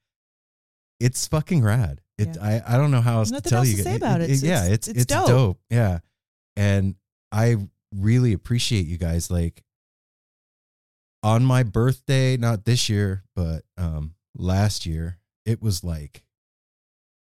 it's 1.01 1.27
fucking 1.29 1.63
rad. 1.63 2.01
It 2.19 2.37
I, 2.41 2.61
I 2.67 2.77
don't 2.77 2.91
know 2.91 3.01
how 3.01 3.19
else 3.19 3.31
Nothing 3.31 3.43
to 3.45 3.49
tell 3.49 3.59
else 3.61 3.69
you. 3.69 3.77
to 3.79 3.83
guys. 3.85 3.93
say 3.93 3.97
about 3.97 4.21
it. 4.21 4.25
It's- 4.25 4.43
yeah, 4.43 4.65
it's- 4.65 4.73
it's 4.73 4.89
it's 4.89 5.03
it's, 5.03 5.13
dope. 5.15 5.27
dope. 5.29 5.61
Yeah. 5.71 6.01
And 6.57 6.97
I 7.33 7.57
really 7.95 8.33
appreciate 8.33 8.87
you 8.87 8.99
guys 8.99 9.31
like 9.31 9.63
on 11.23 11.45
my 11.45 11.63
birthday, 11.63 12.37
not 12.37 12.65
this 12.65 12.89
year, 12.89 13.25
but 13.35 13.63
um 13.79 14.15
last 14.35 14.87
year. 14.87 15.19
it 15.47 15.61
was 15.63 15.83
like 15.85 16.23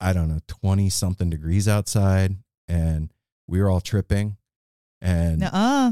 I 0.01 0.13
don't 0.13 0.29
know, 0.29 0.41
20 0.49 0.91
something 0.91 1.31
degrees 1.31 1.69
outside 1.69 2.37
and 2.69 3.13
we 3.47 3.61
were 3.61 3.71
all 3.71 3.81
tripping 3.81 4.37
and 5.01 5.43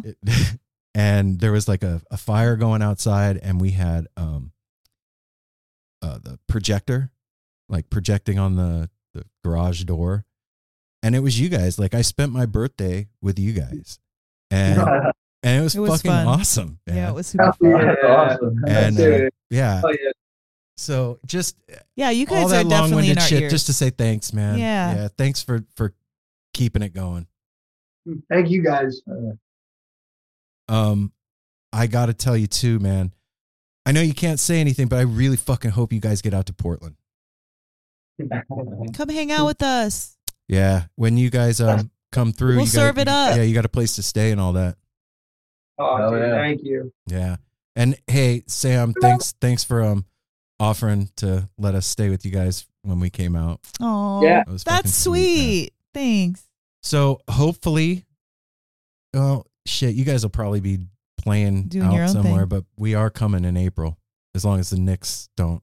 it- 0.05 0.59
and 0.95 1.39
there 1.41 1.53
was 1.53 1.69
like 1.69 1.83
a, 1.85 2.01
a 2.11 2.17
fire 2.17 2.57
going 2.57 2.83
outside 2.83 3.37
and 3.43 3.61
we 3.61 3.71
had 3.71 4.07
um 4.17 4.53
uh 6.03 6.19
the 6.23 6.39
projector 6.49 7.11
like 7.69 7.89
projecting 7.91 8.39
on 8.39 8.57
the 8.57 8.91
the 9.15 9.25
garage 9.45 9.85
door 9.85 10.25
and 11.03 11.15
it 11.15 11.21
was 11.21 11.39
you 11.39 11.49
guys 11.49 11.79
like 11.79 11.95
i 11.95 12.03
spent 12.03 12.33
my 12.33 12.47
birthday 12.47 13.09
with 13.23 13.39
you 13.39 13.53
guys 13.53 13.99
and 14.51 14.81
and 15.43 15.61
it 15.61 15.63
was, 15.63 15.75
It 15.77 15.81
was 15.81 15.91
fucking 16.03 16.11
fun. 16.11 16.27
awesome 16.27 16.79
Yeah, 16.87 17.11
it 17.11 17.15
was 17.15 17.27
super 17.29 17.53
fun. 17.53 17.71
That's 17.73 18.05
awesome. 18.05 18.65
and 18.67 19.01
uh, 19.01 19.29
yeah 19.51 19.81
Oh, 19.85 19.91
yeah. 19.91 20.11
So 20.81 21.19
just 21.27 21.57
Yeah, 21.95 22.11
you 22.11 22.27
all 22.27 22.35
guys 22.35 22.51
that 22.51 22.67
are 22.67 22.69
definitely 22.69 23.11
in 23.11 23.17
long-winded 23.17 23.19
our 23.19 23.25
shit 23.25 23.43
ears. 23.43 23.53
just 23.53 23.67
to 23.67 23.73
say 23.73 23.91
thanks 23.91 24.33
man 24.33 24.59
Yeah. 24.59 24.95
yeah 24.95 25.09
thanks 25.19 25.43
for 25.43 25.65
for 25.77 25.95
keeping 26.55 26.83
it 26.83 26.93
going 26.95 27.27
Thank 28.31 28.49
you 28.51 28.63
guys. 28.65 29.03
Um, 30.69 31.13
I 31.73 31.87
got 31.87 32.07
to 32.07 32.15
tell 32.15 32.37
you 32.37 32.47
too, 32.47 32.79
man. 32.79 33.13
I 33.85 33.93
know 33.93 34.01
you 34.01 34.15
can't 34.15 34.41
say 34.41 34.59
anything, 34.61 34.89
but 34.89 34.99
I 34.99 35.03
really 35.03 35.37
fucking 35.37 35.73
hope 35.73 35.93
you 35.93 36.01
guys 36.01 36.23
get 36.23 36.33
out 36.33 36.47
to 36.47 36.53
Portland. 36.55 36.97
Come 38.95 39.09
hang 39.11 39.31
out 39.33 39.47
with 39.47 39.63
us. 39.63 40.17
Yeah, 40.49 40.85
when 40.97 41.17
you 41.19 41.31
guys 41.31 41.61
um 41.61 41.91
come 42.11 42.33
through, 42.33 42.57
We'll 42.57 42.61
you 42.63 42.67
serve 42.71 42.97
got, 42.97 43.03
it 43.03 43.09
up. 43.09 43.37
Yeah, 43.37 43.43
you 43.43 43.55
got 43.55 43.65
a 43.67 43.69
place 43.71 43.97
to 43.97 44.03
stay 44.03 44.31
and 44.33 44.41
all 44.41 44.55
that. 44.55 44.77
Oh, 45.79 45.97
Hell 45.99 46.11
dude, 46.11 46.21
yeah. 46.23 46.35
thank 46.35 46.63
you. 46.65 46.93
Yeah, 47.07 47.37
and 47.77 47.97
hey, 48.07 48.45
Sam, 48.47 48.95
thanks 49.01 49.35
thanks 49.41 49.63
for 49.63 49.83
um 49.85 50.05
offering 50.61 51.09
to 51.17 51.49
let 51.59 51.75
us 51.75 51.87
stay 51.87 52.09
with 52.11 52.25
you 52.25 52.31
guys 52.31 52.67
when 52.83 53.01
we 53.01 53.11
came 53.11 53.35
out. 53.35 53.61
Oh, 53.81 54.23
Yeah. 54.23 54.45
That 54.47 54.63
that's 54.65 54.95
sweet, 54.95 55.13
man. 55.25 55.35
sweet. 55.49 55.73
Thanks. 55.95 56.45
So 56.83 57.21
hopefully, 57.29 58.05
oh 59.15 59.45
shit, 59.67 59.95
you 59.95 60.05
guys 60.05 60.23
will 60.23 60.31
probably 60.31 60.61
be 60.61 60.79
playing 61.19 61.65
Doing 61.69 61.99
out 61.99 62.11
somewhere, 62.11 62.41
thing. 62.43 62.49
but 62.49 62.65
we 62.79 62.95
are 62.95 63.11
coming 63.11 63.45
in 63.45 63.57
April 63.57 63.99
as 64.35 64.45
long 64.45 64.61
as 64.61 64.71
the 64.71 64.79
Knicks 64.79 65.29
don't 65.37 65.63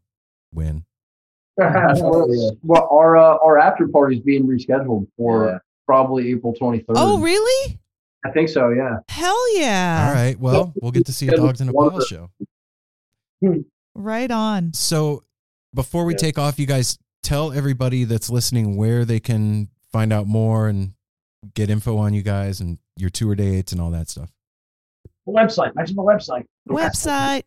win. 0.53 0.83
well, 1.57 2.87
our 2.91 3.17
uh, 3.17 3.37
our 3.43 3.57
after 3.57 3.87
party 3.87 4.17
is 4.17 4.21
being 4.21 4.45
rescheduled 4.45 5.07
for 5.17 5.47
Yeah. 5.47 5.57
probably 5.87 6.29
April 6.31 6.53
23rd. 6.53 6.83
Oh, 6.89 7.19
really? 7.19 7.79
I 8.25 8.29
think 8.31 8.49
so. 8.49 8.69
Yeah. 8.69 8.97
Hell 9.09 9.57
yeah. 9.57 10.07
All 10.09 10.13
right. 10.13 10.39
Well, 10.39 10.73
we'll 10.81 10.91
get 10.91 11.05
to 11.07 11.13
see 11.13 11.27
a 11.29 11.35
Dogs 11.35 11.61
in 11.61 11.69
a 11.69 11.71
one 11.71 11.87
of 11.87 11.93
Pile 11.93 12.01
show. 12.01 12.29
Right 13.97 14.31
on. 14.31 14.73
So 14.73 15.23
before 15.73 16.05
we 16.05 16.13
Yeah. 16.13 16.17
take 16.17 16.37
off, 16.37 16.59
you 16.59 16.67
guys 16.67 16.97
tell 17.23 17.51
everybody 17.51 18.03
that's 18.03 18.29
listening 18.29 18.77
where 18.77 19.03
they 19.03 19.19
can 19.19 19.69
find 19.91 20.13
out 20.13 20.27
more 20.27 20.67
and 20.67 20.93
get 21.53 21.69
info 21.69 21.97
on 21.97 22.13
you 22.13 22.21
guys 22.23 22.61
and 22.61 22.77
your 22.95 23.09
tour 23.09 23.35
dates 23.35 23.71
and 23.71 23.81
all 23.81 23.91
that 23.91 24.09
stuff. 24.09 24.31
The 25.25 25.33
website. 25.33 25.75
Mention 25.75 25.95
the 25.95 26.03
website. 26.03 26.45
Website. 26.69 27.43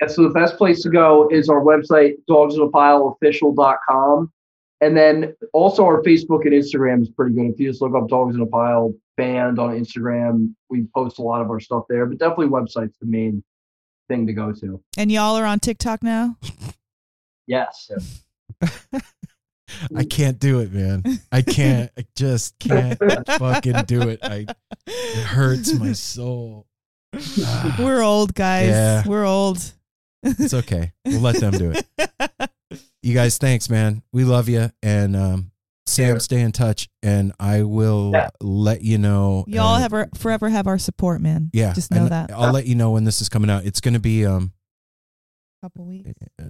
And 0.00 0.10
so 0.10 0.22
the 0.24 0.30
best 0.30 0.56
place 0.56 0.82
to 0.82 0.90
go 0.90 1.28
is 1.30 1.48
our 1.48 1.60
website, 1.62 2.14
dogsinapile.official.com. 2.28 4.32
And 4.80 4.96
then 4.96 5.34
also 5.52 5.84
our 5.84 6.02
Facebook 6.02 6.44
and 6.44 6.52
Instagram 6.52 7.00
is 7.02 7.08
pretty 7.08 7.34
good. 7.34 7.52
If 7.52 7.60
you 7.60 7.70
just 7.70 7.80
look 7.80 7.94
up 7.94 8.08
Dogs 8.08 8.34
in 8.34 8.42
a 8.42 8.46
Pile 8.46 8.92
band 9.16 9.58
on 9.58 9.70
Instagram, 9.70 10.52
we 10.68 10.84
post 10.94 11.18
a 11.18 11.22
lot 11.22 11.40
of 11.40 11.48
our 11.48 11.60
stuff 11.60 11.84
there. 11.88 12.04
But 12.06 12.18
definitely 12.18 12.48
website's 12.48 12.98
the 12.98 13.06
main 13.06 13.42
thing 14.08 14.26
to 14.26 14.32
go 14.32 14.52
to. 14.52 14.82
And 14.96 15.10
y'all 15.10 15.36
are 15.36 15.44
on 15.44 15.60
TikTok 15.60 16.02
now? 16.02 16.36
Yes. 17.46 17.90
I 19.94 20.04
can't 20.04 20.38
do 20.38 20.60
it, 20.60 20.72
man. 20.72 21.02
I 21.32 21.42
can't. 21.42 21.90
I 21.98 22.04
just 22.16 22.58
can't 22.58 22.98
fucking 22.98 23.84
do 23.86 24.08
it. 24.08 24.20
I 24.22 24.46
it 24.86 25.24
hurts 25.24 25.72
my 25.74 25.92
soul. 25.92 26.66
We're 27.78 28.02
old, 28.02 28.34
guys. 28.34 28.68
Yeah. 28.68 29.02
We're 29.06 29.24
old. 29.24 29.58
It's 30.22 30.54
okay. 30.54 30.92
We'll 31.04 31.20
let 31.20 31.36
them 31.36 31.52
do 31.52 31.72
it. 31.72 31.86
You 33.02 33.12
guys, 33.12 33.36
thanks, 33.36 33.68
man. 33.68 34.02
We 34.14 34.24
love 34.24 34.48
you. 34.48 34.72
And 34.82 35.14
um, 35.14 35.50
Sam, 35.86 36.18
stay 36.20 36.40
in 36.40 36.52
touch, 36.52 36.88
and 37.02 37.32
I 37.38 37.62
will 37.62 38.10
Yeah. 38.14 38.30
let 38.40 38.82
you 38.82 38.96
know. 38.98 39.44
Y'all 39.46 39.76
have 39.76 39.92
our, 39.92 40.08
forever 40.16 40.48
have 40.48 40.66
our 40.66 40.78
support, 40.78 41.20
man. 41.20 41.50
yeah. 41.52 41.72
Just 41.74 41.90
know 41.90 42.08
that. 42.08 42.30
I'll 42.32 42.52
let 42.52 42.66
you 42.66 42.74
know 42.74 42.92
when 42.92 43.04
this 43.04 43.20
is 43.20 43.28
coming 43.28 43.50
out. 43.50 43.64
It's 43.64 43.80
going 43.80 43.94
to 43.94 44.00
be 44.00 44.24
um, 44.24 44.52
couple 45.62 45.84
weeks. 45.86 46.10
uh, 46.40 46.44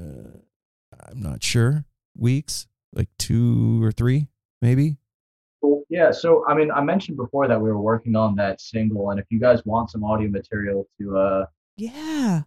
I'm 1.09 1.21
not 1.23 1.43
sure 1.43 1.85
weeks, 2.17 2.67
like 2.95 3.09
two 3.19 3.83
or 3.83 3.91
three, 3.93 4.29
maybe. 4.63 4.99
Cool. 5.61 5.85
Yeah. 5.89 6.13
So, 6.13 6.45
I 6.49 6.55
mean, 6.55 6.71
I 6.71 6.81
mentioned 6.83 7.17
before 7.17 7.49
that 7.49 7.61
we 7.61 7.71
were 7.71 7.81
working 7.81 8.15
on 8.17 8.37
that 8.37 8.61
single, 8.61 9.11
and 9.11 9.19
if 9.19 9.27
you 9.31 9.41
guys 9.41 9.65
want 9.65 9.91
some 9.91 10.05
audio 10.05 10.29
material 10.31 10.87
to, 11.01 11.17
uh, 11.19 11.47
Yeah. 11.77 12.43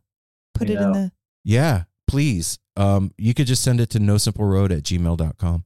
Put 0.53 0.69
You 0.69 0.75
it 0.75 0.81
in 0.81 0.87
know. 0.87 0.93
the 0.93 1.11
Yeah, 1.43 1.83
please. 2.07 2.59
Um, 2.77 3.11
you 3.17 3.33
could 3.33 3.47
just 3.47 3.61
send 3.63 3.79
it 3.81 3.89
to 3.91 3.99
no 3.99 4.17
simple 4.17 4.45
road 4.45 4.71
at 4.71 4.83
gmail.com. 4.83 5.65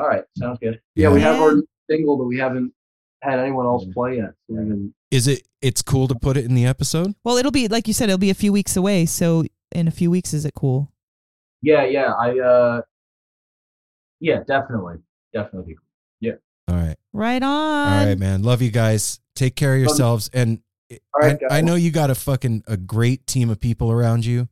all 0.00 0.08
right, 0.08 0.24
sounds 0.38 0.58
good. 0.58 0.80
Yeah, 0.94 1.10
we 1.10 1.20
have 1.20 1.40
our 1.40 1.56
single 1.90 2.16
but 2.16 2.24
we 2.24 2.38
haven't 2.38 2.72
had 3.22 3.38
anyone 3.38 3.66
else 3.66 3.84
play 3.92 4.16
yet. 4.16 4.32
So 4.48 4.90
Is 5.10 5.28
it? 5.28 5.46
It's 5.60 5.82
cool 5.82 6.08
to 6.08 6.14
put 6.14 6.38
it 6.38 6.46
in 6.46 6.54
the 6.54 6.64
episode. 6.64 7.14
Well, 7.22 7.36
it'll 7.36 7.52
be 7.52 7.68
like 7.68 7.86
you 7.86 7.92
said, 7.92 8.08
it'll 8.08 8.18
be 8.18 8.30
a 8.30 8.34
few 8.34 8.52
weeks 8.52 8.76
away. 8.76 9.04
So 9.04 9.44
in 9.72 9.88
a 9.88 9.90
few 9.90 10.10
weeks, 10.10 10.32
is 10.32 10.46
it 10.46 10.54
cool? 10.54 10.90
Yeah, 11.60 11.84
yeah. 11.84 12.14
I, 12.14 12.38
uh, 12.38 12.82
yeah, 14.20 14.42
definitely, 14.46 14.96
definitely. 15.34 15.76
Yeah. 16.20 16.32
All 16.68 16.76
right. 16.76 16.96
Right 17.12 17.42
on. 17.42 17.92
All 17.92 18.06
right, 18.06 18.18
man. 18.18 18.42
Love 18.42 18.62
you 18.62 18.70
guys. 18.70 19.20
Take 19.34 19.56
care 19.56 19.74
of 19.74 19.80
yourselves. 19.80 20.30
And 20.32 20.62
All 20.90 20.98
right, 21.20 21.38
I, 21.50 21.58
I 21.58 21.60
know 21.60 21.74
you 21.74 21.90
got 21.90 22.08
a 22.08 22.14
fucking 22.14 22.64
a 22.66 22.78
great 22.78 23.26
team 23.26 23.50
of 23.50 23.60
people 23.60 23.92
around 23.92 24.24
you, 24.24 24.48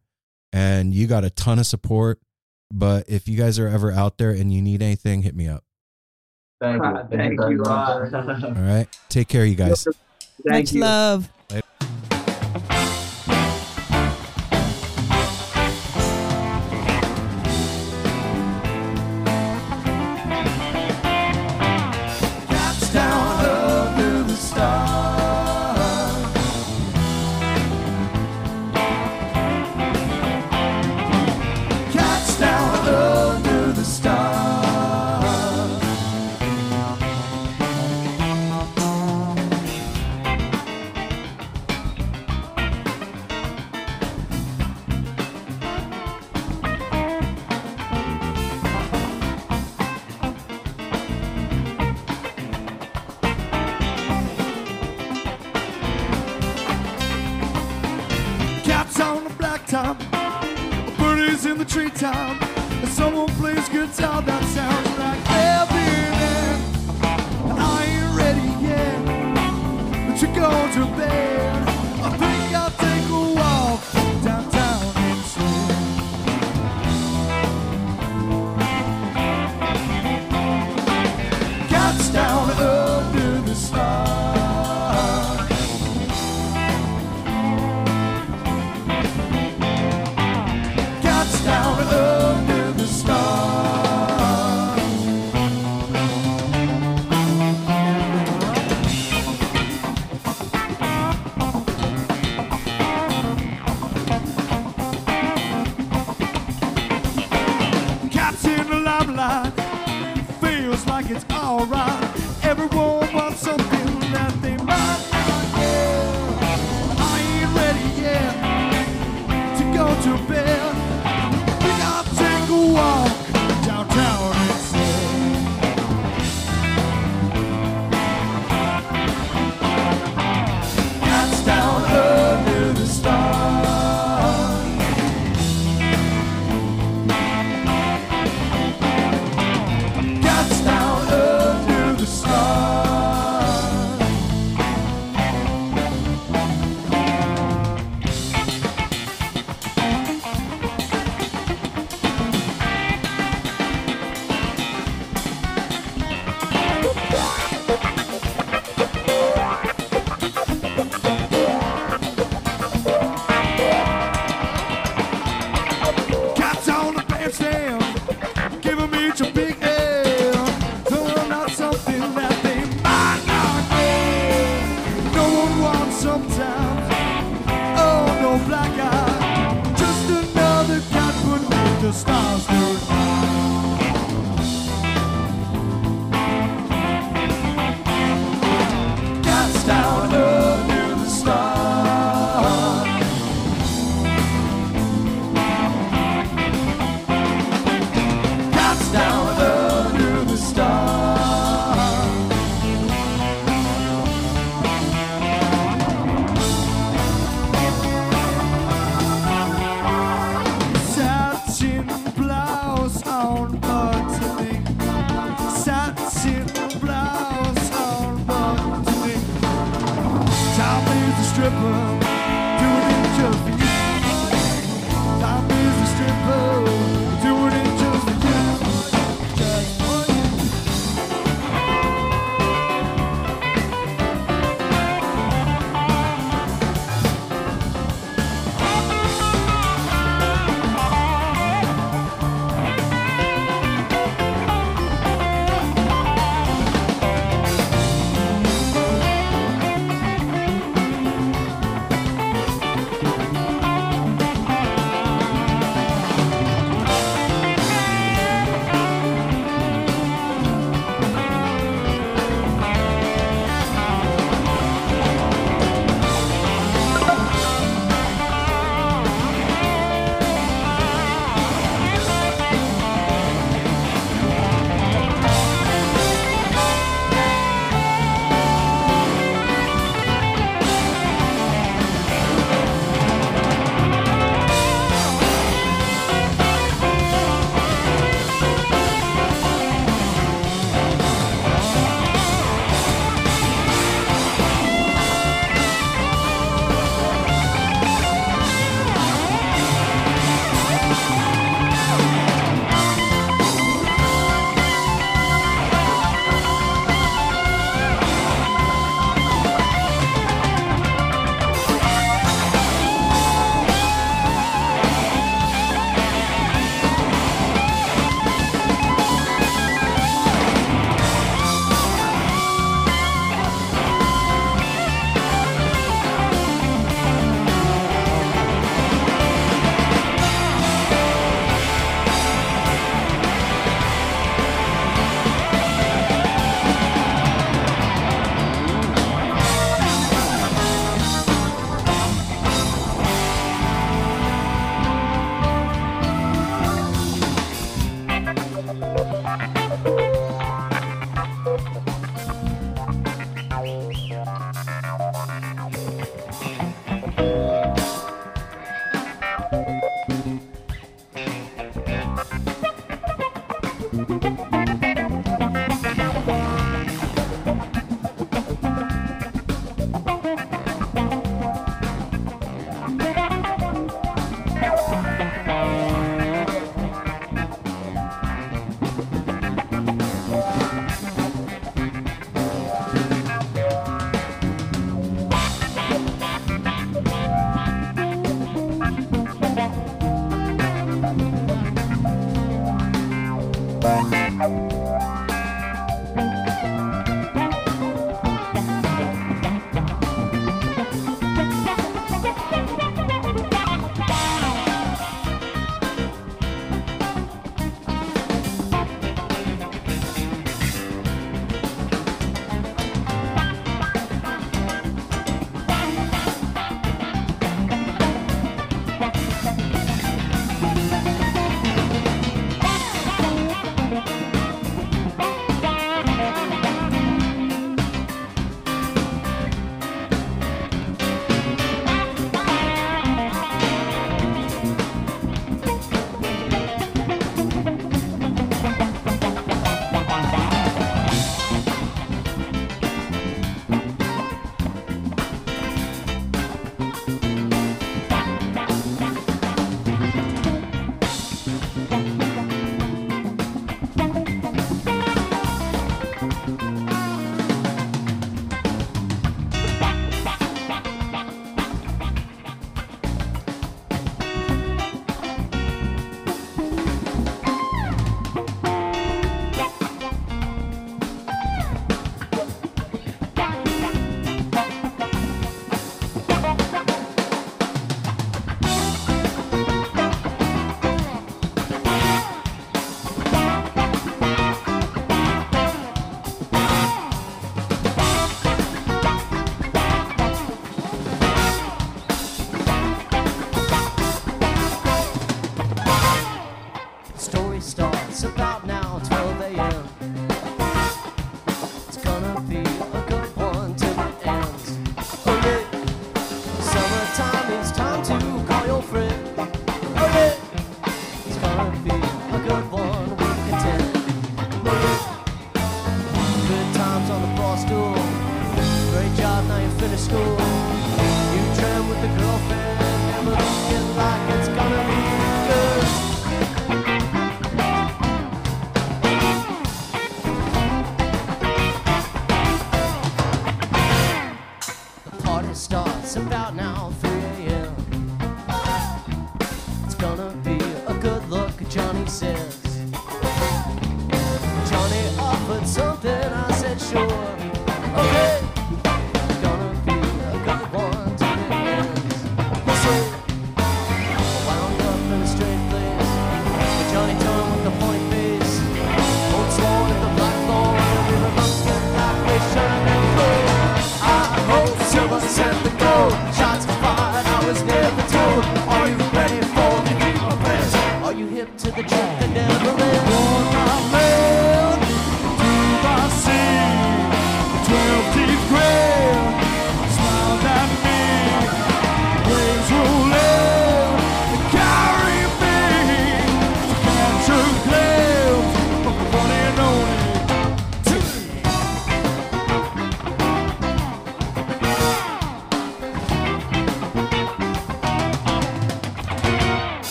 and 0.52 0.92
you 0.92 1.06
got 1.06 1.24
a 1.24 1.30
ton 1.30 1.58
of 1.58 1.66
support. 1.66 2.20
But 2.70 3.08
if 3.08 3.28
you 3.28 3.36
guys 3.36 3.58
are 3.58 3.68
ever 3.68 3.92
out 3.92 4.18
there 4.18 4.30
and 4.30 4.52
you 4.52 4.60
need 4.60 4.82
anything, 4.82 5.22
hit 5.22 5.34
me 5.34 5.48
up. 5.48 5.64
Thank 6.60 6.82
you. 6.82 6.90
Thank 7.10 7.40
very 7.40 7.54
you, 7.54 7.58
much. 7.58 8.12
Rod. 8.12 8.14
All 8.44 8.52
right. 8.52 8.86
Take 9.08 9.28
care, 9.28 9.44
you 9.44 9.54
guys. 9.54 9.86
Thank 10.46 10.66
Much 10.66 10.72
you. 10.72 10.80
love. 10.82 11.28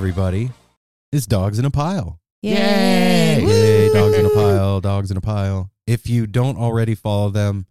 Everybody, 0.00 0.48
is 1.12 1.26
Dogs 1.26 1.58
in 1.58 1.66
a 1.66 1.70
Pile. 1.70 2.18
Yay! 2.40 3.44
Yay, 3.44 3.92
Dogs 3.92 4.16
in 4.16 4.24
a 4.24 4.30
Pile, 4.30 4.80
Dogs 4.80 5.10
in 5.10 5.18
a 5.18 5.20
Pile. 5.20 5.70
If 5.86 6.08
you 6.08 6.26
don't 6.26 6.56
already 6.56 6.94
follow 6.94 7.28
them, 7.28 7.66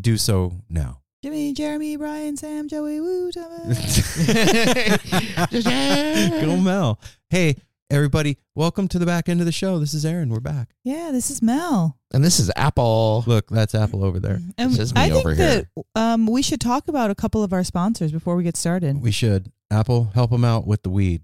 do 0.00 0.16
so 0.16 0.54
now. 0.68 1.02
Jimmy, 1.22 1.52
Jeremy, 1.52 1.96
Brian, 1.96 2.36
Sam, 2.36 2.66
Joey, 2.66 3.00
woo, 3.00 3.30
Thomas. 3.30 4.26
Go 6.42 6.56
Mel. 6.56 6.98
Hey, 7.30 7.54
everybody, 7.88 8.36
welcome 8.56 8.88
to 8.88 8.98
the 8.98 9.06
back 9.06 9.28
end 9.28 9.38
of 9.38 9.46
the 9.46 9.52
show. 9.52 9.78
This 9.78 9.94
is 9.94 10.04
Aaron. 10.04 10.30
We're 10.30 10.40
back. 10.40 10.70
yeah, 10.82 11.10
this 11.12 11.30
is 11.30 11.40
Mel. 11.40 11.96
And 12.12 12.24
this 12.24 12.40
is 12.40 12.50
Apple. 12.56 13.22
Look, 13.28 13.48
that's 13.48 13.76
Apple 13.76 14.04
over 14.04 14.18
there. 14.18 14.40
And 14.58 14.72
This 14.72 14.80
is 14.80 14.92
me 14.96 15.02
I 15.02 15.10
think 15.10 15.24
over 15.24 15.34
that 15.36 15.66
um, 15.94 16.26
we 16.26 16.42
should 16.42 16.60
talk 16.60 16.88
about 16.88 17.12
a 17.12 17.14
couple 17.14 17.44
of 17.44 17.52
our 17.52 17.62
sponsors 17.62 18.10
before 18.10 18.34
we 18.34 18.42
get 18.42 18.56
started. 18.56 19.00
We 19.00 19.12
should. 19.12 19.52
Apple, 19.70 20.10
help 20.14 20.32
them 20.32 20.44
out 20.44 20.66
with 20.66 20.82
the 20.82 20.90
weed. 20.90 21.22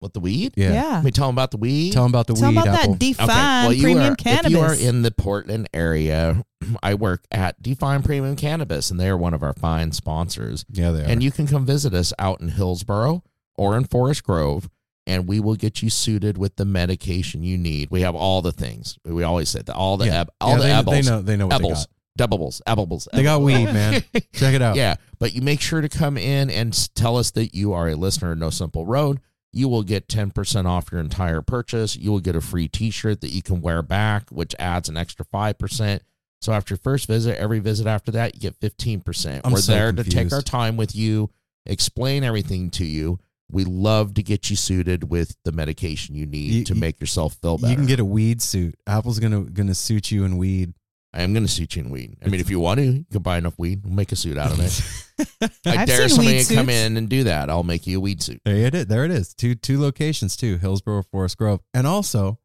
With 0.00 0.12
the 0.12 0.20
weed? 0.20 0.52
Yeah. 0.56 0.72
Yeah. 0.72 1.02
We 1.02 1.10
tell 1.10 1.26
them 1.28 1.34
about 1.34 1.50
the 1.52 1.56
weed. 1.56 1.92
Tell 1.92 2.02
them 2.04 2.12
about 2.12 2.26
the 2.26 2.34
Tell 2.34 2.48
'em 2.48 2.54
weed, 2.56 2.60
about 2.62 2.74
Apple. 2.80 2.92
that 2.92 2.98
Define 2.98 3.80
Premium 3.80 4.12
are, 4.12 4.14
Cannabis. 4.16 4.44
If 4.46 4.50
you 4.52 4.60
are 4.60 4.74
in 4.74 5.00
the 5.02 5.10
Portland 5.10 5.68
area, 5.72 6.44
I 6.82 6.94
work 6.94 7.24
at 7.32 7.62
Define 7.62 8.02
Premium 8.02 8.36
Cannabis, 8.36 8.90
and 8.90 9.00
they 9.00 9.08
are 9.08 9.16
one 9.16 9.32
of 9.32 9.42
our 9.42 9.54
fine 9.54 9.92
sponsors. 9.92 10.66
yeah, 10.70 10.90
they 10.90 11.00
are. 11.00 11.06
And 11.06 11.22
you 11.22 11.30
can 11.30 11.46
come 11.46 11.64
visit 11.64 11.94
us 11.94 12.12
out 12.18 12.40
in 12.42 12.48
Hillsboro 12.48 13.22
or 13.56 13.76
in 13.76 13.84
Forest 13.84 14.22
Grove, 14.24 14.68
and 15.06 15.26
we 15.26 15.40
will 15.40 15.56
get 15.56 15.82
you 15.82 15.88
suited 15.88 16.36
with 16.36 16.56
the 16.56 16.66
medication 16.66 17.42
you 17.42 17.56
need. 17.56 17.90
We 17.90 18.02
have 18.02 18.14
all 18.14 18.42
the 18.42 18.52
things. 18.52 18.98
We 19.04 19.22
always 19.22 19.48
say 19.48 19.62
that 19.64 19.74
all 19.74 19.96
the 19.96 20.06
Yeah. 20.06 20.20
eb, 20.20 20.30
all 20.42 20.50
Yeah, 20.50 20.56
the 20.56 20.62
they- 20.62 20.72
edibles, 20.72 20.94
they 21.06 21.10
know- 21.10 21.22
they 21.22 21.36
know 21.36 21.46
what 21.46 21.50
they 21.52 21.54
edibles, 21.64 21.88
doubles, 22.18 22.62
edibles. 22.66 23.08
They 23.14 23.22
got 23.22 23.40
weed, 23.40 23.64
man. 23.64 24.02
Check 24.34 24.54
it 24.54 24.60
out. 24.60 24.76
Yeah, 24.76 24.96
but 25.18 25.32
you 25.34 25.40
make 25.40 25.62
sure 25.62 25.80
to 25.80 25.88
come 25.88 26.18
in 26.18 26.50
and 26.50 26.74
tell 26.94 27.16
us 27.16 27.30
that 27.30 27.54
you 27.54 27.72
are 27.72 27.88
a 27.88 27.94
listener 27.94 28.32
of 28.32 28.38
No 28.38 28.50
Simple 28.50 28.84
Road. 28.84 29.20
You 29.56 29.68
will 29.68 29.82
get 29.82 30.06
10% 30.06 30.66
off 30.66 30.92
your 30.92 31.00
entire 31.00 31.40
purchase. 31.40 31.96
You 31.96 32.12
will 32.12 32.20
get 32.20 32.36
a 32.36 32.42
free 32.42 32.68
t 32.68 32.90
shirt 32.90 33.22
that 33.22 33.30
you 33.30 33.42
can 33.42 33.62
wear 33.62 33.80
back, 33.80 34.28
which 34.28 34.54
adds 34.58 34.90
an 34.90 34.98
extra 34.98 35.24
5%. 35.24 36.00
So 36.42 36.52
after 36.52 36.74
your 36.74 36.78
first 36.78 37.06
visit, 37.06 37.38
every 37.38 37.60
visit 37.60 37.86
after 37.86 38.10
that, 38.12 38.34
you 38.34 38.40
get 38.42 38.60
15%. 38.60 39.40
I'm 39.44 39.52
We're 39.52 39.58
so 39.60 39.72
there 39.72 39.92
to 39.92 40.04
take 40.04 40.30
our 40.32 40.42
time 40.42 40.76
with 40.76 40.94
you, 40.94 41.30
explain 41.64 42.22
everything 42.22 42.68
to 42.72 42.84
you. 42.84 43.18
We 43.50 43.64
love 43.64 44.12
to 44.14 44.22
get 44.22 44.50
you 44.50 44.56
suited 44.56 45.08
with 45.10 45.36
the 45.44 45.52
medication 45.52 46.14
you 46.16 46.26
need 46.26 46.50
You- 46.52 46.64
to 46.64 46.74
you- 46.74 46.80
make 46.80 47.00
yourself 47.00 47.36
feel 47.40 47.56
better. 47.56 47.70
You 47.70 47.76
can 47.76 47.86
get 47.86 48.00
a 48.00 48.04
weed 48.04 48.42
suit. 48.42 48.74
Apple's 48.86 49.18
gonna 49.20 49.42
gonna 49.44 49.74
suit 49.74 50.10
you 50.10 50.24
in 50.24 50.36
weed. 50.36 50.74
I 51.14 51.22
am 51.22 51.32
going 51.32 51.46
to 51.46 51.50
suit 51.50 51.76
you 51.76 51.82
in 51.82 51.90
weed. 51.90 52.16
I 52.24 52.28
mean, 52.28 52.40
if 52.40 52.50
you 52.50 52.60
want 52.60 52.78
to, 52.78 52.84
you 52.84 53.04
can 53.10 53.22
buy 53.22 53.38
enough 53.38 53.58
weed. 53.58 53.82
We'll 53.84 53.94
make 53.94 54.12
a 54.12 54.16
suit 54.16 54.36
out 54.36 54.52
of 54.52 54.60
it. 54.60 55.50
I 55.66 55.78
I've 55.78 55.88
dare 55.88 56.08
seen 56.08 56.16
somebody 56.16 56.36
weed 56.36 56.44
to 56.44 56.54
come 56.54 56.66
suits. 56.66 56.76
in 56.78 56.96
and 56.98 57.08
do 57.08 57.24
that. 57.24 57.48
I'll 57.48 57.62
make 57.62 57.86
you 57.86 57.96
a 57.96 58.00
weed 58.00 58.22
suit. 58.22 58.42
There 58.44 58.54
it 58.56 58.74
is. 58.74 58.86
There 58.86 59.04
it 59.04 59.10
is. 59.10 59.32
Two 59.32 59.54
two 59.54 59.80
locations 59.80 60.36
too, 60.36 60.58
Hillsboro, 60.58 61.04
Forest 61.04 61.38
Grove, 61.38 61.60
and 61.72 61.86
also 61.86 62.38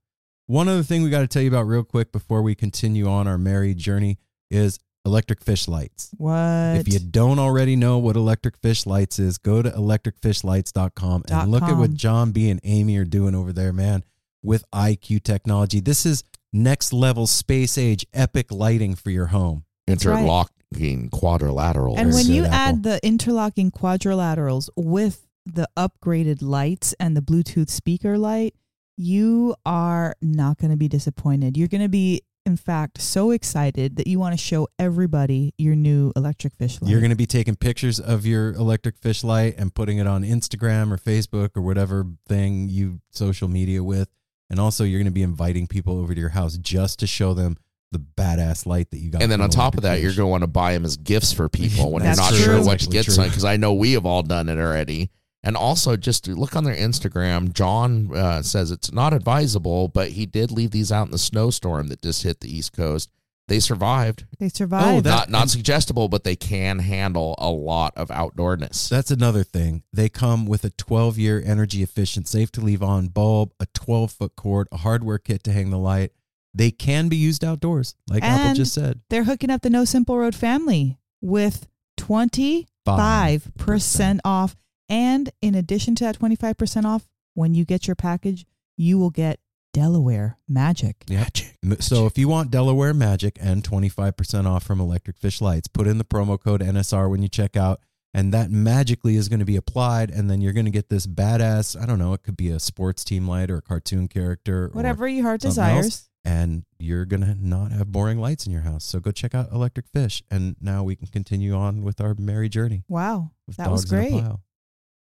one 0.47 0.67
other 0.69 0.83
thing 0.83 1.03
we 1.03 1.09
got 1.09 1.21
to 1.21 1.27
tell 1.27 1.41
you 1.41 1.49
about 1.49 1.63
real 1.63 1.83
quick 1.83 2.11
before 2.11 2.41
we 2.41 2.55
continue 2.55 3.07
on 3.07 3.27
our 3.27 3.37
merry 3.37 3.73
journey 3.73 4.19
is 4.49 4.79
electric 5.05 5.41
fish 5.41 5.67
lights. 5.67 6.11
What? 6.17 6.77
If 6.77 6.87
you 6.91 6.99
don't 6.99 7.39
already 7.39 7.75
know 7.75 7.97
what 7.97 8.15
electric 8.15 8.57
fish 8.57 8.85
lights 8.85 9.17
is, 9.19 9.37
go 9.37 9.61
to 9.61 9.69
electricfishlights.com 9.69 11.23
Dot 11.27 11.43
and 11.43 11.51
look 11.51 11.63
at 11.63 11.77
what. 11.77 11.93
John 11.93 12.31
B 12.31 12.49
and 12.49 12.59
Amy 12.63 12.97
are 12.97 13.05
doing 13.05 13.35
over 13.35 13.51
there, 13.51 13.73
man, 13.73 14.03
with 14.43 14.63
IQ 14.71 15.23
technology. 15.23 15.79
This 15.79 16.05
is 16.05 16.23
next 16.53 16.93
level 16.93 17.27
space 17.27 17.77
age 17.77 18.05
epic 18.13 18.51
lighting 18.51 18.95
for 18.95 19.09
your 19.09 19.27
home. 19.27 19.65
That's 19.87 20.05
right. 20.05 20.19
Interlocking 20.19 21.09
quadrilateral. 21.09 21.97
And 21.97 22.13
when 22.13 22.27
you 22.27 22.45
Apple. 22.45 22.53
add 22.53 22.83
the 22.83 23.05
interlocking 23.05 23.71
quadrilaterals 23.71 24.69
with 24.75 25.27
the 25.45 25.67
upgraded 25.75 26.41
lights 26.41 26.93
and 26.99 27.15
the 27.15 27.21
Bluetooth 27.21 27.69
speaker 27.69 28.17
light, 28.17 28.55
you 28.97 29.55
are 29.65 30.15
not 30.21 30.57
going 30.57 30.71
to 30.71 30.77
be 30.77 30.87
disappointed. 30.87 31.57
You're 31.57 31.67
going 31.67 31.81
to 31.81 31.89
be, 31.89 32.21
in 32.45 32.55
fact, 32.57 33.01
so 33.01 33.31
excited 33.31 33.95
that 33.95 34.07
you 34.07 34.19
want 34.19 34.33
to 34.33 34.37
show 34.37 34.67
everybody 34.77 35.53
your 35.57 35.75
new 35.75 36.11
electric 36.15 36.53
fish 36.53 36.79
light. 36.81 36.91
You're 36.91 36.99
going 36.99 37.09
to 37.11 37.15
be 37.15 37.25
taking 37.25 37.55
pictures 37.55 37.99
of 37.99 38.25
your 38.25 38.51
electric 38.53 38.97
fish 38.97 39.23
light 39.23 39.55
and 39.57 39.73
putting 39.73 39.97
it 39.97 40.07
on 40.07 40.23
Instagram 40.23 40.91
or 40.91 40.97
Facebook 40.97 41.51
or 41.55 41.61
whatever 41.61 42.05
thing 42.27 42.69
you 42.69 43.01
social 43.09 43.47
media 43.47 43.83
with. 43.83 44.09
And 44.51 44.59
also, 44.59 44.83
you're 44.83 44.99
going 44.99 45.05
to 45.05 45.11
be 45.11 45.23
inviting 45.23 45.65
people 45.65 45.97
over 45.97 46.13
to 46.13 46.19
your 46.19 46.29
house 46.29 46.57
just 46.57 46.99
to 46.99 47.07
show 47.07 47.33
them 47.33 47.55
the 47.93 47.99
badass 47.99 48.65
light 48.65 48.91
that 48.91 48.97
you 48.97 49.09
got. 49.09 49.23
And 49.23 49.31
then 49.31 49.39
from 49.39 49.45
on 49.45 49.49
top 49.49 49.75
of 49.75 49.83
that, 49.83 49.95
Fish. 49.95 50.03
you're 50.03 50.11
going 50.11 50.27
to 50.27 50.27
want 50.27 50.43
to 50.43 50.47
buy 50.47 50.73
them 50.73 50.83
as 50.83 50.97
gifts 50.97 51.31
for 51.31 51.47
people 51.47 51.89
when 51.91 52.03
you're 52.03 52.15
not 52.17 52.33
true. 52.33 52.37
sure 52.37 52.63
what 52.63 52.81
to 52.81 52.89
get 52.89 53.05
true. 53.05 53.13
some. 53.13 53.27
Because 53.29 53.45
I 53.45 53.55
know 53.55 53.73
we 53.73 53.93
have 53.93 54.05
all 54.05 54.23
done 54.23 54.49
it 54.49 54.57
already. 54.57 55.09
And 55.41 55.55
also, 55.55 55.95
just 55.95 56.27
look 56.27 56.57
on 56.57 56.65
their 56.65 56.75
Instagram. 56.75 57.53
John 57.53 58.13
uh, 58.13 58.41
says 58.41 58.71
it's 58.71 58.91
not 58.91 59.13
advisable, 59.13 59.87
but 59.87 60.09
he 60.09 60.25
did 60.25 60.51
leave 60.51 60.71
these 60.71 60.91
out 60.91 61.07
in 61.07 61.11
the 61.11 61.17
snowstorm 61.17 61.87
that 61.87 62.01
just 62.01 62.23
hit 62.23 62.41
the 62.41 62.53
East 62.53 62.73
Coast. 62.73 63.09
They 63.51 63.59
survived. 63.59 64.23
They 64.39 64.47
survived. 64.47 65.05
Oh 65.05 65.09
not 65.09 65.29
not 65.29 65.49
suggestible, 65.49 66.07
but 66.07 66.23
they 66.23 66.37
can 66.37 66.79
handle 66.79 67.35
a 67.37 67.49
lot 67.49 67.91
of 67.97 68.07
outdoorness. 68.07 68.87
That's 68.87 69.11
another 69.11 69.43
thing. 69.43 69.83
They 69.91 70.07
come 70.07 70.45
with 70.45 70.63
a 70.63 70.69
12 70.69 71.17
year 71.17 71.43
energy 71.45 71.83
efficient, 71.83 72.29
safe 72.29 72.49
to 72.53 72.61
leave 72.61 72.81
on 72.81 73.09
bulb, 73.09 73.51
a 73.59 73.65
12 73.73 74.13
foot 74.13 74.37
cord, 74.37 74.69
a 74.71 74.77
hardware 74.77 75.17
kit 75.17 75.43
to 75.43 75.51
hang 75.51 75.69
the 75.69 75.77
light. 75.77 76.13
They 76.53 76.71
can 76.71 77.09
be 77.09 77.17
used 77.17 77.43
outdoors, 77.43 77.95
like 78.07 78.23
Apple 78.23 78.55
just 78.55 78.73
said. 78.73 79.01
They're 79.09 79.25
hooking 79.25 79.49
up 79.49 79.63
the 79.63 79.69
No 79.69 79.83
Simple 79.83 80.17
Road 80.17 80.33
family 80.33 80.97
with 81.19 81.67
25% 81.99 84.19
off. 84.23 84.55
And 84.87 85.29
in 85.41 85.55
addition 85.55 85.95
to 85.95 86.05
that 86.05 86.19
25% 86.19 86.85
off, 86.85 87.05
when 87.33 87.53
you 87.53 87.65
get 87.65 87.85
your 87.85 87.97
package, 87.97 88.45
you 88.77 88.97
will 88.97 89.09
get 89.09 89.40
Delaware 89.73 90.37
Magic. 90.47 91.03
Magic. 91.09 91.55
So 91.79 92.05
if 92.05 92.17
you 92.17 92.27
want 92.27 92.51
Delaware 92.51 92.93
Magic 92.93 93.37
and 93.39 93.63
25% 93.63 94.45
off 94.45 94.63
from 94.63 94.79
Electric 94.81 95.17
Fish 95.17 95.41
Lights, 95.41 95.67
put 95.67 95.87
in 95.87 95.97
the 95.97 96.03
promo 96.03 96.39
code 96.39 96.61
NSR 96.61 97.09
when 97.09 97.21
you 97.21 97.29
check 97.29 97.55
out. 97.55 97.79
And 98.13 98.33
that 98.33 98.51
magically 98.51 99.15
is 99.15 99.29
going 99.29 99.39
to 99.39 99.45
be 99.45 99.55
applied. 99.55 100.11
And 100.11 100.29
then 100.29 100.41
you're 100.41 100.51
going 100.51 100.65
to 100.65 100.71
get 100.71 100.89
this 100.89 101.07
badass, 101.07 101.81
I 101.81 101.85
don't 101.85 101.97
know, 101.99 102.13
it 102.13 102.23
could 102.23 102.35
be 102.35 102.49
a 102.49 102.59
sports 102.59 103.05
team 103.05 103.25
light 103.25 103.49
or 103.49 103.57
a 103.57 103.61
cartoon 103.61 104.09
character. 104.09 104.65
or 104.65 104.69
Whatever 104.69 105.07
your 105.07 105.23
heart 105.23 105.41
something 105.43 105.63
else, 105.63 105.85
desires. 105.85 106.09
and 106.25 106.65
you're 106.77 107.05
going 107.05 107.21
to 107.21 107.35
not 107.39 107.71
have 107.71 107.89
boring 107.89 108.19
lights 108.19 108.45
in 108.45 108.51
your 108.51 108.63
house. 108.63 108.83
So 108.83 108.99
go 108.99 109.11
check 109.11 109.33
out 109.33 109.49
Electric 109.53 109.87
Fish. 109.87 110.23
And 110.29 110.57
now 110.59 110.83
we 110.83 110.97
can 110.97 111.07
continue 111.07 111.53
on 111.55 111.83
with 111.83 112.01
our 112.01 112.13
merry 112.15 112.49
journey. 112.49 112.83
Wow. 112.89 113.31
That 113.57 113.71
was 113.71 113.85
dogs 113.85 113.93
in 113.93 113.97
a 113.99 114.01
great. 114.19 114.23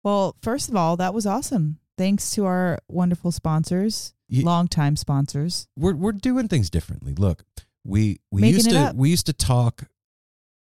Well, 0.04 0.36
first 0.40 0.68
of 0.68 0.76
all, 0.76 0.96
that 0.98 1.12
was 1.12 1.26
awesome. 1.26 1.78
Thanks 1.98 2.30
to 2.34 2.44
our 2.46 2.78
wonderful 2.88 3.32
sponsors, 3.32 4.14
Ye- 4.32 4.42
longtime 4.44 4.96
sponsors. 4.96 5.68
we're 5.76 5.94
we're 5.94 6.12
doing 6.12 6.48
things 6.48 6.70
differently. 6.70 7.14
Look, 7.14 7.44
we 7.84 8.20
we 8.30 8.40
Making 8.42 8.54
used 8.56 8.70
to 8.70 8.78
up. 8.78 8.96
we 8.96 9.10
used 9.10 9.26
to 9.26 9.32
talk 9.32 9.84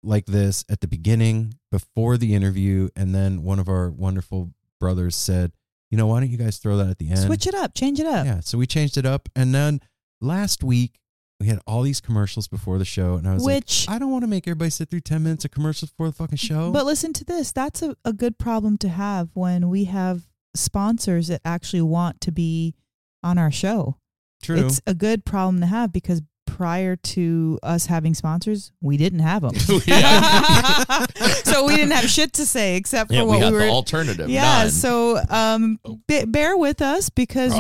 like 0.02 0.26
this 0.26 0.64
at 0.68 0.80
the 0.80 0.88
beginning 0.88 1.55
before 1.70 2.16
the 2.16 2.34
interview, 2.34 2.88
and 2.97 3.14
then 3.14 3.42
one 3.42 3.59
of 3.59 3.68
our 3.68 3.90
wonderful 3.90 4.52
brothers 4.80 5.14
said, 5.14 5.52
"You 5.90 5.98
know, 5.98 6.06
why 6.06 6.20
don't 6.20 6.30
you 6.30 6.38
guys 6.38 6.56
throw 6.59 6.76
that 6.78 6.88
at 6.88 6.98
the 6.98 7.10
end? 7.10 7.18
Switch 7.20 7.47
it 7.47 7.55
up, 7.55 7.74
change 7.74 8.01
it 8.01 8.06
up. 8.06 8.24
Yeah, 8.26 8.40
so 8.40 8.59
we 8.59 8.66
changed 8.66 8.97
it 8.97 9.06
up, 9.06 9.28
and 9.36 9.55
then 9.55 9.80
last 10.20 10.64
week 10.64 10.98
we 11.38 11.47
had 11.47 11.60
all 11.66 11.82
these 11.82 12.01
commercials 12.01 12.48
before 12.48 12.76
the 12.78 12.84
show, 12.84 13.14
and 13.14 13.26
I 13.28 13.34
was 13.34 13.44
Which- 13.44 13.86
like, 13.86 13.94
I 13.97 13.98
don't 13.98 14.10
want 14.10 14.22
to 14.24 14.28
make 14.28 14.47
everybody 14.48 14.70
sit 14.70 14.90
through 14.90 15.01
ten 15.01 15.22
minutes 15.22 15.44
of 15.44 15.51
commercials 15.52 15.90
before 15.90 16.09
the 16.09 16.14
fucking 16.14 16.38
show. 16.38 16.72
But 16.72 16.86
listen 16.86 17.12
to 17.14 17.24
this. 17.24 17.52
That's 17.52 17.82
a, 17.82 17.94
a 18.05 18.12
good 18.12 18.38
problem 18.38 18.78
to 18.78 18.88
have 18.88 19.28
when 19.34 19.68
we 19.68 19.84
have 19.84 20.28
sponsors 20.56 21.28
that 21.28 21.40
actually 21.44 21.82
want 21.82 22.20
to 22.22 22.32
be 22.32 22.74
on 23.22 23.38
our 23.38 23.51
show. 23.51 23.97
True. 24.42 24.66
It's 24.66 24.80
a 24.86 24.94
good 24.94 25.24
problem 25.24 25.60
to 25.60 25.66
have 25.66 25.92
because 25.92 26.22
prior 26.47 26.97
to 26.97 27.59
us 27.62 27.86
having 27.86 28.12
sponsors, 28.14 28.72
we 28.80 28.97
didn't 28.97 29.20
have 29.20 29.42
them. 29.42 29.55
so 31.44 31.64
we 31.66 31.76
didn't 31.76 31.92
have 31.92 32.09
shit 32.09 32.32
to 32.34 32.47
say 32.47 32.76
except 32.76 33.09
for 33.10 33.14
Yeah, 33.14 33.22
we 33.22 33.28
what 33.28 33.38
we 33.40 33.44
the 33.47 33.52
were. 33.52 33.62
alternative, 33.68 34.28
Yeah. 34.28 34.42
none. 34.62 34.70
So 34.70 35.20
um, 35.28 35.78
b- 36.06 36.24
bear 36.24 36.56
with 36.56 36.82
us 36.82 37.09
because 37.10 37.55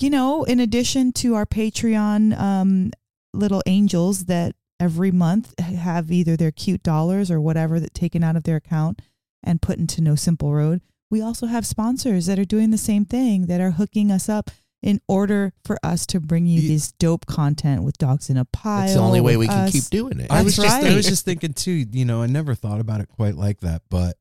you 0.00 0.10
know, 0.10 0.44
in 0.44 0.60
addition 0.60 1.12
to 1.14 1.34
our 1.34 1.46
Patreon 1.46 2.38
um, 2.38 2.92
little 3.32 3.62
angels 3.66 4.24
that 4.26 4.54
every 4.78 5.10
month 5.10 5.58
have 5.60 6.10
either 6.10 6.36
their 6.36 6.50
cute 6.50 6.82
dollars 6.82 7.30
or 7.30 7.40
whatever 7.40 7.78
that 7.80 7.94
taken 7.94 8.24
out 8.24 8.36
of 8.36 8.44
their 8.44 8.56
account 8.56 9.00
and 9.42 9.60
put 9.62 9.78
into 9.78 10.00
No 10.00 10.14
Simple 10.14 10.52
Road, 10.54 10.80
we 11.10 11.20
also 11.20 11.46
have 11.46 11.66
sponsors 11.66 12.26
that 12.26 12.38
are 12.38 12.44
doing 12.44 12.70
the 12.70 12.78
same 12.78 13.04
thing 13.04 13.46
that 13.46 13.60
are 13.60 13.72
hooking 13.72 14.10
us 14.10 14.28
up 14.28 14.50
in 14.82 15.00
order 15.08 15.52
for 15.64 15.78
us 15.82 16.06
to 16.06 16.20
bring 16.20 16.46
you 16.46 16.66
this 16.66 16.92
dope 16.92 17.26
content 17.26 17.82
with 17.82 17.98
dogs 17.98 18.30
in 18.30 18.36
a 18.36 18.44
pile. 18.46 18.84
It's 18.84 18.94
the 18.94 19.00
only 19.00 19.20
way 19.20 19.36
with 19.36 19.48
we 19.48 19.54
can 19.54 19.64
us. 19.66 19.72
keep 19.72 19.84
doing 19.84 20.20
it. 20.20 20.30
I 20.30 20.42
was 20.42 20.56
That's 20.56 20.68
just 20.68 20.84
I 20.84 20.94
was 20.94 21.06
just 21.06 21.24
thinking 21.24 21.52
too, 21.52 21.84
you 21.90 22.04
know, 22.04 22.22
I 22.22 22.26
never 22.26 22.54
thought 22.54 22.80
about 22.80 23.00
it 23.00 23.08
quite 23.08 23.34
like 23.34 23.60
that, 23.60 23.82
but 23.90 24.16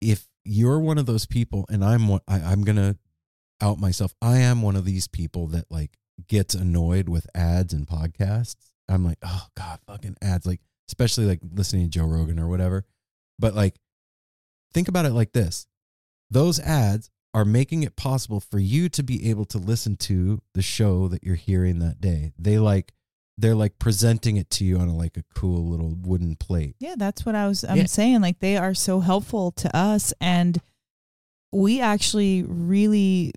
if 0.00 0.26
you're 0.44 0.78
one 0.78 0.98
of 0.98 1.06
those 1.06 1.26
people 1.26 1.64
and 1.68 1.84
I'm 1.84 2.06
one 2.06 2.20
I, 2.28 2.40
I'm 2.40 2.62
gonna 2.62 2.96
out 3.60 3.78
myself, 3.80 4.14
I 4.22 4.38
am 4.38 4.62
one 4.62 4.76
of 4.76 4.84
these 4.84 5.08
people 5.08 5.48
that 5.48 5.64
like 5.70 5.96
gets 6.28 6.54
annoyed 6.54 7.08
with 7.08 7.26
ads 7.34 7.72
and 7.72 7.86
podcasts. 7.86 8.56
I'm 8.88 9.04
like, 9.04 9.18
oh 9.22 9.46
God, 9.56 9.80
fucking 9.86 10.16
ads, 10.22 10.46
like 10.46 10.60
especially 10.88 11.24
like 11.26 11.40
listening 11.52 11.84
to 11.84 11.90
Joe 11.90 12.06
Rogan 12.06 12.38
or 12.38 12.48
whatever. 12.48 12.84
But 13.38 13.54
like 13.54 13.74
think 14.72 14.86
about 14.86 15.06
it 15.06 15.12
like 15.12 15.32
this. 15.32 15.66
Those 16.30 16.60
ads 16.60 17.10
are 17.34 17.44
making 17.44 17.82
it 17.82 17.96
possible 17.96 18.38
for 18.40 18.58
you 18.58 18.88
to 18.88 19.02
be 19.02 19.28
able 19.28 19.44
to 19.46 19.58
listen 19.58 19.96
to 19.96 20.40
the 20.54 20.62
show 20.62 21.08
that 21.08 21.22
you're 21.24 21.34
hearing 21.34 21.80
that 21.80 22.00
day. 22.00 22.32
They 22.38 22.58
like 22.58 22.92
they're 23.36 23.56
like 23.56 23.80
presenting 23.80 24.36
it 24.36 24.48
to 24.48 24.64
you 24.64 24.78
on 24.78 24.86
a, 24.88 24.94
like 24.94 25.16
a 25.16 25.24
cool 25.34 25.68
little 25.68 25.96
wooden 26.00 26.36
plate. 26.36 26.76
Yeah, 26.78 26.94
that's 26.96 27.26
what 27.26 27.34
I 27.34 27.48
was 27.48 27.64
I'm 27.64 27.76
Yeah. 27.78 27.86
saying. 27.86 28.20
Like 28.20 28.38
they 28.38 28.56
are 28.56 28.74
so 28.74 29.00
helpful 29.00 29.50
to 29.52 29.76
us 29.76 30.14
and 30.20 30.60
we 31.52 31.80
actually 31.80 32.44
really 32.44 33.32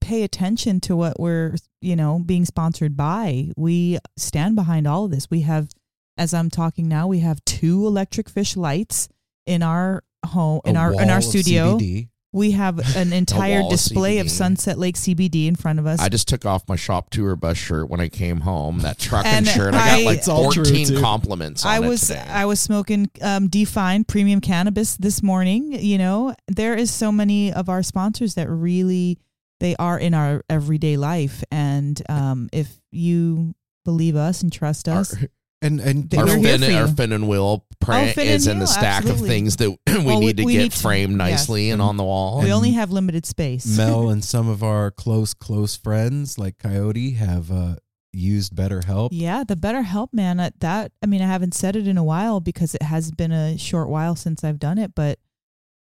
pay 0.00 0.22
attention 0.22 0.80
to 0.80 0.96
what 0.96 1.20
we're, 1.20 1.56
you 1.82 1.94
know, 1.96 2.18
being 2.24 2.44
sponsored 2.46 2.96
by. 2.96 3.50
We 3.56 3.98
stand 4.16 4.56
behind 4.56 4.86
all 4.86 5.04
of 5.04 5.10
this. 5.10 5.30
We 5.30 5.42
have 5.42 5.68
as 6.16 6.32
I'm 6.34 6.48
talking 6.50 6.88
now, 6.88 7.06
we 7.06 7.18
have 7.20 7.44
two 7.44 7.86
electric 7.86 8.28
fish 8.30 8.56
lights 8.56 9.08
in 9.46 9.62
our 9.62 10.02
home 10.24 10.60
in 10.64 10.76
A 10.76 10.80
our 10.80 11.02
in 11.02 11.10
our 11.10 11.20
studio. 11.20 11.76
CBD. 11.78 12.08
We 12.32 12.52
have 12.52 12.96
an 12.96 13.12
entire 13.12 13.60
wall 13.60 13.66
of 13.66 13.72
display 13.72 14.18
of 14.18 14.30
Sunset 14.30 14.78
Lake 14.78 14.96
CBD 14.96 15.46
in 15.46 15.54
front 15.56 15.78
of 15.78 15.86
us. 15.86 16.00
I 16.00 16.08
just 16.08 16.28
took 16.28 16.46
off 16.46 16.66
my 16.68 16.76
shop 16.76 17.10
tour 17.10 17.36
bus 17.36 17.58
shirt 17.58 17.90
when 17.90 18.00
I 18.00 18.08
came 18.08 18.40
home. 18.40 18.78
That 18.80 18.98
trucking 18.98 19.30
And 19.30 19.46
shirt, 19.46 19.74
I, 19.74 19.78
I- 19.78 19.96
got 19.98 20.04
like 20.06 20.18
It's 20.18 20.28
all 20.28 20.52
14 20.52 20.86
too. 20.88 21.00
compliments. 21.00 21.64
On 21.64 21.70
I 21.72 21.76
it 21.84 21.88
was 21.88 22.00
today. 22.08 22.20
I 22.26 22.46
was 22.46 22.60
smoking 22.60 23.10
um, 23.20 23.48
Define 23.48 24.04
premium 24.04 24.40
cannabis 24.40 24.96
this 24.96 25.22
morning. 25.22 25.72
You 25.72 25.98
know, 25.98 26.34
there 26.48 26.74
is 26.74 26.90
so 26.90 27.12
many 27.12 27.52
of 27.52 27.68
our 27.68 27.82
sponsors 27.82 28.34
that 28.34 28.48
really 28.48 29.18
they 29.60 29.76
are 29.76 29.98
in 29.98 30.14
our 30.14 30.42
everyday 30.50 30.96
life, 30.96 31.44
and 31.52 32.02
um, 32.08 32.48
if 32.52 32.80
you 32.90 33.54
believe 33.84 34.16
us 34.16 34.42
and 34.42 34.52
trust 34.52 34.88
us, 34.88 35.14
and 35.62 35.80
and 35.80 36.10
They- 36.10 36.16
our 36.18 36.26
we're 36.26 36.58
fin, 36.58 36.74
our 36.74 36.88
fin 36.88 37.12
and 37.12 37.28
wheel 37.28 37.64
print 37.80 38.14
Fin 38.14 38.26
is 38.26 38.46
and 38.46 38.54
in 38.54 38.58
the 38.60 38.66
stack 38.66 38.98
absolutely. 39.04 39.28
of 39.28 39.28
things 39.28 39.56
that 39.56 39.70
we 39.70 40.04
Well, 40.04 40.20
need 40.20 40.36
to 40.36 40.44
we 40.44 40.52
get 40.54 40.58
need 40.62 40.72
to- 40.72 40.78
framed 40.78 41.12
yes. 41.12 41.18
nicely 41.18 41.70
and 41.70 41.80
on 41.80 41.96
the 41.96 42.04
wall. 42.04 42.40
we 42.42 42.52
only 42.52 42.72
have 42.72 42.90
limited 42.90 43.24
space. 43.26 43.66
Mel 43.76 44.08
and 44.12 44.24
some 44.24 44.48
of 44.48 44.62
our 44.62 44.90
close 44.90 45.32
close 45.34 45.76
friends 45.76 46.38
like 46.38 46.58
Coyote 46.58 47.12
have 47.12 47.50
uh, 47.50 47.76
used 48.12 48.54
BetterHelp. 48.54 49.08
Yeah, 49.12 49.42
the 49.42 49.56
better 49.56 49.82
help, 49.82 50.12
man. 50.12 50.38
uh, 50.38 50.50
That 50.60 50.92
I 51.02 51.06
mean, 51.06 51.22
I 51.22 51.26
haven't 51.26 51.54
said 51.54 51.76
it 51.76 51.88
in 51.88 51.96
a 51.96 52.04
while 52.04 52.40
because 52.40 52.74
it 52.74 52.82
has 52.82 53.10
been 53.10 53.32
a 53.32 53.56
short 53.56 53.88
while 53.88 54.14
since 54.16 54.44
I've 54.44 54.58
done 54.58 54.78
it, 54.78 54.94
but 54.94 55.18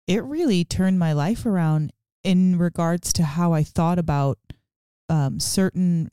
it 0.07 0.23
really 0.25 0.65
turned 0.65 0.99
my 0.99 1.13
life 1.13 1.45
around 1.47 1.93
in 2.25 2.59
regards 2.59 3.13
to 3.15 3.23
how 3.25 3.53
I 3.55 3.63
thought 3.63 3.99
about 3.99 4.39
um, 5.09 5.41
certain 5.41 6.11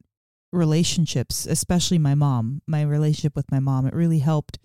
relationships, 0.55 1.45
especially 1.45 1.99
my 1.99 2.15
mom. 2.15 2.61
My 2.67 2.81
relationship 2.81 3.35
with 3.35 3.51
my 3.51 3.59
mom. 3.59 3.85
It 3.85 3.93
really 3.93 4.19
helped 4.19 4.59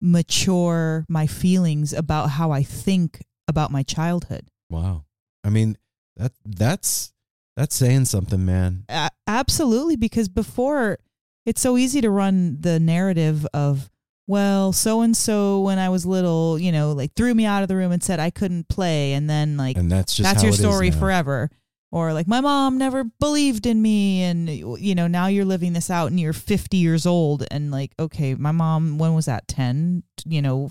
mature 0.00 1.04
my 1.08 1.26
feelings 1.26 1.92
about 1.92 2.30
how 2.30 2.50
I 2.50 2.62
think 2.62 3.24
about 3.46 3.70
my 3.70 3.82
childhood. 3.82 4.48
Wow. 4.70 5.04
I 5.44 5.50
mean 5.50 5.76
that 6.16 6.32
that's 6.44 7.12
that's 7.56 7.74
saying 7.74 8.04
something, 8.04 8.44
man. 8.44 8.84
Absolutely, 9.26 9.96
because 9.96 10.28
before 10.28 10.98
it's 11.44 11.60
so 11.60 11.76
easy 11.76 12.00
to 12.00 12.10
run 12.10 12.58
the 12.60 12.78
narrative 12.78 13.46
of, 13.52 13.90
well, 14.28 14.72
so 14.72 15.00
and 15.00 15.16
so 15.16 15.60
when 15.62 15.78
I 15.78 15.88
was 15.88 16.06
little, 16.06 16.58
you 16.58 16.70
know, 16.70 16.92
like 16.92 17.14
threw 17.14 17.34
me 17.34 17.46
out 17.46 17.62
of 17.62 17.68
the 17.68 17.74
room 17.74 17.90
and 17.90 18.02
said 18.02 18.20
I 18.20 18.30
couldn't 18.30 18.68
play, 18.68 19.14
and 19.14 19.28
then 19.28 19.56
like 19.56 19.76
And 19.76 19.90
that's 19.90 20.14
just 20.14 20.28
that's 20.28 20.44
your 20.44 20.52
story 20.52 20.90
forever. 20.90 21.50
Or 21.90 22.12
like 22.12 22.28
my 22.28 22.40
mom 22.42 22.76
never 22.76 23.04
believed 23.04 23.64
in 23.64 23.80
me, 23.80 24.22
and 24.22 24.48
you 24.50 24.94
know 24.94 25.06
now 25.06 25.26
you're 25.28 25.46
living 25.46 25.72
this 25.72 25.88
out, 25.90 26.10
and 26.10 26.20
you're 26.20 26.34
50 26.34 26.76
years 26.76 27.06
old, 27.06 27.44
and 27.50 27.70
like 27.70 27.92
okay, 27.98 28.34
my 28.34 28.52
mom 28.52 28.98
when 28.98 29.14
was 29.14 29.24
that 29.24 29.48
10, 29.48 30.02
you 30.26 30.42
know, 30.42 30.70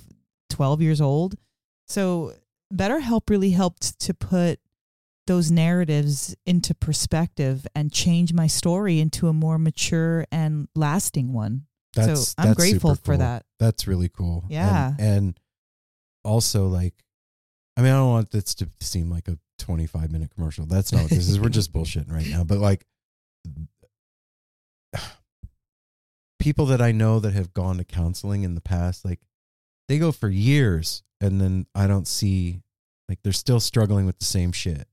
12 0.52 0.82
years 0.82 1.02
old. 1.02 1.36
So 1.88 2.34
BetterHelp 2.74 3.30
really 3.30 3.52
helped 3.52 3.98
to 4.02 4.14
put 4.14 4.60
those 5.26 5.50
narratives 5.52 6.36
into 6.46 6.74
perspective 6.76 7.66
and 7.76 7.92
change 7.92 8.32
my 8.32 8.48
story 8.48 9.00
into 9.00 9.28
a 9.28 9.34
more 9.34 9.58
mature 9.58 10.26
and 10.32 10.68
lasting 10.76 11.34
one. 11.34 11.66
That's 11.96 12.28
so 12.30 12.34
I'm 12.38 12.54
grateful 12.54 12.92
super 12.96 13.04
for 13.06 13.18
that. 13.18 13.44
That's 13.60 13.88
really 13.88 14.10
cool. 14.10 14.44
And- 14.44 14.52
Yeah. 14.52 14.94
And, 15.00 15.40
also 16.24 16.68
like 16.68 16.94
I 17.78 17.82
mean 17.82 17.94
I 17.94 17.98
don't 17.98 18.10
want 18.10 18.32
this 18.32 18.56
to 18.56 18.70
seem 18.82 19.12
like 19.12 19.28
a 19.28 19.38
25 19.60 20.12
minute 20.12 20.32
commercial. 20.34 20.66
That's 20.66 20.92
not 20.92 21.04
what 21.04 21.12
this 21.12 21.30
is. 21.30 21.40
We're 21.40 21.50
just 21.50 21.72
bullshitting 21.74 22.12
right 22.12 22.28
now. 22.28 22.44
But 22.44 22.58
like 22.58 22.86
people 26.40 26.66
that 26.66 26.82
I 26.82 26.92
know 26.92 27.20
that 27.20 27.34
have 27.34 27.54
gone 27.54 27.78
to 27.78 27.84
counseling 27.84 28.44
in 28.44 28.56
the 28.56 28.62
past, 28.62 29.06
like 29.06 29.20
they 29.88 30.00
go 30.00 30.12
for 30.12 30.28
years 30.28 31.04
and 31.22 31.40
then 31.40 31.68
I 31.76 31.88
don't 31.88 32.08
see 32.08 32.62
like 33.08 33.20
they're 33.24 33.32
still 33.32 33.60
struggling 33.60 34.06
with 34.06 34.20
the 34.20 34.26
same 34.26 34.52
shit. 34.52 34.88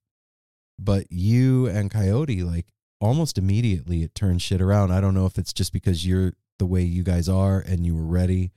But 0.78 1.11
you 1.11 1.66
and 1.66 1.90
Coyote, 1.90 2.43
like 2.43 2.66
almost 3.01 3.39
immediately 3.39 4.02
it 4.02 4.15
turns 4.15 4.43
shit 4.43 4.61
around. 4.61 4.93
I 4.93 5.01
don't 5.01 5.15
know 5.15 5.27
if 5.27 5.39
it's 5.39 5.52
just 5.52 5.73
because 5.73 6.06
you're 6.06 6.35
the 6.59 6.66
way 6.66 6.82
you 6.82 7.02
guys 7.02 7.28
are 7.28 7.61
and 7.61 7.85
you 7.86 7.94
were 7.94 8.06
ready 8.06 8.52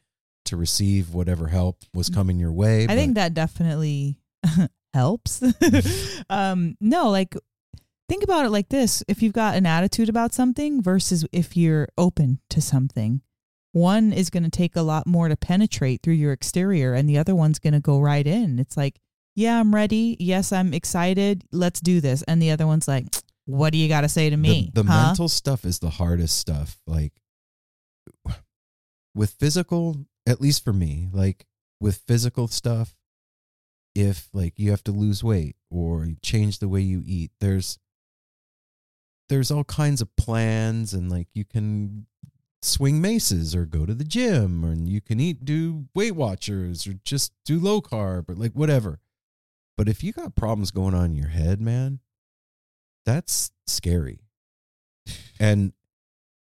to 0.48 0.58
receive 0.58 1.14
whatever 1.14 1.48
help 1.48 1.84
was 1.94 2.10
coming 2.10 2.40
your 2.40 2.52
way. 2.52 2.86
I 2.90 2.96
think 2.96 3.16
that 3.16 3.34
definitely 3.34 4.20
helps. 4.94 5.44
um, 6.30 6.76
no, 6.82 7.10
like 7.10 7.36
think 8.10 8.24
about 8.24 8.46
it 8.46 8.50
like 8.50 8.70
this: 8.70 9.04
if 9.08 9.22
you've 9.22 9.34
got 9.34 9.56
an 9.56 9.66
attitude 9.66 10.10
about 10.10 10.34
something 10.34 10.82
versus 10.82 11.26
if 11.32 11.56
you're 11.56 11.88
open 11.98 12.40
to 12.50 12.62
something, 12.62 13.22
one 13.72 14.12
is 14.12 14.30
going 14.30 14.44
to 14.44 14.50
take 14.50 14.76
a 14.76 14.82
lot 14.82 15.06
more 15.06 15.30
to 15.30 15.38
penetrate 15.38 16.02
through 16.02 16.16
your 16.16 16.34
exterior, 16.34 16.94
and 16.94 17.08
the 17.08 17.18
other 17.18 17.36
one's 17.36 17.60
going 17.60 17.74
to 17.74 17.80
go 17.80 18.00
right 18.00 18.26
in. 18.26 18.60
It's 18.60 18.76
like, 18.76 19.00
yeah, 19.36 19.60
I'm 19.60 19.74
ready. 19.74 20.18
Yes, 20.20 20.52
I'm 20.52 20.74
excited. 20.74 21.44
Let's 21.52 21.80
do 21.80 22.02
this. 22.02 22.24
And 22.24 22.42
the 22.42 22.50
other 22.50 22.66
one's 22.66 22.88
like, 22.88 23.06
what 23.46 23.72
do 23.72 23.78
you 23.78 23.88
got 23.88 24.02
to 24.02 24.10
say 24.10 24.32
to 24.32 24.36
me? 24.36 24.72
The, 24.74 24.84
the 24.84 24.92
huh? 24.92 25.06
mental 25.08 25.30
stuff 25.30 25.64
is 25.64 25.78
the 25.78 25.92
hardest 25.92 26.38
stuff. 26.38 26.80
Like 26.88 27.14
with 29.14 29.32
physical, 29.32 30.06
at 30.28 30.42
least 30.42 30.64
for 30.64 30.74
me, 30.74 31.08
like 31.12 31.46
with 31.80 32.04
physical 32.06 32.48
stuff, 32.48 32.96
if 33.96 34.30
like 34.34 34.60
you 34.60 34.70
have 34.70 34.84
to 34.84 34.92
lose 34.92 35.24
weight 35.24 35.56
or 35.72 36.08
change 36.22 36.60
the 36.60 36.68
way 36.68 36.82
you 36.82 37.02
eat, 37.06 37.32
there's 37.40 37.80
there's 39.30 39.50
all 39.50 39.64
kinds 39.64 40.02
of 40.02 40.16
plans 40.16 40.94
and 40.94 41.10
like 41.10 41.28
you 41.34 41.46
can 41.46 42.06
swing 42.62 43.02
maces 43.02 43.56
or 43.56 43.66
go 43.66 43.86
to 43.86 43.94
the 43.94 44.04
gym 44.04 44.66
or 44.66 44.74
you 44.74 45.00
can 45.00 45.20
eat 45.20 45.46
do 45.46 45.86
weight 45.96 46.16
watchers 46.16 46.86
or 46.86 46.94
just 47.06 47.32
do 47.46 47.60
low 47.60 47.82
carb 47.82 48.30
or 48.30 48.36
like 48.36 48.54
whatever. 48.54 49.00
But 49.78 49.88
if 49.88 50.04
you 50.04 50.12
got 50.12 50.36
problems 50.36 50.72
going 50.72 50.94
on 50.94 51.12
in 51.12 51.16
your 51.16 51.30
head, 51.30 51.62
man, 51.62 52.00
that's 53.06 53.52
scary. 53.66 54.20
And 55.40 55.74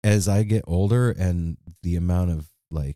as 0.06 0.30
I 0.30 0.44
get 0.44 0.64
older 0.66 1.12
and 1.12 1.58
the 1.84 1.98
amount 1.98 2.32
of 2.32 2.48
like 2.72 2.96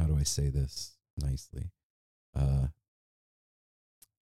how 0.00 0.06
do 0.06 0.16
I 0.18 0.22
say 0.22 0.48
this 0.48 0.96
nicely? 1.18 1.70
Uh 2.34 2.68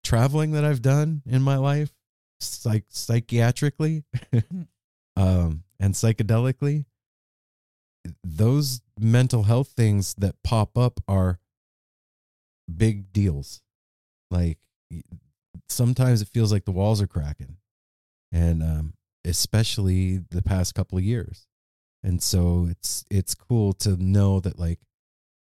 traveling 0.03 0.51
that 0.51 0.65
I've 0.65 0.81
done 0.81 1.21
in 1.25 1.41
my 1.41 1.57
life, 1.57 1.91
psych 2.39 2.85
psychiatrically 2.89 4.03
um 5.15 5.63
and 5.79 5.93
psychedelically, 5.93 6.85
those 8.23 8.81
mental 8.99 9.43
health 9.43 9.69
things 9.69 10.13
that 10.15 10.35
pop 10.43 10.77
up 10.77 10.99
are 11.07 11.39
big 12.73 13.11
deals. 13.11 13.61
Like 14.29 14.59
sometimes 15.69 16.21
it 16.21 16.27
feels 16.27 16.51
like 16.51 16.65
the 16.65 16.71
walls 16.71 17.01
are 17.01 17.07
cracking. 17.07 17.57
And 18.31 18.61
um 18.61 18.93
especially 19.25 20.17
the 20.17 20.41
past 20.41 20.75
couple 20.75 20.97
of 20.97 21.03
years. 21.03 21.47
And 22.03 22.21
so 22.21 22.67
it's 22.69 23.05
it's 23.09 23.33
cool 23.33 23.73
to 23.73 23.95
know 23.95 24.39
that 24.41 24.59
like 24.59 24.79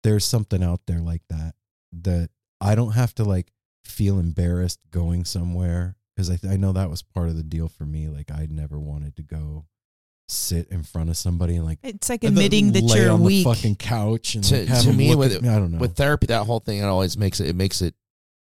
there's 0.06 0.24
something 0.24 0.64
out 0.64 0.82
there 0.86 1.00
like 1.00 1.24
that 1.30 1.56
that 1.92 2.30
I 2.62 2.76
don't 2.76 2.92
have 2.92 3.16
to 3.16 3.24
like 3.24 3.52
feel 3.84 4.20
embarrassed 4.20 4.80
going 4.92 5.26
somewhere 5.26 5.96
because 6.16 6.30
I 6.30 6.38
I 6.48 6.58
know 6.58 6.74
that 6.74 6.92
was 6.92 7.02
part 7.02 7.28
of 7.28 7.36
the 7.36 7.44
deal 7.44 7.68
for 7.68 7.86
me. 7.86 8.08
Like 8.08 8.32
I 8.32 8.48
never 8.50 8.80
wanted 8.80 9.16
to 9.16 9.24
go 9.24 9.66
sit 10.28 10.68
in 10.70 10.84
front 10.84 11.10
of 11.10 11.18
somebody 11.18 11.56
and 11.56 11.66
like 11.66 11.80
It's 11.82 12.08
like 12.10 12.24
uh, 12.24 12.28
and 12.28 12.38
then 12.38 12.46
admitting 12.46 12.72
that 12.74 12.84
lay 12.84 13.02
you're 13.02 13.12
on 13.12 13.24
weak. 13.24 13.46
the 13.46 13.54
fucking 13.54 13.76
couch 13.78 14.36
and 14.36 14.44
to, 14.44 14.60
like, 14.60 14.68
have 14.68 14.84
to 14.84 14.94
me 14.94 15.16
with 15.16 15.42
me. 15.42 15.50
I 15.50 15.56
don't 15.56 15.72
know. 15.72 15.80
with 15.80 15.96
therapy 15.96 16.28
that 16.28 16.46
whole 16.46 16.60
thing 16.60 16.80
it 16.80 16.84
always 16.84 17.18
makes 17.18 17.40
it 17.40 17.50
it 17.50 17.56
makes 17.56 17.82
it 17.82 17.96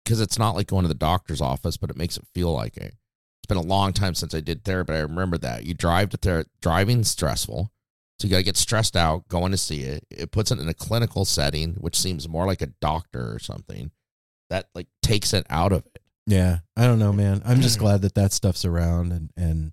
because 0.05 0.21
it's 0.21 0.39
not 0.39 0.55
like 0.55 0.67
going 0.67 0.83
to 0.83 0.89
the 0.89 0.93
doctor's 0.93 1.41
office 1.41 1.75
but 1.77 1.89
it 1.89 1.97
makes 1.97 2.15
it 2.17 2.25
feel 2.33 2.53
like 2.53 2.77
it 2.77 2.95
it's 3.39 3.47
been 3.47 3.57
a 3.57 3.61
long 3.61 3.93
time 3.93 4.15
since 4.15 4.33
i 4.35 4.39
did 4.41 4.63
therapy 4.65 4.93
i 4.93 4.99
remember 4.99 5.37
that 5.37 5.65
you 5.65 5.73
drive 5.73 6.09
to 6.09 6.17
therapy 6.17 6.49
Driving 6.61 7.03
stressful 7.03 7.71
so 8.21 8.27
you 8.27 8.31
got 8.31 8.37
to 8.37 8.43
get 8.43 8.57
stressed 8.57 8.95
out 8.95 9.27
going 9.27 9.51
to 9.51 9.57
see 9.57 9.81
it 9.81 10.05
it 10.11 10.31
puts 10.31 10.51
it 10.51 10.59
in 10.59 10.67
a 10.67 10.73
clinical 10.73 11.25
setting 11.25 11.73
which 11.75 11.99
seems 11.99 12.29
more 12.29 12.45
like 12.45 12.61
a 12.61 12.67
doctor 12.79 13.33
or 13.33 13.39
something 13.39 13.91
that 14.51 14.67
like 14.75 14.87
takes 15.01 15.33
it 15.33 15.45
out 15.49 15.71
of 15.71 15.85
it 15.87 16.01
Yeah, 16.27 16.59
I 16.77 16.85
don't 16.85 16.99
know, 16.99 17.11
man. 17.11 17.41
I'm 17.45 17.61
just 17.61 17.79
glad 17.83 18.03
that 18.03 18.13
that 18.15 18.31
stuff's 18.31 18.63
around 18.63 19.11
and 19.11 19.31
and 19.35 19.71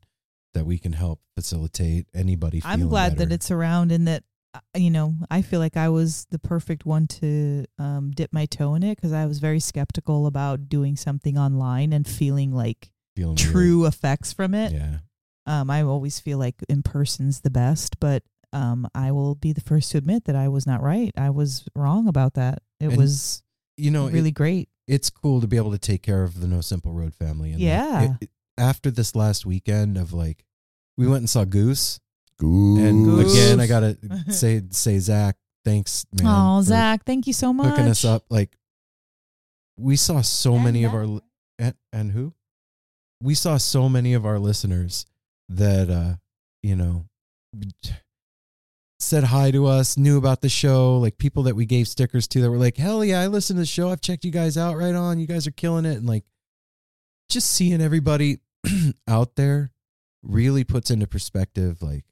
that 0.54 0.64
we 0.64 0.78
can 0.78 0.92
help 0.92 1.20
facilitate 1.36 2.06
anybody. 2.14 2.62
I'm 2.64 2.88
glad 2.88 3.16
better. 3.16 3.26
that 3.26 3.34
it's 3.34 3.50
around 3.50 3.92
and 3.92 4.08
that 4.08 4.24
uh, 4.54 4.60
you 4.76 4.90
know, 4.90 5.14
I 5.30 5.42
feel 5.42 5.60
like 5.60 5.76
I 5.76 5.90
was 5.90 6.26
the 6.30 6.38
perfect 6.38 6.86
one 6.86 7.06
to 7.20 7.66
um, 7.78 8.12
dip 8.12 8.32
my 8.32 8.46
toe 8.46 8.74
in 8.74 8.82
it 8.82 8.96
because 8.96 9.12
I 9.12 9.26
was 9.26 9.40
very 9.40 9.60
skeptical 9.60 10.26
about 10.26 10.68
doing 10.70 10.96
something 10.96 11.36
online 11.36 11.92
and 11.92 12.06
feeling 12.06 12.52
like 12.52 12.90
Feeling 13.14 13.36
true 13.36 13.84
effects 13.84 14.32
from 14.32 14.54
it. 14.54 14.72
Yeah. 14.72 14.98
Um, 15.44 15.70
I 15.70 15.82
always 15.82 16.18
feel 16.18 16.38
like 16.38 16.56
in 16.68 16.82
person's 16.82 17.40
the 17.40 17.50
best, 17.50 18.00
but 18.00 18.22
um, 18.52 18.88
I 18.94 19.12
will 19.12 19.34
be 19.34 19.52
the 19.52 19.60
first 19.60 19.90
to 19.92 19.98
admit 19.98 20.24
that 20.24 20.36
I 20.36 20.48
was 20.48 20.66
not 20.66 20.82
right. 20.82 21.12
I 21.16 21.30
was 21.30 21.64
wrong 21.74 22.08
about 22.08 22.34
that. 22.34 22.62
It 22.80 22.86
And, 22.88 22.96
was 22.96 23.42
you 23.76 23.90
know, 23.90 24.06
it- 24.06 24.12
really 24.14 24.30
great. 24.32 24.68
It's 24.86 25.10
cool 25.10 25.40
to 25.42 25.46
be 25.46 25.58
able 25.58 25.72
to 25.72 25.78
take 25.78 26.02
care 26.02 26.22
of 26.24 26.40
the 26.40 26.46
No 26.46 26.62
Simple 26.62 26.92
Road 26.92 27.14
family. 27.14 27.50
And 27.52 27.60
like, 27.60 27.66
Yeah. 27.66 28.02
it- 28.04 28.16
it- 28.22 28.30
after 28.56 28.90
this 28.90 29.14
last 29.14 29.44
weekend 29.46 29.96
of 29.98 30.12
like, 30.12 30.44
we 30.96 31.06
went 31.06 31.18
and 31.20 31.30
saw 31.30 31.44
Goose. 31.44 32.00
Goose. 32.38 32.80
And 32.80 33.04
Goose. 33.04 33.32
again, 33.32 33.60
I 33.60 33.66
gotta 33.66 33.98
say, 34.32 34.62
say 34.70 34.98
Zach, 34.98 35.36
thanks, 35.64 36.06
man. 36.18 36.26
Oh, 36.28 36.62
Zach, 36.62 37.04
thank 37.04 37.26
you 37.26 37.32
so 37.32 37.52
much. 37.52 37.68
hooking 37.70 37.86
us 37.90 38.04
up. 38.04 38.24
Like, 38.30 38.56
we 39.76 39.94
saw 39.96 40.22
so 40.22 40.58
many 40.58 40.84
of 40.84 40.94
our 40.94 41.20
and, 41.58 41.74
and 41.92 42.10
who? 42.12 42.32
We 43.22 43.34
saw 43.34 43.56
so 43.58 43.88
many 43.88 44.14
of 44.14 44.24
our 44.24 44.38
listeners 44.38 45.04
that 45.48 45.90
uh, 45.90 46.16
you 46.62 46.74
know 46.76 47.04
said 49.00 49.24
hi 49.24 49.50
to 49.50 49.66
us, 49.66 49.96
knew 49.96 50.18
about 50.18 50.40
the 50.40 50.48
show, 50.48 50.98
like 50.98 51.18
people 51.18 51.44
that 51.44 51.56
we 51.56 51.66
gave 51.66 51.86
stickers 51.88 52.26
to 52.28 52.40
that 52.40 52.50
were 52.50 52.56
like, 52.56 52.76
"Hell 52.76 53.04
yeah, 53.04 53.20
I 53.20 53.26
listened 53.28 53.58
to 53.58 53.62
the 53.62 53.66
show. 53.66 53.90
I've 53.90 54.00
checked 54.00 54.24
you 54.24 54.30
guys 54.30 54.56
out 54.56 54.76
right 54.76 54.94
on. 54.94 55.18
You 55.20 55.26
guys 55.26 55.46
are 55.46 55.52
killing 55.52 55.84
it." 55.84 55.96
And 55.98 56.06
like 56.06 56.24
just 57.28 57.50
seeing 57.50 57.80
everybody 57.80 58.38
out 59.08 59.36
there 59.36 59.70
really 60.22 60.64
puts 60.64 60.90
into 60.90 61.06
perspective 61.06 61.80
like 61.80 62.04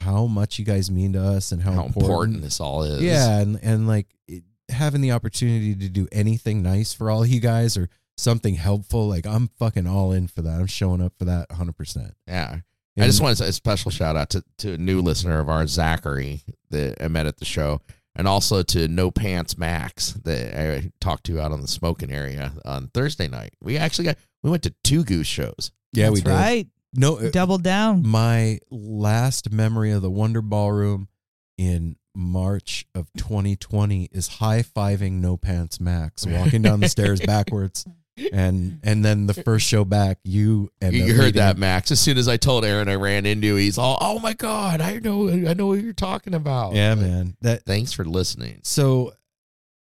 how 0.00 0.26
much 0.26 0.58
you 0.58 0.64
guys 0.64 0.90
mean 0.90 1.14
to 1.14 1.22
us 1.22 1.50
and 1.52 1.62
how, 1.62 1.72
How 1.72 1.86
important 1.86 2.42
this 2.42 2.60
all 2.60 2.82
is. 2.82 3.02
Yeah, 3.02 3.38
and 3.38 3.58
and 3.62 3.88
like 3.88 4.06
it, 4.26 4.44
having 4.68 5.00
the 5.00 5.12
opportunity 5.12 5.74
to 5.74 5.88
do 5.88 6.06
anything 6.12 6.62
nice 6.62 6.92
for 6.92 7.10
all 7.10 7.26
you 7.26 7.40
guys 7.40 7.76
or 7.76 7.88
something 8.16 8.54
helpful, 8.54 9.08
like 9.08 9.26
I'm 9.26 9.48
fucking 9.58 9.86
all 9.86 10.12
in 10.12 10.28
for 10.28 10.42
that. 10.42 10.60
I'm 10.60 10.66
showing 10.66 11.00
up 11.00 11.14
for 11.18 11.24
that 11.24 11.48
100%. 11.50 12.12
Yeah. 12.26 12.58
I 13.00 13.06
just 13.06 13.20
want 13.20 13.36
to 13.36 13.44
say 13.44 13.48
a 13.48 13.52
special 13.52 13.90
shout 13.90 14.16
out 14.16 14.30
to, 14.30 14.42
to 14.58 14.74
a 14.74 14.78
new 14.78 15.00
listener 15.00 15.40
of 15.40 15.48
ours, 15.48 15.70
Zachary, 15.70 16.42
that 16.70 17.02
I 17.02 17.08
met 17.08 17.26
at 17.26 17.38
the 17.38 17.44
show, 17.44 17.80
and 18.16 18.26
also 18.26 18.62
to 18.62 18.88
No 18.88 19.10
Pants 19.10 19.56
Max 19.56 20.12
that 20.24 20.58
I 20.58 20.90
talked 21.00 21.24
to 21.26 21.40
out 21.40 21.52
on 21.52 21.60
the 21.60 21.68
smoking 21.68 22.12
area 22.12 22.52
on 22.64 22.88
Thursday 22.88 23.28
night. 23.28 23.54
We 23.60 23.76
actually 23.78 24.06
got 24.06 24.16
we 24.42 24.50
went 24.50 24.62
to 24.64 24.74
two 24.84 25.04
Goose 25.04 25.26
shows. 25.26 25.72
Yeah, 25.92 26.10
we 26.10 26.20
did. 26.20 26.30
right. 26.30 26.66
No, 26.94 27.18
uh, 27.18 27.30
Double 27.30 27.58
down. 27.58 28.02
My 28.06 28.58
last 28.70 29.52
memory 29.52 29.92
of 29.92 30.02
the 30.02 30.10
Wonder 30.10 30.40
Ballroom 30.42 31.08
in 31.56 31.96
March 32.14 32.86
of 32.94 33.08
2020 33.16 34.08
is 34.12 34.28
high 34.28 34.62
fiving 34.62 35.20
No 35.20 35.36
Pants 35.36 35.80
Max, 35.80 36.26
walking 36.26 36.62
down 36.62 36.80
the 36.80 36.88
stairs 36.88 37.20
backwards, 37.26 37.86
and 38.32 38.80
and 38.82 39.04
then 39.04 39.26
the 39.26 39.34
first 39.34 39.66
show 39.66 39.84
back, 39.84 40.18
you 40.24 40.70
and 40.80 40.94
You 40.94 41.14
heard 41.14 41.34
that, 41.34 41.58
Max. 41.58 41.90
As 41.90 42.00
soon 42.00 42.18
as 42.18 42.28
I 42.28 42.36
told 42.36 42.64
Aaron 42.64 42.88
I 42.88 42.94
ran 42.94 43.26
into, 43.26 43.56
he's 43.56 43.78
all, 43.78 43.98
"Oh 44.00 44.18
my 44.18 44.34
god, 44.34 44.80
I 44.80 44.98
know, 44.98 45.28
I 45.28 45.54
know 45.54 45.66
what 45.66 45.80
you're 45.80 45.92
talking 45.92 46.34
about." 46.34 46.74
Yeah, 46.74 46.94
But 46.94 47.00
man. 47.00 47.36
That 47.42 47.64
thanks 47.64 47.92
for 47.92 48.04
listening. 48.04 48.60
So, 48.64 49.14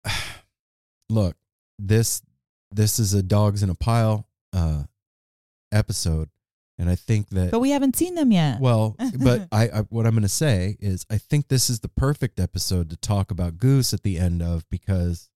look, 1.08 1.36
this 1.78 2.22
this 2.70 2.98
is 2.98 3.14
a 3.14 3.22
dogs 3.22 3.62
in 3.62 3.70
a 3.70 3.74
pile 3.74 4.26
uh, 4.52 4.84
episode, 5.72 6.28
and 6.78 6.88
I 6.90 6.94
think 6.94 7.28
that. 7.30 7.50
But 7.50 7.60
we 7.60 7.70
haven't 7.70 7.96
seen 7.96 8.14
them 8.14 8.32
yet. 8.32 8.60
Well, 8.60 8.96
but 9.18 9.48
I, 9.52 9.68
I 9.68 9.80
what 9.88 10.06
I'm 10.06 10.12
going 10.12 10.22
to 10.22 10.28
say 10.28 10.76
is 10.80 11.06
I 11.10 11.18
think 11.18 11.48
this 11.48 11.70
is 11.70 11.80
the 11.80 11.88
perfect 11.88 12.40
episode 12.40 12.90
to 12.90 12.96
talk 12.96 13.30
about 13.30 13.58
Goose 13.58 13.92
at 13.92 14.02
the 14.02 14.18
end 14.18 14.42
of 14.42 14.68
because 14.70 15.30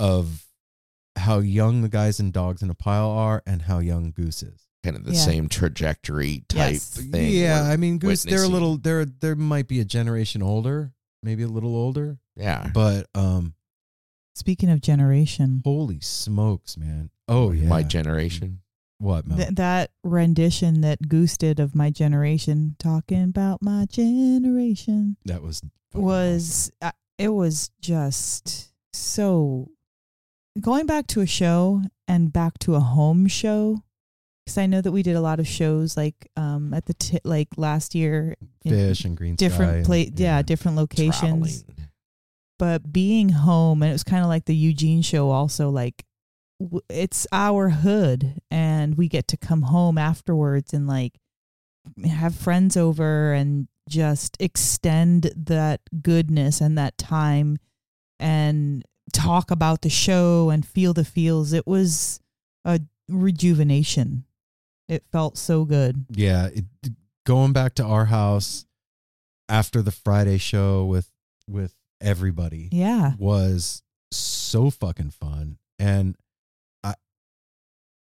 of 0.00 0.44
how 1.16 1.38
young 1.38 1.82
the 1.82 1.88
guys 1.88 2.18
and 2.20 2.32
Dogs 2.32 2.62
in 2.62 2.70
a 2.70 2.74
Pile 2.74 3.08
are 3.10 3.42
and 3.46 3.62
how 3.62 3.78
young 3.78 4.10
Goose 4.10 4.42
is. 4.42 4.68
Kind 4.82 4.96
of 4.96 5.04
the 5.04 5.12
Yeah. 5.12 5.20
same 5.20 5.48
trajectory 5.48 6.44
type 6.48 6.72
Yes. 6.72 6.88
thing. 6.90 7.32
Yeah, 7.32 7.62
I 7.62 7.76
mean 7.76 7.98
Goose 7.98 8.24
they're 8.24 8.44
a 8.44 8.48
little 8.48 8.76
they're 8.76 9.04
there 9.06 9.34
might 9.36 9.66
be 9.68 9.80
a 9.80 9.84
generation 9.84 10.42
older, 10.42 10.92
maybe 11.22 11.42
a 11.42 11.48
little 11.48 11.74
older. 11.76 12.18
Yeah. 12.36 12.70
But 12.74 13.08
um 13.14 13.54
Speaking 14.36 14.68
of 14.68 14.80
generation, 14.80 15.62
holy 15.64 16.00
smokes, 16.00 16.76
man. 16.76 17.10
Oh 17.28 17.52
yeah. 17.52 17.68
My 17.68 17.82
generation. 17.82 18.60
What, 18.98 19.26
Mel? 19.26 19.36
th- 19.38 19.50
that 19.56 19.90
rendition 20.02 20.80
that 20.82 21.08
Goose 21.08 21.36
did 21.36 21.60
of 21.60 21.74
my 21.74 21.90
generation, 21.90 22.76
talking 22.78 23.22
about 23.22 23.60
my 23.62 23.86
generation, 23.90 25.16
that 25.24 25.42
was 25.42 25.62
was 25.94 26.70
uh, 26.82 26.90
it 27.18 27.28
was 27.28 27.70
just 27.80 28.72
so 28.92 29.70
going 30.60 30.86
back 30.86 31.06
to 31.08 31.20
a 31.20 31.26
show 31.26 31.82
and 32.08 32.32
back 32.32 32.58
to 32.60 32.74
a 32.74 32.80
home 32.80 33.26
show 33.26 33.82
because 34.44 34.58
I 34.58 34.66
know 34.66 34.80
that 34.80 34.92
we 34.92 35.02
did 35.02 35.16
a 35.16 35.20
lot 35.20 35.40
of 35.40 35.48
shows 35.48 35.96
like 35.96 36.14
um 36.36 36.72
at 36.74 36.86
the 36.86 36.94
t- 36.94 37.20
like 37.24 37.48
last 37.56 37.94
year 37.94 38.36
Phish 38.64 39.04
and 39.04 39.16
Green 39.16 39.36
different 39.36 39.76
and- 39.78 39.86
pla- 39.86 40.04
yeah, 40.14 40.42
different 40.42 40.76
locations. 40.76 41.64
but 42.58 42.92
being 42.92 43.30
home 43.30 43.82
and 43.82 43.90
it 43.90 43.94
was 43.94 44.04
kind 44.04 44.22
of 44.22 44.28
like 44.28 44.44
the 44.44 44.54
Eugene 44.56 45.02
show 45.02 45.30
also 45.30 45.70
like 45.70 46.04
w- 46.60 46.82
it's 46.88 47.26
our 47.32 47.70
hood 47.70 48.40
and 48.50 48.96
we 48.96 49.08
get 49.08 49.26
to 49.28 49.36
come 49.36 49.62
home 49.62 49.98
afterwards 49.98 50.72
and 50.72 50.86
like 50.86 51.18
have 52.04 52.34
friends 52.34 52.76
over 52.76 53.32
and 53.32 53.66
just 53.88 54.36
extend 54.40 55.30
that 55.36 55.80
goodness 56.02 56.60
and 56.60 56.78
that 56.78 56.96
time 56.96 57.58
and 58.20 58.82
talk 59.12 59.50
about 59.50 59.82
the 59.82 59.90
show 59.90 60.50
and 60.50 60.66
feel 60.66 60.92
the 60.92 61.04
feels 61.04 61.52
it 61.52 61.66
was 61.66 62.20
a 62.64 62.80
rejuvenation 63.08 64.24
it 64.88 65.04
felt 65.10 65.36
so 65.38 65.64
good 65.64 66.04
Yeah, 66.10 66.46
it, 66.46 66.64
going 67.26 67.52
back 67.52 67.74
to 67.76 67.84
our 67.84 68.06
house 68.06 68.66
after 69.48 69.82
the 69.82 69.90
Friday 69.90 70.38
show 70.38 70.84
with 70.84 71.10
with 71.48 71.74
everybody. 72.00 72.68
Yeah. 72.72 73.12
was 73.18 73.82
so 74.12 74.70
fucking 74.70 75.10
fun, 75.10 75.58
and 75.78 76.16
I 76.82 76.94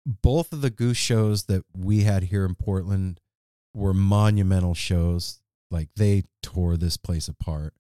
both 0.07 0.53
of 0.53 0.61
the 0.63 0.71
Goose 0.71 0.97
shows 0.97 1.45
that 1.45 1.65
we 1.77 2.03
had 2.03 2.25
here 2.25 2.45
in 2.45 2.55
Portland 2.55 3.21
were 3.75 3.95
monumental 3.95 4.75
shows. 4.75 5.41
Like 5.71 5.89
they 5.97 6.25
tore 6.43 6.77
this 6.77 6.97
place 6.97 7.29
apart, 7.29 7.75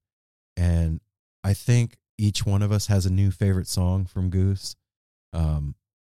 and 0.56 1.00
I 1.44 1.54
think 1.54 1.96
each 2.18 2.44
one 2.46 2.62
of 2.62 2.72
us 2.72 2.86
has 2.86 3.06
a 3.06 3.12
new 3.12 3.30
favorite 3.30 3.68
song 3.68 4.04
from 4.04 4.30
Goose. 4.30 4.76
Um, 5.32 5.74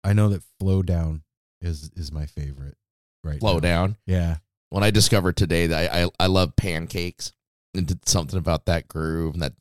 I 0.05 0.13
know 0.13 0.29
that 0.31 0.43
"Flodown" 0.61 1.23
is 1.61 1.91
is 1.97 2.13
my 2.13 2.27
favorite. 2.27 2.77
Right, 3.25 3.39
Flow 3.39 3.55
now. 3.55 3.61
down. 3.61 3.97
Yeah. 4.07 4.37
When 4.71 4.83
I 4.83 4.91
discovered 4.91 5.37
today 5.37 5.69
that 5.69 5.93
I, 5.93 6.05
I, 6.05 6.09
I 6.19 6.27
love 6.27 6.57
pancakes 6.57 7.33
and 7.75 7.87
did 7.87 8.09
something 8.09 8.39
about 8.39 8.67
that 8.67 8.89
groove 8.89 9.35
and 9.35 9.43
that 9.43 9.55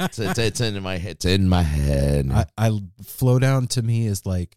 it's, 0.00 0.18
it's, 0.18 0.38
it's 0.38 0.60
in 0.60 0.82
my 0.82 0.96
it's 0.96 1.24
in 1.24 1.48
my 1.48 1.62
head. 1.62 2.30
I, 2.30 2.46
I 2.58 2.70
Flodown 3.02 3.68
to 3.70 3.82
me 3.82 4.06
is 4.06 4.26
like 4.26 4.56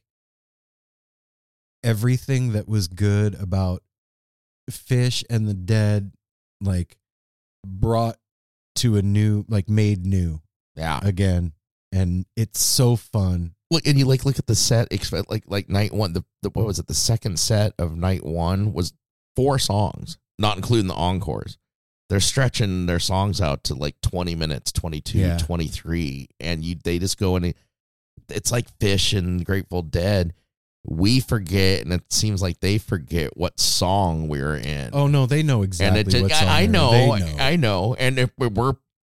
everything 1.83 2.53
that 2.53 2.67
was 2.67 2.87
good 2.87 3.35
about 3.35 3.83
Phish 4.69 5.23
and 5.29 5.47
the 5.47 5.53
dead 5.53 6.11
like 6.61 6.97
brought 7.65 8.17
to 8.75 8.97
a 8.97 9.01
new 9.01 9.45
like 9.47 9.69
made 9.69 10.05
new 10.05 10.41
yeah. 10.75 10.99
again. 11.03 11.53
And 11.91 12.25
it's 12.35 12.61
so 12.61 12.95
fun. 12.95 13.55
Look 13.71 13.87
and 13.87 13.97
you 13.97 14.05
like 14.05 14.25
look 14.25 14.39
at 14.39 14.47
the 14.47 14.55
set 14.55 14.91
like 15.29 15.43
like 15.47 15.69
night 15.69 15.93
one 15.93 16.13
the, 16.13 16.23
the 16.41 16.49
what 16.49 16.65
was 16.65 16.79
it? 16.79 16.87
The 16.87 16.93
second 16.93 17.39
set 17.39 17.73
of 17.79 17.97
night 17.97 18.23
one 18.23 18.73
was 18.73 18.93
four 19.35 19.57
songs 19.59 20.17
not 20.37 20.57
including 20.57 20.87
the 20.87 20.93
encores. 20.93 21.57
They're 22.09 22.19
stretching 22.19 22.85
their 22.85 22.99
songs 22.99 23.41
out 23.41 23.63
to 23.65 23.73
like 23.73 23.99
20 24.01 24.35
minutes 24.35 24.71
22 24.71 25.17
Yeah. 25.17 25.37
23 25.37 26.29
and 26.39 26.63
you 26.63 26.75
they 26.83 26.99
just 26.99 27.17
go 27.17 27.35
in 27.35 27.53
it's 28.29 28.51
like 28.51 28.77
Phish 28.79 29.17
and 29.17 29.43
grateful 29.45 29.81
dead 29.81 30.33
we 30.87 31.19
forget 31.19 31.81
and 31.81 31.91
it 31.93 32.03
seems 32.11 32.41
like 32.41 32.59
they 32.59 32.77
forget 32.77 33.35
what 33.35 33.59
song 33.59 34.27
we're 34.27 34.55
in 34.55 34.89
oh 34.93 35.07
no 35.07 35.25
they 35.25 35.41
know 35.43 35.61
exactly 35.63 35.99
and 36.01 36.13
it, 36.13 36.21
what 36.21 36.31
song 36.31 36.47
I, 36.47 36.51
I 36.51 36.55
they're 36.57 36.65
in. 36.65 36.71
know, 36.71 36.91
They 36.91 37.19
know. 37.19 37.43
I 37.43 37.55
know, 37.55 37.95
and 37.95 38.19
if 38.19 38.29
we're, 38.37 38.49
we're 38.49 38.73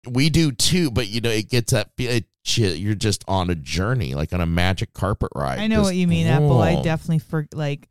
we 0.08 0.30
do 0.30 0.52
too, 0.52 0.90
but 0.90 1.08
you 1.08 1.20
know, 1.20 1.30
it 1.30 1.50
gets 1.50 1.72
that 1.72 1.90
feel- 1.96 2.10
it, 2.12 2.24
you're 2.56 2.94
just 2.94 3.24
on 3.28 3.50
a 3.50 3.54
journey, 3.54 4.14
like 4.14 4.32
on 4.32 4.40
a 4.40 4.46
magic 4.46 4.94
carpet 4.94 5.28
ride. 5.34 5.58
I 5.58 5.66
know 5.66 5.76
Just- 5.76 5.84
what 5.88 5.96
you 5.96 6.06
mean, 6.06 6.26
Apple. 6.26 6.62
I 6.62 6.80
definitely 6.80 7.18
for 7.18 7.46
like, 7.52 7.88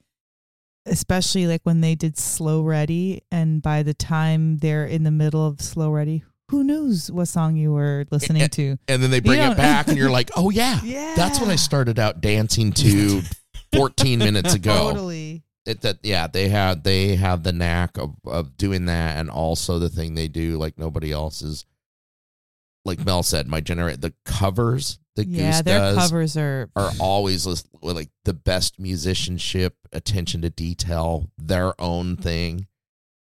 especially 0.85 1.47
like 1.47 1.61
when 1.63 1.81
they 1.81 1.93
did 1.95 2.17
Slow 2.17 2.61
Ready, 2.63 3.21
and 3.31 3.61
by 3.61 3.83
the 3.83 3.93
time 3.93 4.57
they're 4.57 4.85
in 4.85 5.03
the 5.03 5.11
middle 5.11 5.45
of 5.45 5.61
Slow 5.61 5.91
Ready, 5.91 6.23
who 6.49 6.63
knows 6.63 7.11
what 7.11 7.27
song 7.27 7.55
you 7.55 7.71
were 7.73 8.05
listening 8.09 8.47
to? 8.49 8.77
and 8.87 9.03
then 9.03 9.11
they 9.11 9.19
bring 9.19 9.39
it 9.41 9.57
back, 9.57 9.89
and 9.89 9.97
you're 9.97 10.09
like, 10.09 10.31
oh 10.35 10.49
yeah, 10.49 10.79
yeah, 10.83 11.13
that's 11.15 11.39
what 11.39 11.49
I 11.49 11.55
started 11.55 11.99
out 11.99 12.21
dancing 12.21 12.71
to 12.73 13.21
14 13.77 14.19
minutes 14.19 14.53
ago. 14.55 14.91
Totally. 14.91 15.43
it, 15.65 15.81
that 15.81 15.97
yeah 16.03 16.27
they 16.27 16.49
have 16.49 16.83
they 16.83 17.15
have 17.15 17.43
the 17.43 17.51
knack 17.53 17.97
of 17.97 18.15
of 18.25 18.57
doing 18.57 18.85
that 18.85 19.17
and 19.17 19.29
also 19.29 19.79
the 19.79 19.89
thing 19.89 20.15
they 20.15 20.27
do 20.27 20.57
like 20.57 20.77
nobody 20.77 21.11
else 21.11 21.41
is 21.41 21.65
like 22.85 23.03
Mel 23.05 23.21
said 23.23 23.47
my 23.47 23.59
generate 23.61 23.99
the 24.01 24.13
covers 24.25 24.99
that 25.15 25.27
Yeah, 25.27 25.51
Goose 25.51 25.61
their 25.63 25.79
does 25.79 25.97
covers 25.97 26.37
are 26.37 26.69
are 26.75 26.91
always 26.99 27.45
lis- 27.45 27.65
with, 27.81 27.95
like 27.97 28.09
the 28.23 28.33
best 28.33 28.79
musicianship 28.79 29.75
attention 29.91 30.41
to 30.43 30.49
detail 30.49 31.29
their 31.37 31.73
own 31.81 32.15
thing 32.15 32.67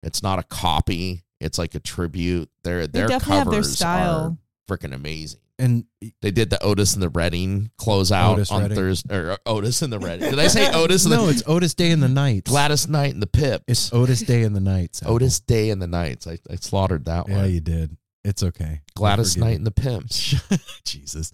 it's 0.04 0.22
not 0.22 0.38
a 0.38 0.44
copy 0.44 1.24
it's 1.40 1.58
like 1.58 1.74
a 1.74 1.80
tribute 1.80 2.50
their 2.64 2.86
They 2.86 3.00
their 3.00 3.08
definitely 3.08 3.38
have 3.38 3.50
their 3.50 3.64
style. 3.64 4.38
are 4.70 4.78
freaking 4.78 4.94
amazing 4.94 5.40
and 5.58 5.86
they 6.22 6.32
did 6.32 6.50
the 6.50 6.62
Otis 6.64 6.94
and 6.94 7.02
the 7.04 7.10
Redding 7.10 7.72
closeout 7.80 8.34
Otis 8.34 8.52
on 8.52 8.64
Redding. 8.64 8.78
Thursday 8.78 9.16
or 9.16 9.32
uh, 9.32 9.38
Otis 9.46 9.82
and 9.82 9.92
the 9.94 10.00
Redding 10.00 10.30
did 10.30 10.40
I 10.40 10.48
say 10.48 10.70
Otis 10.74 11.06
and 11.06 11.14
the 11.14 11.18
no, 11.18 11.30
it's 11.30 11.44
Otis 11.48 11.74
Day 11.74 11.92
and 11.92 12.04
the 12.04 12.08
Knights. 12.10 12.50
Gladys 12.52 12.88
Knight 12.88 13.14
and 13.14 13.22
the 13.22 13.28
Pips. 13.28 13.64
It's 13.68 13.94
Otis 13.94 14.22
Day 14.22 14.44
and 14.44 14.56
the 14.56 14.60
Knights. 14.60 15.02
Apple. 15.02 15.16
Otis 15.16 15.40
Day 15.40 15.70
and 15.70 15.82
the 15.82 15.88
Knights. 15.88 16.28
I, 16.28 16.38
I 16.50 16.56
slaughtered 16.56 17.06
that 17.06 17.28
Yeah, 17.28 17.34
one. 17.36 17.44
Yeah, 17.44 17.50
you 17.50 17.62
did. 17.62 17.98
It's 18.24 18.44
okay. 18.44 18.82
Gladys 18.96 19.38
Knight 19.38 19.56
and 19.58 19.66
the 19.68 19.72
Pimps. 19.72 20.36
Jesus. 20.86 21.32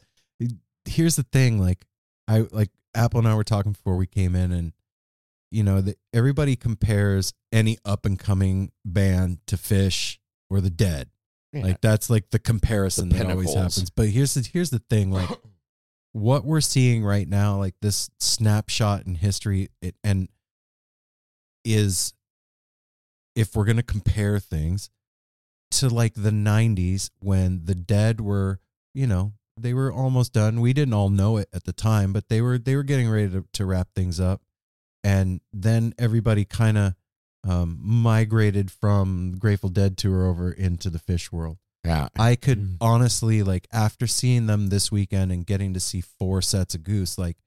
Here's 0.85 1.15
the 1.15 1.23
thing, 1.23 1.59
like 1.59 1.85
I 2.27 2.45
like 2.51 2.69
Apple 2.95 3.19
and 3.19 3.27
I 3.27 3.35
were 3.35 3.43
talking 3.43 3.71
before 3.71 3.95
we 3.95 4.07
came 4.07 4.35
in 4.35 4.51
and 4.51 4.73
you 5.53 5.63
know, 5.63 5.81
that 5.81 5.97
everybody 6.13 6.55
compares 6.55 7.33
any 7.51 7.77
up 7.83 8.05
and 8.05 8.17
coming 8.17 8.71
band 8.85 9.39
to 9.47 9.57
Phish 9.57 10.17
or 10.49 10.61
the 10.61 10.69
Dead. 10.69 11.09
Yeah. 11.53 11.63
Like 11.63 11.81
that's 11.81 12.09
like 12.09 12.29
the 12.29 12.39
comparison 12.39 13.09
The 13.09 13.17
that 13.17 13.31
always 13.31 13.53
happens. 13.53 13.89
But 13.89 14.07
here's 14.07 14.33
the 14.33 14.47
here's 14.51 14.69
the 14.69 14.79
thing, 14.89 15.11
like 15.11 15.29
what 16.13 16.45
we're 16.45 16.61
seeing 16.61 17.03
right 17.03 17.27
now, 17.27 17.57
like 17.57 17.75
this 17.81 18.09
snapshot 18.19 19.05
in 19.05 19.15
history, 19.15 19.69
it 19.81 19.95
and 20.03 20.29
is 21.65 22.13
if 23.35 23.55
we're 23.55 23.65
gonna 23.65 23.83
compare 23.83 24.39
things 24.39 24.89
to 25.71 25.89
like 25.89 26.13
the 26.13 26.31
'90s 26.31 27.09
when 27.19 27.65
the 27.65 27.75
Dead 27.75 28.21
were, 28.21 28.59
you 28.93 29.07
know, 29.07 29.33
they 29.57 29.73
were 29.73 29.91
almost 29.91 30.33
done. 30.33 30.61
We 30.61 30.73
didn't 30.73 30.93
all 30.93 31.09
know 31.09 31.37
it 31.37 31.49
at 31.53 31.65
the 31.65 31.73
time, 31.73 32.13
but 32.13 32.29
they 32.29 32.41
were 32.41 32.57
they 32.57 32.75
were 32.75 32.83
getting 32.83 33.09
ready 33.09 33.29
to, 33.29 33.45
to 33.53 33.65
wrap 33.65 33.89
things 33.93 34.19
up, 34.19 34.41
and 35.03 35.41
then 35.51 35.93
everybody 35.97 36.45
kind 36.45 36.77
of 36.77 36.95
um, 37.47 37.79
migrated 37.81 38.71
from 38.71 39.35
Grateful 39.37 39.69
Dead 39.69 39.97
tour 39.97 40.27
over 40.27 40.51
into 40.51 40.89
the 40.89 40.99
Phish 40.99 41.31
world. 41.31 41.57
Yeah. 41.83 42.09
I 42.17 42.35
could 42.35 42.77
honestly 42.79 43.41
like 43.41 43.67
after 43.71 44.05
seeing 44.05 44.45
them 44.45 44.67
this 44.67 44.91
weekend 44.91 45.31
and 45.31 45.45
getting 45.45 45.73
to 45.73 45.79
see 45.79 46.01
four 46.01 46.41
sets 46.41 46.75
of 46.75 46.83
Goose, 46.83 47.17
like 47.17 47.37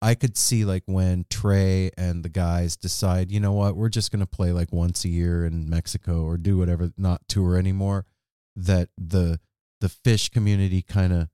I 0.00 0.14
could 0.14 0.36
see 0.36 0.64
like 0.64 0.84
when 0.86 1.26
Trey 1.28 1.90
and 1.96 2.24
the 2.24 2.28
guys 2.30 2.76
decide, 2.76 3.30
you 3.30 3.40
know 3.40 3.52
what, 3.52 3.76
we're 3.76 3.90
just 3.90 4.10
gonna 4.10 4.26
play 4.26 4.52
like 4.52 4.72
once 4.72 5.04
a 5.04 5.08
year 5.08 5.44
in 5.44 5.68
Mexico 5.68 6.22
or 6.24 6.38
do 6.38 6.56
whatever, 6.56 6.90
not 6.96 7.22
tour 7.28 7.58
anymore. 7.58 8.06
That 8.54 8.88
the 8.96 9.40
the 9.82 9.88
Phish 9.88 10.30
community 10.30 10.80
kind 10.80 11.12
of 11.12 11.28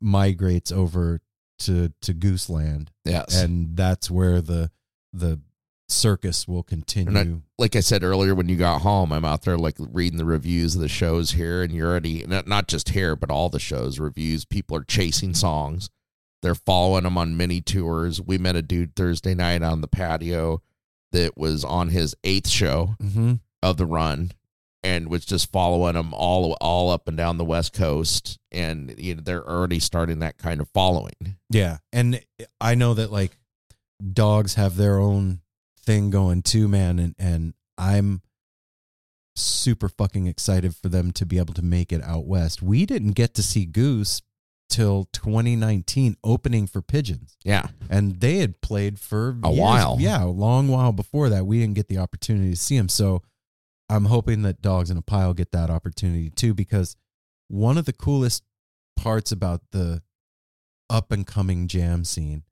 migrates 0.00 0.72
over 0.72 1.20
to 1.60 1.92
to 2.00 2.14
Goose 2.14 2.48
Land. 2.48 2.90
Yes. 3.04 3.38
and 3.38 3.76
that's 3.76 4.10
where 4.10 4.40
the 4.40 4.70
the 5.12 5.40
circus 5.90 6.46
will 6.48 6.62
continue. 6.62 7.16
I, 7.18 7.40
like 7.58 7.76
I 7.76 7.80
said 7.80 8.02
earlier, 8.02 8.34
when 8.34 8.48
you 8.48 8.56
got 8.56 8.82
home, 8.82 9.12
I'm 9.12 9.24
out 9.24 9.42
there 9.42 9.58
like 9.58 9.76
reading 9.78 10.18
the 10.18 10.24
reviews 10.24 10.74
of 10.74 10.80
the 10.80 10.88
shows 10.88 11.32
here, 11.32 11.62
and 11.62 11.72
you're 11.72 11.88
already 11.90 12.24
not, 12.26 12.46
not 12.46 12.68
just 12.68 12.90
here, 12.90 13.16
but 13.16 13.30
all 13.30 13.48
the 13.48 13.58
shows 13.60 13.98
reviews. 13.98 14.44
People 14.44 14.76
are 14.76 14.84
chasing 14.84 15.34
songs. 15.34 15.90
They're 16.42 16.54
following 16.54 17.04
them 17.04 17.18
on 17.18 17.36
mini 17.36 17.60
tours. 17.60 18.20
We 18.20 18.38
met 18.38 18.56
a 18.56 18.62
dude 18.62 18.96
Thursday 18.96 19.34
night 19.34 19.62
on 19.62 19.80
the 19.82 19.88
patio 19.88 20.62
that 21.12 21.36
was 21.36 21.64
on 21.64 21.88
his 21.88 22.14
eighth 22.24 22.48
show 22.48 22.94
hmm 23.00 23.34
of 23.62 23.76
the 23.76 23.84
run 23.84 24.30
and 24.82 25.10
was 25.10 25.26
just 25.26 25.52
following 25.52 25.92
them 25.92 26.14
all 26.14 26.56
all 26.62 26.88
up 26.88 27.06
and 27.08 27.16
down 27.16 27.36
the 27.36 27.44
west 27.44 27.74
coast 27.74 28.38
and 28.50 28.94
you 28.96 29.14
know 29.14 29.20
they're 29.22 29.46
already 29.46 29.78
starting 29.78 30.20
that 30.20 30.38
kind 30.38 30.62
of 30.62 30.68
following 30.70 31.36
Yeah. 31.50 31.78
And 31.92 32.22
I 32.58 32.74
know 32.74 32.94
that 32.94 33.12
like 33.12 33.36
dogs 34.12 34.54
have 34.54 34.76
their 34.76 34.98
own 34.98 35.40
thing 35.84 36.10
going 36.10 36.42
too, 36.42 36.68
man. 36.68 36.98
And, 36.98 37.14
and 37.18 37.54
I'm 37.78 38.22
super 39.36 39.88
fucking 39.88 40.26
excited 40.26 40.74
for 40.76 40.88
them 40.88 41.12
to 41.12 41.24
be 41.26 41.38
able 41.38 41.54
to 41.54 41.62
make 41.62 41.92
it 41.92 42.02
out 42.02 42.26
west. 42.26 42.62
We 42.62 42.84
didn't 42.86 43.12
get 43.12 43.34
to 43.34 43.42
see 43.42 43.64
Goose 43.64 44.22
till 44.68 45.08
2019 45.12 46.16
opening 46.22 46.66
for 46.66 46.80
Pigeons. 46.82 47.36
yeah 47.44 47.68
And 47.88 48.20
they 48.20 48.36
had 48.38 48.60
played 48.60 48.98
for 49.00 49.36
A 49.42 49.48
years- 49.50 49.60
while. 49.60 49.96
Yeah, 49.98 50.22
a 50.24 50.26
long 50.26 50.68
while 50.68 50.92
before 50.92 51.28
that. 51.30 51.46
We 51.46 51.58
didn't 51.60 51.74
get 51.74 51.88
the 51.88 51.98
opportunity 51.98 52.50
to 52.50 52.56
see 52.56 52.76
them. 52.76 52.88
So 52.88 53.22
I'm 53.88 54.04
hoping 54.04 54.42
that 54.42 54.62
Dogs 54.62 54.90
in 54.90 54.96
a 54.96 55.02
Pile 55.02 55.34
get 55.34 55.50
that 55.52 55.70
opportunity 55.70 56.30
too, 56.30 56.54
because 56.54 56.96
one 57.48 57.78
of 57.78 57.84
the 57.84 57.92
coolest 57.92 58.44
parts 58.96 59.32
about 59.32 59.62
the 59.72 60.02
up 60.88 61.10
and 61.10 61.26
coming 61.26 61.66
jam 61.66 62.04
scene 62.04 62.44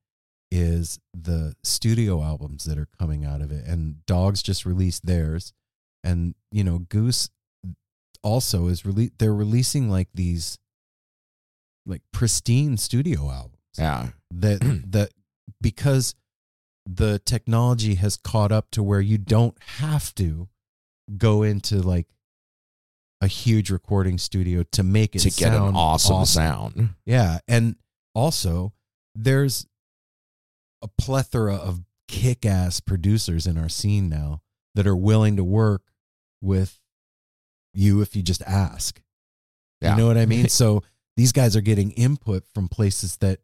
is 0.51 0.99
the 1.15 1.55
studio 1.63 2.23
albums 2.23 2.65
that 2.65 2.79
are 2.79 2.89
coming 2.99 3.25
out 3.25 3.41
of 3.41 3.53
it. 3.53 3.67
And 3.67 4.05
Dogs 4.07 4.43
just 4.43 4.65
released 4.65 5.07
theirs. 5.07 5.53
And, 6.03 6.35
you 6.51 6.65
know, 6.65 6.79
Goose 6.79 7.29
also 8.23 8.69
is 8.69 8.83
rele- 8.83 9.13
they're 9.19 9.35
releasing 9.35 9.91
like 9.91 10.09
these 10.15 10.59
like 11.87 12.03
pristine 12.13 12.77
studio 12.77 13.31
albums. 13.31 13.57
Yeah. 13.77 14.09
That 14.31 14.61
that 14.91 15.11
because 15.61 16.15
the 16.87 17.21
technology 17.25 17.97
has 17.97 18.17
caught 18.17 18.53
up 18.53 18.71
to 18.73 18.83
where 18.83 19.01
you 19.01 19.19
don't 19.19 19.57
have 19.79 20.15
to 20.15 20.49
go 21.17 21.43
into 21.43 21.81
like 21.83 22.07
a 23.21 23.27
huge 23.27 23.71
recording 23.71 24.19
studio 24.19 24.63
to 24.73 24.83
make 24.83 25.15
it 25.15 25.21
to 25.21 25.31
get 25.31 25.49
an 25.49 25.59
sound 25.59 25.77
awesome, 25.77 26.25
sound. 26.25 26.91
Yeah, 27.05 27.39
and 27.49 27.77
also 28.15 28.73
there's 29.15 29.67
a 30.83 30.89
plethora 30.89 31.57
of 31.57 31.85
kick-ass 32.07 32.81
producers 32.81 33.47
in 33.47 33.59
our 33.59 33.69
scene 33.69 34.09
now 34.09 34.41
that 34.75 34.87
are 34.87 34.97
willing 34.97 35.37
to 35.37 35.45
work 35.45 35.83
with 36.41 36.81
you 37.75 38.01
if 38.01 38.17
you 38.17 38.23
just 38.23 38.43
ask. 38.43 39.01
Yeah. 39.81 39.93
You 39.93 40.03
know 40.03 40.07
what 40.07 40.19
I 40.19 40.27
mean? 40.27 40.49
so 40.49 40.83
these 41.17 41.33
guys 41.33 41.57
are 41.57 41.61
getting 41.61 41.91
input 41.93 42.45
from 42.55 42.69
places 42.69 43.17
that 43.19 43.41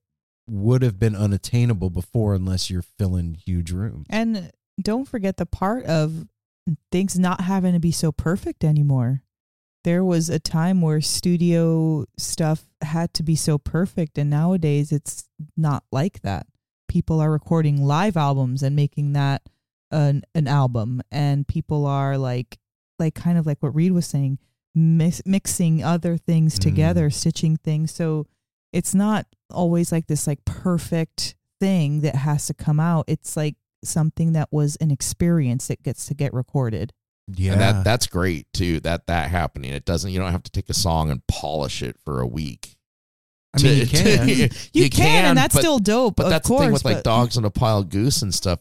would 0.48 0.82
have 0.82 0.98
been 0.98 1.16
unattainable 1.16 1.90
before 1.90 2.34
unless 2.34 2.70
you're 2.70 2.82
filling 2.82 3.34
huge 3.34 3.72
rooms. 3.72 4.06
And 4.10 4.50
don't 4.80 5.06
forget 5.06 5.36
the 5.36 5.46
part 5.46 5.84
of 5.84 6.26
things 6.90 7.18
not 7.18 7.42
having 7.42 7.72
to 7.72 7.80
be 7.80 7.92
so 7.92 8.12
perfect 8.12 8.64
anymore. 8.64 9.22
There 9.84 10.04
was 10.04 10.30
a 10.30 10.38
time 10.38 10.80
where 10.80 11.00
studio 11.00 12.06
stuff 12.16 12.64
had 12.80 13.12
to 13.14 13.22
be 13.22 13.36
so 13.36 13.58
perfect, 13.58 14.16
and 14.16 14.30
nowadays 14.30 14.92
it's 14.92 15.28
not 15.56 15.84
like 15.92 16.22
that. 16.22 16.46
People 16.94 17.18
are 17.20 17.32
recording 17.32 17.82
live 17.84 18.16
albums 18.16 18.62
and 18.62 18.76
making 18.76 19.14
that 19.14 19.42
an 19.90 20.22
an 20.32 20.46
album, 20.46 21.02
and 21.10 21.44
people 21.48 21.86
are 21.86 22.16
like, 22.16 22.56
like 23.00 23.16
kind 23.16 23.36
of 23.36 23.46
like 23.46 23.60
what 23.64 23.74
Reed 23.74 23.90
was 23.90 24.06
saying, 24.06 24.38
mix, 24.76 25.20
mixing 25.26 25.82
other 25.82 26.16
things 26.16 26.54
Mm. 26.54 26.60
together, 26.60 27.10
stitching 27.10 27.56
things. 27.56 27.90
So 27.92 28.28
it's 28.72 28.94
not 28.94 29.26
always 29.50 29.90
like 29.90 30.06
this 30.06 30.28
like 30.28 30.44
perfect 30.44 31.34
thing 31.58 32.02
that 32.02 32.14
has 32.14 32.46
to 32.46 32.54
come 32.54 32.78
out. 32.78 33.06
It's 33.08 33.36
like 33.36 33.56
something 33.82 34.32
that 34.34 34.52
was 34.52 34.76
an 34.76 34.92
experience 34.92 35.66
that 35.66 35.82
gets 35.82 36.06
to 36.06 36.14
get 36.14 36.32
recorded. 36.32 36.92
Yeah. 37.26 37.52
and 37.54 37.60
that 37.60 37.84
that's 37.84 38.06
great 38.06 38.46
too 38.52 38.80
that 38.80 39.06
that 39.06 39.30
happening 39.30 39.72
it 39.72 39.86
doesn't 39.86 40.10
you 40.12 40.18
don't 40.20 40.30
have 40.32 40.42
to 40.42 40.50
take 40.50 40.68
a 40.68 40.74
song 40.74 41.10
and 41.10 41.26
polish 41.26 41.82
it 41.82 41.96
for 42.04 42.20
a 42.20 42.26
week 42.26 42.73
I 43.54 43.62
mean, 43.62 43.78
you 43.80 43.86
can. 43.86 44.50
You 44.72 44.90
can, 44.90 45.24
and 45.26 45.38
that's 45.38 45.54
but- 45.54 45.60
still 45.60 45.78
dope, 45.78 46.16
but 46.16 46.28
that's 46.28 46.48
the 46.48 46.58
thing 46.58 46.72
with 46.72 46.84
like 46.84 46.96
but- 46.98 47.04
dogs 47.04 47.36
on 47.38 47.44
a 47.44 47.50
pile 47.50 47.78
of 47.78 47.88
goose 47.88 48.22
and 48.22 48.34
stuff 48.34 48.60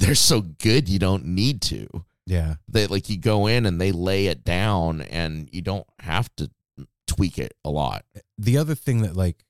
they're 0.00 0.16
so 0.16 0.40
good 0.40 0.88
you 0.88 0.98
don't 0.98 1.24
need 1.24 1.62
to 1.62 1.86
Yeah. 2.26 2.56
they 2.68 2.88
like 2.88 3.08
you 3.08 3.16
go 3.16 3.46
in 3.46 3.64
and 3.64 3.80
they 3.80 3.92
lay 3.92 4.26
it 4.26 4.44
down 4.44 5.02
and 5.02 5.48
you 5.52 5.62
don't 5.62 5.86
have 6.00 6.28
to 6.36 6.50
tweak 7.06 7.38
it 7.38 7.54
a 7.64 7.70
lot 7.70 8.04
eh, 8.16 8.20
the 8.36 8.58
other 8.58 8.74
thing 8.74 9.02
that 9.02 9.14
like 9.14 9.44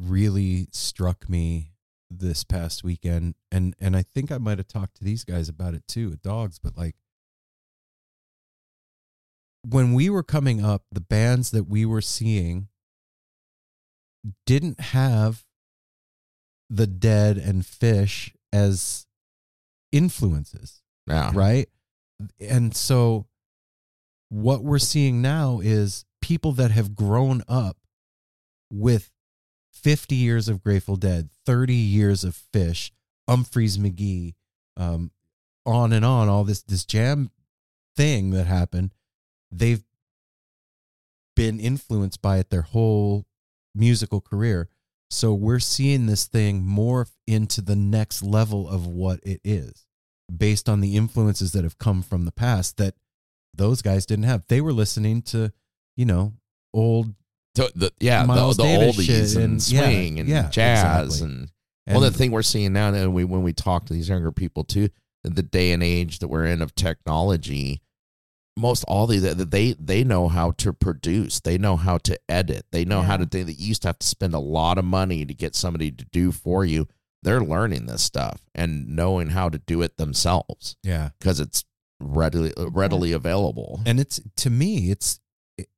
really 0.00 0.68
struck 0.70 1.28
me 1.28 1.72
this 2.10 2.44
past 2.44 2.84
weekend 2.84 3.34
and 3.50 3.74
and 3.80 3.96
I 3.96 4.02
think 4.02 4.30
I 4.30 4.38
might 4.38 4.58
have 4.58 4.68
talked 4.68 4.98
to 4.98 5.04
these 5.04 5.24
guys 5.24 5.48
about 5.48 5.74
it 5.74 5.82
too 5.88 6.10
with 6.10 6.22
dogs 6.22 6.60
but 6.60 6.76
like 6.76 6.94
when 9.68 9.94
we 9.94 10.08
were 10.08 10.22
coming 10.22 10.64
up 10.64 10.84
the 10.92 11.00
bands 11.00 11.50
that 11.50 11.64
we 11.64 11.84
were 11.84 12.00
seeing 12.00 12.68
didn't 14.44 14.80
have 14.80 15.44
the 16.68 16.86
dead 16.86 17.36
and 17.36 17.62
Phish 17.62 18.32
as 18.52 19.06
influences 19.92 20.82
yeah. 21.06 21.30
right? 21.34 21.68
And 22.40 22.74
so 22.74 23.26
what 24.28 24.62
we're 24.62 24.78
seeing 24.78 25.22
now 25.22 25.60
is 25.62 26.04
people 26.20 26.52
that 26.52 26.70
have 26.70 26.94
grown 26.94 27.42
up 27.48 27.76
with 28.70 29.10
50 29.72 30.14
years 30.14 30.48
of 30.48 30.62
Grateful 30.62 30.96
Dead, 30.96 31.28
30 31.44 31.74
years 31.74 32.24
of 32.24 32.40
Phish, 32.52 32.90
Umphrey's 33.28 33.78
McGee, 33.78 34.34
um, 34.76 35.10
on 35.64 35.92
and 35.92 36.04
on, 36.04 36.28
all 36.28 36.44
this 36.44 36.62
this 36.62 36.84
jam 36.84 37.30
thing 37.96 38.30
that 38.30 38.46
happened, 38.46 38.92
they've 39.50 39.84
been 41.34 41.58
influenced 41.60 42.22
by 42.22 42.38
it 42.38 42.50
their 42.50 42.62
whole 42.62 43.26
musical 43.76 44.20
career. 44.20 44.68
So 45.10 45.32
we're 45.34 45.60
seeing 45.60 46.06
this 46.06 46.26
thing 46.26 46.62
morph 46.62 47.12
into 47.26 47.60
the 47.60 47.76
next 47.76 48.22
level 48.22 48.68
of 48.68 48.86
what 48.86 49.20
it 49.22 49.40
is 49.44 49.86
based 50.34 50.68
on 50.68 50.80
the 50.80 50.96
influences 50.96 51.52
that 51.52 51.62
have 51.62 51.78
come 51.78 52.02
from 52.02 52.24
the 52.24 52.32
past 52.32 52.76
that 52.78 52.94
those 53.54 53.82
guys 53.82 54.04
didn't 54.06 54.24
have. 54.24 54.44
They 54.48 54.60
were 54.60 54.72
listening 54.72 55.22
to, 55.22 55.52
you 55.96 56.04
know, 56.06 56.32
old 56.74 57.14
The, 57.54 57.70
the, 57.74 57.92
yeah, 58.00 58.22
the, 58.22 58.26
Miles 58.28 58.56
the 58.56 58.64
Davis 58.64 58.96
oldies 58.96 59.36
and, 59.36 59.44
and- 59.44 59.70
yeah, 59.70 59.80
swing 59.82 60.18
and 60.18 60.28
yeah, 60.28 60.48
jazz 60.48 61.04
exactly. 61.06 61.26
and, 61.26 61.50
well, 61.88 62.00
the 62.00 62.10
thing 62.10 62.32
we're 62.32 62.42
seeing 62.42 62.72
now, 62.72 62.92
and 62.92 63.14
we 63.14 63.22
when 63.22 63.44
we 63.44 63.52
talk 63.52 63.86
to 63.86 63.92
these 63.92 64.08
younger 64.08 64.32
people 64.32 64.64
too, 64.64 64.88
the 65.22 65.42
day 65.42 65.70
and 65.70 65.84
age 65.84 66.18
that 66.18 66.26
we're 66.26 66.44
in 66.46 66.60
of 66.60 66.74
technology, 66.74 67.80
most 68.56 68.84
all 68.84 69.06
these 69.06 69.22
they 69.22 69.72
they 69.72 70.02
know 70.04 70.28
how 70.28 70.52
to 70.52 70.72
produce, 70.72 71.40
they 71.40 71.58
know 71.58 71.76
how 71.76 71.98
to 71.98 72.18
edit, 72.28 72.66
they 72.72 72.84
know 72.84 73.02
how 73.02 73.16
to. 73.16 73.26
They, 73.26 73.42
they 73.42 73.52
used 73.52 73.82
to 73.82 73.88
have 73.88 73.98
to 73.98 74.06
spend 74.06 74.34
a 74.34 74.38
lot 74.38 74.78
of 74.78 74.84
money 74.84 75.24
to 75.26 75.34
get 75.34 75.54
somebody 75.54 75.90
to 75.90 76.04
do 76.06 76.32
for 76.32 76.64
you. 76.64 76.88
They're 77.22 77.40
learning 77.40 77.86
this 77.86 78.02
stuff 78.02 78.40
and 78.54 78.88
knowing 78.94 79.30
how 79.30 79.48
to 79.48 79.58
do 79.58 79.82
it 79.82 79.96
themselves. 79.96 80.76
Yeah. 80.82 81.10
because 81.18 81.40
it's 81.40 81.64
readily 82.00 82.52
uh, 82.56 82.70
readily 82.70 83.12
available. 83.12 83.80
and 83.86 83.98
it's 83.98 84.20
to 84.36 84.50
me 84.50 84.90
it's 84.90 85.18
it, 85.56 85.68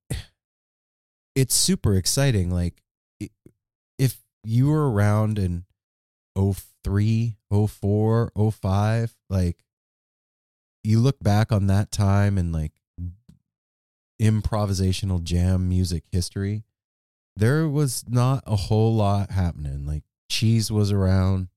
it's 1.34 1.54
super 1.54 1.94
exciting 1.94 2.50
like 2.50 2.82
if 3.98 4.20
you 4.44 4.68
were 4.68 4.90
around 4.90 5.38
in 5.38 5.64
03 6.36 7.36
04 7.50 8.32
05 8.52 9.16
like 9.30 9.64
you 10.88 10.98
look 11.00 11.20
back 11.20 11.52
on 11.52 11.66
that 11.66 11.90
time 11.92 12.38
and 12.38 12.50
like 12.52 12.72
improvisational 14.20 15.22
jam 15.22 15.68
music 15.68 16.02
history 16.10 16.64
there 17.36 17.68
was 17.68 18.04
not 18.08 18.42
a 18.46 18.56
whole 18.56 18.94
lot 18.96 19.30
happening 19.30 19.86
like 19.86 20.02
cheese 20.28 20.72
was 20.72 20.90
around 20.90 21.48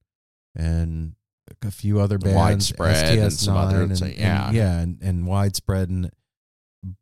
and 0.54 1.14
a 1.62 1.70
few 1.72 1.98
other 1.98 2.18
bands 2.18 2.36
Widespread 2.36 3.18
and 3.18 3.32
some 3.32 3.56
other- 3.56 3.82
and, 3.82 3.98
so, 3.98 4.06
and- 4.06 4.16
yeah. 4.16 4.50
yeah 4.52 4.78
and, 4.78 4.98
and 5.02 5.26
widespread 5.26 5.88
and 5.88 6.10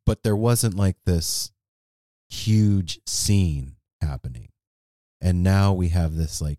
but 0.06 0.22
there 0.22 0.36
wasn't 0.36 0.76
like 0.76 0.96
this 1.04 1.50
huge 2.30 3.00
scene 3.06 3.76
happening 4.00 4.48
and 5.20 5.42
now 5.42 5.72
we 5.74 5.88
have 5.88 6.14
this 6.16 6.40
like 6.40 6.58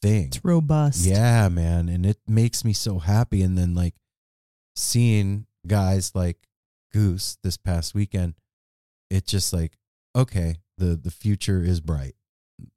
thing 0.00 0.26
It's 0.28 0.44
robust. 0.44 1.04
yeah 1.04 1.48
man 1.50 1.88
and 1.90 2.06
it 2.06 2.18
makes 2.26 2.64
me 2.64 2.72
so 2.72 2.98
happy 2.98 3.42
and 3.42 3.58
then 3.58 3.74
like 3.74 3.94
seeing 4.80 5.46
guys 5.66 6.12
like 6.14 6.38
goose 6.92 7.36
this 7.42 7.56
past 7.56 7.94
weekend 7.94 8.34
it's 9.10 9.30
just 9.30 9.52
like 9.52 9.76
okay 10.16 10.56
the 10.78 10.96
the 10.96 11.10
future 11.10 11.62
is 11.62 11.80
bright 11.80 12.14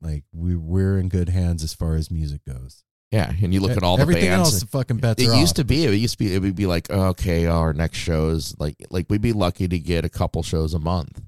like 0.02 0.24
we 0.34 0.56
we're 0.56 0.98
in 1.00 1.10
good 1.10 1.30
hands 1.30 1.64
as 1.64 1.74
far 1.74 1.96
as 1.96 2.12
music 2.12 2.42
goes 2.46 2.84
Yeah, 3.12 3.32
and 3.42 3.54
you 3.54 3.60
look 3.60 3.76
at 3.78 3.84
all 3.84 3.98
the 3.98 4.02
everything 4.04 4.30
bands. 4.30 4.50
else 4.54 4.60
the 4.62 4.68
fucking 4.68 4.98
bets 4.98 5.22
it 5.22 5.26
used 5.38 5.52
off. 5.54 5.56
to 5.56 5.64
be. 5.66 5.86
It 5.86 5.94
used 5.94 6.18
to 6.18 6.24
be. 6.26 6.34
It 6.34 6.40
would 6.42 6.56
be 6.56 6.66
like, 6.66 6.90
okay, 6.90 7.46
our 7.48 7.72
next 7.74 7.98
shows 8.00 8.56
like 8.60 8.76
like 8.90 9.06
we'd 9.10 9.22
be 9.22 9.34
lucky 9.34 9.68
to 9.68 9.78
get 9.78 10.04
a 10.06 10.10
couple 10.10 10.42
shows 10.42 10.74
a 10.74 10.80
month, 10.80 11.22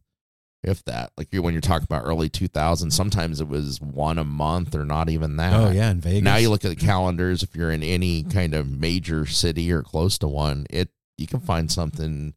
if 0.66 0.84
that. 0.86 1.12
Like 1.18 1.30
when 1.32 1.54
you're 1.54 1.62
talking 1.62 1.86
about 1.86 2.04
early 2.06 2.30
2000s, 2.30 2.92
sometimes 2.92 3.40
it 3.40 3.48
was 3.48 3.80
one 3.80 4.18
a 4.18 4.24
month 4.24 4.76
or 4.76 4.86
not 4.86 5.10
even 5.10 5.38
that. 5.38 5.54
Oh, 5.54 5.70
yeah, 5.70 5.92
in 5.92 6.02
Vegas. 6.02 6.24
Now 6.24 6.38
you 6.38 6.50
look 6.50 6.66
at 6.66 6.70
the 6.70 6.76
calendars. 6.76 7.44
If 7.44 7.56
you're 7.56 7.72
in 7.72 7.84
any 7.84 8.24
kind 8.24 8.54
of 8.54 8.70
major 8.70 9.26
city 9.26 9.72
or 9.72 9.84
close 9.84 10.18
to 10.20 10.28
one, 10.28 10.66
it 10.70 10.90
you 11.18 11.28
can 11.28 11.40
find 11.40 11.72
something 11.72 12.34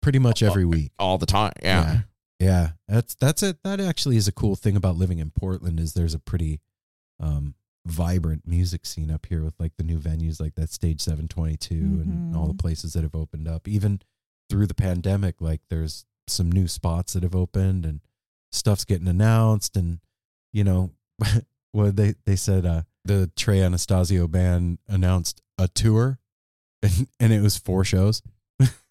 pretty 0.00 0.18
much 0.18 0.42
every 0.42 0.64
week 0.64 0.92
all 0.98 1.18
the 1.18 1.26
time. 1.26 1.52
Yeah. 1.62 1.82
yeah 1.82 2.00
Yeah, 2.38 2.68
that's 2.88 3.14
that's 3.14 3.42
it. 3.42 3.58
That 3.64 3.80
actually 3.80 4.16
is 4.16 4.28
a 4.28 4.32
cool 4.32 4.56
thing 4.56 4.76
about 4.76 4.96
living 4.96 5.18
in 5.18 5.30
Portland 5.30 5.80
is 5.80 5.94
there's 5.94 6.14
a 6.14 6.20
pretty 6.20 6.60
um 7.20 7.54
vibrant 7.86 8.42
music 8.46 8.84
scene 8.84 9.10
up 9.10 9.26
here 9.26 9.44
with 9.44 9.54
like 9.60 9.72
the 9.76 9.84
new 9.84 9.98
venues 9.98 10.40
like 10.40 10.56
that 10.56 10.70
stage 10.70 11.00
722 11.00 11.74
and 11.74 12.36
all 12.36 12.48
the 12.48 12.54
places 12.54 12.94
that 12.94 13.04
have 13.04 13.14
opened 13.14 13.46
up 13.46 13.68
even 13.68 14.00
through 14.50 14.66
the 14.66 14.74
pandemic 14.74 15.40
like 15.40 15.60
there's 15.70 16.04
some 16.28 16.50
new 16.50 16.68
spots 16.68 17.12
that 17.12 17.22
have 17.22 17.34
opened 17.34 17.84
and 17.84 18.00
stuff's 18.52 18.84
getting 18.84 19.08
announced 19.08 19.76
and 19.76 20.00
you 20.52 20.64
know 20.64 20.90
what 21.72 21.96
they 21.96 22.14
they 22.24 22.36
said 22.36 22.64
uh 22.64 22.82
the 23.04 23.30
Trey 23.36 23.60
Anastasio 23.60 24.26
band 24.26 24.78
announced 24.88 25.40
a 25.58 25.68
tour 25.68 26.18
and, 26.82 27.08
and 27.20 27.32
it 27.32 27.40
was 27.40 27.56
four 27.56 27.84
shows 27.84 28.22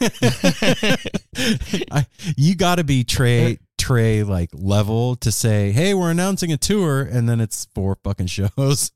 I, 1.90 2.06
you 2.36 2.54
got 2.54 2.76
to 2.76 2.84
be 2.84 3.02
Trey 3.04 3.58
Trey 3.78 4.22
like 4.22 4.50
level 4.52 5.16
to 5.16 5.32
say, 5.32 5.72
"Hey, 5.72 5.92
we're 5.94 6.10
announcing 6.10 6.52
a 6.52 6.56
tour," 6.56 7.02
and 7.02 7.28
then 7.28 7.40
it's 7.40 7.66
four 7.74 7.96
fucking 8.04 8.26
shows. 8.26 8.92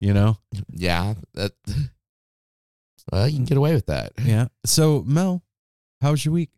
You 0.00 0.14
know? 0.14 0.38
Yeah, 0.70 1.14
that. 1.34 1.52
Well, 3.12 3.28
you 3.28 3.36
can 3.36 3.44
get 3.44 3.58
away 3.58 3.74
with 3.74 3.86
that. 3.86 4.12
Yeah. 4.22 4.48
So 4.64 5.02
Mel, 5.06 5.42
how 6.00 6.12
was 6.12 6.24
your 6.24 6.34
week? 6.34 6.50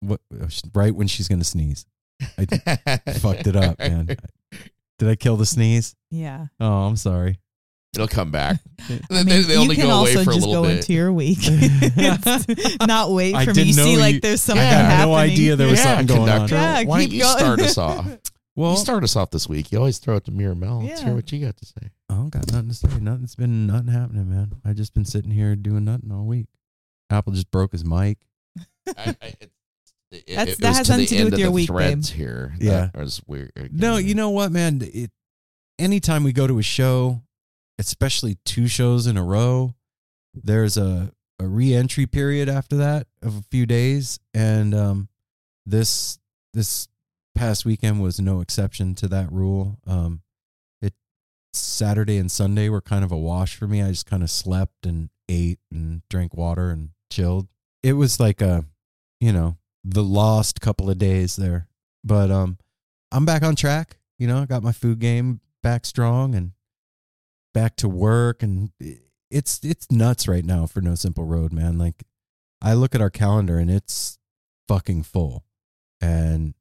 What? 0.00 0.20
Uh, 0.32 0.46
right 0.74 0.94
when 0.94 1.06
she's 1.08 1.28
gonna 1.28 1.44
sneeze, 1.44 1.86
I 2.38 2.46
fucked 3.18 3.46
it 3.46 3.56
up, 3.56 3.78
man. 3.78 4.06
Did 4.98 5.08
I 5.08 5.14
kill 5.16 5.36
the 5.36 5.46
sneeze? 5.46 5.94
Yeah. 6.10 6.46
Oh, 6.60 6.86
I'm 6.86 6.96
sorry. 6.96 7.38
It'll 7.94 8.06
come 8.08 8.30
back. 8.30 8.60
I 9.10 9.22
mean, 9.24 9.46
they 9.48 9.56
only 9.56 9.74
you 9.76 9.82
can 9.82 9.90
go 9.90 10.00
away 10.00 10.14
also 10.16 10.24
for 10.24 10.30
a 10.30 10.34
just 10.34 10.46
little 10.46 10.62
go 10.62 10.68
bit. 10.68 10.76
into 10.78 10.92
your 10.92 11.12
week. 11.12 11.38
Not 12.86 13.10
wait 13.10 13.34
I 13.34 13.44
for 13.44 13.54
me. 13.54 13.62
You 13.62 13.72
didn't 13.72 13.72
see, 13.74 13.94
know 13.94 14.00
like 14.00 14.14
you- 14.16 14.20
there's 14.20 14.40
something 14.42 14.62
happening. 14.64 14.86
I 14.86 14.90
had 14.90 14.96
happening. 14.98 15.10
no 15.10 15.16
idea 15.16 15.56
there 15.56 15.68
was 15.68 15.78
Yeah, 15.78 15.96
something 15.96 16.16
going 16.16 16.28
on. 16.28 16.48
Yeah, 16.48 16.82
Why 16.84 17.00
don't 17.00 17.10
you 17.12 17.20
going. 17.22 17.38
start 17.38 17.60
us 17.60 17.78
off? 17.78 18.06
Well, 18.56 18.72
you 18.72 18.76
start 18.78 19.04
us 19.04 19.16
off 19.16 19.30
this 19.30 19.48
week. 19.48 19.70
You 19.72 19.78
always 19.78 19.98
throw 19.98 20.16
it 20.16 20.24
to 20.24 20.32
me 20.32 20.44
or 20.44 20.54
Mel. 20.54 20.82
Let's 20.82 21.00
hear 21.00 21.14
what 21.14 21.30
you 21.32 21.44
got 21.44 21.56
to 21.56 21.64
say. 21.66 21.90
I 22.10 22.14
don't 22.14 22.30
got 22.30 22.50
nothing 22.52 22.68
to 22.68 22.74
say. 22.74 22.88
Nothing's 23.00 23.36
been 23.36 23.66
nothing 23.68 23.88
happening, 23.88 24.28
man. 24.28 24.52
I 24.64 24.72
just 24.72 24.94
been 24.94 25.04
sitting 25.04 25.30
here 25.30 25.54
doing 25.56 25.84
nothing 25.84 26.10
all 26.12 26.24
week. 26.26 26.46
Apple 27.08 27.32
just 27.32 27.50
broke 27.50 27.72
his 27.72 27.84
mic. 27.84 28.18
I, 28.96 29.14
I, 29.22 29.32
it, 30.10 30.24
it, 30.26 30.36
That's- 30.36 30.56
it 30.56 30.60
that 30.60 30.68
was 30.68 30.76
has 30.78 30.86
to 30.86 30.92
nothing 30.92 31.04
the 31.04 31.06
to 31.08 31.16
do 31.18 31.24
with 31.30 31.38
your 31.38 31.46
the 31.48 31.52
week, 31.52 31.66
threads 31.68 32.10
babe. 32.10 32.16
here. 32.18 32.54
Yeah. 32.58 32.90
that 32.92 32.96
was 32.96 33.20
weird. 33.26 33.52
No, 33.72 33.96
you 33.96 34.14
know 34.14 34.30
what, 34.30 34.50
man? 34.52 34.80
It 34.82 35.10
anytime 35.78 36.24
we 36.24 36.32
go 36.32 36.46
to 36.46 36.58
a 36.58 36.62
show, 36.62 37.22
especially 37.78 38.36
two 38.44 38.66
shows 38.68 39.06
in 39.06 39.16
a 39.16 39.22
row, 39.24 39.74
there's 40.34 40.76
a 40.76 41.12
a 41.40 41.46
re-entry 41.46 42.04
period 42.06 42.48
after 42.48 42.76
that 42.78 43.06
of 43.22 43.36
a 43.36 43.42
few 43.42 43.64
days, 43.64 44.18
and 44.34 44.74
um, 44.74 45.08
this 45.66 46.18
this 46.54 46.88
past 47.36 47.64
weekend 47.64 48.02
was 48.02 48.18
no 48.18 48.40
exception 48.40 48.94
to 48.96 49.06
that 49.08 49.30
rule. 49.30 49.78
Um, 49.86 50.22
it 50.82 50.94
Saturday 51.52 52.16
and 52.18 52.28
Sunday 52.30 52.68
were 52.68 52.80
kind 52.80 53.04
of 53.04 53.12
a 53.12 53.16
wash 53.16 53.54
for 53.56 53.68
me. 53.68 53.82
I 53.82 53.90
just 53.90 54.06
kind 54.06 54.24
of 54.24 54.30
slept 54.30 54.84
and 54.84 55.10
ate 55.28 55.60
and 55.70 56.02
drank 56.10 56.34
water 56.34 56.70
and 56.70 56.90
chilled. 57.12 57.46
It 57.84 57.92
was 57.92 58.18
like 58.18 58.40
a, 58.40 58.64
you 59.20 59.30
know, 59.32 59.56
the 59.84 60.02
lost 60.02 60.60
couple 60.60 60.90
of 60.90 60.98
days 60.98 61.36
there, 61.36 61.68
but 62.04 62.30
um, 62.30 62.58
I'm 63.12 63.24
back 63.24 63.42
on 63.42 63.56
track. 63.56 63.98
You 64.18 64.26
know, 64.26 64.38
I 64.42 64.46
got 64.46 64.62
my 64.62 64.72
food 64.72 64.98
game 64.98 65.40
back 65.62 65.86
strong 65.86 66.34
and 66.34 66.52
back 67.54 67.76
to 67.76 67.88
work 67.88 68.42
and 68.42 68.70
it's 69.30 69.60
it's 69.62 69.90
nuts 69.90 70.28
right 70.28 70.44
now 70.44 70.66
for 70.66 70.80
No 70.80 70.94
Simple 70.94 71.24
Road, 71.24 71.52
man. 71.52 71.78
Like 71.78 72.04
I 72.62 72.74
look 72.74 72.94
at 72.94 73.00
our 73.00 73.10
calendar 73.10 73.58
and 73.58 73.70
it's 73.70 74.18
fucking 74.66 75.04
full. 75.04 75.44
And 76.00 76.54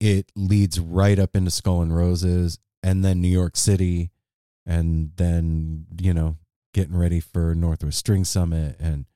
it 0.00 0.30
leads 0.36 0.78
right 0.78 1.18
up 1.18 1.34
into 1.34 1.50
Skull 1.50 1.82
and 1.82 1.96
Roses 1.96 2.58
and 2.82 3.04
then 3.04 3.20
New 3.20 3.28
York 3.28 3.56
City 3.56 4.10
and 4.66 5.12
then, 5.16 5.86
you 6.00 6.12
know, 6.12 6.36
getting 6.74 6.96
ready 6.96 7.20
for 7.20 7.54
Northwest 7.54 7.98
String 7.98 8.24
Summit 8.24 8.76
and 8.78 9.06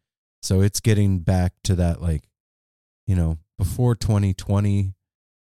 so 0.43 0.61
it's 0.61 0.81
getting 0.81 1.21
back 1.21 1.53
to 1.65 1.75
that 1.77 2.03
like 2.03 2.25
you 3.07 3.17
know, 3.17 3.39
before 3.59 3.95
2020 3.95 4.95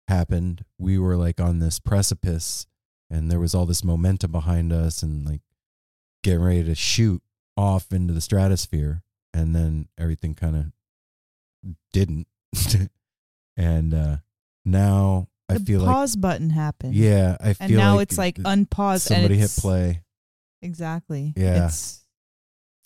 happened, 0.07 0.63
we 0.77 0.97
were 0.97 1.15
like 1.15 1.39
on 1.39 1.59
this 1.59 1.79
precipice 1.79 2.67
and 3.09 3.31
there 3.31 3.39
was 3.39 3.55
all 3.55 3.65
this 3.65 3.83
momentum 3.83 4.31
behind 4.31 4.73
us 4.73 5.01
and 5.03 5.25
like 5.25 5.41
getting 6.23 6.41
ready 6.41 6.63
to 6.63 6.75
shoot 6.75 7.21
off 7.55 7.91
into 7.91 8.13
the 8.13 8.21
stratosphere. 8.21 9.03
And 9.33 9.55
then 9.55 9.87
everything 9.97 10.33
kind 10.33 10.55
of 10.55 11.73
didn't. 11.93 12.27
and 13.57 13.93
uh, 13.93 14.17
now 14.65 15.27
I 15.49 15.55
the 15.55 15.59
feel 15.59 15.81
like, 15.81 15.89
pause 15.89 16.15
button 16.15 16.49
happened. 16.49 16.95
yeah, 16.95 17.37
I 17.39 17.53
feel 17.53 17.67
and 17.67 17.77
now 17.77 17.95
like 17.95 18.09
it's 18.09 18.17
like 18.17 18.35
unpause. 18.37 19.01
Somebody 19.01 19.37
hit 19.37 19.51
play. 19.57 20.01
Exactly. 20.61 21.33
Yeah. 21.37 21.67
It's, 21.67 22.03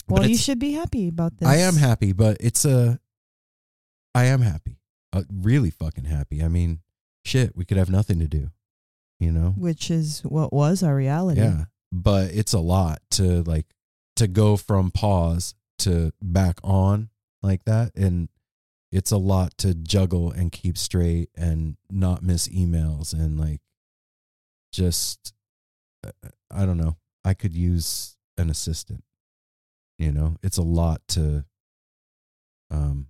well, 0.08 0.28
you 0.28 0.36
should 0.36 0.60
be 0.60 0.74
happy 0.74 1.08
about 1.08 1.38
this. 1.38 1.48
I 1.48 1.58
am 1.58 1.76
happy, 1.76 2.12
but 2.12 2.38
it's 2.40 2.66
a. 2.66 3.00
I 4.14 4.26
am 4.26 4.42
happy, 4.42 4.78
uh, 5.14 5.24
really 5.32 5.70
fucking 5.70 6.06
happy. 6.06 6.44
I 6.44 6.48
mean, 6.48 6.80
shit, 7.24 7.56
we 7.56 7.66
could 7.66 7.78
have 7.78 7.90
nothing 7.90 8.20
to 8.20 8.28
do, 8.28 8.50
you 9.20 9.32
know. 9.32 9.54
Which 9.58 9.90
is 9.90 10.22
what 10.22 10.52
was 10.52 10.84
our 10.84 10.96
reality. 10.96 11.42
Yeah, 11.42 11.66
but 11.92 12.32
it's 12.32 12.54
a 12.54 12.60
lot 12.60 13.02
to 13.12 13.44
like 13.44 13.68
to 14.18 14.28
go 14.28 14.58
from 14.58 14.92
pause 14.92 15.56
to 15.80 16.12
back 16.22 16.60
on 16.64 17.10
like 17.42 17.66
that 17.66 17.92
and 17.96 18.30
it's 18.92 19.12
a 19.12 19.18
lot 19.18 19.58
to 19.58 19.74
juggle 19.74 20.32
and 20.32 20.52
keep 20.52 20.78
straight 20.78 21.30
and 21.36 21.78
not 21.90 22.22
miss 22.22 22.48
emails 22.50 23.14
and 23.14 23.40
like 23.40 23.62
just 24.72 25.34
uh, 26.06 26.12
I 26.52 26.66
don't 26.66 26.78
know. 26.78 26.98
I 27.24 27.34
could 27.34 27.54
use 27.54 28.18
an 28.38 28.50
assistant. 28.50 29.04
You 29.98 30.12
know, 30.12 30.38
it's 30.44 30.58
a 30.58 30.64
lot 30.64 31.02
to 31.10 31.46
um 32.70 33.08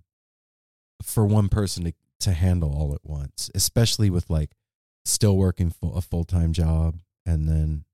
for 1.02 1.26
one 1.26 1.48
person 1.48 1.84
to 1.84 1.92
to 2.20 2.32
handle 2.32 2.72
all 2.72 2.94
at 2.94 3.04
once, 3.04 3.50
especially 3.54 4.08
with 4.08 4.30
like 4.30 4.52
still 5.04 5.36
working 5.36 5.70
full, 5.70 5.96
a 5.96 6.00
full-time 6.00 6.52
job 6.52 7.00
and 7.26 7.48
then 7.48 7.84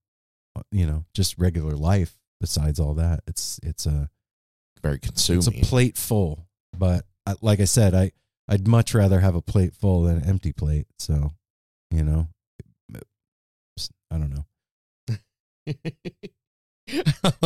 uh, 0.55 0.63
you 0.71 0.87
know, 0.87 1.05
just 1.15 1.39
regular 1.39 1.75
life 1.75 2.19
besides 2.41 2.79
all 2.79 2.95
that. 2.95 3.21
It's 3.27 3.59
it's 3.63 3.87
a 3.87 4.11
very 4.83 4.99
consuming. 4.99 5.39
It's 5.39 5.49
a 5.49 5.67
plate 5.67 5.97
full, 5.97 6.47
but 6.77 7.05
I, 7.27 7.35
like 7.41 7.61
I 7.61 7.65
said, 7.65 7.95
I 7.95 8.13
I'd 8.49 8.67
much 8.67 8.95
rather 8.95 9.21
have 9.21 9.35
a 9.35 9.43
plate 9.43 9.75
full 9.75 10.03
than 10.03 10.19
an 10.19 10.25
empty 10.29 10.53
plate. 10.53 10.87
So, 10.99 11.33
you 11.91 12.05
know, 12.05 12.29
I 14.11 14.19
don't 14.19 14.35
know. 14.35 14.45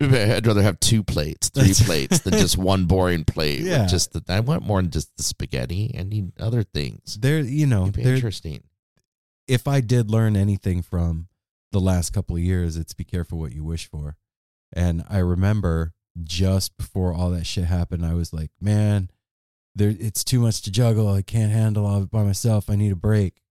I'd 0.00 0.46
rather 0.46 0.62
have 0.62 0.80
two 0.80 1.02
plates, 1.04 1.48
three 1.50 1.72
plates 1.74 2.20
than 2.20 2.32
just 2.34 2.58
one 2.58 2.86
boring 2.86 3.24
plate. 3.24 3.60
Yeah. 3.60 3.86
just 3.86 4.12
the, 4.12 4.22
I 4.28 4.40
want 4.40 4.64
more 4.64 4.80
than 4.82 4.90
just 4.90 5.16
the 5.16 5.22
spaghetti. 5.22 5.94
I 5.98 6.02
need 6.02 6.32
other 6.40 6.62
things. 6.62 7.18
There, 7.20 7.40
you 7.40 7.66
know, 7.66 7.82
It'd 7.84 7.96
be 7.96 8.02
there- 8.02 8.14
interesting. 8.14 8.62
If 9.48 9.66
I 9.68 9.80
did 9.80 10.10
learn 10.10 10.36
anything 10.36 10.82
from 10.82 11.28
the 11.72 11.80
last 11.80 12.10
couple 12.10 12.36
of 12.36 12.42
years, 12.42 12.76
it's 12.76 12.94
be 12.94 13.04
careful 13.04 13.38
what 13.38 13.52
you 13.52 13.64
wish 13.64 13.88
for. 13.88 14.16
And 14.72 15.04
I 15.10 15.18
remember 15.18 15.92
just 16.22 16.76
before 16.76 17.12
all 17.12 17.30
that 17.30 17.46
shit 17.46 17.64
happened, 17.64 18.04
I 18.06 18.14
was 18.14 18.32
like, 18.32 18.50
man, 18.60 19.10
there 19.74 19.94
it's 19.98 20.22
too 20.24 20.40
much 20.40 20.62
to 20.62 20.70
juggle. 20.70 21.08
I 21.08 21.22
can't 21.22 21.50
handle 21.52 21.86
all 21.86 21.96
of 21.98 22.02
it 22.04 22.10
by 22.10 22.22
myself. 22.22 22.70
I 22.70 22.76
need 22.76 22.92
a 22.92 22.96
break. 22.96 23.42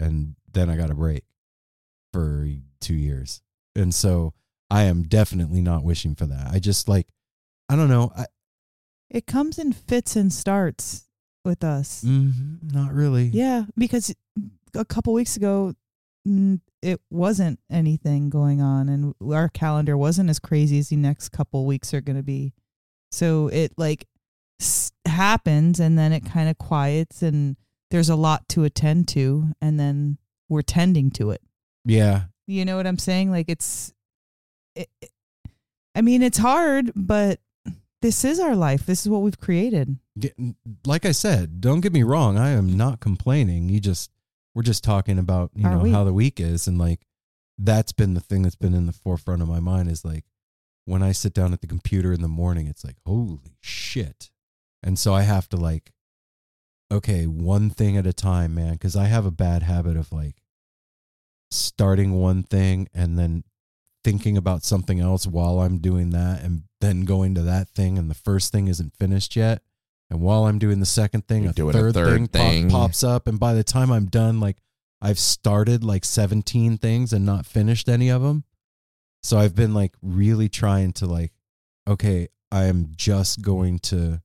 And 0.00 0.36
then 0.50 0.70
I 0.70 0.76
got 0.76 0.90
a 0.90 0.94
break 0.94 1.24
for 2.12 2.48
two 2.80 2.94
years. 2.94 3.42
And 3.78 3.94
so 3.94 4.34
I 4.70 4.82
am 4.84 5.04
definitely 5.04 5.62
not 5.62 5.84
wishing 5.84 6.14
for 6.14 6.26
that. 6.26 6.48
I 6.52 6.58
just 6.58 6.88
like, 6.88 7.08
I 7.68 7.76
don't 7.76 7.88
know. 7.88 8.12
I, 8.16 8.26
It 9.10 9.26
comes 9.26 9.58
in 9.58 9.72
fits 9.72 10.16
and 10.16 10.32
starts 10.32 11.06
with 11.44 11.64
us. 11.64 12.04
mm, 12.04 12.32
not 12.72 12.92
really. 12.92 13.26
Yeah, 13.28 13.64
because 13.76 14.14
a 14.74 14.84
couple 14.84 15.12
weeks 15.14 15.36
ago, 15.36 15.74
it 16.82 17.00
wasn't 17.10 17.58
anything 17.70 18.28
going 18.28 18.60
on, 18.60 18.88
and 18.90 19.14
our 19.32 19.48
calendar 19.48 19.96
wasn't 19.96 20.28
as 20.28 20.38
crazy 20.38 20.78
as 20.78 20.88
the 20.90 20.96
next 20.96 21.30
couple 21.30 21.64
weeks 21.64 21.94
are 21.94 22.02
going 22.02 22.16
to 22.16 22.22
be. 22.22 22.52
So 23.10 23.48
it 23.48 23.72
like 23.78 24.06
s- 24.60 24.92
happens, 25.06 25.80
and 25.80 25.98
then 25.98 26.12
it 26.12 26.26
kind 26.26 26.50
of 26.50 26.58
quiets, 26.58 27.22
and 27.22 27.56
there's 27.90 28.10
a 28.10 28.16
lot 28.16 28.46
to 28.50 28.64
attend 28.64 29.08
to, 29.08 29.52
and 29.62 29.80
then 29.80 30.18
we're 30.50 30.60
tending 30.60 31.10
to 31.12 31.30
it. 31.30 31.40
Yeah. 31.86 32.24
You 32.48 32.64
know 32.64 32.76
what 32.76 32.86
I'm 32.86 32.98
saying? 32.98 33.30
Like 33.30 33.48
it's, 33.48 33.92
it, 34.74 34.88
it- 35.00 35.10
I 35.94 36.00
mean, 36.00 36.22
it's 36.22 36.38
hard, 36.38 36.92
but 36.94 37.40
this 38.02 38.24
is 38.24 38.38
our 38.38 38.54
life. 38.54 38.86
This 38.86 39.02
is 39.02 39.08
what 39.08 39.22
we've 39.22 39.38
created. 39.40 39.96
Like 40.86 41.04
I 41.04 41.10
said, 41.12 41.60
don't 41.60 41.80
get 41.80 41.92
me 41.92 42.04
wrong. 42.04 42.38
I 42.38 42.50
am 42.50 42.76
not 42.76 43.00
complaining. 43.00 43.68
You 43.68 43.80
just 43.80 44.10
we're 44.54 44.62
just 44.62 44.84
talking 44.84 45.18
about 45.18 45.50
you 45.56 45.66
Our 45.66 45.74
know 45.76 45.82
week. 45.82 45.92
how 45.92 46.04
the 46.04 46.12
week 46.12 46.38
is, 46.40 46.68
and 46.68 46.78
like 46.78 47.00
that's 47.58 47.90
been 47.92 48.14
the 48.14 48.20
thing 48.20 48.42
that's 48.42 48.54
been 48.54 48.74
in 48.74 48.86
the 48.86 48.92
forefront 48.92 49.42
of 49.42 49.48
my 49.48 49.58
mind 49.60 49.90
is 49.90 50.04
like 50.04 50.24
when 50.84 51.02
I 51.02 51.10
sit 51.12 51.34
down 51.34 51.52
at 51.52 51.60
the 51.60 51.66
computer 51.66 52.12
in 52.12 52.20
the 52.22 52.28
morning, 52.28 52.68
it's 52.68 52.84
like 52.84 52.96
holy 53.04 53.56
shit, 53.60 54.30
and 54.84 54.96
so 54.98 55.14
I 55.14 55.22
have 55.22 55.48
to 55.48 55.56
like 55.56 55.90
okay 56.92 57.26
one 57.26 57.70
thing 57.70 57.96
at 57.96 58.06
a 58.06 58.12
time, 58.12 58.54
man, 58.54 58.74
because 58.74 58.94
I 58.94 59.06
have 59.06 59.26
a 59.26 59.32
bad 59.32 59.64
habit 59.64 59.96
of 59.96 60.12
like 60.12 60.36
starting 61.50 62.12
one 62.12 62.42
thing 62.42 62.88
and 62.94 63.18
then 63.18 63.44
thinking 64.04 64.36
about 64.36 64.62
something 64.62 65.00
else 65.00 65.26
while 65.26 65.60
I'm 65.60 65.78
doing 65.78 66.10
that 66.10 66.42
and 66.42 66.62
then 66.80 67.04
going 67.04 67.34
to 67.34 67.42
that 67.42 67.68
thing 67.68 67.98
and 67.98 68.10
the 68.10 68.14
first 68.14 68.52
thing 68.52 68.68
isn't 68.68 68.94
finished 68.94 69.36
yet. 69.36 69.62
And 70.10 70.20
while 70.20 70.46
I'm 70.46 70.58
doing 70.58 70.80
the 70.80 70.86
second 70.86 71.26
thing, 71.28 71.46
a 71.46 71.52
doing 71.52 71.74
a 71.74 71.78
third, 71.78 71.94
third 71.94 72.08
thing, 72.10 72.26
pop- 72.28 72.32
thing. 72.32 72.70
pops 72.70 73.04
up. 73.04 73.26
And 73.26 73.38
by 73.38 73.54
the 73.54 73.64
time 73.64 73.90
I'm 73.90 74.06
done, 74.06 74.40
like 74.40 74.56
I've 75.00 75.18
started 75.18 75.84
like 75.84 76.04
17 76.04 76.78
things 76.78 77.12
and 77.12 77.26
not 77.26 77.44
finished 77.46 77.88
any 77.88 78.08
of 78.08 78.22
them. 78.22 78.44
So 79.22 79.38
I've 79.38 79.54
been 79.54 79.74
like 79.74 79.94
really 80.00 80.48
trying 80.48 80.92
to 80.94 81.06
like, 81.06 81.32
okay, 81.86 82.28
I 82.50 82.64
am 82.64 82.92
just 82.96 83.42
going 83.42 83.78
to 83.80 84.22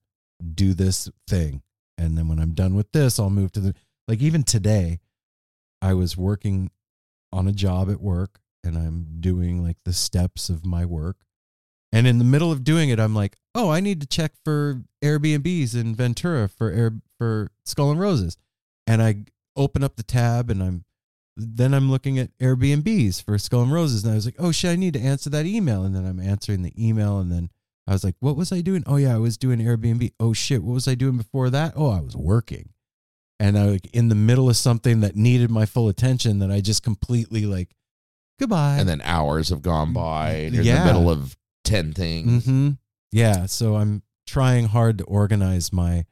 do 0.54 0.74
this 0.74 1.10
thing. 1.28 1.62
And 1.98 2.18
then 2.18 2.28
when 2.28 2.40
I'm 2.40 2.54
done 2.54 2.76
with 2.76 2.92
this, 2.92 3.20
I'll 3.20 3.30
move 3.30 3.52
to 3.54 3.60
the, 3.60 3.76
like 4.08 4.22
even 4.22 4.44
today, 4.44 5.00
I 5.82 5.94
was 5.94 6.16
working 6.16 6.72
on 7.34 7.48
a 7.48 7.52
job 7.52 7.90
at 7.90 8.00
work 8.00 8.40
and 8.64 8.78
I'm 8.78 9.18
doing 9.20 9.64
like 9.64 9.78
the 9.84 9.94
steps 9.94 10.50
of 10.50 10.66
my 10.66 10.86
work. 10.86 11.18
And 11.92 12.08
in 12.08 12.18
the 12.18 12.24
middle 12.24 12.52
of 12.52 12.64
doing 12.64 12.90
it, 12.90 13.00
I'm 13.00 13.14
like, 13.14 13.36
oh, 13.54 13.70
I 13.70 13.80
need 13.80 14.02
to 14.02 14.08
check 14.08 14.32
for 14.44 14.84
Airbnbs 15.04 15.76
in 15.76 15.96
Ventura 15.96 16.48
for 16.48 16.72
Air 16.72 16.94
for 17.18 17.52
Skull 17.66 17.92
and 17.92 18.00
Roses. 18.00 18.38
And 18.88 19.02
I 19.02 19.26
open 19.56 19.84
up 19.84 19.96
the 19.96 20.04
tab 20.04 20.50
and 20.50 20.64
I'm 20.64 20.86
then 21.36 21.74
I'm 21.74 21.90
looking 21.90 22.20
at 22.20 22.38
Airbnbs 22.38 23.24
for 23.24 23.38
Skull 23.38 23.64
and 23.64 23.74
Roses. 23.74 24.04
And 24.04 24.14
I 24.14 24.16
was 24.16 24.26
like, 24.26 24.36
oh 24.38 24.52
shit, 24.52 24.72
I 24.72 24.76
need 24.76 24.94
to 24.94 25.00
answer 25.00 25.30
that 25.32 25.46
email. 25.46 25.84
And 25.84 25.96
then 25.96 26.06
I'm 26.06 26.20
answering 26.20 26.62
the 26.62 26.74
email. 26.78 27.20
And 27.20 27.32
then 27.32 27.50
I 27.88 27.94
was 27.94 28.04
like, 28.04 28.16
what 28.20 28.38
was 28.38 28.52
I 28.52 28.62
doing? 28.62 28.84
Oh 28.86 28.98
yeah, 28.98 29.16
I 29.16 29.20
was 29.20 29.38
doing 29.38 29.60
Airbnb. 29.60 30.14
Oh 30.20 30.34
shit, 30.34 30.64
what 30.64 30.74
was 30.74 30.88
I 30.88 30.96
doing 30.96 31.18
before 31.18 31.50
that? 31.50 31.74
Oh, 31.76 31.90
I 31.90 32.02
was 32.02 32.16
working. 32.16 32.70
And 33.40 33.58
I 33.58 33.66
like 33.66 33.88
in 33.94 34.10
the 34.10 34.16
middle 34.16 34.50
of 34.50 34.56
something 34.58 35.02
that 35.02 35.16
needed 35.16 35.50
my 35.52 35.66
full 35.66 35.90
attention 35.90 36.40
that 36.40 36.52
I 36.52 36.62
just 36.62 36.84
completely 36.84 37.46
like 37.46 37.76
goodbye. 38.40 38.78
And 38.80 38.88
then 38.88 39.02
hours 39.04 39.50
have 39.50 39.62
gone 39.62 39.92
by. 39.94 40.30
And 40.32 40.54
you're 40.56 40.62
in 40.62 40.68
Yeah. 40.68 40.80
the 40.80 40.94
middle 40.94 41.10
of 41.10 41.36
10 41.66 41.94
things. 41.94 42.46
hmm 42.46 42.70
Yeah. 43.12 43.46
So 43.48 43.76
I'm 43.76 44.04
trying 44.28 44.66
hard 44.68 44.98
to 45.00 45.04
organize 45.06 45.74
my 45.74 46.06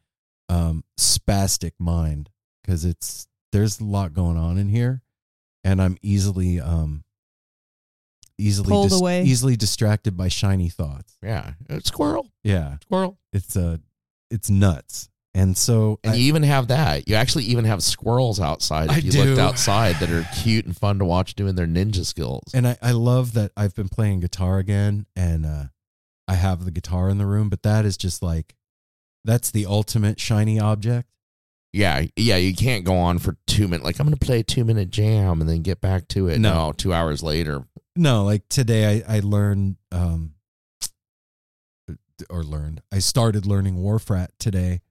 um, 0.49 0.84
spastic 0.99 1.72
mind 1.80 2.30
because 2.61 2.84
it's 2.85 3.27
there's 3.53 3.80
a 3.80 3.84
lot 3.85 4.14
going 4.14 4.38
on 4.38 4.57
in 4.57 4.68
here, 4.69 5.02
and 5.64 5.81
I'm 5.81 5.98
easily 6.02 6.60
um, 6.60 7.03
easily 8.38 8.69
Pulled 8.69 8.91
away. 8.93 9.23
easily 9.23 9.56
distracted 9.56 10.18
by 10.18 10.27
shiny 10.27 10.69
thoughts. 10.69 11.18
Yeah. 11.22 11.53
A 11.69 11.81
squirrel. 11.81 12.27
Yeah, 12.43 12.77
Squirrel. 12.81 13.18
it's 13.34 13.56
uh, 13.56 13.77
it's 14.30 14.49
nuts. 14.49 15.10
And 15.33 15.55
so 15.57 15.97
And 16.03 16.13
I- 16.13 16.15
you 16.17 16.23
even 16.25 16.43
have 16.43 16.67
that. 16.67 17.07
You 17.07 17.15
actually 17.15 17.45
even 17.45 17.63
have 17.65 17.81
squirrels 17.83 18.39
outside. 18.39 18.89
If 18.89 18.95
I 18.95 18.99
you 18.99 19.11
looked 19.11 19.35
do. 19.37 19.41
outside 19.41 19.95
that 19.97 20.09
are 20.11 20.25
cute 20.41 20.65
and 20.65 20.75
fun 20.75 20.99
to 20.99 21.05
watch 21.05 21.35
doing 21.35 21.55
their 21.55 21.67
ninja 21.67 22.05
skills. 22.05 22.51
and 22.53 22.67
I, 22.67 22.77
I 22.81 22.91
love 22.91 23.33
that 23.33 23.51
I've 23.55 23.73
been 23.73 23.87
playing 23.89 24.19
guitar 24.19 24.57
again 24.59 25.05
and 25.15 25.45
uh, 25.45 25.63
I 26.27 26.33
have 26.35 26.65
the 26.65 26.71
guitar 26.71 27.09
in 27.09 27.17
the 27.17 27.25
room, 27.25 27.47
but 27.49 27.63
that 27.63 27.85
is 27.85 27.95
just 27.97 28.21
like 28.21 28.55
that's 29.23 29.51
the 29.51 29.65
ultimate 29.67 30.19
shiny 30.19 30.59
object. 30.59 31.07
Yeah, 31.73 32.05
yeah, 32.17 32.35
you 32.35 32.53
can't 32.53 32.83
go 32.83 32.97
on 32.97 33.17
for 33.19 33.37
two 33.47 33.67
minutes. 33.69 33.85
Like 33.85 33.99
I'm 33.99 34.05
going 34.07 34.17
to 34.17 34.25
play 34.25 34.39
a 34.39 34.43
two 34.43 34.65
minute 34.65 34.89
jam 34.89 35.39
and 35.39 35.49
then 35.49 35.61
get 35.61 35.79
back 35.79 36.09
to 36.09 36.27
it. 36.27 36.39
No. 36.39 36.53
No, 36.53 36.71
two 36.73 36.91
hours 36.91 37.23
later. 37.23 37.63
No, 37.95 38.25
like 38.25 38.43
today 38.49 39.01
I, 39.07 39.17
I 39.17 39.19
learned 39.21 39.77
um 39.93 40.33
or 42.29 42.43
learned. 42.43 42.81
I 42.91 42.99
started 42.99 43.45
learning 43.45 43.77
Wharf 43.77 44.09
Rat 44.09 44.31
today 44.39 44.81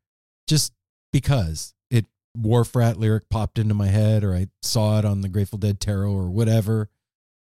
just 0.51 0.73
because 1.13 1.75
it 1.91 2.07
Wharf 2.37 2.75
Rat 2.75 2.99
lyric 2.99 3.31
popped 3.31 3.57
into 3.57 3.73
my 3.73 3.87
head 3.87 4.25
or 4.25 4.35
I 4.35 4.49
saw 4.63 4.99
it 4.99 5.05
on 5.05 5.21
the 5.21 5.29
Grateful 5.29 5.59
Dead 5.59 5.81
tarot 5.81 6.13
or 6.13 6.29
whatever. 6.29 6.91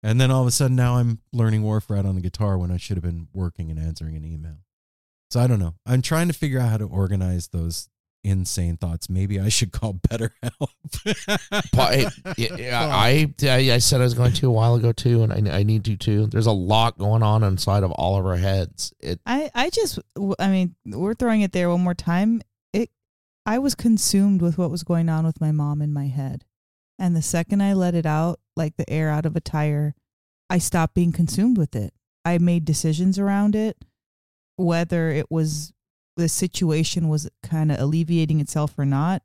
And 0.03 0.21
then 0.21 0.31
all 0.31 0.43
of 0.43 0.47
a 0.47 0.53
sudden 0.53 0.77
now 0.77 0.97
I'm 0.97 1.19
learning 1.33 1.65
Wharf 1.65 1.91
Rat 1.91 2.07
on 2.07 2.15
the 2.15 2.21
guitar 2.21 2.57
when 2.57 2.71
I 2.71 2.77
should 2.77 2.97
have 2.97 3.03
been 3.03 3.27
working 3.35 3.69
and 3.69 3.81
answering 3.81 4.15
an 4.15 4.25
email. 4.25 4.59
So 5.31 5.41
I 5.41 5.49
don't 5.49 5.59
know. 5.59 5.75
I'm 5.85 6.03
trying 6.03 6.29
to 6.29 6.35
figure 6.35 6.61
out 6.61 6.71
how 6.71 6.77
to 6.79 6.85
organize 6.85 7.49
those 7.49 7.89
insane 8.23 8.77
thoughts. 8.77 9.11
Maybe 9.11 9.41
I 9.41 9.49
should 9.49 9.73
call 9.73 9.95
better 10.09 10.33
help. 10.43 10.71
Pa- 11.73 11.91
hey, 11.91 12.07
yeah, 12.37 12.57
yeah, 12.57 12.87
I, 12.87 13.33
I 13.43 13.73
I 13.73 13.79
said 13.79 14.01
I 14.01 14.05
was 14.05 14.15
going 14.15 14.33
to 14.35 14.47
a 14.47 14.53
while 14.53 14.77
ago 14.77 14.93
too, 14.93 15.25
and 15.25 15.49
I, 15.49 15.59
I 15.59 15.63
need 15.65 15.85
to 15.87 15.97
too. 15.97 16.27
There's 16.27 16.47
a 16.47 16.53
lot 16.53 16.97
going 16.99 17.23
on 17.23 17.43
inside 17.43 17.83
of 17.83 17.91
all 17.93 18.19
of 18.19 18.27
our 18.27 18.37
heads. 18.37 18.93
It 19.01 19.21
I 19.27 19.51
I 19.55 19.71
just 19.71 19.99
I 20.39 20.49
mean 20.49 20.75
we're 20.87 21.15
throwing 21.15 21.41
it 21.41 21.53
there 21.53 21.71
one 21.71 21.81
more 21.81 21.95
time. 21.95 22.43
I 23.51 23.59
was 23.59 23.75
consumed 23.75 24.43
with 24.43 24.59
what 24.59 24.71
was 24.71 24.85
going 24.85 25.09
on 25.09 25.27
with 25.27 25.41
my 25.41 25.51
mom 25.51 25.83
in 25.83 25.93
my 25.93 26.07
head. 26.07 26.45
And 27.01 27.17
the 27.17 27.21
second 27.21 27.65
I 27.65 27.73
let 27.73 27.97
it 27.97 28.07
out 28.07 28.39
like 28.55 28.77
the 28.77 28.89
air 28.89 29.11
out 29.11 29.27
of 29.27 29.35
a 29.35 29.41
tire, 29.41 29.97
I 30.49 30.59
stopped 30.59 30.95
being 30.95 31.11
consumed 31.11 31.59
with 31.59 31.75
it. 31.75 31.93
I 32.25 32.39
made 32.39 32.65
decisions 32.65 33.19
around 33.19 33.57
it 33.57 33.77
whether 34.57 35.11
it 35.11 35.27
was 35.31 35.73
the 36.17 36.29
situation 36.29 37.09
was 37.09 37.29
kind 37.43 37.73
of 37.73 37.81
alleviating 37.81 38.39
itself 38.39 38.79
or 38.79 38.85
not. 38.85 39.23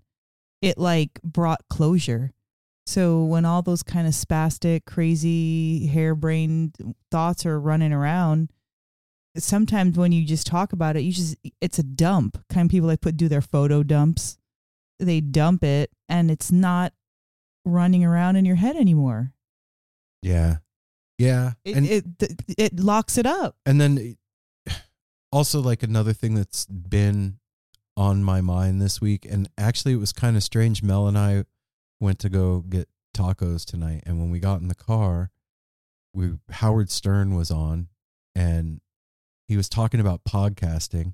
It 0.60 0.80
like 0.80 1.22
brought 1.22 1.68
closure. 1.70 2.32
So 2.88 3.24
when 3.24 3.46
all 3.46 3.62
those 3.62 3.84
kind 3.84 4.08
of 4.08 4.14
spastic, 4.14 4.86
crazy, 4.86 5.86
harebrained 5.86 6.96
thoughts 7.12 7.46
are 7.46 7.60
running 7.60 7.94
around, 7.94 8.50
sometimes 9.38 9.98
when 9.98 10.12
you 10.12 10.26
just 10.26 10.48
talk 10.48 10.74
about 10.74 10.96
it, 10.96 11.02
you 11.02 11.12
just 11.12 11.36
it's 11.62 11.80
a 11.80 11.84
dump. 11.84 12.44
Kind 12.50 12.68
of 12.68 12.72
people 12.72 12.88
like 12.88 13.02
put 13.02 13.18
do 13.18 13.28
their 13.28 13.42
photo 13.42 13.84
dumps. 13.84 14.38
They 15.00 15.22
dump 15.22 15.64
it 15.64 15.92
and 16.08 16.32
it's 16.32 16.52
not 16.52 16.94
running 17.66 18.06
around 18.06 18.36
in 18.36 18.46
your 18.46 18.56
head 18.56 18.76
anymore. 18.76 19.34
Yeah. 20.22 20.58
Yeah. 21.18 21.54
It 21.64 21.76
and 21.78 21.86
it 21.86 22.20
th- 22.20 22.32
it 22.58 22.80
locks 22.80 23.18
it 23.18 23.26
up. 23.26 23.56
and 23.66 23.80
then 23.80 24.18
also 25.32 25.60
like 25.62 25.84
another 25.84 26.14
thing 26.14 26.36
that's 26.36 26.66
been 26.66 27.40
on 27.98 28.24
my 28.24 28.42
mind 28.42 28.82
this 28.82 29.00
week 29.02 29.26
and 29.30 29.50
actually 29.58 29.94
it 29.94 30.00
was 30.00 30.12
kind 30.14 30.36
of 30.36 30.44
strange 30.44 30.84
mel 30.84 31.08
and 31.08 31.18
i 31.18 31.44
went 32.00 32.20
to 32.20 32.30
go 32.30 32.60
get 32.60 32.90
tacos 33.16 33.66
tonight 33.66 34.04
and 34.06 34.20
when 34.20 34.30
we 34.30 34.40
got 34.40 34.60
in 34.60 34.68
the 34.68 34.76
car 34.76 35.32
we 36.14 36.34
howard 36.52 36.90
stern 36.90 37.36
was 37.36 37.50
on 37.52 37.88
and 38.36 38.82
he 39.48 39.58
was 39.58 39.70
talking 39.70 40.00
about 40.00 40.24
podcasting 40.24 41.14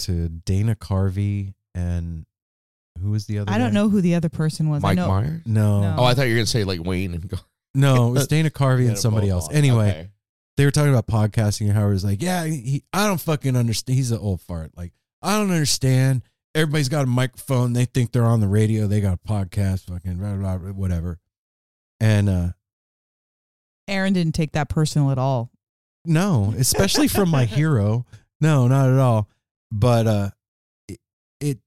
to 0.00 0.28
dana 0.28 0.74
carvey 0.74 1.54
and 1.74 2.26
who 3.00 3.10
was 3.10 3.26
the 3.26 3.38
other 3.40 3.50
I 3.52 3.58
don't 3.58 3.68
guy? 3.68 3.74
know 3.74 3.88
who 3.88 4.00
the 4.00 4.14
other 4.14 4.28
person 4.28 4.68
was. 4.68 4.82
I 4.84 4.88
Mike 4.88 4.96
know, 4.96 5.08
Myers? 5.08 5.42
no 5.46 5.80
No. 5.80 5.96
Oh, 5.98 6.04
I 6.04 6.14
thought 6.14 6.26
you 6.26 6.34
were 6.34 6.38
gonna 6.38 6.46
say 6.46 6.64
like 6.64 6.82
Wayne 6.84 7.14
and. 7.14 7.40
No, 7.76 8.06
it 8.06 8.10
was 8.12 8.28
Dana 8.28 8.50
Carvey 8.50 8.86
and 8.86 8.96
somebody 8.96 9.28
else. 9.28 9.48
on. 9.48 9.54
Anyway, 9.56 9.90
Okay. 9.90 10.08
they 10.56 10.64
were 10.64 10.70
talking 10.70 10.94
about 10.94 11.08
podcasting, 11.08 11.62
and 11.62 11.72
how 11.72 11.80
Howard 11.80 11.94
was 11.94 12.04
like, 12.04 12.22
"Yeah, 12.22 12.44
he, 12.44 12.84
I 12.92 13.08
don't 13.08 13.20
fucking 13.20 13.56
understand." 13.56 13.96
He's 13.96 14.12
an 14.12 14.18
old 14.18 14.40
fart. 14.42 14.70
Like, 14.76 14.92
I 15.22 15.36
don't 15.36 15.50
understand. 15.50 16.22
Everybody's 16.54 16.88
got 16.88 17.02
a 17.02 17.08
microphone. 17.08 17.72
They 17.72 17.84
think 17.84 18.12
they're 18.12 18.26
on 18.26 18.38
the 18.38 18.46
radio. 18.46 18.86
They 18.86 19.00
got 19.00 19.14
a 19.14 19.28
podcast. 19.28 19.86
Fucking 19.92 20.18
blah 20.18 20.36
blah, 20.36 20.58
blah 20.58 20.70
whatever. 20.70 21.18
And 21.98 22.28
uh 22.28 22.48
Aaron 23.88 24.12
didn't 24.12 24.36
take 24.36 24.52
that 24.52 24.68
personal 24.68 25.10
at 25.10 25.18
all. 25.18 25.50
No, 26.04 26.54
especially 26.58 27.08
from 27.08 27.30
my 27.30 27.44
hero. 27.46 28.06
No, 28.40 28.68
not 28.68 28.90
at 28.90 28.98
all. 28.98 29.28
But 29.70 30.06
uh 30.06 30.30
it, 30.88 30.98
it 31.40 31.58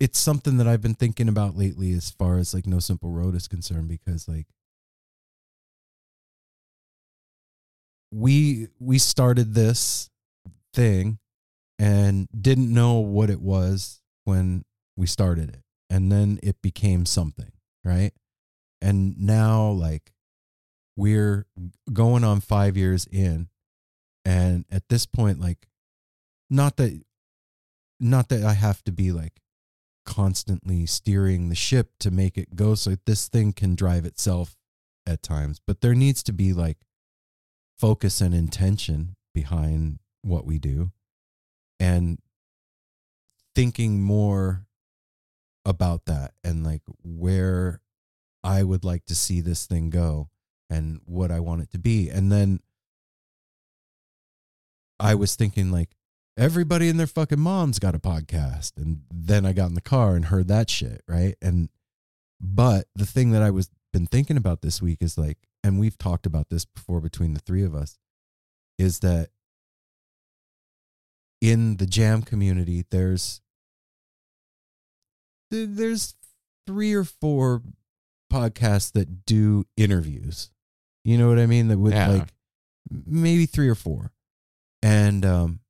it's 0.00 0.18
something 0.18 0.56
that 0.56 0.66
I've 0.66 0.82
been 0.82 0.94
thinking 0.94 1.28
about 1.28 1.56
lately 1.56 1.92
as 1.92 2.10
far 2.10 2.38
as 2.38 2.54
like 2.54 2.66
No 2.66 2.78
Simple 2.78 3.10
Road 3.10 3.34
is 3.34 3.48
concerned 3.48 3.88
because 3.88 4.26
like 4.28 4.46
we 8.10 8.68
we 8.78 8.98
started 8.98 9.54
this 9.54 10.10
thing 10.72 11.18
and 11.78 12.28
didn't 12.40 12.72
know 12.72 12.94
what 12.94 13.30
it 13.30 13.40
was 13.40 14.00
when 14.24 14.64
we 14.96 15.06
started 15.06 15.50
it. 15.50 15.62
And 15.90 16.10
then 16.10 16.38
it 16.42 16.62
became 16.62 17.06
something, 17.06 17.52
right? 17.84 18.12
And 18.80 19.18
now 19.18 19.68
like 19.68 20.12
we're 20.96 21.46
going 21.92 22.22
on 22.24 22.40
5 22.40 22.76
years 22.76 23.06
in 23.10 23.48
and 24.24 24.64
at 24.70 24.88
this 24.88 25.06
point 25.06 25.40
like 25.40 25.66
not 26.50 26.76
that 26.76 27.02
not 28.00 28.28
that 28.28 28.42
I 28.42 28.54
have 28.54 28.82
to 28.84 28.92
be 28.92 29.12
like 29.12 29.40
constantly 30.04 30.84
steering 30.86 31.48
the 31.48 31.54
ship 31.54 31.92
to 32.00 32.10
make 32.10 32.36
it 32.36 32.54
go 32.54 32.74
so 32.74 32.96
this 33.06 33.28
thing 33.28 33.52
can 33.52 33.74
drive 33.74 34.04
itself 34.04 34.56
at 35.06 35.22
times 35.22 35.60
but 35.66 35.80
there 35.80 35.94
needs 35.94 36.22
to 36.24 36.32
be 36.32 36.52
like 36.52 36.78
focus 37.78 38.20
and 38.20 38.34
intention 38.34 39.16
behind 39.34 39.98
what 40.22 40.44
we 40.46 40.58
do 40.58 40.90
and 41.80 42.18
thinking 43.54 44.02
more 44.02 44.66
about 45.64 46.04
that 46.06 46.32
and 46.42 46.64
like 46.64 46.82
where 47.02 47.80
I 48.42 48.62
would 48.62 48.84
like 48.84 49.06
to 49.06 49.14
see 49.14 49.40
this 49.40 49.66
thing 49.66 49.90
go 49.90 50.28
and 50.68 51.00
what 51.06 51.30
I 51.30 51.40
want 51.40 51.62
it 51.62 51.70
to 51.72 51.78
be. 51.78 52.10
And 52.10 52.30
then 52.30 52.60
I 55.04 55.14
was 55.14 55.36
thinking 55.36 55.70
like 55.70 55.94
everybody 56.36 56.88
and 56.88 56.98
their 56.98 57.06
fucking 57.06 57.38
mom's 57.40 57.78
got 57.78 57.94
a 57.94 57.98
podcast 57.98 58.76
and 58.76 59.02
then 59.12 59.44
I 59.46 59.52
got 59.52 59.66
in 59.68 59.74
the 59.74 59.80
car 59.80 60.16
and 60.16 60.24
heard 60.26 60.48
that 60.48 60.70
shit, 60.70 61.02
right? 61.06 61.36
And 61.42 61.68
but 62.40 62.86
the 62.94 63.06
thing 63.06 63.30
that 63.32 63.42
I 63.42 63.50
was 63.50 63.68
been 63.92 64.06
thinking 64.06 64.36
about 64.36 64.60
this 64.62 64.82
week 64.82 64.98
is 65.00 65.16
like 65.16 65.38
and 65.62 65.78
we've 65.78 65.96
talked 65.98 66.26
about 66.26 66.48
this 66.50 66.64
before 66.64 67.00
between 67.00 67.32
the 67.34 67.40
three 67.40 67.62
of 67.62 67.74
us 67.74 67.96
is 68.78 68.98
that 69.00 69.28
in 71.40 71.76
the 71.76 71.86
jam 71.86 72.22
community 72.22 72.84
there's 72.90 73.40
there's 75.50 76.14
three 76.66 76.94
or 76.94 77.04
four 77.04 77.62
podcasts 78.32 78.90
that 78.92 79.24
do 79.26 79.64
interviews. 79.76 80.50
You 81.04 81.18
know 81.18 81.28
what 81.28 81.38
I 81.38 81.46
mean? 81.46 81.68
That 81.68 81.78
would 81.78 81.92
Yeah. 81.92 82.08
like 82.08 82.32
maybe 82.90 83.46
three 83.46 83.68
or 83.68 83.74
four. 83.76 84.10
And 84.84 85.24
um 85.24 85.60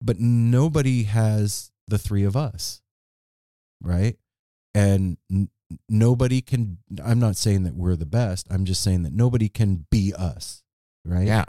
but 0.00 0.18
nobody 0.18 1.04
has 1.04 1.70
the 1.86 1.98
three 1.98 2.24
of 2.24 2.34
us. 2.34 2.80
Right? 3.82 4.16
And 4.74 5.18
n- 5.30 5.50
nobody 5.88 6.40
can 6.40 6.78
I'm 7.04 7.18
not 7.18 7.36
saying 7.36 7.64
that 7.64 7.74
we're 7.74 7.96
the 7.96 8.06
best. 8.06 8.46
I'm 8.50 8.64
just 8.64 8.82
saying 8.82 9.02
that 9.02 9.12
nobody 9.12 9.50
can 9.50 9.86
be 9.90 10.14
us, 10.16 10.62
right? 11.04 11.26
Yeah. 11.26 11.44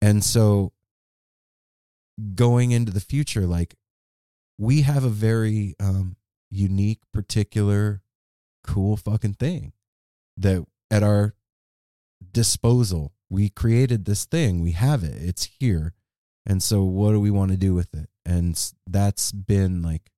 And 0.00 0.24
so 0.24 0.72
going 2.34 2.70
into 2.70 2.90
the 2.90 3.00
future 3.00 3.46
like 3.46 3.74
we 4.58 4.82
have 4.82 5.04
a 5.04 5.10
very 5.10 5.74
um 5.78 6.16
unique 6.50 7.00
particular 7.12 8.00
cool 8.64 8.96
fucking 8.96 9.34
thing 9.34 9.72
that 10.36 10.64
at 10.90 11.02
our 11.02 11.34
disposal 12.32 13.12
we 13.30 13.48
created 13.48 14.04
this 14.04 14.24
thing 14.24 14.60
we 14.60 14.72
have 14.72 15.04
it 15.04 15.14
it's 15.20 15.48
here 15.60 15.94
and 16.48 16.62
so 16.62 16.82
what 16.82 17.12
do 17.12 17.20
we 17.20 17.30
want 17.30 17.50
to 17.50 17.58
do 17.58 17.74
with 17.74 17.94
it? 17.94 18.08
And 18.24 18.58
that's 18.86 19.30
been 19.32 19.82
like 19.82 20.10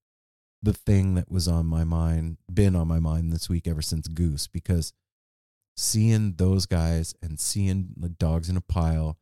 the 0.62 0.73
thing 0.73 1.15
that 1.15 1.31
was 1.31 1.48
on 1.48 1.66
my 1.66 1.85
mind 1.85 2.36
been 2.52 2.77
on 2.77 2.86
my 2.86 3.01
mind 3.01 3.32
this 3.32 3.48
week 3.48 3.66
ever 3.66 3.82
since 3.82 4.07
goose 4.07 4.47
because 4.47 4.93
seeing 5.77 6.35
those 6.35 6.66
guys 6.66 7.15
and 7.20 7.40
seeing 7.40 7.89
the 7.97 8.09
dogs 8.09 8.48
in 8.48 8.57
a 8.57 8.61
pile 8.61 9.19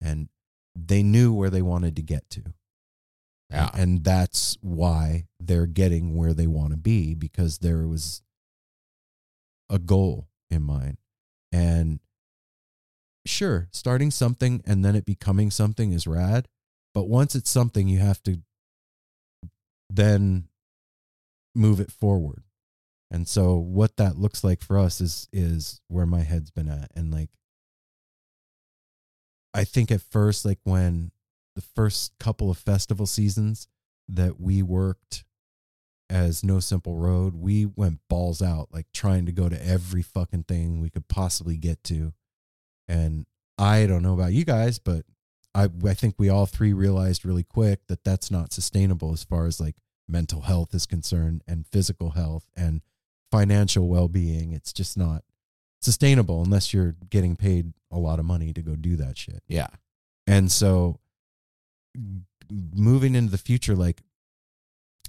and 0.00 0.28
they 0.76 1.02
knew 1.02 1.32
where 1.32 1.50
they 1.50 1.62
wanted 1.62 1.96
to 1.96 2.02
get 2.02 2.30
to. 2.30 2.42
Yeah. 3.50 3.68
and 3.74 4.02
that's 4.02 4.56
why 4.62 5.26
they're 5.38 5.66
getting 5.66 6.16
where 6.16 6.32
they 6.32 6.46
want 6.46 6.70
to 6.70 6.78
be 6.78 7.14
because 7.14 7.58
there 7.58 7.86
was 7.86 8.22
a 9.68 9.78
goal 9.78 10.28
in 10.50 10.62
mind. 10.62 10.96
And 11.50 12.00
sure 13.24 13.68
starting 13.70 14.10
something 14.10 14.62
and 14.66 14.84
then 14.84 14.96
it 14.96 15.04
becoming 15.04 15.50
something 15.50 15.92
is 15.92 16.06
rad 16.06 16.48
but 16.94 17.08
once 17.08 17.34
it's 17.34 17.50
something 17.50 17.88
you 17.88 17.98
have 17.98 18.22
to 18.22 18.40
then 19.88 20.48
move 21.54 21.80
it 21.80 21.92
forward 21.92 22.42
and 23.10 23.28
so 23.28 23.56
what 23.56 23.96
that 23.96 24.16
looks 24.16 24.42
like 24.42 24.62
for 24.62 24.78
us 24.78 25.00
is 25.00 25.28
is 25.32 25.80
where 25.88 26.06
my 26.06 26.20
head's 26.20 26.50
been 26.50 26.68
at 26.68 26.90
and 26.94 27.12
like 27.12 27.30
i 29.54 29.62
think 29.62 29.90
at 29.90 30.00
first 30.00 30.44
like 30.44 30.58
when 30.64 31.10
the 31.54 31.62
first 31.62 32.12
couple 32.18 32.50
of 32.50 32.58
festival 32.58 33.06
seasons 33.06 33.68
that 34.08 34.40
we 34.40 34.62
worked 34.62 35.24
as 36.12 36.44
No 36.44 36.60
Simple 36.60 36.96
Road, 36.96 37.34
we 37.34 37.64
went 37.64 38.00
balls 38.08 38.42
out, 38.42 38.68
like 38.70 38.86
trying 38.92 39.24
to 39.26 39.32
go 39.32 39.48
to 39.48 39.66
every 39.66 40.02
fucking 40.02 40.44
thing 40.44 40.80
we 40.80 40.90
could 40.90 41.08
possibly 41.08 41.56
get 41.56 41.82
to. 41.84 42.12
And 42.88 43.26
I 43.58 43.86
don't 43.86 44.02
know 44.02 44.14
about 44.14 44.32
you 44.32 44.44
guys, 44.44 44.78
but 44.78 45.04
I 45.54 45.68
I 45.86 45.94
think 45.94 46.14
we 46.18 46.28
all 46.28 46.46
three 46.46 46.72
realized 46.72 47.24
really 47.24 47.44
quick 47.44 47.86
that 47.88 48.04
that's 48.04 48.30
not 48.30 48.52
sustainable 48.52 49.12
as 49.12 49.24
far 49.24 49.46
as 49.46 49.60
like 49.60 49.76
mental 50.08 50.42
health 50.42 50.74
is 50.74 50.86
concerned 50.86 51.42
and 51.46 51.66
physical 51.66 52.10
health 52.10 52.48
and 52.56 52.82
financial 53.30 53.88
well-being. 53.88 54.52
It's 54.52 54.72
just 54.72 54.96
not 54.96 55.24
sustainable 55.80 56.42
unless 56.42 56.72
you're 56.72 56.96
getting 57.10 57.36
paid 57.36 57.72
a 57.90 57.98
lot 57.98 58.18
of 58.18 58.24
money 58.24 58.52
to 58.52 58.62
go 58.62 58.76
do 58.76 58.96
that 58.96 59.18
shit. 59.18 59.42
Yeah. 59.48 59.68
And 60.26 60.50
so 60.50 61.00
moving 62.50 63.14
into 63.14 63.30
the 63.30 63.38
future, 63.38 63.74
like 63.74 64.02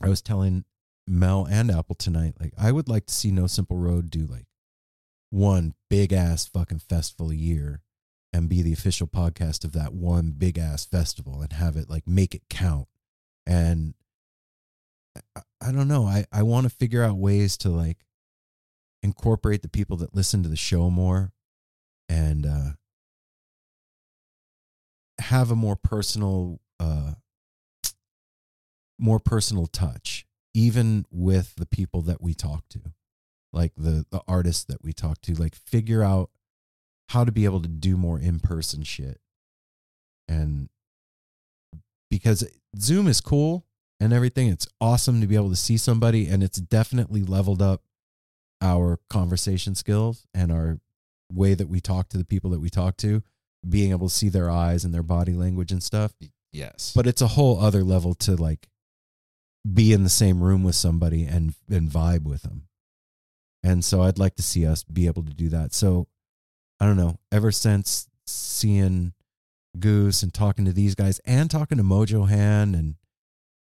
I 0.01 0.09
was 0.09 0.21
telling 0.21 0.65
Mel 1.07 1.45
and 1.49 1.69
Apple 1.69 1.95
tonight, 1.95 2.35
like 2.39 2.53
I 2.57 2.71
would 2.71 2.87
like 2.87 3.05
to 3.07 3.13
see 3.13 3.31
No 3.31 3.47
Simple 3.47 3.77
Road 3.77 4.09
do 4.09 4.25
like 4.25 4.45
one 5.33 5.73
big 5.89 6.13
ass 6.13 6.45
fucking 6.45 6.77
festival 6.77 7.31
a 7.31 7.35
year 7.35 7.81
and 8.31 8.47
be 8.47 8.61
the 8.61 8.71
official 8.71 9.07
podcast 9.07 9.63
of 9.63 9.71
that 9.71 9.91
one 9.91 10.31
big 10.37 10.59
ass 10.59 10.85
festival 10.85 11.41
and 11.41 11.53
have 11.53 11.75
it 11.75 11.89
like 11.89 12.07
make 12.07 12.35
it 12.35 12.43
count. 12.51 12.87
And 13.47 13.95
I, 15.35 15.41
I 15.59 15.71
don't 15.71 15.87
know. 15.87 16.05
I, 16.05 16.25
I 16.31 16.43
want 16.43 16.69
to 16.69 16.75
figure 16.75 17.03
out 17.03 17.17
ways 17.17 17.57
to 17.57 17.69
like 17.69 18.05
incorporate 19.01 19.63
the 19.63 19.69
people 19.69 19.97
that 19.97 20.15
listen 20.15 20.43
to 20.43 20.49
the 20.49 20.55
show 20.55 20.91
more 20.91 21.33
and 22.07 22.45
uh 22.45 22.69
have 25.19 25.49
a 25.51 25.55
more 25.55 25.75
personal 25.75 26.59
uh 26.79 27.13
more 28.99 29.19
personal 29.19 29.67
touch 29.67 30.25
even 30.53 31.05
with 31.11 31.55
the 31.55 31.65
people 31.65 32.01
that 32.01 32.21
we 32.21 32.33
talk 32.33 32.67
to 32.69 32.93
like 33.53 33.71
the 33.77 34.05
the 34.09 34.21
artists 34.27 34.63
that 34.65 34.83
we 34.83 34.91
talk 34.93 35.21
to, 35.21 35.33
like 35.35 35.55
figure 35.55 36.03
out 36.03 36.29
how 37.09 37.23
to 37.23 37.31
be 37.31 37.45
able 37.45 37.61
to 37.61 37.67
do 37.67 37.95
more 37.95 38.19
in 38.19 38.39
person 38.39 38.83
shit. 38.83 39.19
And 40.27 40.69
because 42.09 42.47
Zoom 42.77 43.07
is 43.07 43.21
cool 43.21 43.65
and 43.99 44.11
everything, 44.13 44.47
it's 44.47 44.67
awesome 44.81 45.21
to 45.21 45.27
be 45.27 45.35
able 45.35 45.49
to 45.49 45.55
see 45.55 45.77
somebody, 45.77 46.27
and 46.27 46.43
it's 46.43 46.59
definitely 46.59 47.23
leveled 47.23 47.61
up 47.61 47.83
our 48.61 48.99
conversation 49.09 49.75
skills 49.75 50.25
and 50.33 50.51
our 50.51 50.79
way 51.31 51.53
that 51.53 51.67
we 51.67 51.79
talk 51.79 52.09
to 52.09 52.17
the 52.17 52.25
people 52.25 52.49
that 52.51 52.59
we 52.59 52.69
talk 52.69 52.97
to, 52.97 53.21
being 53.67 53.91
able 53.91 54.07
to 54.07 54.13
see 54.13 54.29
their 54.29 54.49
eyes 54.49 54.83
and 54.85 54.93
their 54.93 55.03
body 55.03 55.33
language 55.33 55.71
and 55.71 55.83
stuff. 55.83 56.13
Yes. 56.51 56.93
But 56.95 57.07
it's 57.07 57.21
a 57.21 57.27
whole 57.27 57.59
other 57.59 57.83
level 57.83 58.13
to 58.15 58.35
like 58.35 58.69
be 59.71 59.93
in 59.93 60.03
the 60.03 60.09
same 60.09 60.41
room 60.41 60.63
with 60.63 60.75
somebody 60.75 61.25
and 61.25 61.53
and 61.69 61.89
vibe 61.89 62.23
with 62.23 62.43
them. 62.43 62.67
And 63.63 63.83
so 63.83 64.01
I'd 64.01 64.19
like 64.19 64.35
to 64.35 64.43
see 64.43 64.65
us 64.65 64.83
be 64.83 65.07
able 65.07 65.23
to 65.23 65.33
do 65.33 65.49
that. 65.49 65.73
So 65.73 66.07
I 66.79 66.85
don't 66.85 66.97
know, 66.97 67.17
ever 67.31 67.51
since 67.51 68.09
seeing 68.27 69.13
Goose 69.79 70.21
and 70.21 70.33
talking 70.33 70.65
to 70.65 70.73
these 70.73 70.95
guys 70.95 71.19
and 71.25 71.49
talking 71.49 71.77
to 71.77 71.83
Mojo 71.83 72.27
Han 72.29 72.75
and 72.75 72.95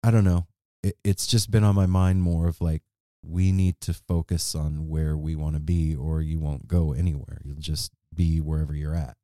I 0.02 0.10
don't 0.10 0.24
know, 0.24 0.46
it, 0.82 0.96
it's 1.04 1.26
just 1.26 1.50
been 1.50 1.64
on 1.64 1.74
my 1.74 1.86
mind 1.86 2.22
more 2.22 2.46
of 2.46 2.60
like 2.60 2.82
we 3.22 3.50
need 3.50 3.80
to 3.80 3.92
focus 3.92 4.54
on 4.54 4.88
where 4.88 5.16
we 5.16 5.34
want 5.34 5.54
to 5.56 5.60
be 5.60 5.96
or 5.96 6.22
you 6.22 6.38
won't 6.38 6.68
go 6.68 6.92
anywhere. 6.92 7.40
You'll 7.44 7.56
just 7.56 7.92
be 8.14 8.40
wherever 8.40 8.74
you're 8.74 8.94
at. 8.94 9.16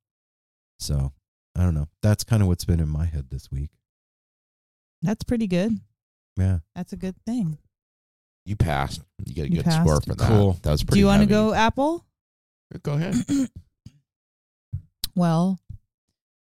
So 0.81 1.13
I 1.57 1.63
don't 1.63 1.75
know. 1.75 1.89
That's 2.03 2.25
kind 2.25 2.43
of 2.43 2.49
what's 2.49 2.65
been 2.65 2.81
in 2.81 2.89
my 2.89 3.07
head 3.07 3.31
this 3.31 3.51
week. 3.51 3.71
That's 5.03 5.23
pretty 5.23 5.47
good. 5.47 5.79
Yeah. 6.37 6.59
That's 6.75 6.93
a 6.93 6.97
good 6.97 7.17
thing. 7.25 7.59
You 8.45 8.57
passed. 8.57 9.03
You 9.25 9.35
get 9.35 9.47
a 9.47 9.51
You 9.51 9.63
good 9.63 9.73
score 9.73 9.95
passed? 9.95 10.07
for 10.07 10.15
that. 10.15 10.29
Cool. 10.29 10.59
That 10.63 10.71
was 10.73 10.85
pretty. 10.85 10.97
Do 10.97 11.01
you 11.01 11.07
want 11.07 11.29
to 11.29 11.35
heavy. 11.35 11.49
go 11.49 11.55
Apple? 11.55 12.05
Go 12.83 12.93
ahead. 12.95 13.15
Well, 15.15 15.59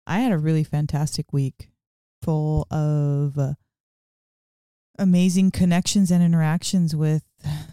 I 0.06 0.20
had 0.20 0.32
a 0.32 0.38
really 0.38 0.64
fantastic 0.64 1.32
week 1.32 1.70
full 2.22 2.68
of 2.70 3.38
uh, 3.38 3.54
amazing 5.00 5.52
connections 5.52 6.12
and 6.12 6.22
interactions 6.24 6.96
with 6.96 7.24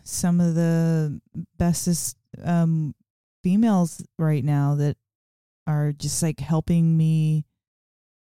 some 0.05 0.41
of 0.41 0.55
the 0.55 1.21
bestest 1.59 2.17
um, 2.45 2.95
females 3.43 4.05
right 4.19 4.45
now 4.45 4.75
that 4.77 4.97
are 5.67 5.93
just 5.93 6.23
like 6.23 6.39
helping 6.41 6.97
me 6.97 7.45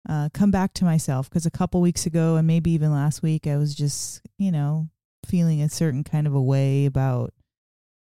uh, 0.09 0.28
come 0.35 0.51
back 0.51 0.74
to 0.74 0.85
myself. 0.85 1.31
Because 1.31 1.47
a 1.47 1.51
couple 1.51 1.81
weeks 1.81 2.06
ago, 2.06 2.36
and 2.36 2.47
maybe 2.47 2.72
even 2.72 2.93
last 2.93 3.22
week, 3.22 3.47
I 3.47 3.56
was 3.56 3.74
just, 3.74 4.20
you 4.39 4.51
know, 4.51 4.89
feeling 5.35 5.61
a 5.61 5.69
certain 5.69 6.05
kind 6.05 6.28
of 6.28 6.35
a 6.36 6.40
way 6.40 6.86
about, 6.86 7.35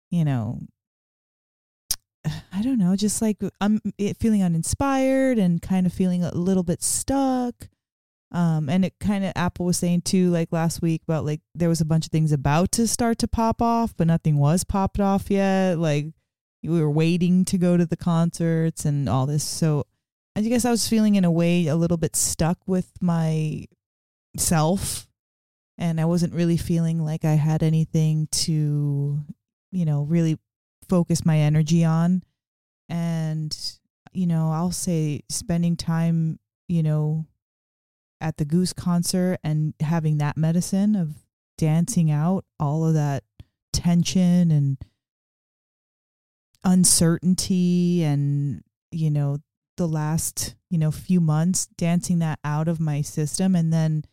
you 0.10 0.26
know, 0.26 0.60
I 2.26 2.64
don't 2.64 2.80
know, 2.80 2.96
just 2.96 3.22
like 3.22 3.38
I'm 3.62 3.80
feeling 4.20 4.42
uninspired 4.42 5.38
and 5.38 5.62
kind 5.62 5.86
of 5.86 5.94
feeling 5.94 6.24
a 6.24 6.34
little 6.34 6.64
bit 6.64 6.82
stuck. 6.82 7.54
Um, 8.32 8.70
and 8.70 8.84
it 8.84 8.96
kind 9.00 9.24
of 9.24 9.34
Apple 9.36 9.68
was 9.68 9.78
saying 9.78 10.02
too, 10.02 10.32
like 10.32 10.52
last 10.52 10.82
week 10.82 11.04
about 11.08 11.24
like 11.24 11.42
there 11.54 11.70
was 11.70 11.80
a 11.80 11.86
bunch 11.86 12.08
of 12.08 12.12
things 12.12 12.32
about 12.32 12.72
to 12.72 12.88
start 12.88 13.20
to 13.20 13.28
pop 13.28 13.62
off, 13.62 13.94
but 13.96 14.08
nothing 14.08 14.38
was 14.38 14.64
popped 14.64 15.00
off 15.00 15.30
yet. 15.30 15.78
Like 15.78 16.08
we 16.64 16.82
were 16.82 16.90
waiting 16.90 17.46
to 17.46 17.60
go 17.60 17.78
to 17.78 17.86
the 17.86 17.98
concerts 17.98 18.84
and 18.84 19.08
all 19.08 19.28
this. 19.28 19.44
So 19.44 19.86
I 20.36 20.42
guess 20.42 20.66
I 20.66 20.72
was 20.72 20.90
feeling 20.90 21.14
in 21.14 21.26
a 21.26 21.32
way 21.32 21.68
a 21.68 21.76
little 21.76 21.98
bit 21.98 22.16
stuck 22.16 22.58
with 22.66 22.90
my 23.00 23.66
self 24.38 25.08
and 25.82 26.00
I 26.00 26.06
wasn't 26.06 26.36
really 26.36 26.58
feeling 26.58 27.04
like 27.04 27.26
I 27.26 27.34
had 27.34 27.64
anything 27.64 28.28
to, 28.32 29.20
you 29.72 29.86
know, 29.86 30.04
really 30.04 30.38
focus 30.88 31.26
my 31.26 31.40
energy 31.40 31.84
on. 31.84 32.22
And, 32.88 33.58
you 34.14 34.28
know, 34.28 34.52
I'll 34.52 34.72
say 34.72 35.22
spending 35.28 35.76
time, 35.76 36.38
you 36.68 36.84
know, 36.84 37.26
at 38.22 38.38
the 38.38 38.46
Goose 38.46 38.74
concert 38.74 39.40
and 39.44 39.74
having 39.80 40.20
that 40.20 40.38
medicine 40.38 40.96
of 40.96 41.16
dancing 41.58 42.12
out 42.12 42.46
all 42.60 42.86
of 42.86 42.94
that 42.94 43.24
tension 43.74 44.52
and 44.52 44.78
uncertainty 46.64 48.04
and, 48.04 48.62
you 48.92 49.10
know, 49.10 49.38
the 49.78 49.88
last, 49.88 50.54
you 50.70 50.78
know, 50.78 50.92
few 50.92 51.20
months 51.20 51.66
dancing 51.76 52.20
that 52.20 52.38
out 52.44 52.68
of 52.68 52.80
my 52.80 53.02
system 53.02 53.56
and 53.56 53.74
then 53.74 54.04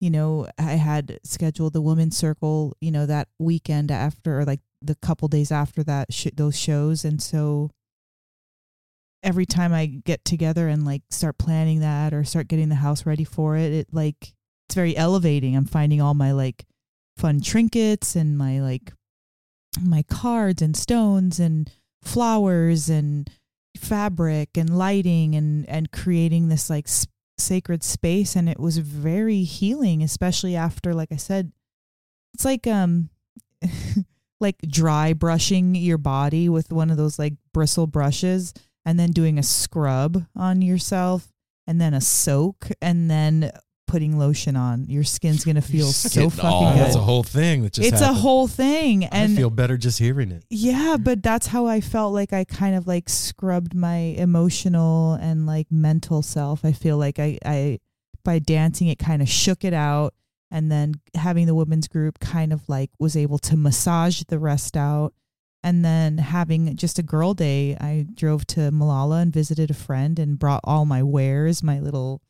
you 0.00 0.10
know, 0.10 0.48
I 0.58 0.72
had 0.72 1.20
scheduled 1.24 1.74
the 1.74 1.82
women's 1.82 2.16
circle, 2.16 2.74
you 2.80 2.90
know, 2.90 3.04
that 3.04 3.28
weekend 3.38 3.90
after, 3.90 4.40
or 4.40 4.44
like 4.46 4.60
the 4.80 4.94
couple 4.94 5.28
days 5.28 5.52
after 5.52 5.82
that, 5.84 6.12
sh- 6.12 6.28
those 6.34 6.58
shows. 6.58 7.04
And 7.04 7.20
so 7.22 7.70
every 9.22 9.44
time 9.44 9.74
I 9.74 9.84
get 9.86 10.24
together 10.24 10.68
and 10.68 10.86
like 10.86 11.02
start 11.10 11.36
planning 11.36 11.80
that 11.80 12.14
or 12.14 12.24
start 12.24 12.48
getting 12.48 12.70
the 12.70 12.76
house 12.76 13.04
ready 13.04 13.24
for 13.24 13.56
it, 13.56 13.72
it 13.72 13.88
like, 13.92 14.32
it's 14.68 14.74
very 14.74 14.96
elevating. 14.96 15.54
I'm 15.54 15.66
finding 15.66 16.00
all 16.00 16.14
my 16.14 16.32
like 16.32 16.64
fun 17.18 17.42
trinkets 17.42 18.16
and 18.16 18.38
my 18.38 18.60
like, 18.60 18.92
my 19.82 20.02
cards 20.02 20.62
and 20.62 20.74
stones 20.74 21.38
and 21.38 21.70
flowers 22.02 22.88
and 22.88 23.30
fabric 23.76 24.56
and 24.56 24.78
lighting 24.78 25.34
and, 25.34 25.68
and 25.68 25.92
creating 25.92 26.48
this 26.48 26.70
like 26.70 26.88
sacred 27.40 27.82
space 27.82 28.36
and 28.36 28.48
it 28.48 28.60
was 28.60 28.78
very 28.78 29.42
healing 29.42 30.02
especially 30.02 30.54
after 30.54 30.94
like 30.94 31.10
i 31.12 31.16
said 31.16 31.52
it's 32.34 32.44
like 32.44 32.66
um 32.66 33.10
like 34.40 34.56
dry 34.68 35.12
brushing 35.12 35.74
your 35.74 35.98
body 35.98 36.48
with 36.48 36.72
one 36.72 36.90
of 36.90 36.96
those 36.96 37.18
like 37.18 37.34
bristle 37.52 37.86
brushes 37.86 38.54
and 38.84 38.98
then 38.98 39.10
doing 39.10 39.38
a 39.38 39.42
scrub 39.42 40.24
on 40.34 40.62
yourself 40.62 41.32
and 41.66 41.80
then 41.80 41.94
a 41.94 42.00
soak 42.00 42.68
and 42.80 43.10
then 43.10 43.50
putting 43.90 44.18
lotion 44.18 44.54
on 44.56 44.84
your 44.88 45.02
skin's 45.04 45.44
gonna 45.44 45.60
feel 45.60 45.86
so 45.86 46.30
fucking 46.30 46.48
all- 46.48 46.72
good 46.72 46.80
That's 46.80 46.94
a 46.96 47.00
whole 47.00 47.22
thing 47.22 47.62
that 47.62 47.72
just 47.72 47.88
it's 47.92 48.00
a 48.00 48.12
whole 48.12 48.46
thing 48.46 49.04
and 49.04 49.32
I 49.32 49.36
feel 49.36 49.50
better 49.50 49.76
just 49.76 49.98
hearing 49.98 50.30
it. 50.30 50.44
yeah, 50.48 50.96
but 51.00 51.22
that's 51.22 51.48
how 51.48 51.66
I 51.66 51.80
felt 51.80 52.14
like 52.14 52.32
I 52.32 52.44
kind 52.44 52.76
of 52.76 52.86
like 52.86 53.08
scrubbed 53.08 53.74
my 53.74 53.96
emotional 53.96 55.14
and 55.14 55.46
like 55.46 55.66
mental 55.70 56.22
self. 56.22 56.64
I 56.64 56.72
feel 56.72 56.96
like 56.98 57.18
I, 57.18 57.38
I 57.44 57.80
by 58.24 58.38
dancing 58.38 58.88
it 58.88 58.98
kind 58.98 59.22
of 59.22 59.28
shook 59.28 59.64
it 59.64 59.72
out 59.74 60.14
and 60.50 60.70
then 60.70 60.94
having 61.14 61.46
the 61.46 61.54
women's 61.54 61.88
group 61.88 62.18
kind 62.20 62.52
of 62.52 62.68
like 62.68 62.90
was 62.98 63.16
able 63.16 63.38
to 63.38 63.56
massage 63.56 64.22
the 64.28 64.38
rest 64.38 64.76
out. 64.76 65.14
And 65.62 65.84
then 65.84 66.16
having 66.18 66.74
just 66.76 66.98
a 66.98 67.02
girl 67.02 67.34
day, 67.34 67.76
I 67.78 68.06
drove 68.14 68.46
to 68.48 68.70
Molalla 68.70 69.18
and 69.18 69.32
visited 69.32 69.70
a 69.70 69.74
friend 69.74 70.18
and 70.18 70.38
brought 70.38 70.62
all 70.64 70.86
my 70.86 71.02
wares, 71.02 71.62
my 71.62 71.78
little, 71.80 72.22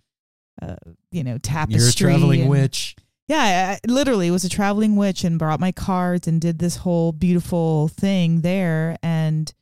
uh, 0.61 0.77
you 1.11 1.25
know, 1.25 1.39
tapestry. 1.39 1.81
You're 1.81 1.89
a 1.89 1.93
traveling 2.19 2.41
and- 2.43 2.51
witch. 2.51 2.97
yeah, 3.29 3.77
I, 3.83 3.91
literally 3.91 4.31
was 4.31 4.45
a 4.45 4.49
traveling 4.49 4.97
witch 4.97 5.25
and 5.25 5.39
brought 5.39 5.61
my 5.61 5.73
cards 5.73 6.27
and 6.29 6.41
did 6.41 6.59
this 6.59 6.77
whole 6.77 7.12
beautiful 7.12 7.89
thing 7.89 8.41
there 8.43 8.97
and 9.03 9.53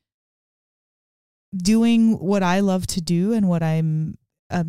doing 1.57 2.19
what 2.19 2.43
I 2.43 2.61
love 2.61 2.87
to 2.89 3.01
do 3.01 3.33
and 3.33 3.49
what 3.49 3.63
I'm 3.63 4.19
uh, 4.51 4.65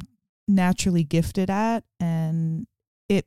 naturally 0.48 1.04
gifted 1.04 1.50
at 1.50 1.84
and 2.00 2.68
it 3.10 3.26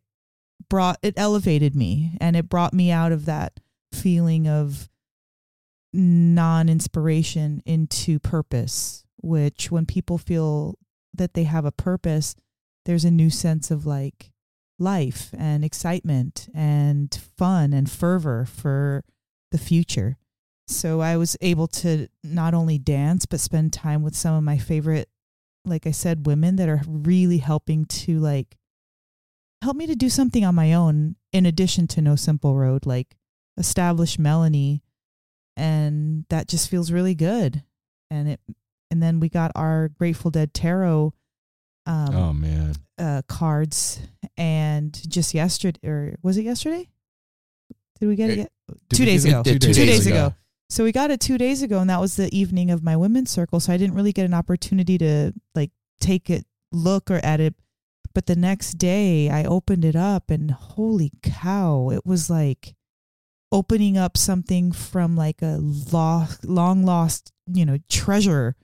brought 0.69 0.99
it 1.03 1.15
elevated 1.17 1.75
me 1.77 2.17
and 2.21 2.35
it 2.35 2.49
brought 2.49 2.73
me 2.73 2.91
out 2.91 3.13
of 3.13 3.27
that 3.27 3.61
feeling 3.93 4.49
of 4.49 4.89
non-inspiration 5.93 7.63
into 7.67 8.19
purpose 8.19 9.05
which 9.21 9.71
when 9.71 9.87
people 9.87 10.19
feel 10.19 10.77
that 11.15 11.35
they 11.35 11.45
have 11.45 11.65
a 11.65 11.73
purpose 11.73 12.35
there's 12.85 13.05
a 13.05 13.11
new 13.11 13.31
sense 13.31 13.71
of 13.71 13.87
like 13.87 14.33
life 14.79 15.31
and 15.37 15.65
excitement 15.65 16.49
and 16.55 17.15
fun 17.37 17.73
and 17.73 17.91
fervor 17.91 18.45
for 18.45 19.05
the 19.51 19.59
future. 19.59 20.17
So 20.69 21.01
I 21.01 21.17
was 21.17 21.37
able 21.41 21.69
to 21.69 22.09
not 22.25 22.55
only 22.55 22.79
dance, 22.79 23.27
but 23.27 23.41
spend 23.41 23.73
time 23.73 24.03
with 24.03 24.17
some 24.17 24.35
of 24.35 24.43
my 24.43 24.59
favorite, 24.59 25.09
like 25.65 25.87
I 25.87 25.91
said, 25.91 26.27
women 26.27 26.57
that 26.57 26.69
are 26.69 26.83
really 26.87 27.39
helping 27.39 27.85
to 27.85 28.19
like 28.19 28.57
help 29.63 29.77
me 29.77 29.87
to 29.87 29.95
do 29.95 30.09
something 30.09 30.45
on 30.45 30.55
my 30.55 30.73
own 30.73 31.17
in 31.33 31.47
addition 31.47 31.87
to 31.89 32.03
No 32.03 32.17
Simple 32.17 32.57
Road, 32.57 32.87
like 32.87 33.17
establish 33.59 34.19
Melanie. 34.19 34.83
And 35.57 36.25
that 36.31 36.49
just 36.49 36.71
feels 36.71 36.91
really 36.91 37.15
good. 37.15 37.63
And 38.11 38.31
it, 38.31 38.41
and 38.91 39.03
then 39.03 39.21
we 39.21 39.29
got 39.29 39.53
our 39.55 39.89
Grateful 39.89 40.31
Dead 40.31 40.55
Tarot 40.55 41.13
um, 41.87 42.15
oh 42.17 42.33
man. 42.33 42.75
uh, 42.99 43.23
cards, 43.29 44.01
and 44.37 44.93
just 45.11 45.35
yesterday, 45.35 45.81
or 45.89 46.15
was 46.23 46.37
it 46.39 46.45
yesterday? 46.45 46.89
Did 48.01 48.07
we 48.09 48.17
get 48.17 48.31
it? 48.31 48.33
It- 48.33 48.39
Yet? 48.39 48.53
Two 48.95 49.05
days 49.05 49.25
it 49.25 49.29
ago. 49.31 49.43
two 49.43 49.59
Two 49.59 49.73
days 49.73 49.77
days 49.77 50.07
ago? 50.07 50.27
ago. 50.27 50.35
So 50.71 50.85
we 50.85 50.93
got 50.93 51.11
it 51.11 51.21
two 51.21 51.37
days 51.37 51.63
ago, 51.63 51.81
and 51.81 51.91
that 51.91 52.01
was 52.01 52.17
the 52.17 52.35
evening 52.37 52.71
of 52.71 52.83
my 52.83 52.97
women's 52.97 53.31
circle. 53.31 53.61
So 53.61 53.73
I 53.73 53.77
didn't 53.77 53.95
really 53.95 54.13
get 54.13 54.25
an 54.25 54.33
opportunity 54.35 54.97
to 54.99 55.33
like 55.55 55.71
take 56.01 56.31
it, 56.31 56.47
look 56.73 57.11
or 57.11 57.21
at 57.23 57.41
it. 57.41 57.55
But 58.15 58.27
the 58.27 58.37
next 58.37 58.75
day, 58.79 59.29
I 59.31 59.45
opened 59.45 59.85
it 59.85 59.97
up, 59.97 60.31
and 60.31 60.51
holy 60.51 61.13
cow, 61.23 61.91
it 61.91 62.07
was 62.07 62.31
like 62.31 62.75
opening 63.51 63.99
up 63.99 64.17
something 64.17 64.73
from 64.73 65.15
like 65.17 65.43
a 65.43 65.59
lo- 65.61 66.27
long 66.43 66.85
lost, 66.85 67.33
you 67.53 67.67
know, 67.67 67.79
treasure. 67.91 68.57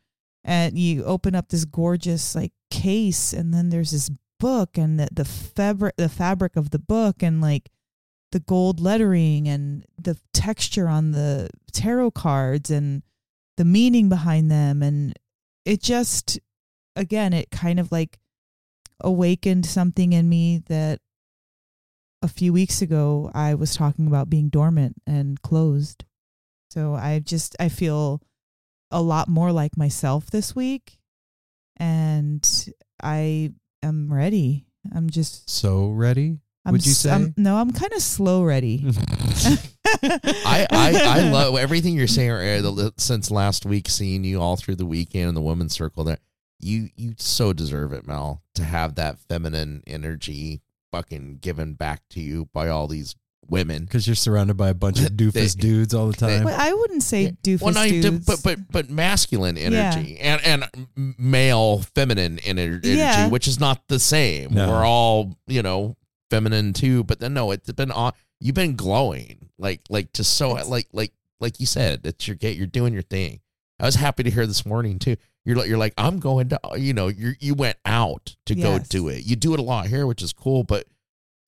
And 0.44 0.78
you 0.78 1.04
open 1.04 1.34
up 1.34 1.48
this 1.50 1.66
gorgeous 1.66 2.34
like 2.34 2.52
case, 2.70 3.32
and 3.32 3.52
then 3.52 3.70
there's 3.70 3.90
this 3.92 4.10
book 4.38 4.78
and 4.78 5.00
the, 5.00 5.08
the 5.12 5.24
fabric 5.24 5.96
the 5.96 6.08
fabric 6.08 6.56
of 6.56 6.70
the 6.70 6.78
book 6.78 7.22
and 7.22 7.40
like 7.40 7.70
the 8.30 8.38
gold 8.38 8.78
lettering 8.78 9.48
and 9.48 9.84
the 10.00 10.16
texture 10.32 10.86
on 10.86 11.10
the 11.10 11.50
tarot 11.72 12.12
cards 12.12 12.70
and 12.70 13.02
the 13.56 13.64
meaning 13.64 14.08
behind 14.08 14.48
them 14.48 14.80
and 14.80 15.18
it 15.64 15.82
just 15.82 16.38
again 16.94 17.32
it 17.32 17.50
kind 17.50 17.80
of 17.80 17.90
like 17.90 18.20
awakened 19.00 19.66
something 19.66 20.12
in 20.12 20.28
me 20.28 20.62
that 20.68 21.00
a 22.22 22.28
few 22.28 22.52
weeks 22.52 22.82
ago 22.82 23.30
I 23.34 23.54
was 23.54 23.76
talking 23.76 24.06
about 24.06 24.30
being 24.30 24.48
dormant 24.48 24.96
and 25.06 25.40
closed. 25.40 26.04
So 26.70 26.94
I 26.94 27.20
just 27.20 27.56
I 27.60 27.68
feel 27.68 28.20
a 28.90 29.00
lot 29.02 29.28
more 29.28 29.52
like 29.52 29.76
myself 29.76 30.30
this 30.30 30.56
week 30.56 30.98
and 31.78 32.68
I 33.02 33.52
am 33.82 34.12
ready. 34.12 34.66
I'm 34.94 35.10
just 35.10 35.48
So 35.50 35.90
ready? 35.90 36.38
I'm 36.64 36.72
would 36.72 36.84
you 36.86 36.92
say? 36.92 37.10
I'm- 37.10 37.34
no, 37.36 37.56
I'm 37.56 37.72
kind 37.72 37.92
of 37.92 38.02
slow 38.02 38.42
ready. 38.44 38.84
I, 40.02 40.66
I 40.70 41.02
I 41.04 41.30
love 41.30 41.56
everything 41.56 41.94
you're 41.94 42.06
saying 42.06 42.92
since 42.98 43.30
last 43.30 43.64
week. 43.64 43.88
Seeing 43.88 44.24
you 44.24 44.40
all 44.40 44.56
through 44.56 44.76
the 44.76 44.86
weekend 44.86 45.30
in 45.30 45.34
the 45.34 45.40
women's 45.40 45.72
circle, 45.72 46.04
there, 46.04 46.18
you 46.60 46.90
you 46.94 47.14
so 47.16 47.52
deserve 47.52 47.92
it, 47.92 48.06
Mel, 48.06 48.42
to 48.54 48.64
have 48.64 48.96
that 48.96 49.18
feminine 49.18 49.82
energy 49.86 50.60
fucking 50.92 51.38
given 51.40 51.74
back 51.74 52.02
to 52.10 52.20
you 52.20 52.48
by 52.52 52.68
all 52.68 52.86
these 52.86 53.14
women. 53.50 53.84
Because 53.84 54.06
you're 54.06 54.16
surrounded 54.16 54.56
by 54.56 54.68
a 54.68 54.74
bunch 54.74 55.00
of 55.00 55.06
doofus 55.12 55.54
They- 55.54 55.60
dudes 55.60 55.94
all 55.94 56.06
the 56.08 56.12
time. 56.16 56.44
But 56.44 56.54
I 56.54 56.72
wouldn't 56.72 57.02
say 57.02 57.36
doofus 57.42 57.62
well, 57.62 57.74
no, 57.74 57.82
you 57.82 58.02
dudes. 58.02 58.26
but 58.26 58.42
but 58.42 58.58
but 58.70 58.90
masculine 58.90 59.56
Yeah. 59.56 59.62
energy 59.94 60.18
and 60.18 60.40
and 60.44 61.14
male 61.18 61.80
feminine 61.94 62.38
energy, 62.40 62.90
Yeah. 62.90 63.28
which 63.28 63.48
is 63.48 63.58
not 63.60 63.86
the 63.88 63.98
same. 63.98 64.54
No. 64.54 64.68
We're 64.68 64.84
all 64.84 65.36
you 65.46 65.62
know 65.62 65.96
feminine 66.30 66.72
too, 66.72 67.04
but 67.04 67.20
then 67.20 67.34
no, 67.34 67.50
it's 67.50 67.70
been 67.72 67.90
on. 67.90 68.12
You've 68.40 68.54
been 68.54 68.76
glowing 68.76 69.48
like 69.58 69.80
like 69.88 70.12
just 70.12 70.34
so 70.34 70.50
like 70.52 70.88
like 70.92 71.12
like 71.40 71.58
you 71.60 71.66
said 71.66 72.02
that 72.04 72.26
you're 72.28 72.36
get 72.36 72.56
you're 72.56 72.66
doing 72.66 72.92
your 72.92 73.02
thing. 73.02 73.40
I 73.80 73.86
was 73.86 73.94
happy 73.94 74.22
to 74.24 74.30
hear 74.30 74.46
this 74.46 74.66
morning 74.66 74.98
too. 74.98 75.16
You're 75.44 75.56
like 75.56 75.68
you're 75.68 75.78
like 75.78 75.94
I'm 75.96 76.18
going 76.18 76.48
to 76.50 76.60
you 76.76 76.92
know 76.92 77.08
you 77.08 77.32
you 77.40 77.54
went 77.54 77.76
out 77.84 78.36
to 78.46 78.54
go 78.54 78.78
do 78.78 79.08
it. 79.08 79.24
You 79.24 79.36
do 79.36 79.54
it 79.54 79.60
a 79.60 79.62
lot 79.62 79.86
here, 79.86 80.06
which 80.06 80.22
is 80.22 80.32
cool, 80.32 80.64
but. 80.64 80.86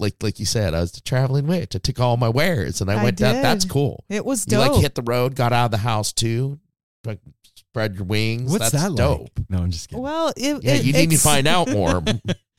Like, 0.00 0.14
like 0.22 0.40
you 0.40 0.46
said, 0.46 0.74
I 0.74 0.80
was 0.80 0.92
the 0.92 1.00
traveling 1.02 1.46
witch. 1.46 1.76
I 1.76 1.78
took 1.78 2.00
all 2.00 2.16
my 2.16 2.28
wares 2.28 2.80
and 2.80 2.90
I, 2.90 3.00
I 3.00 3.04
went 3.04 3.18
down. 3.18 3.42
That's 3.42 3.64
cool. 3.64 4.04
It 4.08 4.24
was 4.24 4.46
You 4.50 4.58
like 4.58 4.80
hit 4.80 4.94
the 4.94 5.02
road, 5.02 5.34
got 5.36 5.52
out 5.52 5.66
of 5.66 5.70
the 5.70 5.76
house 5.78 6.12
too, 6.12 6.58
like, 7.04 7.20
spread 7.54 7.94
your 7.94 8.04
wings. 8.04 8.50
What's 8.50 8.70
That's 8.70 8.84
that 8.84 8.96
dope. 8.96 9.28
like? 9.38 9.50
No, 9.50 9.58
I'm 9.58 9.70
just 9.70 9.88
kidding. 9.88 10.02
well, 10.02 10.32
it, 10.36 10.64
Yeah, 10.64 10.72
it- 10.74 10.84
you 10.84 10.92
need 10.92 11.10
to 11.10 11.18
find 11.18 11.46
out 11.46 11.70
more. 11.70 12.02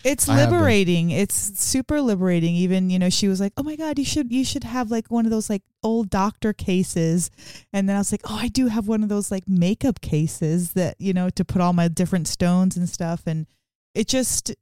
It's 0.03 0.27
I 0.27 0.39
have 0.39 0.49
been. 0.49 0.57
liberating. 0.57 1.11
It's 1.11 1.35
super 1.59 2.01
liberating. 2.01 2.55
Even 2.55 2.89
you 2.89 2.97
know, 2.97 3.11
she 3.11 3.27
was 3.27 3.39
like, 3.39 3.53
"Oh 3.55 3.61
my 3.61 3.75
god, 3.75 3.99
you 3.99 4.03
should 4.03 4.31
you 4.31 4.43
should 4.43 4.63
have 4.63 4.89
like 4.89 5.11
one 5.11 5.25
of 5.25 5.31
those 5.31 5.47
like 5.47 5.61
old 5.83 6.09
doctor 6.09 6.53
cases." 6.53 7.29
And 7.71 7.87
then 7.87 7.95
I 7.95 7.99
was 7.99 8.11
like, 8.11 8.21
"Oh, 8.23 8.35
I 8.35 8.47
do 8.47 8.65
have 8.65 8.87
one 8.87 9.03
of 9.03 9.09
those 9.09 9.29
like 9.29 9.47
makeup 9.47 10.01
cases 10.01 10.73
that 10.73 10.95
you 10.97 11.13
know 11.13 11.29
to 11.29 11.45
put 11.45 11.61
all 11.61 11.73
my 11.73 11.87
different 11.87 12.27
stones 12.27 12.75
and 12.77 12.89
stuff." 12.89 13.21
And 13.27 13.45
it 13.93 14.07
just, 14.07 14.55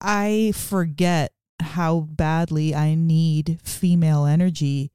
I 0.00 0.52
forget 0.56 1.32
how 1.62 2.00
badly 2.00 2.74
I 2.74 2.94
need 2.94 3.60
female 3.62 4.26
energy 4.26 4.90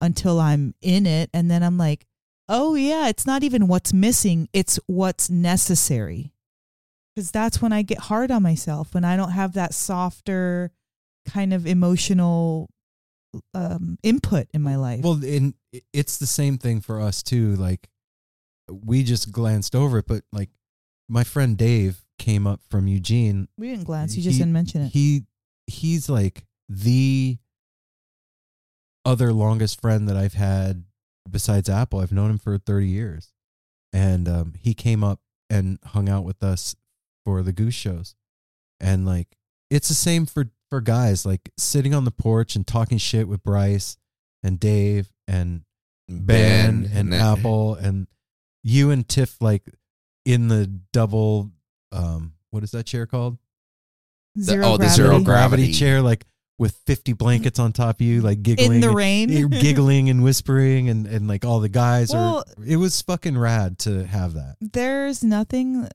until 0.00 0.40
I'm 0.40 0.74
in 0.80 1.06
it, 1.06 1.30
and 1.34 1.50
then 1.50 1.62
I'm 1.62 1.78
like, 1.78 2.06
"Oh 2.48 2.74
yeah, 2.74 3.08
it's 3.08 3.26
not 3.26 3.42
even 3.42 3.68
what's 3.68 3.92
missing; 3.92 4.48
it's 4.52 4.78
what's 4.86 5.30
necessary." 5.30 6.32
because 7.14 7.30
that's 7.30 7.60
when 7.60 7.72
I 7.72 7.82
get 7.82 7.98
hard 7.98 8.30
on 8.30 8.42
myself 8.42 8.94
when 8.94 9.04
I 9.04 9.16
don't 9.16 9.32
have 9.32 9.54
that 9.54 9.74
softer 9.74 10.70
kind 11.28 11.52
of 11.52 11.66
emotional 11.66 12.70
um, 13.54 13.98
input 14.02 14.48
in 14.54 14.62
my 14.62 14.76
life. 14.76 15.02
Well, 15.02 15.22
in 15.22 15.54
it's 15.92 16.18
the 16.18 16.26
same 16.26 16.58
thing 16.58 16.80
for 16.80 17.00
us 17.00 17.22
too. 17.22 17.56
Like 17.56 17.88
we 18.70 19.02
just 19.02 19.30
glanced 19.30 19.74
over 19.74 19.98
it, 19.98 20.06
but 20.06 20.22
like 20.32 20.50
my 21.08 21.24
friend 21.24 21.56
Dave 21.56 22.04
came 22.18 22.46
up 22.46 22.60
from 22.70 22.86
Eugene. 22.86 23.48
we 23.58 23.68
didn't 23.70 23.84
glance; 23.84 24.16
you 24.16 24.22
just 24.22 24.38
didn't 24.38 24.52
mention 24.52 24.82
it. 24.82 24.92
He 24.92 25.24
he's 25.70 26.08
like 26.08 26.44
the 26.68 27.38
other 29.04 29.32
longest 29.32 29.80
friend 29.80 30.08
that 30.08 30.16
I've 30.16 30.34
had 30.34 30.84
besides 31.30 31.68
Apple. 31.68 32.00
I've 32.00 32.12
known 32.12 32.30
him 32.30 32.38
for 32.38 32.58
30 32.58 32.86
years. 32.86 33.32
And 33.92 34.28
um, 34.28 34.54
he 34.58 34.74
came 34.74 35.02
up 35.02 35.20
and 35.48 35.78
hung 35.86 36.08
out 36.08 36.24
with 36.24 36.42
us 36.42 36.76
for 37.24 37.42
the 37.42 37.52
goose 37.52 37.74
shows. 37.74 38.14
And 38.80 39.04
like 39.04 39.36
it's 39.70 39.88
the 39.88 39.94
same 39.94 40.26
for 40.26 40.46
for 40.70 40.80
guys 40.80 41.26
like 41.26 41.50
sitting 41.58 41.94
on 41.94 42.04
the 42.04 42.10
porch 42.12 42.54
and 42.54 42.66
talking 42.66 42.98
shit 42.98 43.26
with 43.26 43.42
Bryce 43.42 43.96
and 44.42 44.58
Dave 44.60 45.10
and 45.26 45.62
Ben, 46.08 46.24
Ben, 46.24 46.90
and 46.94 47.12
and- 47.12 47.14
Apple 47.14 47.74
and 47.74 48.06
you 48.62 48.90
and 48.90 49.06
Tiff 49.08 49.40
like 49.40 49.64
in 50.24 50.48
the 50.48 50.66
double 50.92 51.50
um 51.92 52.34
what 52.50 52.62
is 52.62 52.70
that 52.70 52.86
chair 52.86 53.06
called? 53.06 53.38
Zero 54.38 54.64
oh, 54.66 54.72
the 54.72 54.78
gravity. 54.84 54.94
zero 54.96 55.20
gravity 55.20 55.62
gravity. 55.62 55.72
chair 55.72 56.02
like 56.02 56.24
with 56.58 56.76
50 56.86 57.14
blankets 57.14 57.58
on 57.58 57.72
top 57.72 57.96
of 57.96 58.00
you 58.02 58.20
like 58.20 58.42
giggling 58.42 58.74
in 58.74 58.80
the 58.82 58.88
and- 58.88 58.96
rain. 58.96 59.28
you're 59.30 59.48
giggling 59.66 60.10
and 60.10 60.22
whispering 60.22 60.88
and 60.90 61.06
and 61.06 61.26
like 61.26 61.44
all 61.44 61.58
the 61.60 61.68
guys 61.70 62.12
Well- 62.12 62.44
are 62.58 62.64
it 62.64 62.76
was 62.76 63.00
fucking 63.02 63.36
rad 63.38 63.78
to 63.80 64.06
have 64.06 64.34
that 64.34 64.56
There's 64.60 65.24
nothing. 65.24 65.88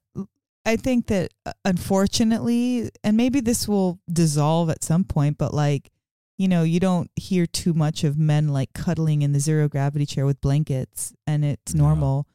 I 0.67 0.77
think 0.77 1.05
that 1.07 1.31
uh, 1.45 1.51
unfortunately, 1.63 2.89
and 3.03 3.15
maybe 3.17 3.39
this 3.39 3.67
will 3.67 3.99
dissolve 4.11 4.69
at 4.69 4.83
some 4.83 5.03
point, 5.03 5.37
but 5.37 5.53
like, 5.53 5.91
you 6.37 6.47
know, 6.47 6.63
you 6.63 6.79
don't 6.79 7.09
hear 7.15 7.45
too 7.45 7.73
much 7.73 8.03
of 8.03 8.17
men 8.17 8.49
like 8.49 8.73
cuddling 8.73 9.21
in 9.21 9.31
the 9.31 9.39
zero 9.39 9.67
gravity 9.69 10.05
chair 10.05 10.25
with 10.25 10.41
blankets 10.41 11.13
and 11.25 11.45
it's 11.45 11.73
No. 11.73 11.83
normal 11.85 12.27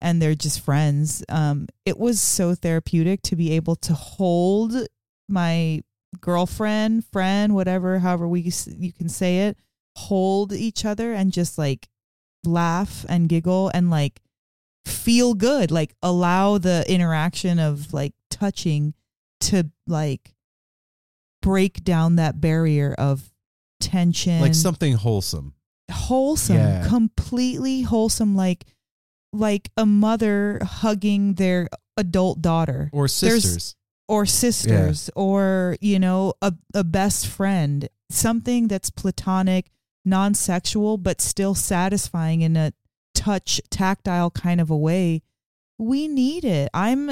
and 0.00 0.20
they're 0.20 0.34
just 0.34 0.60
friends. 0.60 1.22
Um, 1.28 1.66
it 1.86 1.98
was 1.98 2.20
so 2.20 2.54
therapeutic 2.54 3.22
to 3.22 3.36
be 3.36 3.52
able 3.52 3.76
to 3.76 3.94
hold 3.94 4.74
my 5.28 5.82
girlfriend, 6.20 7.04
friend, 7.06 7.54
whatever, 7.54 7.98
however 7.98 8.28
we 8.28 8.52
you 8.78 8.92
can 8.92 9.08
say 9.08 9.40
it, 9.48 9.58
hold 9.96 10.52
each 10.52 10.84
other 10.84 11.12
and 11.12 11.32
just 11.32 11.58
like 11.58 11.88
laugh 12.44 13.04
and 13.08 13.28
giggle 13.28 13.70
and 13.72 13.90
like 13.90 14.20
feel 14.84 15.32
good 15.32 15.70
like 15.70 15.94
allow 16.02 16.58
the 16.58 16.84
interaction 16.92 17.58
of 17.58 17.92
like 17.94 18.12
touching 18.30 18.92
to 19.40 19.70
like 19.86 20.34
break 21.42 21.82
down 21.84 22.16
that 22.16 22.40
barrier 22.40 22.94
of 22.98 23.32
tension. 23.80 24.40
Like 24.40 24.54
something 24.54 24.94
wholesome. 24.94 25.54
Wholesome. 25.90 26.56
Yeah. 26.56 26.86
completely 26.88 27.82
wholesome 27.82 28.34
like 28.36 28.64
like 29.32 29.70
a 29.76 29.84
mother 29.86 30.60
hugging 30.62 31.34
their 31.34 31.68
adult 31.96 32.40
daughter. 32.40 32.90
Or 32.92 33.02
There's- 33.02 33.12
sisters 33.14 33.76
or 34.08 34.26
sisters 34.26 35.08
or 35.16 35.76
you 35.80 35.98
know 35.98 36.34
a, 36.42 36.52
a 36.74 36.84
best 36.84 37.26
friend 37.26 37.88
something 38.10 38.68
that's 38.68 38.90
platonic 38.90 39.70
non-sexual 40.04 40.98
but 40.98 41.20
still 41.20 41.54
satisfying 41.54 42.42
in 42.42 42.56
a 42.56 42.72
touch 43.14 43.60
tactile 43.70 44.30
kind 44.30 44.60
of 44.60 44.70
a 44.70 44.76
way 44.76 45.22
we 45.78 46.06
need 46.06 46.44
it. 46.44 46.68
I'm 46.74 47.10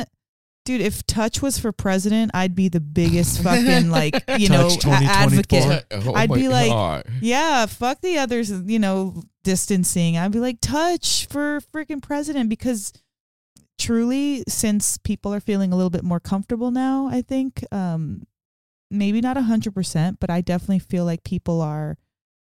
dude 0.65 0.81
if 0.81 1.05
touch 1.07 1.43
was 1.43 1.59
for 1.59 1.73
president 1.73 2.31
i'd 2.35 2.55
be 2.55 2.69
the 2.69 2.79
biggest 2.79 3.43
fucking 3.43 3.91
like 3.91 4.23
you 4.39 4.49
know 4.49 4.69
Touch 4.69 4.77
a- 4.77 4.81
2024. 4.81 5.09
advocate 5.11 5.85
Oh 6.09 6.15
i'd 6.15 6.33
be 6.33 6.47
like 6.49 6.71
God. 6.71 7.05
yeah 7.21 7.67
fuck 7.67 8.01
the 8.01 8.19
others 8.19 8.49
you 8.51 8.79
know 8.79 9.25
distancing. 9.45 10.17
I'd 10.17 10.31
be 10.31 10.39
like 10.39 10.59
touch 10.61 11.27
for 11.27 11.61
freaking 11.75 12.01
president 12.01 12.49
because 12.49 12.93
truly 13.83 14.45
since 14.49 14.97
people 14.99 15.35
are 15.35 15.41
feeling 15.41 15.73
a 15.73 15.77
little 15.77 15.91
bit 15.91 16.05
more 16.05 16.21
comfortable 16.21 16.71
now 16.71 17.09
i 17.09 17.21
think 17.23 17.65
um 17.73 18.23
maybe 18.91 19.21
not 19.21 19.37
a 19.37 19.41
100% 19.41 20.17
but 20.21 20.31
i 20.31 20.41
definitely 20.41 20.79
feel 20.79 21.05
like 21.05 21.25
people 21.25 21.61
are 21.61 21.97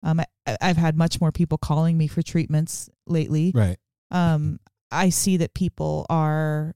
um 0.04 0.20
I, 0.48 0.58
i've 0.62 0.78
had 0.78 0.98
much 0.98 1.20
more 1.22 1.32
people 1.32 1.58
calling 1.58 1.98
me 1.98 2.08
for 2.08 2.22
treatments 2.22 2.90
lately 3.06 3.52
right 3.54 3.78
um 4.12 4.60
i 4.92 5.10
see 5.10 5.38
that 5.38 5.54
people 5.54 6.06
are 6.10 6.74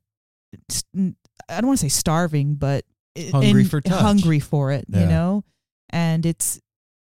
i 1.49 1.59
don't 1.59 1.67
want 1.67 1.79
to 1.79 1.85
say 1.85 1.89
starving 1.89 2.55
but 2.55 2.85
Hungry 3.31 3.63
for 3.63 3.79
touch. 3.81 3.99
hungry 4.01 4.39
for 4.39 4.71
it 4.71 4.85
Yeah. 4.87 4.99
you 5.01 5.05
know 5.07 5.43
and 5.89 6.25
it's 6.25 6.59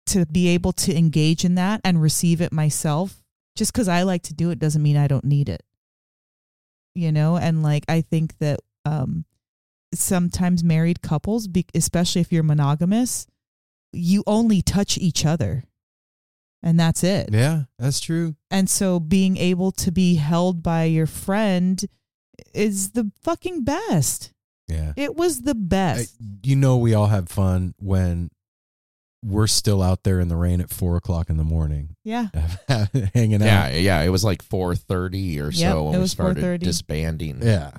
to 0.06 0.26
be 0.26 0.48
able 0.48 0.72
to 0.72 0.96
engage 0.96 1.44
in 1.44 1.54
that 1.56 1.80
and 1.84 2.00
receive 2.00 2.40
it 2.40 2.52
myself 2.52 3.22
just 3.56 3.72
because 3.72 3.88
i 3.88 4.02
like 4.02 4.22
to 4.24 4.34
do 4.34 4.50
it 4.50 4.58
doesn't 4.58 4.82
mean 4.82 4.96
i 4.96 5.06
don't 5.08 5.24
need 5.24 5.48
it 5.48 5.62
you 6.94 7.12
know 7.12 7.36
and 7.36 7.62
like 7.62 7.84
i 7.88 8.00
think 8.00 8.38
that 8.38 8.60
um 8.84 9.24
sometimes 9.92 10.64
married 10.64 11.02
couples 11.02 11.46
be- 11.46 11.66
especially 11.74 12.20
if 12.20 12.32
you're 12.32 12.42
monogamous 12.42 13.26
you 13.92 14.24
only 14.26 14.60
touch 14.60 14.98
each 14.98 15.24
other 15.24 15.64
and 16.64 16.80
that's 16.80 17.04
it. 17.04 17.28
Yeah, 17.30 17.64
that's 17.78 18.00
true. 18.00 18.36
And 18.50 18.70
so 18.70 18.98
being 18.98 19.36
able 19.36 19.70
to 19.72 19.92
be 19.92 20.14
held 20.14 20.62
by 20.62 20.84
your 20.84 21.06
friend 21.06 21.84
is 22.54 22.92
the 22.92 23.12
fucking 23.22 23.64
best. 23.64 24.32
Yeah. 24.66 24.94
It 24.96 25.14
was 25.14 25.42
the 25.42 25.54
best. 25.54 26.16
You 26.42 26.56
know, 26.56 26.78
we 26.78 26.94
all 26.94 27.08
have 27.08 27.28
fun 27.28 27.74
when 27.78 28.30
we're 29.24 29.46
still 29.46 29.80
out 29.82 30.02
there 30.02 30.20
in 30.20 30.28
the 30.28 30.36
rain 30.36 30.60
at 30.60 30.68
four 30.70 30.96
o'clock 30.96 31.30
in 31.30 31.36
the 31.38 31.44
morning. 31.44 31.96
Yeah. 32.04 32.28
hanging 33.14 33.42
out. 33.42 33.46
Yeah, 33.46 33.68
yeah. 33.70 34.02
It 34.02 34.10
was 34.10 34.22
like 34.24 34.42
four 34.42 34.74
thirty 34.76 35.40
or 35.40 35.50
Yep, 35.50 35.72
so 35.72 35.84
when 35.84 35.94
it 35.94 35.98
we 36.00 36.06
started 36.08 36.44
4:30. 36.44 36.58
disbanding. 36.60 37.42
Yeah. 37.42 37.70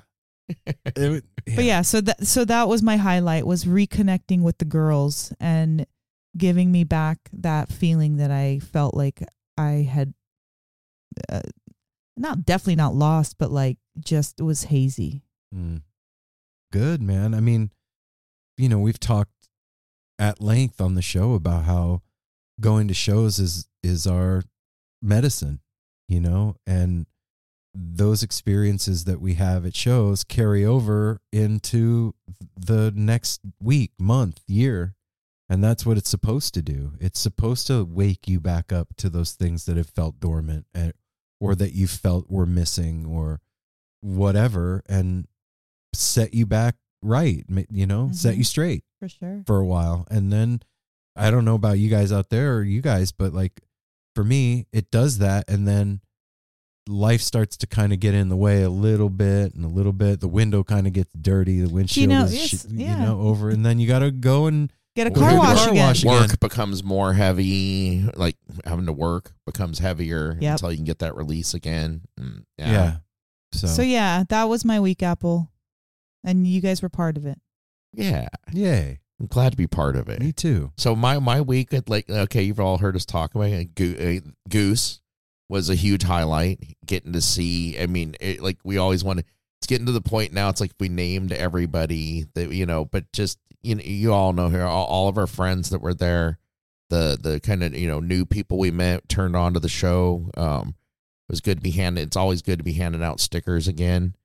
It- 0.96 1.24
But 1.56 1.64
yeah, 1.64 1.82
so 1.84 2.02
that 2.02 2.26
so 2.26 2.46
that 2.46 2.68
was 2.68 2.82
my 2.82 2.98
highlight 2.98 3.46
was 3.46 3.66
reconnecting 3.66 4.42
with 4.42 4.58
the 4.58 4.66
girls 4.66 5.32
and 5.40 5.86
giving 6.38 6.72
me 6.72 6.84
back 6.84 7.20
that 7.34 7.72
feeling 7.72 8.18
that 8.18 8.32
I 8.32 8.60
felt 8.60 8.96
like 8.96 9.22
I 9.58 9.88
had 9.90 10.14
uh, 11.30 11.42
not 12.18 12.46
definitely 12.46 12.76
not 12.78 12.96
lost, 12.96 13.38
but 13.38 13.52
like 13.52 13.78
just 14.00 14.42
was 14.42 14.64
hazy. 14.66 15.22
Mm. 15.54 15.82
Good, 16.72 17.02
man. 17.02 17.34
I 17.34 17.40
mean, 17.40 17.72
you 18.58 18.68
know, 18.70 18.80
we've 18.80 19.00
talked 19.00 19.32
at 20.20 20.42
length 20.42 20.80
on 20.80 20.96
the 20.96 21.02
show 21.02 21.34
about 21.34 21.64
how 21.66 22.02
going 22.60 22.88
to 22.88 22.94
shows 22.94 23.40
is 23.40 23.68
is 23.84 24.08
our 24.08 24.44
medicine, 25.02 25.60
you 26.08 26.20
know, 26.20 26.56
and 26.66 27.06
those 27.74 28.24
experiences 28.24 29.04
that 29.04 29.20
we 29.20 29.34
have 29.34 29.66
at 29.66 29.76
shows 29.76 30.24
carry 30.24 30.66
over 30.66 31.20
into 31.32 32.16
the 32.56 32.92
next 32.96 33.42
week, 33.62 33.92
month, 34.00 34.42
year. 34.48 34.96
And 35.48 35.64
that's 35.64 35.86
what 35.86 35.98
it's 35.98 36.10
supposed 36.10 36.54
to 36.56 36.62
do. 36.62 36.94
It's 37.00 37.20
supposed 37.20 37.68
to 37.68 37.84
wake 37.84 38.28
you 38.28 38.40
back 38.40 38.72
up 38.72 38.96
to 38.98 39.10
those 39.10 39.34
things 39.34 39.66
that 39.66 39.78
have 39.78 39.90
felt 39.90 40.20
dormant 40.20 40.66
and, 40.74 40.94
or 41.40 41.54
that 41.56 41.74
you 41.74 41.86
felt 41.86 42.32
were 42.32 42.48
missing 42.48 43.06
or 43.06 43.42
whatever 44.02 44.82
and 44.88 45.28
set 45.94 46.34
you 46.34 46.46
back 46.46 46.76
right, 47.06 47.44
you 47.72 47.86
know, 47.86 48.10
set 48.12 48.34
Mhm. 48.36 48.38
you 48.40 48.44
straight 48.44 48.84
For 49.00 49.08
sure. 49.10 49.44
for 49.46 49.58
a 49.60 49.66
while. 49.66 50.06
And 50.10 50.32
then 50.34 50.62
I 51.16 51.32
don't 51.32 51.46
know 51.46 51.56
about 51.56 51.80
you 51.80 51.90
guys 51.90 52.12
out 52.12 52.30
there 52.30 52.56
or 52.58 52.64
you 52.64 52.82
guys, 52.82 53.12
but 53.12 53.34
like 53.34 53.62
for 54.16 54.24
me, 54.24 54.66
it 54.74 54.92
does 54.92 55.20
that. 55.20 55.50
And 55.50 55.68
then 55.68 56.02
life 56.88 57.22
starts 57.22 57.58
to 57.58 57.68
kind 57.68 57.92
of 57.94 58.00
get 58.00 58.14
in 58.14 58.30
the 58.30 58.36
way 58.36 58.62
a 58.64 58.70
little 58.70 59.10
bit 59.10 59.54
and 59.56 59.66
a 59.66 59.70
little 59.70 59.94
bit. 59.94 60.20
The 60.20 60.28
window 60.28 60.64
kind 60.64 60.86
of 60.88 60.94
gets 60.94 61.12
dirty. 61.14 61.62
The 61.62 61.70
windshield 61.70 62.02
you 62.02 62.08
know, 62.08 62.26
is, 62.26 62.50
sh- 62.50 62.66
yeah. 62.70 63.00
you 63.00 63.06
know, 63.06 63.20
over. 63.22 63.50
And 63.50 63.66
then 63.66 63.80
you 63.80 63.88
got 63.88 64.00
to 64.00 64.12
go 64.12 64.46
and 64.48 64.72
Get 64.96 65.08
a 65.08 65.10
go 65.10 65.20
car 65.22 65.30
do 65.32 65.36
the 65.36 65.40
wash 65.42 66.04
again. 66.04 66.22
Work 66.22 66.40
becomes 66.40 66.82
more 66.84 67.14
heavy, 67.14 68.08
like 68.16 68.38
having 68.66 68.86
to 68.86 68.94
work 68.94 69.34
becomes 69.46 69.80
heavier 69.80 70.38
Yep. 70.40 70.52
until 70.54 70.72
you 70.72 70.78
can 70.78 70.86
get 70.86 71.00
that 71.00 71.16
release 71.18 71.54
again. 71.54 72.02
Mm, 72.20 72.44
yeah. 72.58 72.72
Yeah. 72.72 72.98
So, 73.52 73.68
So 73.68 73.82
yeah, 73.82 74.24
that 74.30 74.46
was 74.46 74.64
my 74.64 74.80
week 74.80 75.04
apple. 75.04 75.50
And 76.26 76.46
you 76.46 76.60
guys 76.60 76.82
were 76.82 76.90
part 76.90 77.16
of 77.16 77.26
it. 77.26 77.40
Yeah. 77.94 78.28
Yay. 78.52 79.00
I'm 79.20 79.28
glad 79.28 79.52
to 79.52 79.58
be 79.58 79.68
part 79.68 79.96
of 79.96 80.10
it. 80.10 80.20
Me 80.20 80.34
too. 80.34 80.74
So 80.78 80.96
my 80.96 81.20
my 81.20 81.40
week 81.40 81.74
at 81.74 81.90
like 81.90 82.10
okay, 82.10 82.44
you've 82.44 82.60
all 82.60 82.80
heard 82.80 82.96
us 82.98 83.06
talk 83.06 83.34
about 83.34 83.48
it. 83.48 83.76
Go- 83.76 83.86
uh, 83.98 84.20
Goose 84.50 85.00
was 85.48 85.70
a 85.70 85.76
huge 85.76 86.04
highlight. 86.04 86.76
Getting 86.86 87.14
to 87.14 87.22
see, 87.22 87.80
I 87.80 87.88
mean, 87.88 88.16
it, 88.20 88.42
like 88.42 88.58
we 88.64 88.78
always 88.78 89.04
want 89.04 89.20
to. 89.20 89.26
It's 89.60 89.68
getting 89.68 89.86
to 89.86 89.94
the 89.94 90.02
point 90.02 90.34
now. 90.34 90.50
It's 90.50 90.60
like 90.60 90.74
we 90.80 90.90
named 90.90 91.32
everybody 91.32 92.26
that 92.34 92.52
you 92.52 92.66
know, 92.66 92.84
but 92.84 93.10
just 93.14 93.40
you 93.62 93.76
know, 93.76 93.84
you 93.84 94.14
all 94.14 94.34
know 94.34 94.50
here, 94.50 94.66
all, 94.66 94.86
all 94.86 95.08
of 95.08 95.18
our 95.18 95.28
friends 95.28 95.70
that 95.70 95.82
were 95.82 95.94
there, 95.94 96.38
the 96.90 97.18
the 97.20 97.40
kind 97.40 97.64
of 97.64 97.74
you 97.76 97.88
know 97.88 98.02
new 98.02 98.26
people 98.26 98.58
we 98.58 98.72
met 98.72 99.08
turned 99.08 99.36
on 99.36 99.54
to 99.54 99.62
the 99.62 99.70
show. 99.70 100.30
Um, 100.36 100.76
it 101.30 101.32
was 101.32 101.42
good 101.42 101.60
to 101.60 101.64
be 101.64 101.72
handed. 101.72 102.08
It's 102.08 102.18
always 102.18 102.42
good 102.42 102.60
to 102.60 102.66
be 102.66 102.74
handing 102.74 103.02
out 103.04 103.22
stickers 103.22 103.68
again. 103.68 104.16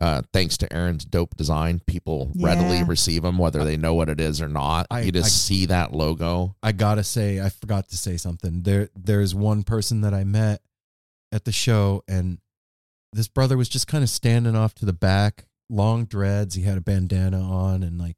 Uh, 0.00 0.20
thanks 0.32 0.58
to 0.58 0.70
Aaron's 0.72 1.04
dope 1.04 1.34
design, 1.36 1.80
people 1.86 2.30
readily 2.36 2.82
receive 2.84 3.22
them 3.22 3.38
whether 3.38 3.64
they 3.64 3.76
know 3.78 3.94
what 3.94 4.08
it 4.10 4.20
is 4.20 4.42
or 4.42 4.48
not. 4.48 4.86
I- 4.90 5.00
you 5.02 5.12
just 5.12 5.26
I- 5.26 5.28
see 5.30 5.66
that 5.66 5.92
logo. 5.92 6.54
I 6.62 6.72
gotta 6.72 7.02
say, 7.04 7.40
I 7.40 7.48
forgot 7.48 7.88
to 7.88 7.96
say 7.96 8.16
something. 8.16 8.62
There, 8.62 8.90
there's 8.94 9.34
one 9.34 9.62
person 9.62 10.02
that 10.02 10.12
I 10.12 10.24
met 10.24 10.60
at 11.32 11.44
the 11.44 11.52
show, 11.52 12.02
and 12.06 12.38
this 13.12 13.28
brother 13.28 13.56
was 13.56 13.68
just 13.68 13.86
kind 13.86 14.04
of 14.04 14.10
standing 14.10 14.54
off 14.54 14.74
to 14.76 14.84
the 14.84 14.92
back, 14.92 15.46
long 15.70 16.04
dreads. 16.04 16.54
He 16.54 16.62
had 16.62 16.76
a 16.76 16.82
bandana 16.82 17.40
on, 17.40 17.82
and 17.82 17.98
like, 17.98 18.16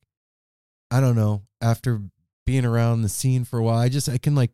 I 0.91 1.01
don't 1.01 1.17
know. 1.17 1.43
After 1.61 2.01
being 2.45 2.65
around 2.65 3.03
the 3.03 3.09
scene 3.09 3.45
for 3.45 3.59
a 3.59 3.63
while, 3.63 3.79
I 3.79 3.89
just 3.89 4.09
I 4.09 4.19
can 4.19 4.35
like, 4.35 4.51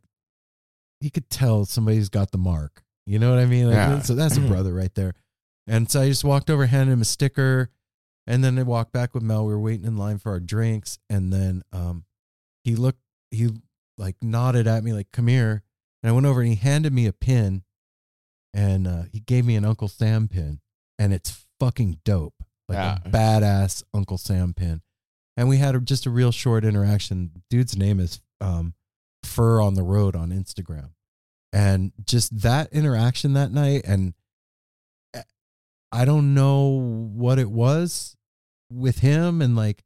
you 1.00 1.10
could 1.10 1.30
tell 1.30 1.64
somebody's 1.64 2.08
got 2.10 2.32
the 2.32 2.38
mark. 2.38 2.82
You 3.06 3.18
know 3.18 3.30
what 3.30 3.38
I 3.38 3.46
mean? 3.46 3.66
Like, 3.66 3.74
Yeah. 3.76 4.00
So 4.00 4.14
that's 4.14 4.36
a 4.36 4.40
brother 4.48 4.74
right 4.74 4.94
there. 4.94 5.14
And 5.66 5.90
so 5.90 6.02
I 6.02 6.08
just 6.08 6.24
walked 6.24 6.50
over, 6.50 6.66
handed 6.66 6.92
him 6.92 7.00
a 7.02 7.06
sticker, 7.06 7.70
and 8.26 8.42
then 8.44 8.58
I 8.58 8.62
walked 8.62 8.92
back 8.92 9.14
with 9.14 9.22
Mel. 9.22 9.46
We 9.46 9.52
were 9.52 9.60
waiting 9.60 9.86
in 9.86 9.96
line 9.96 10.18
for 10.18 10.30
our 10.32 10.40
drinks, 10.40 10.98
and 11.08 11.32
then 11.32 11.62
um, 11.72 12.04
he 12.64 12.76
looked, 12.76 13.00
he 13.30 13.50
like 13.98 14.16
nodded 14.22 14.66
at 14.66 14.84
me, 14.84 14.92
like, 14.92 15.10
"Come 15.12 15.28
here." 15.28 15.62
And 16.02 16.10
I 16.10 16.12
went 16.12 16.26
over 16.26 16.40
and 16.40 16.48
he 16.50 16.56
handed 16.56 16.92
me 16.92 17.06
a 17.06 17.12
pin, 17.12 17.62
and 18.52 18.86
uh, 18.86 19.02
he 19.12 19.20
gave 19.20 19.44
me 19.46 19.56
an 19.56 19.64
Uncle 19.64 19.88
Sam 19.88 20.28
pin, 20.28 20.60
and 20.98 21.12
it's 21.14 21.46
fucking 21.60 22.00
dope, 22.04 22.34
like 22.68 22.76
Yeah. 22.76 22.98
a 23.04 23.08
badass 23.10 23.82
Uncle 23.94 24.18
Sam 24.18 24.52
pin. 24.54 24.82
And 25.36 25.48
we 25.48 25.56
had 25.56 25.74
a, 25.74 25.80
just 25.80 26.06
a 26.06 26.10
real 26.10 26.30
short 26.30 26.64
interaction. 26.64 27.42
Dude's 27.50 27.76
name 27.76 27.98
is 28.00 28.20
um, 28.40 28.74
Fur 29.24 29.60
on 29.60 29.74
the 29.74 29.82
Road 29.82 30.14
on 30.14 30.30
Instagram, 30.30 30.90
and 31.52 31.92
just 32.04 32.40
that 32.42 32.72
interaction 32.72 33.32
that 33.32 33.50
night, 33.50 33.82
and 33.86 34.14
I 35.94 36.04
don't 36.04 36.34
know 36.34 37.08
what 37.14 37.38
it 37.38 37.50
was 37.50 38.16
with 38.70 38.98
him 38.98 39.40
and 39.40 39.54
like 39.54 39.84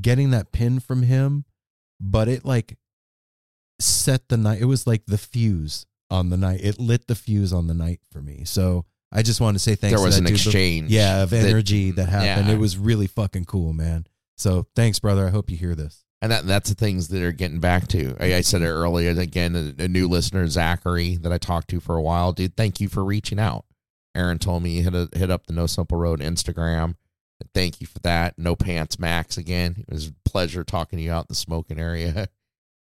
getting 0.00 0.30
that 0.30 0.52
pin 0.52 0.78
from 0.78 1.02
him, 1.02 1.44
but 2.00 2.28
it 2.28 2.44
like 2.44 2.76
set 3.80 4.28
the 4.28 4.36
night. 4.36 4.60
It 4.60 4.66
was 4.66 4.86
like 4.86 5.06
the 5.06 5.18
fuse 5.18 5.84
on 6.10 6.30
the 6.30 6.36
night. 6.36 6.60
It 6.62 6.78
lit 6.78 7.08
the 7.08 7.14
fuse 7.14 7.52
on 7.52 7.66
the 7.66 7.74
night 7.74 8.00
for 8.12 8.22
me. 8.22 8.44
So 8.44 8.84
I 9.10 9.22
just 9.22 9.40
want 9.40 9.56
to 9.56 9.58
say 9.58 9.74
thanks. 9.74 9.92
There 9.92 9.98
to 9.98 10.04
was 10.04 10.16
that 10.16 10.20
an 10.20 10.26
dude. 10.26 10.36
exchange 10.36 10.90
yeah, 10.90 11.22
of 11.22 11.30
that- 11.30 11.44
energy 11.44 11.88
mm-hmm. 11.88 11.96
that, 11.96 12.08
happened. 12.08 12.48
yeah. 12.48 12.54
It 12.54 12.58
was 12.58 12.78
really 12.78 13.08
fucking 13.08 13.46
cool, 13.46 13.72
man. 13.72 14.06
So 14.36 14.68
thanks, 14.76 15.00
brother. 15.00 15.26
I 15.26 15.30
hope 15.30 15.50
you 15.50 15.56
hear 15.56 15.74
this. 15.74 16.04
And 16.20 16.32
that 16.32 16.46
that's 16.46 16.68
the 16.68 16.74
things 16.74 17.08
that 17.08 17.22
are 17.22 17.32
getting 17.32 17.60
back 17.60 17.86
to. 17.88 18.16
I, 18.20 18.36
I 18.36 18.40
said 18.40 18.62
it 18.62 18.68
earlier. 18.68 19.10
Again, 19.10 19.74
a, 19.78 19.84
a 19.84 19.88
new 19.88 20.08
listener, 20.08 20.46
Zachary, 20.48 21.16
that 21.16 21.32
I 21.32 21.38
talked 21.38 21.68
to 21.70 21.80
for 21.80 21.96
a 21.96 22.02
while. 22.02 22.32
Dude, 22.32 22.56
thank 22.56 22.80
you 22.80 22.88
for 22.88 23.04
reaching 23.04 23.38
out. 23.38 23.64
Aaron 24.14 24.38
told 24.38 24.62
me 24.62 24.82
hit 24.82 24.94
a, 24.94 25.08
hit 25.14 25.30
up 25.30 25.46
the 25.46 25.52
No 25.52 25.66
Simple 25.66 25.98
Road 25.98 26.20
Instagram. 26.20 26.96
Thank 27.54 27.80
you 27.80 27.86
for 27.86 28.00
that. 28.00 28.38
No 28.38 28.56
Pants 28.56 28.98
Max 28.98 29.36
again. 29.36 29.84
It 29.86 29.92
was 29.92 30.08
a 30.08 30.28
pleasure 30.28 30.64
talking 30.64 30.98
to 30.98 31.02
you 31.02 31.12
out 31.12 31.24
in 31.24 31.28
the 31.30 31.34
smoking 31.34 31.78
area. 31.78 32.28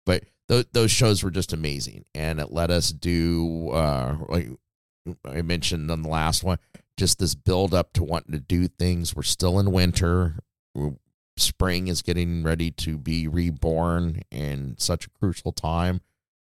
But 0.07 0.23
those 0.47 0.67
those 0.73 0.91
shows 0.93 1.25
were 1.25 1.33
just 1.33 1.53
amazing, 1.53 2.05
and 2.15 2.39
it 2.39 2.53
let 2.53 2.71
us 2.71 2.93
do 2.93 3.71
uh 3.71 4.17
like 4.29 4.51
I 5.25 5.43
mentioned 5.43 5.91
on 5.91 6.03
the 6.03 6.09
last 6.09 6.45
one, 6.45 6.59
just 6.97 7.19
this 7.19 7.35
build 7.35 7.75
up 7.75 7.93
to 7.95 8.05
wanting 8.05 8.33
to 8.33 8.39
do 8.39 8.69
things. 8.69 9.17
We're 9.17 9.25
still 9.25 9.59
in 9.59 9.73
winter. 9.73 10.37
Spring 11.37 11.89
is 11.89 12.03
getting 12.03 12.45
ready 12.45 12.71
to 12.71 12.97
be 12.99 13.27
reborn 13.27 14.23
in 14.31 14.77
such 14.79 15.07
a 15.07 15.11
crucial 15.11 15.51
time. 15.51 16.01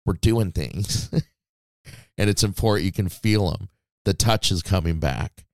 We're 0.04 0.14
doing 0.14 0.52
things, 0.52 1.10
and 2.18 2.30
it's 2.30 2.44
important. 2.44 2.84
You 2.84 2.92
can 2.92 3.08
feel 3.08 3.50
them. 3.50 3.70
The 4.06 4.14
touch 4.14 4.52
is 4.52 4.62
coming 4.62 5.00
back. 5.00 5.44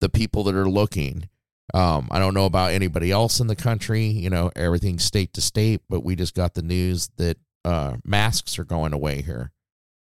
The 0.00 0.08
people 0.08 0.42
that 0.44 0.54
are 0.56 0.68
looking. 0.68 1.28
Um, 1.72 2.08
I 2.10 2.18
don't 2.18 2.34
know 2.34 2.44
about 2.44 2.72
anybody 2.72 3.12
else 3.12 3.38
in 3.38 3.46
the 3.46 3.54
country. 3.54 4.06
You 4.06 4.28
know, 4.28 4.50
everything's 4.56 5.04
state 5.04 5.32
to 5.34 5.40
state, 5.40 5.82
but 5.88 6.04
we 6.04 6.16
just 6.16 6.34
got 6.34 6.54
the 6.54 6.62
news 6.62 7.08
that 7.18 7.38
uh, 7.64 7.98
masks 8.04 8.58
are 8.58 8.64
going 8.64 8.92
away 8.92 9.22
here 9.22 9.52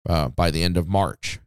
uh, 0.08 0.28
by 0.28 0.52
the 0.52 0.62
end 0.62 0.76
of 0.76 0.86
March. 0.86 1.40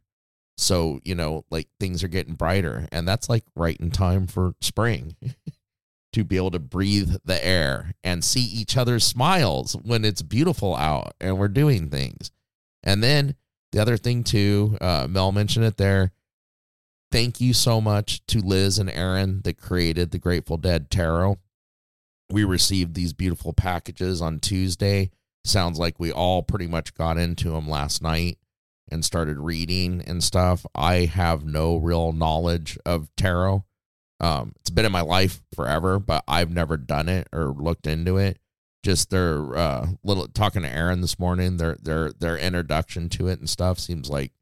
So, 0.58 1.00
you 1.02 1.14
know, 1.14 1.46
like 1.50 1.68
things 1.80 2.04
are 2.04 2.08
getting 2.08 2.34
brighter, 2.34 2.86
and 2.92 3.08
that's 3.08 3.30
like 3.30 3.44
right 3.56 3.78
in 3.80 3.90
time 3.90 4.26
for 4.26 4.52
spring 4.60 5.16
to 6.12 6.24
be 6.24 6.36
able 6.36 6.50
to 6.50 6.58
breathe 6.58 7.16
the 7.24 7.42
air 7.42 7.94
and 8.04 8.22
see 8.22 8.42
each 8.42 8.76
other's 8.76 9.04
smiles 9.04 9.74
when 9.82 10.04
it's 10.04 10.20
beautiful 10.20 10.76
out 10.76 11.14
and 11.18 11.38
we're 11.38 11.48
doing 11.48 11.88
things. 11.88 12.30
And 12.82 13.02
then 13.02 13.36
the 13.72 13.78
other 13.78 13.96
thing, 13.96 14.24
too, 14.24 14.76
uh, 14.82 15.06
Mel 15.08 15.32
mentioned 15.32 15.64
it 15.64 15.78
there. 15.78 16.12
Thank 17.12 17.40
you 17.40 17.52
so 17.52 17.80
much 17.80 18.24
to 18.26 18.38
Liz 18.40 18.78
and 18.78 18.88
Aaron 18.88 19.40
that 19.42 19.58
created 19.60 20.10
the 20.10 20.18
Grateful 20.18 20.56
Dead 20.56 20.90
Tarot. 20.90 21.38
We 22.30 22.44
received 22.44 22.94
these 22.94 23.12
beautiful 23.12 23.52
packages 23.52 24.22
on 24.22 24.38
Tuesday. 24.38 25.10
Sounds 25.44 25.78
like 25.78 25.98
we 25.98 26.12
all 26.12 26.42
pretty 26.44 26.68
much 26.68 26.94
got 26.94 27.18
into 27.18 27.50
them 27.50 27.68
last 27.68 28.00
night 28.00 28.38
and 28.92 29.04
started 29.04 29.38
reading 29.38 30.02
and 30.06 30.22
stuff. 30.22 30.64
I 30.74 31.06
have 31.06 31.44
no 31.44 31.76
real 31.76 32.12
knowledge 32.12 32.78
of 32.86 33.08
tarot. 33.16 33.64
Um, 34.20 34.52
it's 34.60 34.70
been 34.70 34.84
in 34.86 34.92
my 34.92 35.00
life 35.00 35.42
forever, 35.54 35.98
but 35.98 36.22
I've 36.28 36.50
never 36.50 36.76
done 36.76 37.08
it 37.08 37.26
or 37.32 37.54
looked 37.58 37.86
into 37.88 38.18
it. 38.18 38.38
just 38.82 39.10
their 39.10 39.56
uh 39.56 39.86
little 40.04 40.28
talking 40.28 40.62
to 40.62 40.68
Aaron 40.68 41.00
this 41.00 41.18
morning, 41.18 41.56
their 41.56 41.76
their 41.82 42.12
their 42.12 42.36
introduction 42.38 43.08
to 43.10 43.28
it 43.28 43.38
and 43.38 43.48
stuff 43.48 43.78
seems 43.78 44.08
like 44.08 44.32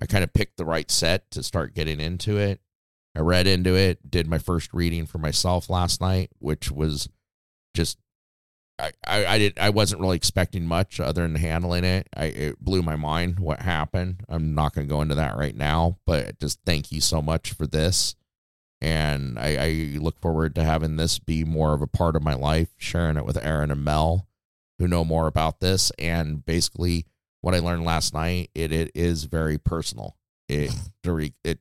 I 0.00 0.06
kind 0.06 0.24
of 0.24 0.32
picked 0.32 0.56
the 0.56 0.64
right 0.64 0.90
set 0.90 1.30
to 1.32 1.42
start 1.42 1.74
getting 1.74 2.00
into 2.00 2.38
it. 2.38 2.60
I 3.16 3.20
read 3.20 3.46
into 3.46 3.74
it, 3.74 4.10
did 4.10 4.26
my 4.26 4.38
first 4.38 4.72
reading 4.72 5.06
for 5.06 5.18
myself 5.18 5.68
last 5.68 6.00
night, 6.00 6.30
which 6.38 6.70
was 6.70 7.08
just 7.74 7.98
I, 8.78 8.92
I, 9.06 9.26
I 9.26 9.38
did 9.38 9.58
I 9.58 9.70
wasn't 9.70 10.00
really 10.00 10.16
expecting 10.16 10.64
much 10.64 11.00
other 11.00 11.22
than 11.22 11.34
handling 11.34 11.84
it. 11.84 12.08
I 12.16 12.24
it 12.26 12.64
blew 12.64 12.82
my 12.82 12.96
mind 12.96 13.40
what 13.40 13.60
happened. 13.60 14.24
I'm 14.28 14.54
not 14.54 14.74
gonna 14.74 14.86
go 14.86 15.02
into 15.02 15.16
that 15.16 15.36
right 15.36 15.56
now, 15.56 15.98
but 16.06 16.38
just 16.38 16.60
thank 16.64 16.92
you 16.92 17.00
so 17.00 17.20
much 17.20 17.52
for 17.52 17.66
this. 17.66 18.14
And 18.80 19.38
I, 19.38 19.56
I 19.56 19.98
look 19.98 20.18
forward 20.20 20.54
to 20.54 20.64
having 20.64 20.96
this 20.96 21.18
be 21.18 21.44
more 21.44 21.74
of 21.74 21.82
a 21.82 21.86
part 21.86 22.16
of 22.16 22.22
my 22.22 22.34
life, 22.34 22.68
sharing 22.78 23.18
it 23.18 23.26
with 23.26 23.44
Aaron 23.44 23.70
and 23.70 23.84
Mel, 23.84 24.26
who 24.78 24.88
know 24.88 25.04
more 25.04 25.26
about 25.26 25.60
this. 25.60 25.92
And 25.98 26.44
basically 26.46 27.04
what 27.40 27.54
I 27.54 27.58
learned 27.60 27.84
last 27.84 28.14
night, 28.14 28.50
it 28.54 28.72
it 28.72 28.90
is 28.94 29.24
very 29.24 29.58
personal. 29.58 30.16
It 30.48 30.72
it 31.44 31.58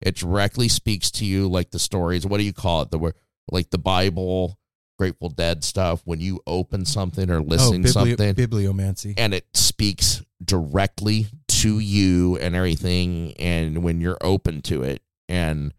it 0.00 0.16
directly 0.16 0.68
speaks 0.68 1.10
to 1.12 1.24
you 1.24 1.48
like 1.48 1.70
the 1.70 1.78
stories. 1.78 2.26
What 2.26 2.38
do 2.38 2.44
you 2.44 2.52
call 2.52 2.82
it? 2.82 2.90
The 2.90 3.12
like 3.50 3.70
the 3.70 3.78
Bible, 3.78 4.58
Grateful 4.98 5.28
Dead 5.28 5.64
stuff. 5.64 6.02
When 6.04 6.20
you 6.20 6.40
open 6.46 6.84
something 6.84 7.30
or 7.30 7.40
listen 7.40 7.84
oh, 7.84 7.88
bibli- 7.88 7.92
something, 7.92 8.34
bibliomancy, 8.34 9.14
and 9.16 9.34
it 9.34 9.46
speaks 9.54 10.22
directly 10.42 11.26
to 11.48 11.78
you 11.78 12.38
and 12.38 12.54
everything. 12.54 13.34
And 13.38 13.82
when 13.82 14.00
you're 14.00 14.18
open 14.20 14.62
to 14.62 14.82
it, 14.82 15.02
and 15.28 15.74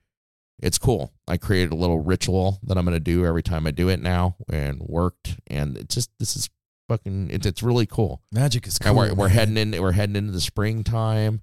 it's 0.62 0.78
cool. 0.78 1.12
I 1.28 1.38
created 1.38 1.72
a 1.72 1.76
little 1.76 2.00
ritual 2.00 2.60
that 2.64 2.78
I'm 2.78 2.86
going 2.86 2.96
to 2.96 3.00
do 3.00 3.26
every 3.26 3.42
time 3.42 3.66
I 3.66 3.72
do 3.72 3.90
it 3.90 4.02
now, 4.02 4.36
and 4.52 4.80
worked. 4.82 5.40
And 5.48 5.78
it 5.78 5.90
just 5.90 6.12
this 6.20 6.36
is 6.36 6.50
fucking. 6.92 7.30
It, 7.32 7.46
it's 7.46 7.64
really 7.64 7.86
cool. 7.86 8.22
Magic 8.32 8.68
is 8.68 8.78
And 8.78 8.96
cool. 8.96 8.96
we're, 8.96 9.14
we're 9.14 9.28
heading 9.30 9.58
in. 9.58 9.72
We're 9.82 9.92
heading 9.94 10.16
into 10.16 10.32
the 10.32 10.42
springtime 10.42 11.42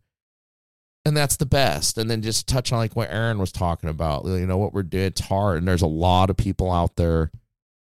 and 1.04 1.16
that's 1.16 1.36
the 1.36 1.46
best. 1.46 1.98
And 1.98 2.10
then 2.10 2.22
just 2.22 2.46
touch 2.46 2.72
on 2.72 2.78
like 2.78 2.94
what 2.94 3.10
Aaron 3.10 3.38
was 3.38 3.50
talking 3.50 3.88
about. 3.90 4.26
You 4.26 4.46
know 4.46 4.58
what 4.58 4.72
we're 4.74 4.82
doing. 4.82 5.04
It's 5.06 5.22
hard, 5.22 5.58
and 5.58 5.66
there's 5.66 5.82
a 5.82 5.86
lot 5.86 6.30
of 6.30 6.36
people 6.36 6.70
out 6.70 6.96
there 6.96 7.30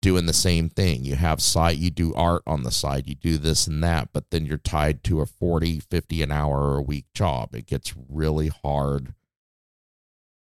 doing 0.00 0.26
the 0.26 0.32
same 0.32 0.68
thing. 0.68 1.04
You 1.04 1.16
have 1.16 1.42
site, 1.42 1.78
you 1.78 1.90
do 1.90 2.14
art 2.14 2.42
on 2.46 2.62
the 2.62 2.70
side, 2.70 3.08
you 3.08 3.16
do 3.16 3.36
this 3.36 3.66
and 3.66 3.82
that, 3.82 4.10
but 4.12 4.30
then 4.30 4.46
you're 4.46 4.56
tied 4.56 5.02
to 5.04 5.20
a 5.20 5.26
40, 5.26 5.80
50 5.80 6.22
an 6.22 6.30
hour 6.30 6.76
a 6.76 6.82
week 6.82 7.06
job. 7.12 7.54
It 7.54 7.66
gets 7.66 7.92
really 8.08 8.48
hard 8.48 9.14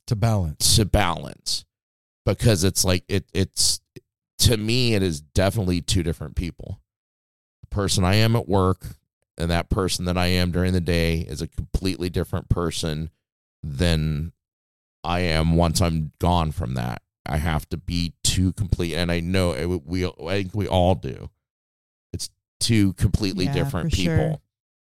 to 0.08 0.16
balance. 0.16 0.76
To 0.78 0.86
balance 0.86 1.66
because 2.26 2.64
it's 2.64 2.86
like 2.86 3.04
it. 3.10 3.26
It's 3.34 3.82
to 4.40 4.58
me, 4.58 4.96
it 4.96 5.04
is 5.04 5.22
definitely 5.22 5.82
two 5.82 6.04
different 6.04 6.36
people. 6.36 6.81
The 7.72 7.76
person 7.76 8.04
I 8.04 8.16
am 8.16 8.36
at 8.36 8.50
work 8.50 8.86
and 9.38 9.50
that 9.50 9.70
person 9.70 10.06
that 10.06 10.18
I 10.18 10.28
am 10.28 10.52
during 10.52 10.74
the 10.74 10.82
day 10.82 11.20
is 11.20 11.42
a 11.42 11.48
completely 11.48 12.10
different 12.10 12.50
person 12.50 13.10
than 13.64 14.34
I 15.06 15.22
am 15.22 15.56
once 15.56 15.82
I'm 15.82 16.12
gone 16.20 16.52
from 16.52 16.74
that. 16.74 17.02
I 17.26 17.38
have 17.38 17.70
to 17.70 17.78
be 17.78 18.14
two 18.24 18.52
complete, 18.54 18.94
and 18.96 19.12
I 19.12 19.20
know 19.22 19.54
it, 19.54 19.86
we. 19.86 20.06
I 20.06 20.12
think 20.44 20.54
we 20.54 20.68
all 20.68 20.96
do. 20.96 21.30
It's 22.12 22.30
two 22.60 22.94
completely 22.94 23.46
Yeah, 23.46 23.54
different 23.54 23.94
people. 23.94 24.16
sure. 24.16 24.38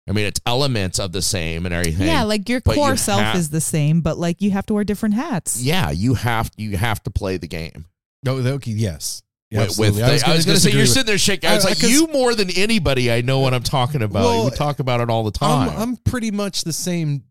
I 0.09 0.13
mean, 0.13 0.27
it's 0.27 0.41
elements 0.45 0.99
of 0.99 1.13
the 1.13 1.23
same 1.23 1.65
and 1.67 1.75
everything. 1.75 2.07
Yeah, 2.07 2.25
like 2.25 2.49
your 2.49 2.61
but 2.61 2.77
you 2.77 2.83
core 2.83 2.97
self 2.97 3.21
have- 3.23 3.37
is 3.37 3.51
the 3.51 3.61
same, 3.61 4.03
but 4.03 4.19
like 4.19 4.43
you 4.43 4.51
have 4.51 4.67
to 4.67 4.75
wear 4.75 4.85
different 4.85 5.15
hats. 5.15 5.63
Yeah, 5.63 5.91
you 5.91 6.15
have 6.15 6.51
you 6.57 6.77
have 6.77 7.03
to 7.05 7.11
play 7.11 7.37
the 7.39 7.49
game. 7.49 7.87
No, 8.23 8.35
okay, 8.37 8.73
yes. 8.73 9.23
Yeah, 9.51 9.61
With- 9.63 9.79
with 9.79 10.03
I 10.03 10.13
was 10.13 10.23
gonna 10.23 10.35
going 10.43 10.45
to 10.45 10.61
say 10.61 10.71
you're 10.73 10.81
with- 10.81 10.89
sitting 10.91 11.07
there 11.07 11.19
shaking. 11.19 11.49
I 11.49 11.55
was 11.55 11.65
I- 11.65 11.69
like, 11.69 11.81
'cause 11.81 11.91
you 11.91 12.09
more 12.09 12.35
than 12.35 12.51
anybody 12.51 13.13
I 13.13 13.21
know 13.21 13.39
what 13.39 13.55
I'm 13.55 13.63
talking 13.63 14.03
about. 14.03 14.25
Well, 14.25 14.45
we 14.47 14.51
talk 14.51 14.81
about 14.81 15.01
it 15.01 15.09
all 15.09 15.23
the 15.23 15.31
time. 15.31 15.69
I'm, 15.71 15.79
I'm 15.79 15.97
pretty 15.99 16.33
much 16.33 16.65
the 16.65 16.73
same. 16.73 17.23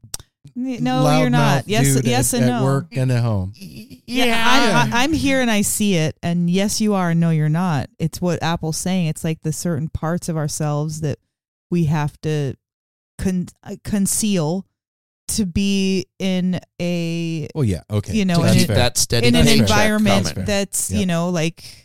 No, 0.56 1.20
you're 1.20 1.30
not. 1.30 1.68
Yes, 1.68 2.00
yes, 2.06 2.34
at, 2.34 2.40
and 2.42 2.50
at 2.50 2.60
no. 2.60 2.64
work 2.64 2.88
and 2.96 3.12
at 3.12 3.22
home. 3.22 3.52
Yeah, 3.58 4.42
I'm, 4.86 4.94
I- 4.94 5.04
I'm 5.04 5.12
here 5.12 5.42
and 5.42 5.52
I 5.52 5.62
see 5.62 5.96
it, 5.96 6.18
and 6.24 6.50
yes, 6.50 6.80
you 6.80 6.94
are, 6.94 7.10
and 7.10 7.20
no, 7.20 7.32
you're 7.32 7.50
not. 7.50 7.90
It's 8.00 8.22
what 8.22 8.42
Apple's 8.42 8.78
saying. 8.78 9.08
It's 9.08 9.24
like 9.26 9.42
the 9.42 9.52
certain 9.52 9.90
parts 9.90 10.30
of 10.30 10.38
ourselves 10.38 11.02
that 11.02 11.18
we 11.70 11.86
have 11.86 12.20
to 12.22 12.54
con- 13.18 13.48
uh, 13.64 13.76
conceal 13.84 14.66
to 15.30 15.46
be 15.46 16.06
in 16.20 16.62
a 16.80 17.48
Well, 17.56 17.66
yeah, 17.66 17.82
okay. 17.90 18.14
you 18.16 18.24
know, 18.24 18.44
To 18.44 18.62
in, 18.62 18.68
that 18.68 18.98
steady 18.98 19.28
in 19.28 19.36
an 19.36 19.48
environment 19.50 20.28
coming. 20.30 20.46
that's 20.46 20.92
Yep. 20.92 21.00
you 21.00 21.06
know 21.08 21.30
like 21.30 21.85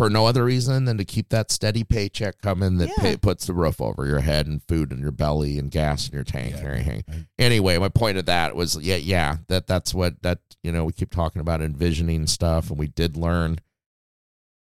for 0.00 0.08
no 0.08 0.24
other 0.24 0.46
reason 0.46 0.86
than 0.86 0.96
to 0.96 1.04
keep 1.04 1.28
that 1.28 1.50
steady 1.50 1.84
paycheck 1.84 2.40
coming 2.40 2.78
that 2.78 2.88
Yeah. 2.88 3.02
pay, 3.02 3.16
puts 3.18 3.46
the 3.46 3.52
roof 3.52 3.82
over 3.82 4.06
your 4.06 4.20
head 4.20 4.46
and 4.46 4.62
food 4.66 4.92
in 4.92 4.98
your 4.98 5.10
belly 5.10 5.58
and 5.58 5.70
gas 5.70 6.08
in 6.08 6.14
your 6.14 6.24
tank 6.24 6.54
and 6.54 6.66
everything. 6.66 7.04
Anyway, 7.38 7.76
my 7.76 7.90
point 7.90 8.16
of 8.16 8.24
that 8.24 8.56
was 8.56 8.78
yeah, 8.80 8.96
yeah, 8.96 9.36
that 9.48 9.66
that's 9.66 9.92
what 9.92 10.22
that 10.22 10.38
you 10.62 10.72
know 10.72 10.86
we 10.86 10.94
keep 10.94 11.10
talking 11.10 11.40
about 11.40 11.60
envisioning 11.60 12.26
stuff, 12.26 12.70
and 12.70 12.78
we 12.78 12.86
did 12.86 13.14
learn 13.14 13.58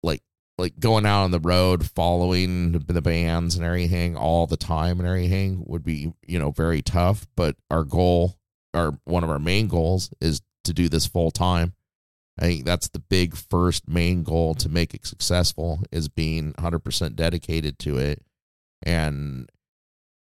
like 0.02 0.22
like 0.56 0.80
going 0.80 1.04
out 1.04 1.24
on 1.24 1.32
the 1.32 1.38
road, 1.40 1.84
following 1.90 2.72
the, 2.72 2.78
the 2.78 3.02
bands 3.02 3.56
and 3.56 3.64
everything 3.64 4.16
all 4.16 4.46
the 4.46 4.56
time 4.56 5.00
and 5.00 5.06
everything 5.06 5.64
would 5.66 5.84
be 5.84 6.14
you 6.26 6.38
know 6.38 6.50
very 6.50 6.80
tough. 6.80 7.26
But 7.36 7.56
our 7.70 7.84
goal, 7.84 8.38
our 8.72 8.98
one 9.04 9.22
of 9.22 9.28
our 9.28 9.38
main 9.38 9.68
goals, 9.68 10.14
is 10.18 10.40
to 10.64 10.72
do 10.72 10.88
this 10.88 11.06
full 11.06 11.30
time. 11.30 11.74
I 12.38 12.44
think 12.46 12.64
that's 12.64 12.88
the 12.88 12.98
big 13.00 13.36
first 13.36 13.88
main 13.88 14.22
goal 14.22 14.54
to 14.56 14.68
make 14.68 14.94
it 14.94 15.04
successful 15.06 15.80
is 15.92 16.08
being 16.08 16.52
100% 16.54 17.14
dedicated 17.16 17.78
to 17.80 17.98
it. 17.98 18.22
And 18.82 19.50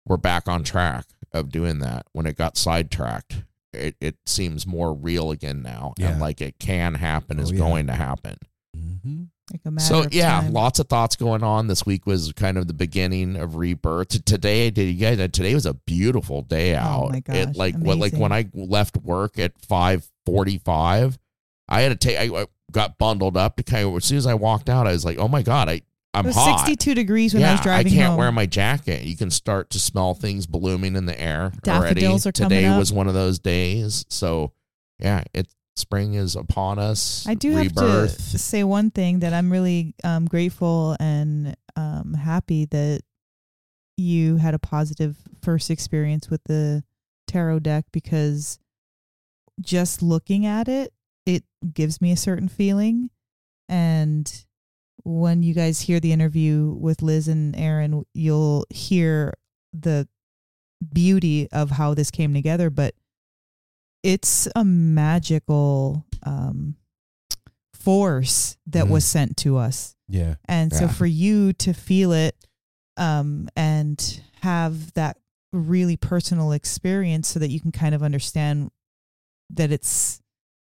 we're 0.07 0.17
back 0.17 0.49
on 0.49 0.65
track 0.65 1.07
of 1.33 1.51
doing 1.51 1.79
that. 1.81 2.07
When 2.13 2.27
it 2.27 2.37
got 2.37 2.57
sidetracked, 2.57 3.45
it, 3.73 3.95
it 4.01 4.17
seems 4.27 4.67
more 4.67 4.93
real 4.93 5.31
again 5.31 5.63
now. 5.63 5.93
Yeah. 5.99 6.11
And 6.13 6.21
like 6.21 6.41
it 6.41 6.59
can 6.59 6.95
happen, 6.95 7.39
oh, 7.39 7.43
is 7.43 7.51
Oh, 7.51 7.53
yeah. 7.55 7.59
going 7.59 7.87
to 7.89 7.93
happen. 7.95 8.37
Mm-hmm. 8.77 9.23
like 9.53 9.61
a 9.65 9.71
matter 9.71 9.87
So 9.87 10.07
yeah, 10.11 10.41
time. 10.41 10.53
lots 10.53 10.79
of 10.79 10.89
thoughts 10.89 11.15
going 11.17 11.43
on. 11.43 11.69
This 11.69 11.87
week 11.87 12.07
was 12.07 12.33
kind 12.33 12.57
of 12.59 12.67
the 12.67 12.75
beginning 12.75 13.37
of 13.37 13.57
rebirth. 13.57 14.09
T- 14.09 14.19
Today, 14.21 14.71
did 14.71 14.85
you 14.85 14.95
guys? 14.99 15.19
Today 15.31 15.55
was 15.55 15.67
a 15.67 15.75
beautiful 15.75 16.43
day 16.43 16.75
oh 16.75 16.79
out. 16.79 17.05
Oh 17.05 17.09
my 17.11 17.17
It 17.19 17.25
gosh, 17.25 17.57
like 17.57 17.77
what 17.77 17.99
like 17.99 18.15
when 18.15 18.33
I 18.33 18.47
left 18.55 18.97
work 18.99 19.39
at 19.39 19.53
five 19.61 20.09
forty 20.27 20.59
five, 20.59 21.19
I 21.69 21.83
had 21.83 21.89
to 21.89 21.97
take. 21.97 22.19
I, 22.19 22.43
I 22.43 22.47
got 22.73 22.99
bundled 22.99 23.37
up 23.37 23.57
to 23.57 23.63
kind 23.63 23.87
of. 23.87 23.97
As 23.97 24.05
soon 24.05 24.19
as 24.19 24.27
I 24.27 24.35
walked 24.35 24.69
out, 24.69 24.87
I 24.87 24.93
was 24.93 25.05
like, 25.05 25.19
oh 25.19 25.29
my 25.29 25.43
god, 25.43 25.69
I 25.69 25.83
I'm 26.15 26.25
it 26.25 26.29
was 26.29 26.37
hot. 26.37 26.67
62 26.67 26.95
degrees 26.95 27.35
when 27.35 27.45
I 27.45 27.53
was 27.53 27.61
driving 27.61 27.93
I 27.93 27.97
can't 27.97 28.09
home. 28.11 28.19
wear 28.19 28.33
my 28.33 28.47
jacket. 28.47 29.05
You 29.05 29.17
can 29.17 29.31
start 29.31 29.71
to 29.71 29.79
smell 29.79 30.15
things 30.15 30.47
blooming 30.47 30.97
in 30.97 31.07
the 31.07 31.19
air 31.21 31.53
Daffodils 31.63 32.27
already. 32.27 32.29
are 32.29 32.33
coming 32.33 32.59
Today 32.63 32.79
was 32.79 32.93
one 32.93 33.09
of 33.09 33.15
those 33.15 33.39
days. 33.39 34.07
So 34.09 34.53
yeah, 34.99 35.23
it 35.35 35.49
spring 35.77 36.15
is 36.15 36.35
upon 36.35 36.79
us. 36.79 37.27
I 37.29 37.35
do 37.35 37.57
rebirth. 37.57 38.11
have 38.19 38.31
to 38.33 38.39
say 38.39 38.65
one 38.65 38.91
thing 38.91 39.21
that 39.21 39.33
I'm 39.33 39.51
really 39.51 39.95
um, 40.03 40.25
grateful 40.27 40.97
and 40.99 41.57
um, 41.77 42.15
happy 42.15 42.65
that 42.67 43.03
you 43.97 44.37
had 44.37 44.55
a 44.55 44.59
positive 44.59 45.17
first 45.43 45.71
experience 45.71 46.31
with 46.31 46.43
the 46.45 46.83
tarot 47.27 47.61
deck 47.61 47.85
because 47.93 48.59
just 49.61 50.03
looking 50.03 50.47
at 50.47 50.69
it 50.69 50.93
gives 51.73 52.01
me 52.01 52.13
a 52.13 52.17
certain 52.17 52.49
feeling. 52.49 53.11
And 53.69 54.31
when 55.05 55.43
you 55.43 55.55
guys 55.55 55.83
hear 55.83 56.01
the 56.01 56.13
interview 56.13 56.71
with 56.79 57.03
Liz 57.03 57.29
and 57.29 57.55
Aaron, 57.57 58.05
you'll 58.15 58.67
hear 58.71 59.35
the 59.73 60.09
beauty 60.93 61.49
of 61.53 61.71
how 61.73 61.95
this 61.95 62.11
came 62.11 62.35
together. 62.35 62.71
But 62.71 62.95
it's 64.03 64.49
a 64.55 64.65
magical 64.65 66.05
um, 66.25 66.77
force 67.75 68.57
that 68.67 68.87
Mhm. 68.87 68.91
was 68.91 69.05
sent 69.05 69.37
to 69.39 69.57
us. 69.57 69.95
Yeah. 70.09 70.37
And 70.47 70.73
so 70.73 70.89
for 70.89 71.07
you 71.07 71.53
to 71.55 71.73
feel 71.73 72.13
it 72.13 72.35
um, 72.97 73.49
and 73.57 74.21
have 74.43 74.93
that 74.95 75.19
really 75.53 75.97
personal 75.97 76.53
experience 76.53 77.29
so 77.29 77.39
that 77.39 77.51
you 77.51 77.61
can 77.61 77.73
kind 77.73 77.95
of 77.95 78.03
understand 78.03 78.71
that 79.51 79.71
it's 79.73 80.21
yeah, 80.21 80.25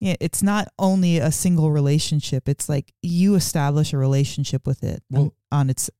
it's 0.02 0.42
not 0.42 0.68
only 0.78 1.18
a 1.18 1.30
single 1.30 1.70
relationship. 1.70 2.48
It's 2.48 2.68
like 2.68 2.92
you 3.02 3.34
establish 3.34 3.92
a 3.92 3.98
relationship 3.98 4.66
with 4.66 4.82
it 4.82 5.02
Well- 5.10 5.34
on 5.50 5.70
its 5.70 5.90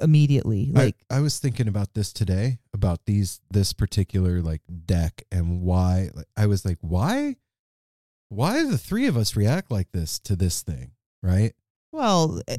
immediately. 0.00 0.70
Like 0.72 0.96
I, 1.10 1.20
was 1.20 1.38
thinking 1.38 1.68
about 1.68 1.94
this 1.94 2.12
today 2.12 2.58
about 2.72 3.04
these 3.06 3.40
this 3.50 3.72
particular 3.72 4.40
like 4.40 4.62
deck 4.86 5.24
and 5.30 5.62
why 5.62 6.10
like, 6.14 6.26
I 6.36 6.46
was 6.46 6.64
like 6.64 6.78
why 6.80 7.36
why 8.28 8.60
do 8.60 8.70
the 8.70 8.78
three 8.78 9.06
of 9.06 9.16
us 9.16 9.34
react 9.36 9.70
like 9.70 9.90
this 9.92 10.18
to 10.20 10.36
this 10.36 10.62
thing 10.62 10.92
right 11.22 11.52
Well, 11.92 12.40
eh, 12.46 12.58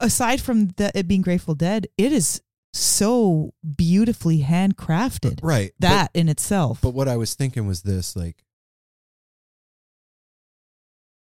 aside 0.00 0.40
from 0.40 0.68
the, 0.78 0.90
it 0.94 1.06
being 1.06 1.20
Grateful 1.22 1.54
Dead, 1.54 1.86
it 1.98 2.10
is 2.10 2.40
so 2.72 3.52
beautifully 3.76 4.40
handcrafted. 4.40 5.40
right 5.42 5.72
but- 5.78 5.88
That 5.88 6.10
in 6.14 6.28
itself. 6.30 6.80
But 6.80 6.94
what 6.94 7.06
I 7.06 7.18
was 7.18 7.34
thinking 7.34 7.66
was 7.66 7.82
this 7.82 8.16
like 8.16 8.42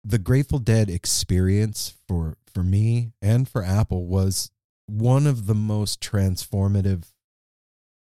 the 0.08 0.18
Grateful 0.18 0.60
Dead 0.60 0.90
experience 0.90 1.94
for 2.08 2.38
for 2.53 2.64
me 2.64 3.11
and 3.22 3.48
for 3.48 3.61
Apple 3.61 4.08
was 4.08 4.52
one 4.86 5.27
of 5.27 5.48
the 5.48 5.53
most 5.53 6.00
transformative 6.00 7.03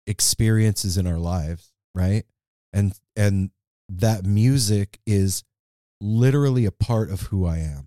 experiences 0.04 0.98
in 0.98 1.06
our 1.06 1.18
lives, 1.18 1.72
right? 1.94 2.24
And 2.72 2.98
and 3.14 3.50
that 3.88 4.24
music 4.24 4.98
is 5.06 5.44
literally 6.00 6.64
a 6.64 6.72
part 6.72 7.10
of 7.10 7.22
who 7.22 7.46
I 7.46 7.58
am. 7.58 7.86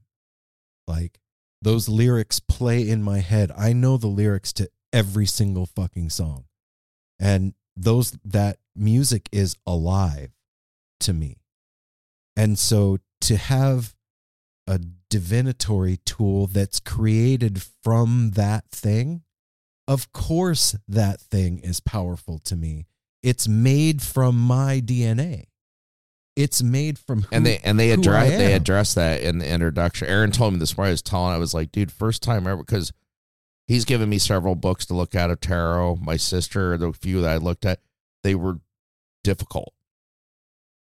Like 0.87 1.19
those 1.61 1.89
lyrics 1.89 2.39
play 2.39 2.87
in 2.87 3.03
my 3.03 3.19
head. 3.19 3.51
I 3.57 3.73
know 3.73 3.97
the 3.97 4.07
lyrics 4.07 4.53
to 4.53 4.69
every 4.93 5.25
single 5.25 5.65
fucking 5.65 6.11
song. 6.11 6.45
And 7.19 7.55
those 7.75 8.17
that 8.23 8.59
music 8.73 9.27
is 9.33 9.57
alive 9.67 10.31
to 11.01 11.11
me. 11.11 11.41
And 12.37 12.57
so 12.57 12.99
to 13.21 13.35
have 13.35 13.96
a 14.67 14.79
divinatory 15.09 15.97
tool 16.05 16.47
that's 16.47 16.79
created 16.79 17.61
from 17.83 18.31
that 18.35 18.69
thing, 18.69 19.23
of 19.87 20.11
course 20.11 20.75
that 20.87 21.21
thing 21.21 21.59
is 21.59 21.79
powerful 21.79 22.39
to 22.39 22.55
me. 22.55 22.85
It's 23.23 23.47
made 23.47 24.01
from 24.01 24.37
my 24.37 24.81
DNA. 24.81 25.45
It's 26.35 26.61
made 26.61 26.99
from 26.99 27.23
who, 27.23 27.29
and 27.31 27.45
they 27.45 27.57
and 27.63 27.79
they 27.79 27.89
address 27.89 28.29
they 28.29 28.53
address 28.53 28.93
that 28.93 29.21
in 29.21 29.39
the 29.39 29.49
introduction. 29.49 30.07
Aaron 30.07 30.31
told 30.31 30.53
me 30.53 30.59
this 30.59 30.77
morning. 30.77 30.91
I 30.91 30.93
was 30.93 31.01
telling, 31.01 31.33
I 31.33 31.39
was 31.39 31.55
like, 31.55 31.71
dude, 31.71 31.91
first 31.91 32.21
time 32.21 32.45
ever 32.45 32.57
because 32.57 32.93
he's 33.65 33.85
given 33.85 34.07
me 34.07 34.19
several 34.19 34.53
books 34.53 34.85
to 34.87 34.93
look 34.93 35.15
at 35.15 35.31
of 35.31 35.39
tarot. 35.39 35.95
My 35.95 36.15
sister, 36.15 36.77
the 36.77 36.93
few 36.93 37.21
that 37.21 37.31
I 37.31 37.37
looked 37.37 37.65
at, 37.65 37.79
they 38.23 38.35
were 38.35 38.59
difficult. 39.23 39.73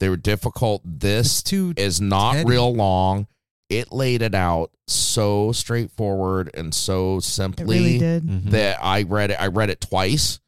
They 0.01 0.09
were 0.09 0.17
difficult. 0.17 0.81
This 0.87 1.43
too 1.43 1.75
is 1.77 2.01
not 2.01 2.47
real 2.47 2.75
long. 2.75 3.27
It 3.73 3.91
laid 3.93 4.23
it 4.23 4.35
out 4.35 4.71
so 4.87 5.53
straightforward 5.53 6.51
and 6.55 6.75
so 6.75 7.21
simply 7.21 7.65
really 7.79 7.99
did. 7.99 8.25
Mhm. 8.25 8.51
that 8.51 8.79
I 8.83 9.03
read 9.03 9.31
it. 9.31 9.41
I 9.41 9.47
read 9.47 9.71
it 9.71 9.81
twice 9.81 10.41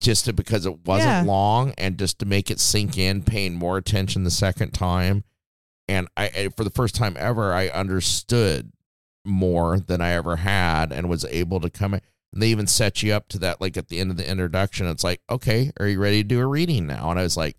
just 0.00 0.26
to, 0.26 0.32
because 0.32 0.66
it 0.66 0.86
wasn't 0.86 1.08
Yeah. 1.10 1.22
long 1.22 1.72
and 1.78 1.98
just 1.98 2.18
to 2.20 2.26
make 2.26 2.50
it 2.50 2.60
sink 2.60 2.96
in, 2.98 3.22
paying 3.22 3.54
more 3.54 3.76
attention 3.78 4.24
the 4.24 4.30
second 4.30 4.72
time. 4.72 5.24
And 5.88 6.06
I, 6.16 6.24
I- 6.26 6.48
for 6.56 6.64
the 6.64 6.70
first 6.70 6.94
time 6.94 7.16
ever, 7.18 7.52
I 7.52 7.68
understood 7.68 8.72
more 9.24 9.80
than 9.80 10.00
I 10.00 10.10
ever 10.12 10.36
had 10.36 10.92
and 10.92 11.08
was 11.08 11.24
able 11.24 11.60
to 11.60 11.70
come 11.70 11.94
in. 11.94 12.00
And 12.32 12.42
they 12.42 12.48
even 12.48 12.66
set 12.66 13.02
you 13.02 13.12
up 13.14 13.28
to 13.30 13.38
that, 13.38 13.60
like 13.60 13.76
at 13.76 13.88
the 13.88 13.98
end 13.98 14.10
of 14.10 14.16
the 14.18 14.30
introduction. 14.30 14.86
It's 14.86 15.02
like, 15.04 15.22
okay, 15.30 15.72
are 15.80 15.86
you 15.88 15.98
ready 15.98 16.22
to 16.22 16.28
do 16.28 16.40
a 16.40 16.46
reading 16.46 16.86
now? 16.86 17.10
And 17.10 17.18
I 17.18 17.22
was 17.22 17.36
like, 17.38 17.56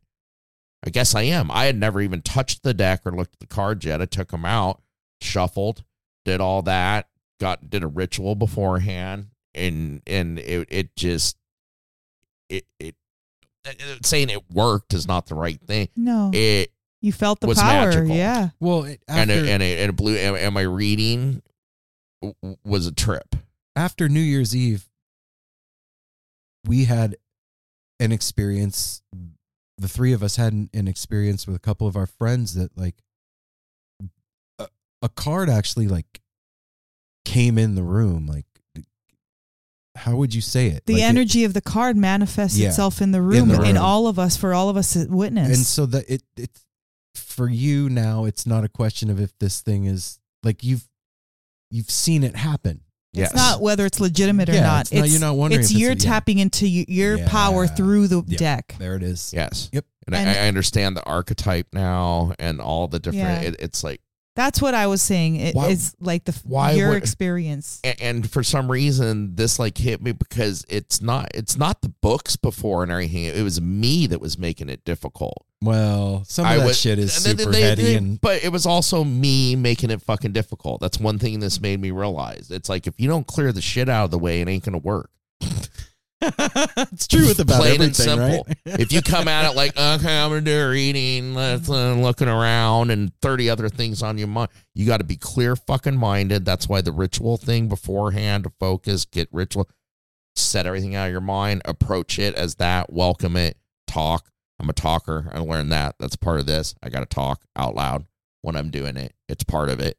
I 0.86 0.92
guess 0.92 1.14
I 1.16 1.24
am. 1.24 1.50
I 1.52 1.66
had 1.66 1.76
never 1.76 2.00
even 2.00 2.22
touched 2.22 2.64
the 2.64 2.74
deck 2.74 3.02
or 3.06 3.12
looked 3.12 3.34
at 3.34 3.40
the 3.40 3.48
cards 3.48 3.84
yet. 3.86 4.02
I 4.02 4.06
took 4.06 4.30
them 4.30 4.46
out, 4.46 4.82
shuffled, 5.22 5.83
did 6.25 6.41
all 6.41 6.61
that, 6.64 7.07
got 7.39 7.69
did 7.69 7.83
a 7.83 7.88
ritual 7.88 8.35
beforehand, 8.35 9.27
and 9.53 10.01
and 10.07 10.39
it 10.39 10.67
it 10.72 10.95
just 10.95 11.38
it 12.49 12.65
it, 12.80 12.95
it 13.65 14.06
saying 14.06 14.30
it 14.30 14.49
worked 14.51 14.93
is 14.93 15.07
not 15.07 15.27
the 15.27 15.35
right 15.35 15.59
thing. 15.61 15.89
No. 15.95 16.31
It 16.33 16.72
You 17.01 17.11
felt 17.11 17.39
the 17.39 17.48
was 17.48 17.59
power. 17.59 17.85
magical. 17.88 18.15
Yeah. 18.15 18.49
Well, 18.59 18.83
it, 18.85 19.01
and 19.07 19.30
it, 19.30 19.48
and 19.48 19.61
it, 19.64 19.80
and 19.80 19.89
it 19.89 19.95
blew. 19.95 20.15
And, 20.15 20.35
and 20.38 20.53
my 20.53 20.61
reading 20.61 21.41
w- 22.22 22.35
w- 22.41 22.57
was 22.65 22.88
a 22.88 22.91
trip. 22.93 23.35
after 23.75 24.09
New 24.09 24.19
Year's 24.22 24.56
Eve, 24.56 24.89
we 26.65 26.85
had 26.85 27.15
an 27.99 28.11
experience. 28.11 29.01
The 29.77 29.88
three 29.88 30.11
of 30.14 30.22
us 30.23 30.35
had 30.35 30.51
an, 30.53 30.69
an 30.73 30.88
experience 30.88 31.48
with 31.48 31.56
a 31.56 31.59
couple 31.59 31.88
of 31.88 31.95
our 31.95 32.06
friends 32.07 32.53
that 32.56 32.77
like 32.77 32.95
a, 35.02 35.06
a 35.06 35.10
card 35.10 35.50
actually 35.50 35.88
like 35.88 36.22
came 37.26 37.58
in 37.58 37.76
the 37.76 37.84
room. 37.84 38.26
Like, 38.28 38.45
how 39.95 40.16
would 40.16 40.34
you 40.34 40.42
say 40.42 40.68
it? 40.68 40.86
The 40.86 40.94
Like, 40.94 41.02
it- 41.02 41.06
energy 41.06 41.44
of 41.44 41.53
the 41.53 41.61
card 41.61 41.98
manifests 41.98 42.58
Yeah. 42.58 42.69
itself 42.69 43.02
in 43.02 43.11
the 43.11 43.18
In 43.19 43.24
room, 43.26 43.52
in 43.66 43.78
all 43.78 44.08
of 44.08 44.18
us, 44.18 44.38
for 44.38 44.53
all 44.53 44.69
of 44.69 44.78
us 44.78 44.94
to 44.94 45.06
witness. 45.10 45.56
and 45.56 45.66
so 45.66 45.86
that 45.88 46.10
it 46.10 46.24
it's 46.38 46.61
for 47.16 47.50
you 47.50 47.90
now. 47.90 48.26
It's 48.26 48.45
not 48.45 48.64
a 48.64 48.69
question 48.69 49.10
of 49.10 49.19
if 49.19 49.38
this 49.40 49.61
thing 49.61 49.86
is 49.86 50.19
like 50.44 50.64
you've 50.64 50.88
you've 51.72 51.90
seen 51.92 52.24
it 52.24 52.36
happen. 52.36 52.82
It's 53.14 53.34
not 53.34 53.60
whether 53.60 53.86
it's 53.88 54.00
legitimate 54.00 54.50
or 54.50 54.53
Yeah, 54.53 54.61
not. 54.61 54.82
it's 54.84 54.92
not- 54.94 55.10
you're 55.10 55.19
not 55.19 55.36
wondering 55.36 55.61
It's 55.61 55.72
it's 55.72 55.80
you're 55.80 55.92
a- 55.92 55.95
yeah. 55.95 56.00
tapping 56.00 56.38
into 56.40 56.66
y- 56.66 56.86
your 56.88 57.18
power 57.28 57.66
through 57.68 58.08
the 58.08 58.24
Yeah. 58.28 58.38
deck. 58.38 58.76
There 58.78 58.95
it 58.95 59.03
is. 59.03 59.34
Yes. 59.34 59.68
Yep. 59.74 59.86
And, 60.08 60.16
And- 60.16 60.30
I, 60.30 60.45
I 60.45 60.48
understand 60.48 60.95
the 60.95 61.03
archetype 61.03 61.68
now 61.74 62.34
and 62.40 62.61
all 62.61 62.88
the 62.88 63.00
different. 63.00 63.42
Yeah. 63.42 63.50
It, 63.50 63.56
it's 63.60 63.84
like 63.84 64.00
That's 64.40 64.61
what 64.61 64.74
I 64.74 64.88
was 64.88 65.01
saying. 65.01 65.35
It, 65.35 65.53
Why- 65.53 65.68
it's 65.68 65.93
like 66.00 66.24
the 66.24 66.32
why 66.45 66.72
your 66.72 66.90
would- 66.92 66.98
experience. 66.98 67.82
and 67.84 68.30
for 68.32 68.42
some 68.42 68.72
reason 68.72 69.35
this 69.35 69.59
like 69.59 69.77
hit 69.77 70.01
me 70.01 70.14
because 70.14 70.66
it's 70.69 71.01
not 71.01 71.30
it's 71.34 71.58
not 71.58 71.82
the 71.82 71.90
books 71.90 72.38
before 72.38 72.82
and 72.84 72.90
everything. 72.90 73.26
It 73.26 73.43
was 73.43 73.59
me 73.59 74.08
that 74.08 74.22
was 74.22 74.38
making 74.38 74.69
it 74.69 74.85
difficult. 74.85 75.45
Well, 75.61 76.24
some 76.26 76.45
of 76.45 76.51
I 76.53 76.58
that 76.59 76.66
was- 76.68 76.80
shit 76.80 77.00
is 77.00 77.18
and 77.27 77.38
they- 77.38 77.43
super 77.43 77.51
they- 77.51 77.61
heady 77.64 77.84
they- 77.84 77.95
and 77.95 78.22
but 78.22 78.42
it 78.42 78.53
was 78.53 78.66
also 78.66 79.03
me 79.03 79.58
making 79.58 79.90
it 79.92 80.01
fucking 80.01 80.32
difficult. 80.32 80.80
That's 80.80 81.00
one 81.01 81.19
thing 81.19 81.42
this 81.42 81.59
made 81.59 81.82
me 81.82 81.92
realize. 81.92 82.50
It's 82.50 82.69
like 82.69 82.88
if 82.88 82.93
you 82.98 83.09
don't 83.09 83.27
clear 83.27 83.51
the 83.51 83.61
shit 83.61 83.90
out 83.90 84.06
of 84.06 84.11
the 84.11 84.19
way 84.19 84.40
it 84.40 84.48
ain't 84.48 84.64
gonna 84.64 84.77
work 84.77 85.09
it's 86.22 87.07
true 87.07 87.27
with 87.27 87.39
about 87.39 87.61
plain 87.61 87.81
and 87.81 87.95
simple. 87.95 88.45
right? 88.45 88.57
if 88.65 88.91
you 88.91 89.01
come 89.01 89.30
at 89.30 89.49
it 89.49 89.56
like, 89.56 89.72
okay, 89.77 90.22
I'm 90.22 90.30
gonna 90.30 90.41
do 90.41 90.59
a 90.59 90.69
reading, 90.69 91.33
let's 91.33 91.69
uh, 91.69 91.93
looking 91.93 92.27
around 92.27 92.91
and 92.91 93.14
thirty 93.22 93.49
other 93.49 93.69
things 93.69 94.03
on 94.03 94.17
your 94.17 94.27
mind, 94.27 94.49
you 94.75 94.85
got 94.85 94.98
to 94.98 95.06
be 95.06 95.15
clear 95.15 95.56
fucking 95.56 95.95
minded. 95.95 96.43
That's 96.43 96.67
why 96.67 96.81
the 96.81 96.91
ritual 96.91 97.38
thing 97.38 97.69
beforehand 97.69 98.43
to 98.43 98.51
focus, 98.59 99.06
get 99.06 99.30
ritual, 99.31 99.69
set 100.35 100.65
everything 100.65 100.95
out 100.95 101.06
of 101.06 101.11
your 101.11 101.22
mind, 101.22 101.61
approach 101.64 102.19
it 102.19 102.35
as 102.35 102.56
that, 102.56 102.91
welcome 102.91 103.38
it, 103.38 103.57
talk. 103.88 104.30
I'm 104.59 104.69
a 104.69 104.73
talker. 104.73 105.31
I 105.33 105.39
learned 105.39 105.72
that. 105.72 105.95
That's 105.99 106.17
part 106.17 106.41
of 106.41 106.45
this. 106.45 106.75
I 106.83 106.89
got 106.89 106.99
to 106.99 107.06
talk 107.06 107.43
out 107.56 107.75
loud 107.75 108.06
when 108.41 108.57
I'm 108.57 108.69
doing 108.69 108.98
it. 108.98 109.14
It's 109.30 109.45
part 109.45 109.69
of 109.69 109.80
it. 109.80 109.98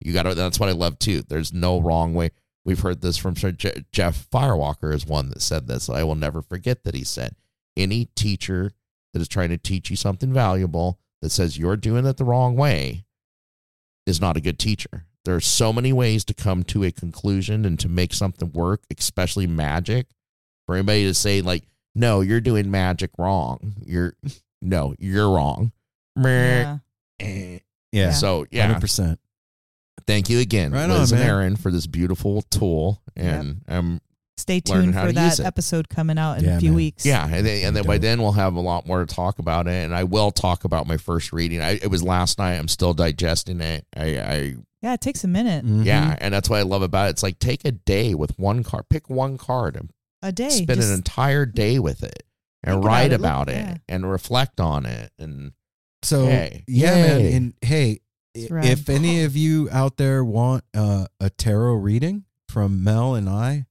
You 0.00 0.12
got 0.12 0.24
to. 0.24 0.34
That's 0.34 0.60
what 0.60 0.68
I 0.68 0.72
love 0.72 0.98
too. 0.98 1.22
There's 1.22 1.52
no 1.52 1.80
wrong 1.80 2.12
way. 2.12 2.30
We've 2.64 2.80
heard 2.80 3.00
this 3.00 3.16
from 3.16 3.36
Sir 3.36 3.52
Je- 3.52 3.84
Jeff 3.92 4.28
Firewalker 4.30 4.94
is 4.94 5.06
one 5.06 5.30
that 5.30 5.42
said 5.42 5.66
this. 5.66 5.88
I 5.88 6.04
will 6.04 6.14
never 6.14 6.42
forget 6.42 6.84
that 6.84 6.94
he 6.94 7.04
said 7.04 7.34
any 7.76 8.06
teacher 8.14 8.72
that 9.12 9.20
is 9.22 9.28
trying 9.28 9.48
to 9.50 9.58
teach 9.58 9.90
you 9.90 9.96
something 9.96 10.32
valuable 10.32 10.98
that 11.22 11.30
says 11.30 11.58
you're 11.58 11.76
doing 11.76 12.06
it 12.06 12.16
the 12.16 12.24
wrong 12.24 12.56
way 12.56 13.04
is 14.06 14.20
not 14.20 14.36
a 14.36 14.40
good 14.40 14.58
teacher. 14.58 15.06
There 15.24 15.34
are 15.34 15.40
so 15.40 15.72
many 15.72 15.92
ways 15.92 16.24
to 16.26 16.34
come 16.34 16.64
to 16.64 16.82
a 16.84 16.90
conclusion 16.90 17.64
and 17.64 17.78
to 17.80 17.88
make 17.88 18.12
something 18.12 18.50
work, 18.52 18.82
especially 18.96 19.46
magic. 19.46 20.08
For 20.66 20.74
anybody 20.74 21.04
to 21.04 21.14
say 21.14 21.42
like, 21.42 21.64
"No, 21.94 22.20
you're 22.20 22.40
doing 22.40 22.70
magic 22.70 23.10
wrong," 23.18 23.74
you're 23.84 24.14
no, 24.62 24.94
you're 24.98 25.30
wrong. 25.30 25.72
Meh. 26.16 26.78
Eh. 27.20 27.58
Yeah. 27.92 28.10
So 28.10 28.46
yeah, 28.50 28.78
100%. 28.78 29.18
Thank 30.06 30.28
you 30.30 30.38
again, 30.40 30.72
Right 30.72 30.88
Liz 30.88 31.12
on, 31.12 31.18
and 31.18 31.26
man. 31.26 31.34
Aaron, 31.36 31.56
for 31.56 31.70
this 31.70 31.86
beautiful 31.86 32.42
tool, 32.42 33.02
and 33.16 33.62
I'm 33.68 34.00
Stay 34.38 34.60
tuned 34.60 34.94
how 34.94 35.02
for 35.02 35.08
to 35.08 35.14
that 35.14 35.40
episode 35.40 35.88
coming 35.88 36.18
out 36.18 36.38
in 36.38 36.44
Yeah, 36.44 36.56
a 36.56 36.60
few 36.60 36.70
man. 36.70 36.76
weeks. 36.76 37.06
Yeah, 37.06 37.28
and 37.30 37.46
then, 37.46 37.64
and 37.66 37.76
then 37.76 37.84
by 37.84 37.98
then 37.98 38.20
we'll 38.20 38.32
have 38.32 38.54
a 38.54 38.60
lot 38.60 38.86
more 38.86 39.04
to 39.04 39.14
talk 39.14 39.38
about 39.38 39.68
it, 39.68 39.72
and 39.84 39.94
I 39.94 40.04
will 40.04 40.30
talk 40.32 40.64
about 40.64 40.86
my 40.86 40.96
first 40.96 41.32
reading. 41.32 41.60
I, 41.60 41.72
it 41.72 41.88
was 41.90 42.02
last 42.02 42.38
night. 42.38 42.54
I'm 42.54 42.66
still 42.68 42.94
digesting 42.94 43.60
it. 43.60 43.86
I, 43.94 44.18
I 44.18 44.54
Yeah, 44.80 44.94
it 44.94 45.00
takes 45.00 45.22
a 45.22 45.28
minute. 45.28 45.64
Mm-hmm. 45.64 45.82
yeah, 45.82 46.16
and 46.20 46.34
that's 46.34 46.48
what 46.50 46.58
I 46.58 46.62
love 46.62 46.82
about 46.82 47.06
it. 47.08 47.10
It's 47.10 47.22
like 47.22 47.38
take 47.38 47.64
a 47.64 47.72
day 47.72 48.14
with 48.14 48.36
one 48.38 48.64
card, 48.64 48.88
pick 48.88 49.08
one 49.08 49.36
card, 49.38 49.76
and 49.76 49.90
A 50.22 50.32
day. 50.32 50.48
spend 50.48 50.80
just- 50.80 50.88
an 50.88 50.94
entire 50.94 51.46
day 51.46 51.78
with 51.78 52.02
it, 52.02 52.24
and 52.64 52.72
Think 52.74 52.82
about 52.84 52.88
write 52.88 53.06
it, 53.12 53.20
look- 53.20 53.20
about 53.20 53.48
it, 53.48 53.52
yeah. 53.56 53.76
and 53.88 54.10
reflect 54.10 54.60
on 54.60 54.86
it, 54.86 55.12
and 55.18 55.52
So 56.02 56.24
Yay. 56.24 56.64
yeah, 56.66 56.94
man. 56.94 57.20
And 57.32 57.54
hey, 57.62 57.90
It's 57.92 58.00
i- 58.00 58.00
rad. 58.00 58.01
If 58.34 58.88
any 58.88 59.22
of 59.24 59.36
you 59.36 59.68
out 59.70 59.96
there 59.96 60.24
want 60.24 60.64
uh, 60.74 61.06
a 61.20 61.30
tarot 61.30 61.74
reading 61.74 62.24
from 62.48 62.82
Mel 62.82 63.14
and 63.14 63.28
I, 63.28 63.66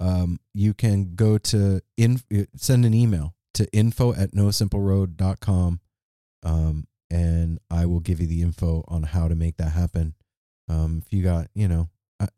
um, 0.00 0.38
you 0.54 0.74
can 0.74 1.14
go 1.14 1.38
to 1.38 1.80
in 1.96 2.20
send 2.56 2.84
an 2.84 2.94
email 2.94 3.34
to 3.54 3.66
info 3.72 4.12
at 4.14 4.32
nosimpleroad.com 4.32 5.80
um, 6.42 6.86
and 7.10 7.58
I 7.70 7.86
will 7.86 8.00
give 8.00 8.20
you 8.20 8.26
the 8.26 8.42
info 8.42 8.84
on 8.88 9.02
how 9.04 9.28
to 9.28 9.34
make 9.34 9.56
that 9.56 9.70
happen. 9.70 10.14
Um, 10.68 11.02
if 11.04 11.12
you 11.12 11.22
got, 11.22 11.48
you 11.54 11.68
know, 11.68 11.88
I, 12.20 12.28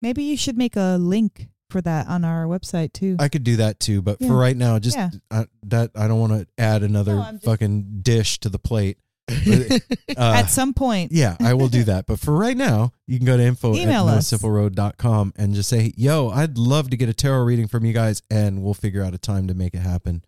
Maybe 0.00 0.22
you 0.22 0.36
should 0.36 0.56
make 0.56 0.76
a 0.76 0.96
link 0.98 1.48
for 1.70 1.80
that 1.82 2.06
on 2.06 2.24
our 2.24 2.46
website 2.46 2.92
too. 2.92 3.16
I 3.18 3.28
could 3.28 3.44
do 3.44 3.56
that 3.56 3.78
too, 3.80 4.00
but 4.00 4.16
Yeah. 4.20 4.28
for 4.28 4.36
right 4.36 4.56
now, 4.56 4.78
just 4.78 4.96
Yeah. 4.96 5.10
uh, 5.30 5.44
that 5.64 5.90
I 5.94 6.08
don't 6.08 6.20
want 6.20 6.32
to 6.32 6.46
add 6.56 6.82
another 6.82 7.16
No, 7.16 7.32
just- 7.32 7.44
fucking 7.44 8.00
dish 8.02 8.38
to 8.40 8.48
the 8.48 8.58
plate. 8.58 8.98
But, 9.28 9.82
uh, 10.16 10.32
At 10.36 10.46
some 10.46 10.74
point. 10.74 11.12
Yeah, 11.12 11.36
I 11.40 11.54
will 11.54 11.68
do 11.68 11.84
that. 11.84 12.06
But 12.06 12.18
for 12.18 12.34
right 12.36 12.56
now, 12.56 12.92
you 13.06 13.18
can 13.18 13.26
go 13.26 13.36
to 13.36 13.42
info 13.42 13.74
Email 13.74 14.08
at 14.08 14.18
us. 14.18 14.32
nosimpleroad.com 14.32 15.34
and 15.36 15.54
just 15.54 15.68
say, 15.68 15.92
yo, 15.96 16.30
I'd 16.30 16.58
love 16.58 16.90
to 16.90 16.96
get 16.96 17.08
a 17.08 17.14
tarot 17.14 17.44
reading 17.44 17.68
from 17.68 17.84
you 17.84 17.92
guys, 17.92 18.22
and 18.30 18.62
we'll 18.62 18.74
figure 18.74 19.02
out 19.02 19.14
a 19.14 19.18
time 19.18 19.46
to 19.48 19.54
make 19.54 19.74
it 19.74 19.80
happen. 19.80 20.24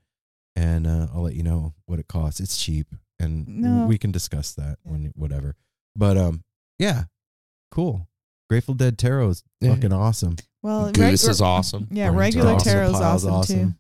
And 0.56 0.86
uh, 0.86 1.06
I'll 1.14 1.22
let 1.22 1.34
you 1.34 1.42
know 1.42 1.74
what 1.86 1.98
it 1.98 2.08
costs. 2.08 2.40
It's 2.40 2.56
cheap, 2.62 2.88
and 3.18 3.46
No. 3.48 3.86
we 3.86 3.96
can 3.98 4.10
discuss 4.12 4.52
that 4.54 4.78
when 4.82 5.12
whatever. 5.16 5.56
But 5.96 6.16
um, 6.18 6.44
yeah, 6.78 7.04
cool. 7.70 8.08
Grateful 8.48 8.74
Dead 8.74 8.98
Tarot 8.98 9.28
is 9.30 9.42
Yeah. 9.60 9.74
fucking 9.74 9.92
awesome. 9.92 10.36
Well, 10.62 10.90
Goose 10.92 11.22
reg- 11.24 11.30
is 11.30 11.40
awesome. 11.40 11.86
Yeah, 11.90 12.06
Orange 12.10 12.18
regular 12.18 12.52
Awesome. 12.54 12.72
tarot's 12.72 12.92
Pile's 12.98 13.24
awesome, 13.24 13.56
too. 13.72 13.74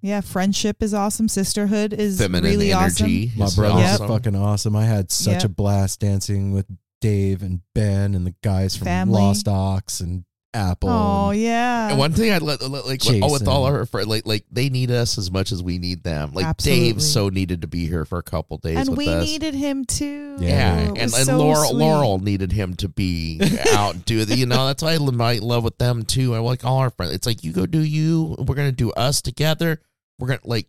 Yeah, 0.00 0.20
friendship 0.20 0.82
is 0.82 0.94
awesome. 0.94 1.28
Sisterhood 1.28 1.92
is 1.92 2.18
Feminine 2.18 2.50
really 2.50 2.72
energy. 2.72 3.32
awesome. 3.32 3.38
My 3.38 3.44
is 3.46 3.56
brothers 3.56 3.84
awesome. 3.84 4.08
fucking 4.08 4.36
awesome. 4.36 4.76
I 4.76 4.84
had 4.84 5.10
such 5.10 5.34
Yep. 5.42 5.44
a 5.44 5.48
blast 5.48 6.00
dancing 6.00 6.52
with 6.52 6.66
Dave 7.00 7.42
and 7.42 7.62
Ben 7.74 8.14
and 8.14 8.24
the 8.26 8.34
guys 8.42 8.76
from 8.76 8.84
Family. 8.84 9.14
Lost 9.20 9.48
Ox 9.48 10.00
and 10.00 10.24
Apple. 10.54 10.90
Oh 10.90 11.30
yeah. 11.30 11.88
And 11.88 11.98
one 11.98 12.12
thing 12.12 12.30
I 12.30 12.38
let 12.38 12.60
like 12.62 13.02
with, 13.04 13.20
oh, 13.22 13.32
with 13.32 13.48
all 13.48 13.64
our 13.64 13.86
friends, 13.86 14.08
like 14.08 14.26
like 14.26 14.44
they 14.50 14.68
need 14.68 14.90
us 14.90 15.16
as 15.16 15.30
much 15.30 15.50
as 15.52 15.62
we 15.62 15.78
need 15.78 16.02
them. 16.04 16.32
Like 16.34 16.44
Absolutely. 16.44 16.84
Dave 16.92 17.02
so 17.02 17.28
needed 17.30 17.62
to 17.62 17.66
be 17.66 17.86
here 17.86 18.04
for 18.04 18.18
a 18.18 18.22
couple 18.22 18.58
days 18.58 18.76
and 18.76 18.90
with 18.90 18.98
we 18.98 19.08
us. 19.08 19.24
needed 19.24 19.54
him 19.54 19.84
too. 19.86 20.36
yeah, 20.40 20.76
It 20.78 20.88
and, 20.88 20.98
and 20.98 21.10
so 21.10 21.38
Laurel 21.38 21.70
sweet. 21.70 21.78
Laurel 21.78 22.18
needed 22.18 22.52
him 22.52 22.74
to 22.76 22.88
be 22.88 23.40
out 23.72 23.94
and 23.94 24.04
do 24.04 24.24
the 24.26 24.36
you 24.36 24.44
know 24.46 24.66
that's 24.66 24.82
why 24.82 24.94
I 24.94 24.98
might 24.98 25.42
love 25.42 25.64
with 25.64 25.78
them 25.78 26.04
too. 26.04 26.34
I 26.34 26.38
like 26.40 26.64
all 26.64 26.78
our 26.78 26.90
friends. 26.90 27.12
It's 27.14 27.26
like 27.26 27.42
you 27.44 27.52
go 27.52 27.64
do 27.64 27.80
you. 27.80 28.36
We're 28.38 28.54
gonna 28.54 28.72
do 28.72 28.90
us 28.92 29.22
together. 29.22 29.80
We're 30.18 30.28
gonna 30.28 30.40
like 30.44 30.68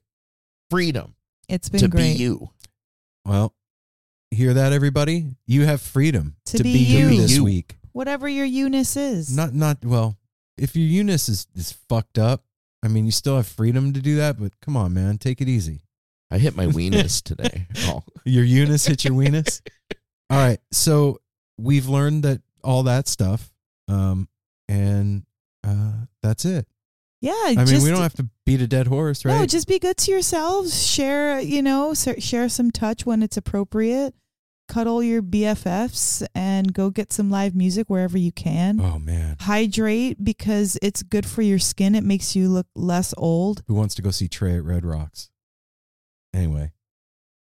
freedom 0.69 1.15
It's 1.49 1.67
been 1.69 1.81
to 1.81 1.87
great. 1.89 2.17
be 2.17 2.23
you. 2.23 2.49
Well, 3.25 3.53
hear 4.31 4.53
that, 4.53 4.71
everybody? 4.73 5.25
You 5.45 5.65
have 5.65 5.81
freedom 5.81 6.35
To 6.45 6.63
be 6.63 6.73
be 6.73 6.79
you, 6.79 7.09
you. 7.09 7.21
this 7.21 7.35
You. 7.35 7.43
week. 7.43 7.75
Whatever 7.93 8.27
your 8.27 8.45
Eunice 8.45 8.97
is. 8.97 9.35
Not, 9.35 9.53
not 9.53 9.83
well. 9.85 10.17
If 10.57 10.75
your 10.75 10.85
Eunice 10.87 11.29
is 11.29 11.47
is 11.55 11.71
fucked 11.71 12.19
up, 12.19 12.43
I 12.83 12.87
mean, 12.87 13.05
you 13.05 13.11
still 13.11 13.37
have 13.37 13.47
freedom 13.47 13.93
to 13.93 14.01
do 14.01 14.17
that. 14.17 14.39
But 14.39 14.51
come 14.61 14.75
on, 14.77 14.93
man, 14.93 15.17
take 15.17 15.41
it 15.41 15.47
easy. 15.47 15.81
I 16.29 16.37
hit 16.37 16.55
my 16.55 16.65
weenus 16.67 17.21
today. 17.23 17.67
Oh, 17.85 18.03
Your 18.25 18.43
Eunice 18.43 18.85
hit 18.85 19.03
your 19.05 19.13
weenus. 19.13 19.61
All 20.29 20.37
right, 20.37 20.59
so 20.71 21.19
we've 21.57 21.87
learned 21.87 22.23
that 22.23 22.41
all 22.63 22.83
that 22.83 23.07
stuff, 23.07 23.51
um, 23.87 24.27
and 24.67 25.23
uh, 25.63 25.91
that's 26.23 26.45
it. 26.45 26.65
yeah. 27.21 27.33
I 27.45 27.53
mean, 27.55 27.67
just, 27.67 27.83
we 27.83 27.91
don't 27.91 28.01
have 28.01 28.15
to 28.15 28.29
beat 28.45 28.61
a 28.61 28.67
dead 28.67 28.87
horse, 28.87 29.25
right? 29.25 29.37
No, 29.37 29.45
just 29.45 29.67
be 29.67 29.77
good 29.79 29.97
to 29.97 30.11
yourselves. 30.11 30.87
Share, 30.87 31.39
you 31.39 31.61
know, 31.61 31.93
share 31.93 32.49
some 32.49 32.71
touch 32.71 33.05
when 33.05 33.21
it's 33.21 33.37
appropriate. 33.37 34.15
Cuddle 34.73 35.03
your 35.03 35.21
BFFs 35.21 36.25
and 36.33 36.73
go 36.73 36.89
get 36.89 37.13
some 37.13 37.29
live 37.29 37.53
music 37.55 37.91
wherever 37.91 38.17
you 38.17 38.31
can. 38.31 38.81
oh 38.81 38.97
man, 38.97 39.37
Hydrate 39.39 40.23
because 40.23 40.79
it's 40.81 41.03
good 41.03 41.27
for 41.27 41.43
your 41.43 41.59
skin. 41.59 41.93
It 41.93 42.03
makes 42.03 42.35
you 42.35 42.49
look 42.49 42.65
less 42.75 43.13
old. 43.15 43.61
who 43.67 43.75
wants 43.75 43.93
to 43.93 44.01
go 44.01 44.09
see 44.09 44.27
Trey 44.27 44.55
at 44.57 44.63
Red 44.63 44.83
Rocks? 44.83 45.29
Anyway, 46.33 46.71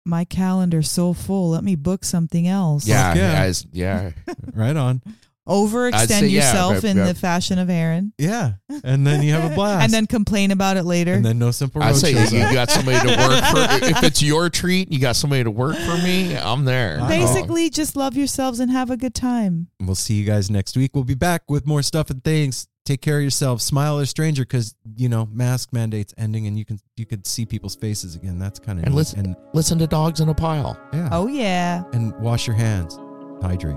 My 0.04 0.26
calendar's 0.26 0.90
so 0.90 1.14
full. 1.14 1.48
Let 1.48 1.64
me 1.64 1.76
book 1.76 2.04
something 2.04 2.46
else. 2.46 2.86
yeah, 2.86 3.14
yeah. 3.14 3.32
guys, 3.32 3.66
yeah. 3.72 4.10
right 4.52 4.76
on. 4.76 5.00
I'd 5.46 5.52
Overextend 5.52 6.06
say, 6.08 6.26
yeah, 6.28 6.46
yourself 6.48 6.74
but- 6.76 6.84
in 6.84 6.96
yeah. 6.96 7.04
the 7.06 7.14
fashion 7.14 7.58
of 7.58 7.68
Aaron. 7.68 8.12
Yeah, 8.16 8.54
and 8.82 9.06
then 9.06 9.22
you 9.22 9.32
have 9.34 9.52
a 9.52 9.54
blast, 9.54 9.84
And 9.84 9.92
then 9.92 10.06
complain 10.06 10.50
about 10.52 10.76
it 10.78 10.84
later. 10.84 11.12
and 11.12 11.24
then 11.24 11.38
no 11.38 11.50
simple. 11.50 11.82
I 11.82 11.88
Road 11.90 11.96
say 11.96 12.14
shows 12.14 12.32
you 12.32 12.40
up. 12.40 12.52
got 12.54 12.70
somebody 12.70 12.98
to 13.00 13.16
work 13.16 13.44
for. 13.44 13.84
If 13.86 14.02
it's 14.04 14.22
your 14.22 14.48
treat, 14.48 14.90
you 14.90 14.98
got 14.98 15.16
somebody 15.16 15.44
to 15.44 15.50
work 15.50 15.76
for 15.76 15.98
me. 15.98 16.34
I'm 16.36 16.64
there. 16.64 16.98
I- 17.00 17.08
Basically, 17.08 17.68
just 17.68 17.94
love 17.94 18.16
yourselves 18.16 18.58
and 18.60 18.70
have 18.70 18.90
a 18.90 18.96
good 18.96 19.14
time. 19.14 19.68
We'll 19.80 19.94
see 19.96 20.14
you 20.14 20.24
guys 20.24 20.50
next 20.50 20.76
week. 20.76 20.92
We'll 20.94 21.04
be 21.04 21.14
back 21.14 21.42
with 21.50 21.66
more 21.66 21.82
stuff 21.82 22.08
and 22.10 22.24
things. 22.24 22.66
Take 22.86 23.00
care 23.00 23.16
of 23.16 23.22
yourselves. 23.22 23.64
Smile 23.64 23.98
at 23.98 24.02
a 24.04 24.06
stranger 24.06 24.42
because 24.44 24.74
you 24.96 25.08
know 25.08 25.26
mask 25.32 25.72
mandates 25.72 26.12
ending, 26.18 26.46
and 26.46 26.58
you 26.58 26.64
can 26.66 26.78
you 26.96 27.06
could 27.06 27.26
see 27.26 27.44
people's 27.46 27.74
faces 27.76 28.14
again. 28.14 28.38
That's 28.38 28.58
kind 28.58 28.78
of 28.78 28.84
And 28.86 28.94
listen, 28.94 29.20
and 29.20 29.36
listen 29.54 29.78
to 29.78 29.86
dogs 29.86 30.20
in 30.20 30.28
a 30.28 30.34
pile. 30.34 30.78
yeah. 30.92 31.08
Oh, 31.12 31.26
yeah. 31.26 31.84
and 31.92 32.14
wash 32.20 32.46
your 32.46 32.56
hands. 32.56 32.98
Hydrate. 33.42 33.76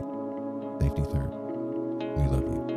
Safety 0.81 1.03
third. 1.03 1.33
We 2.17 2.27
love 2.29 2.41
you. 2.41 2.76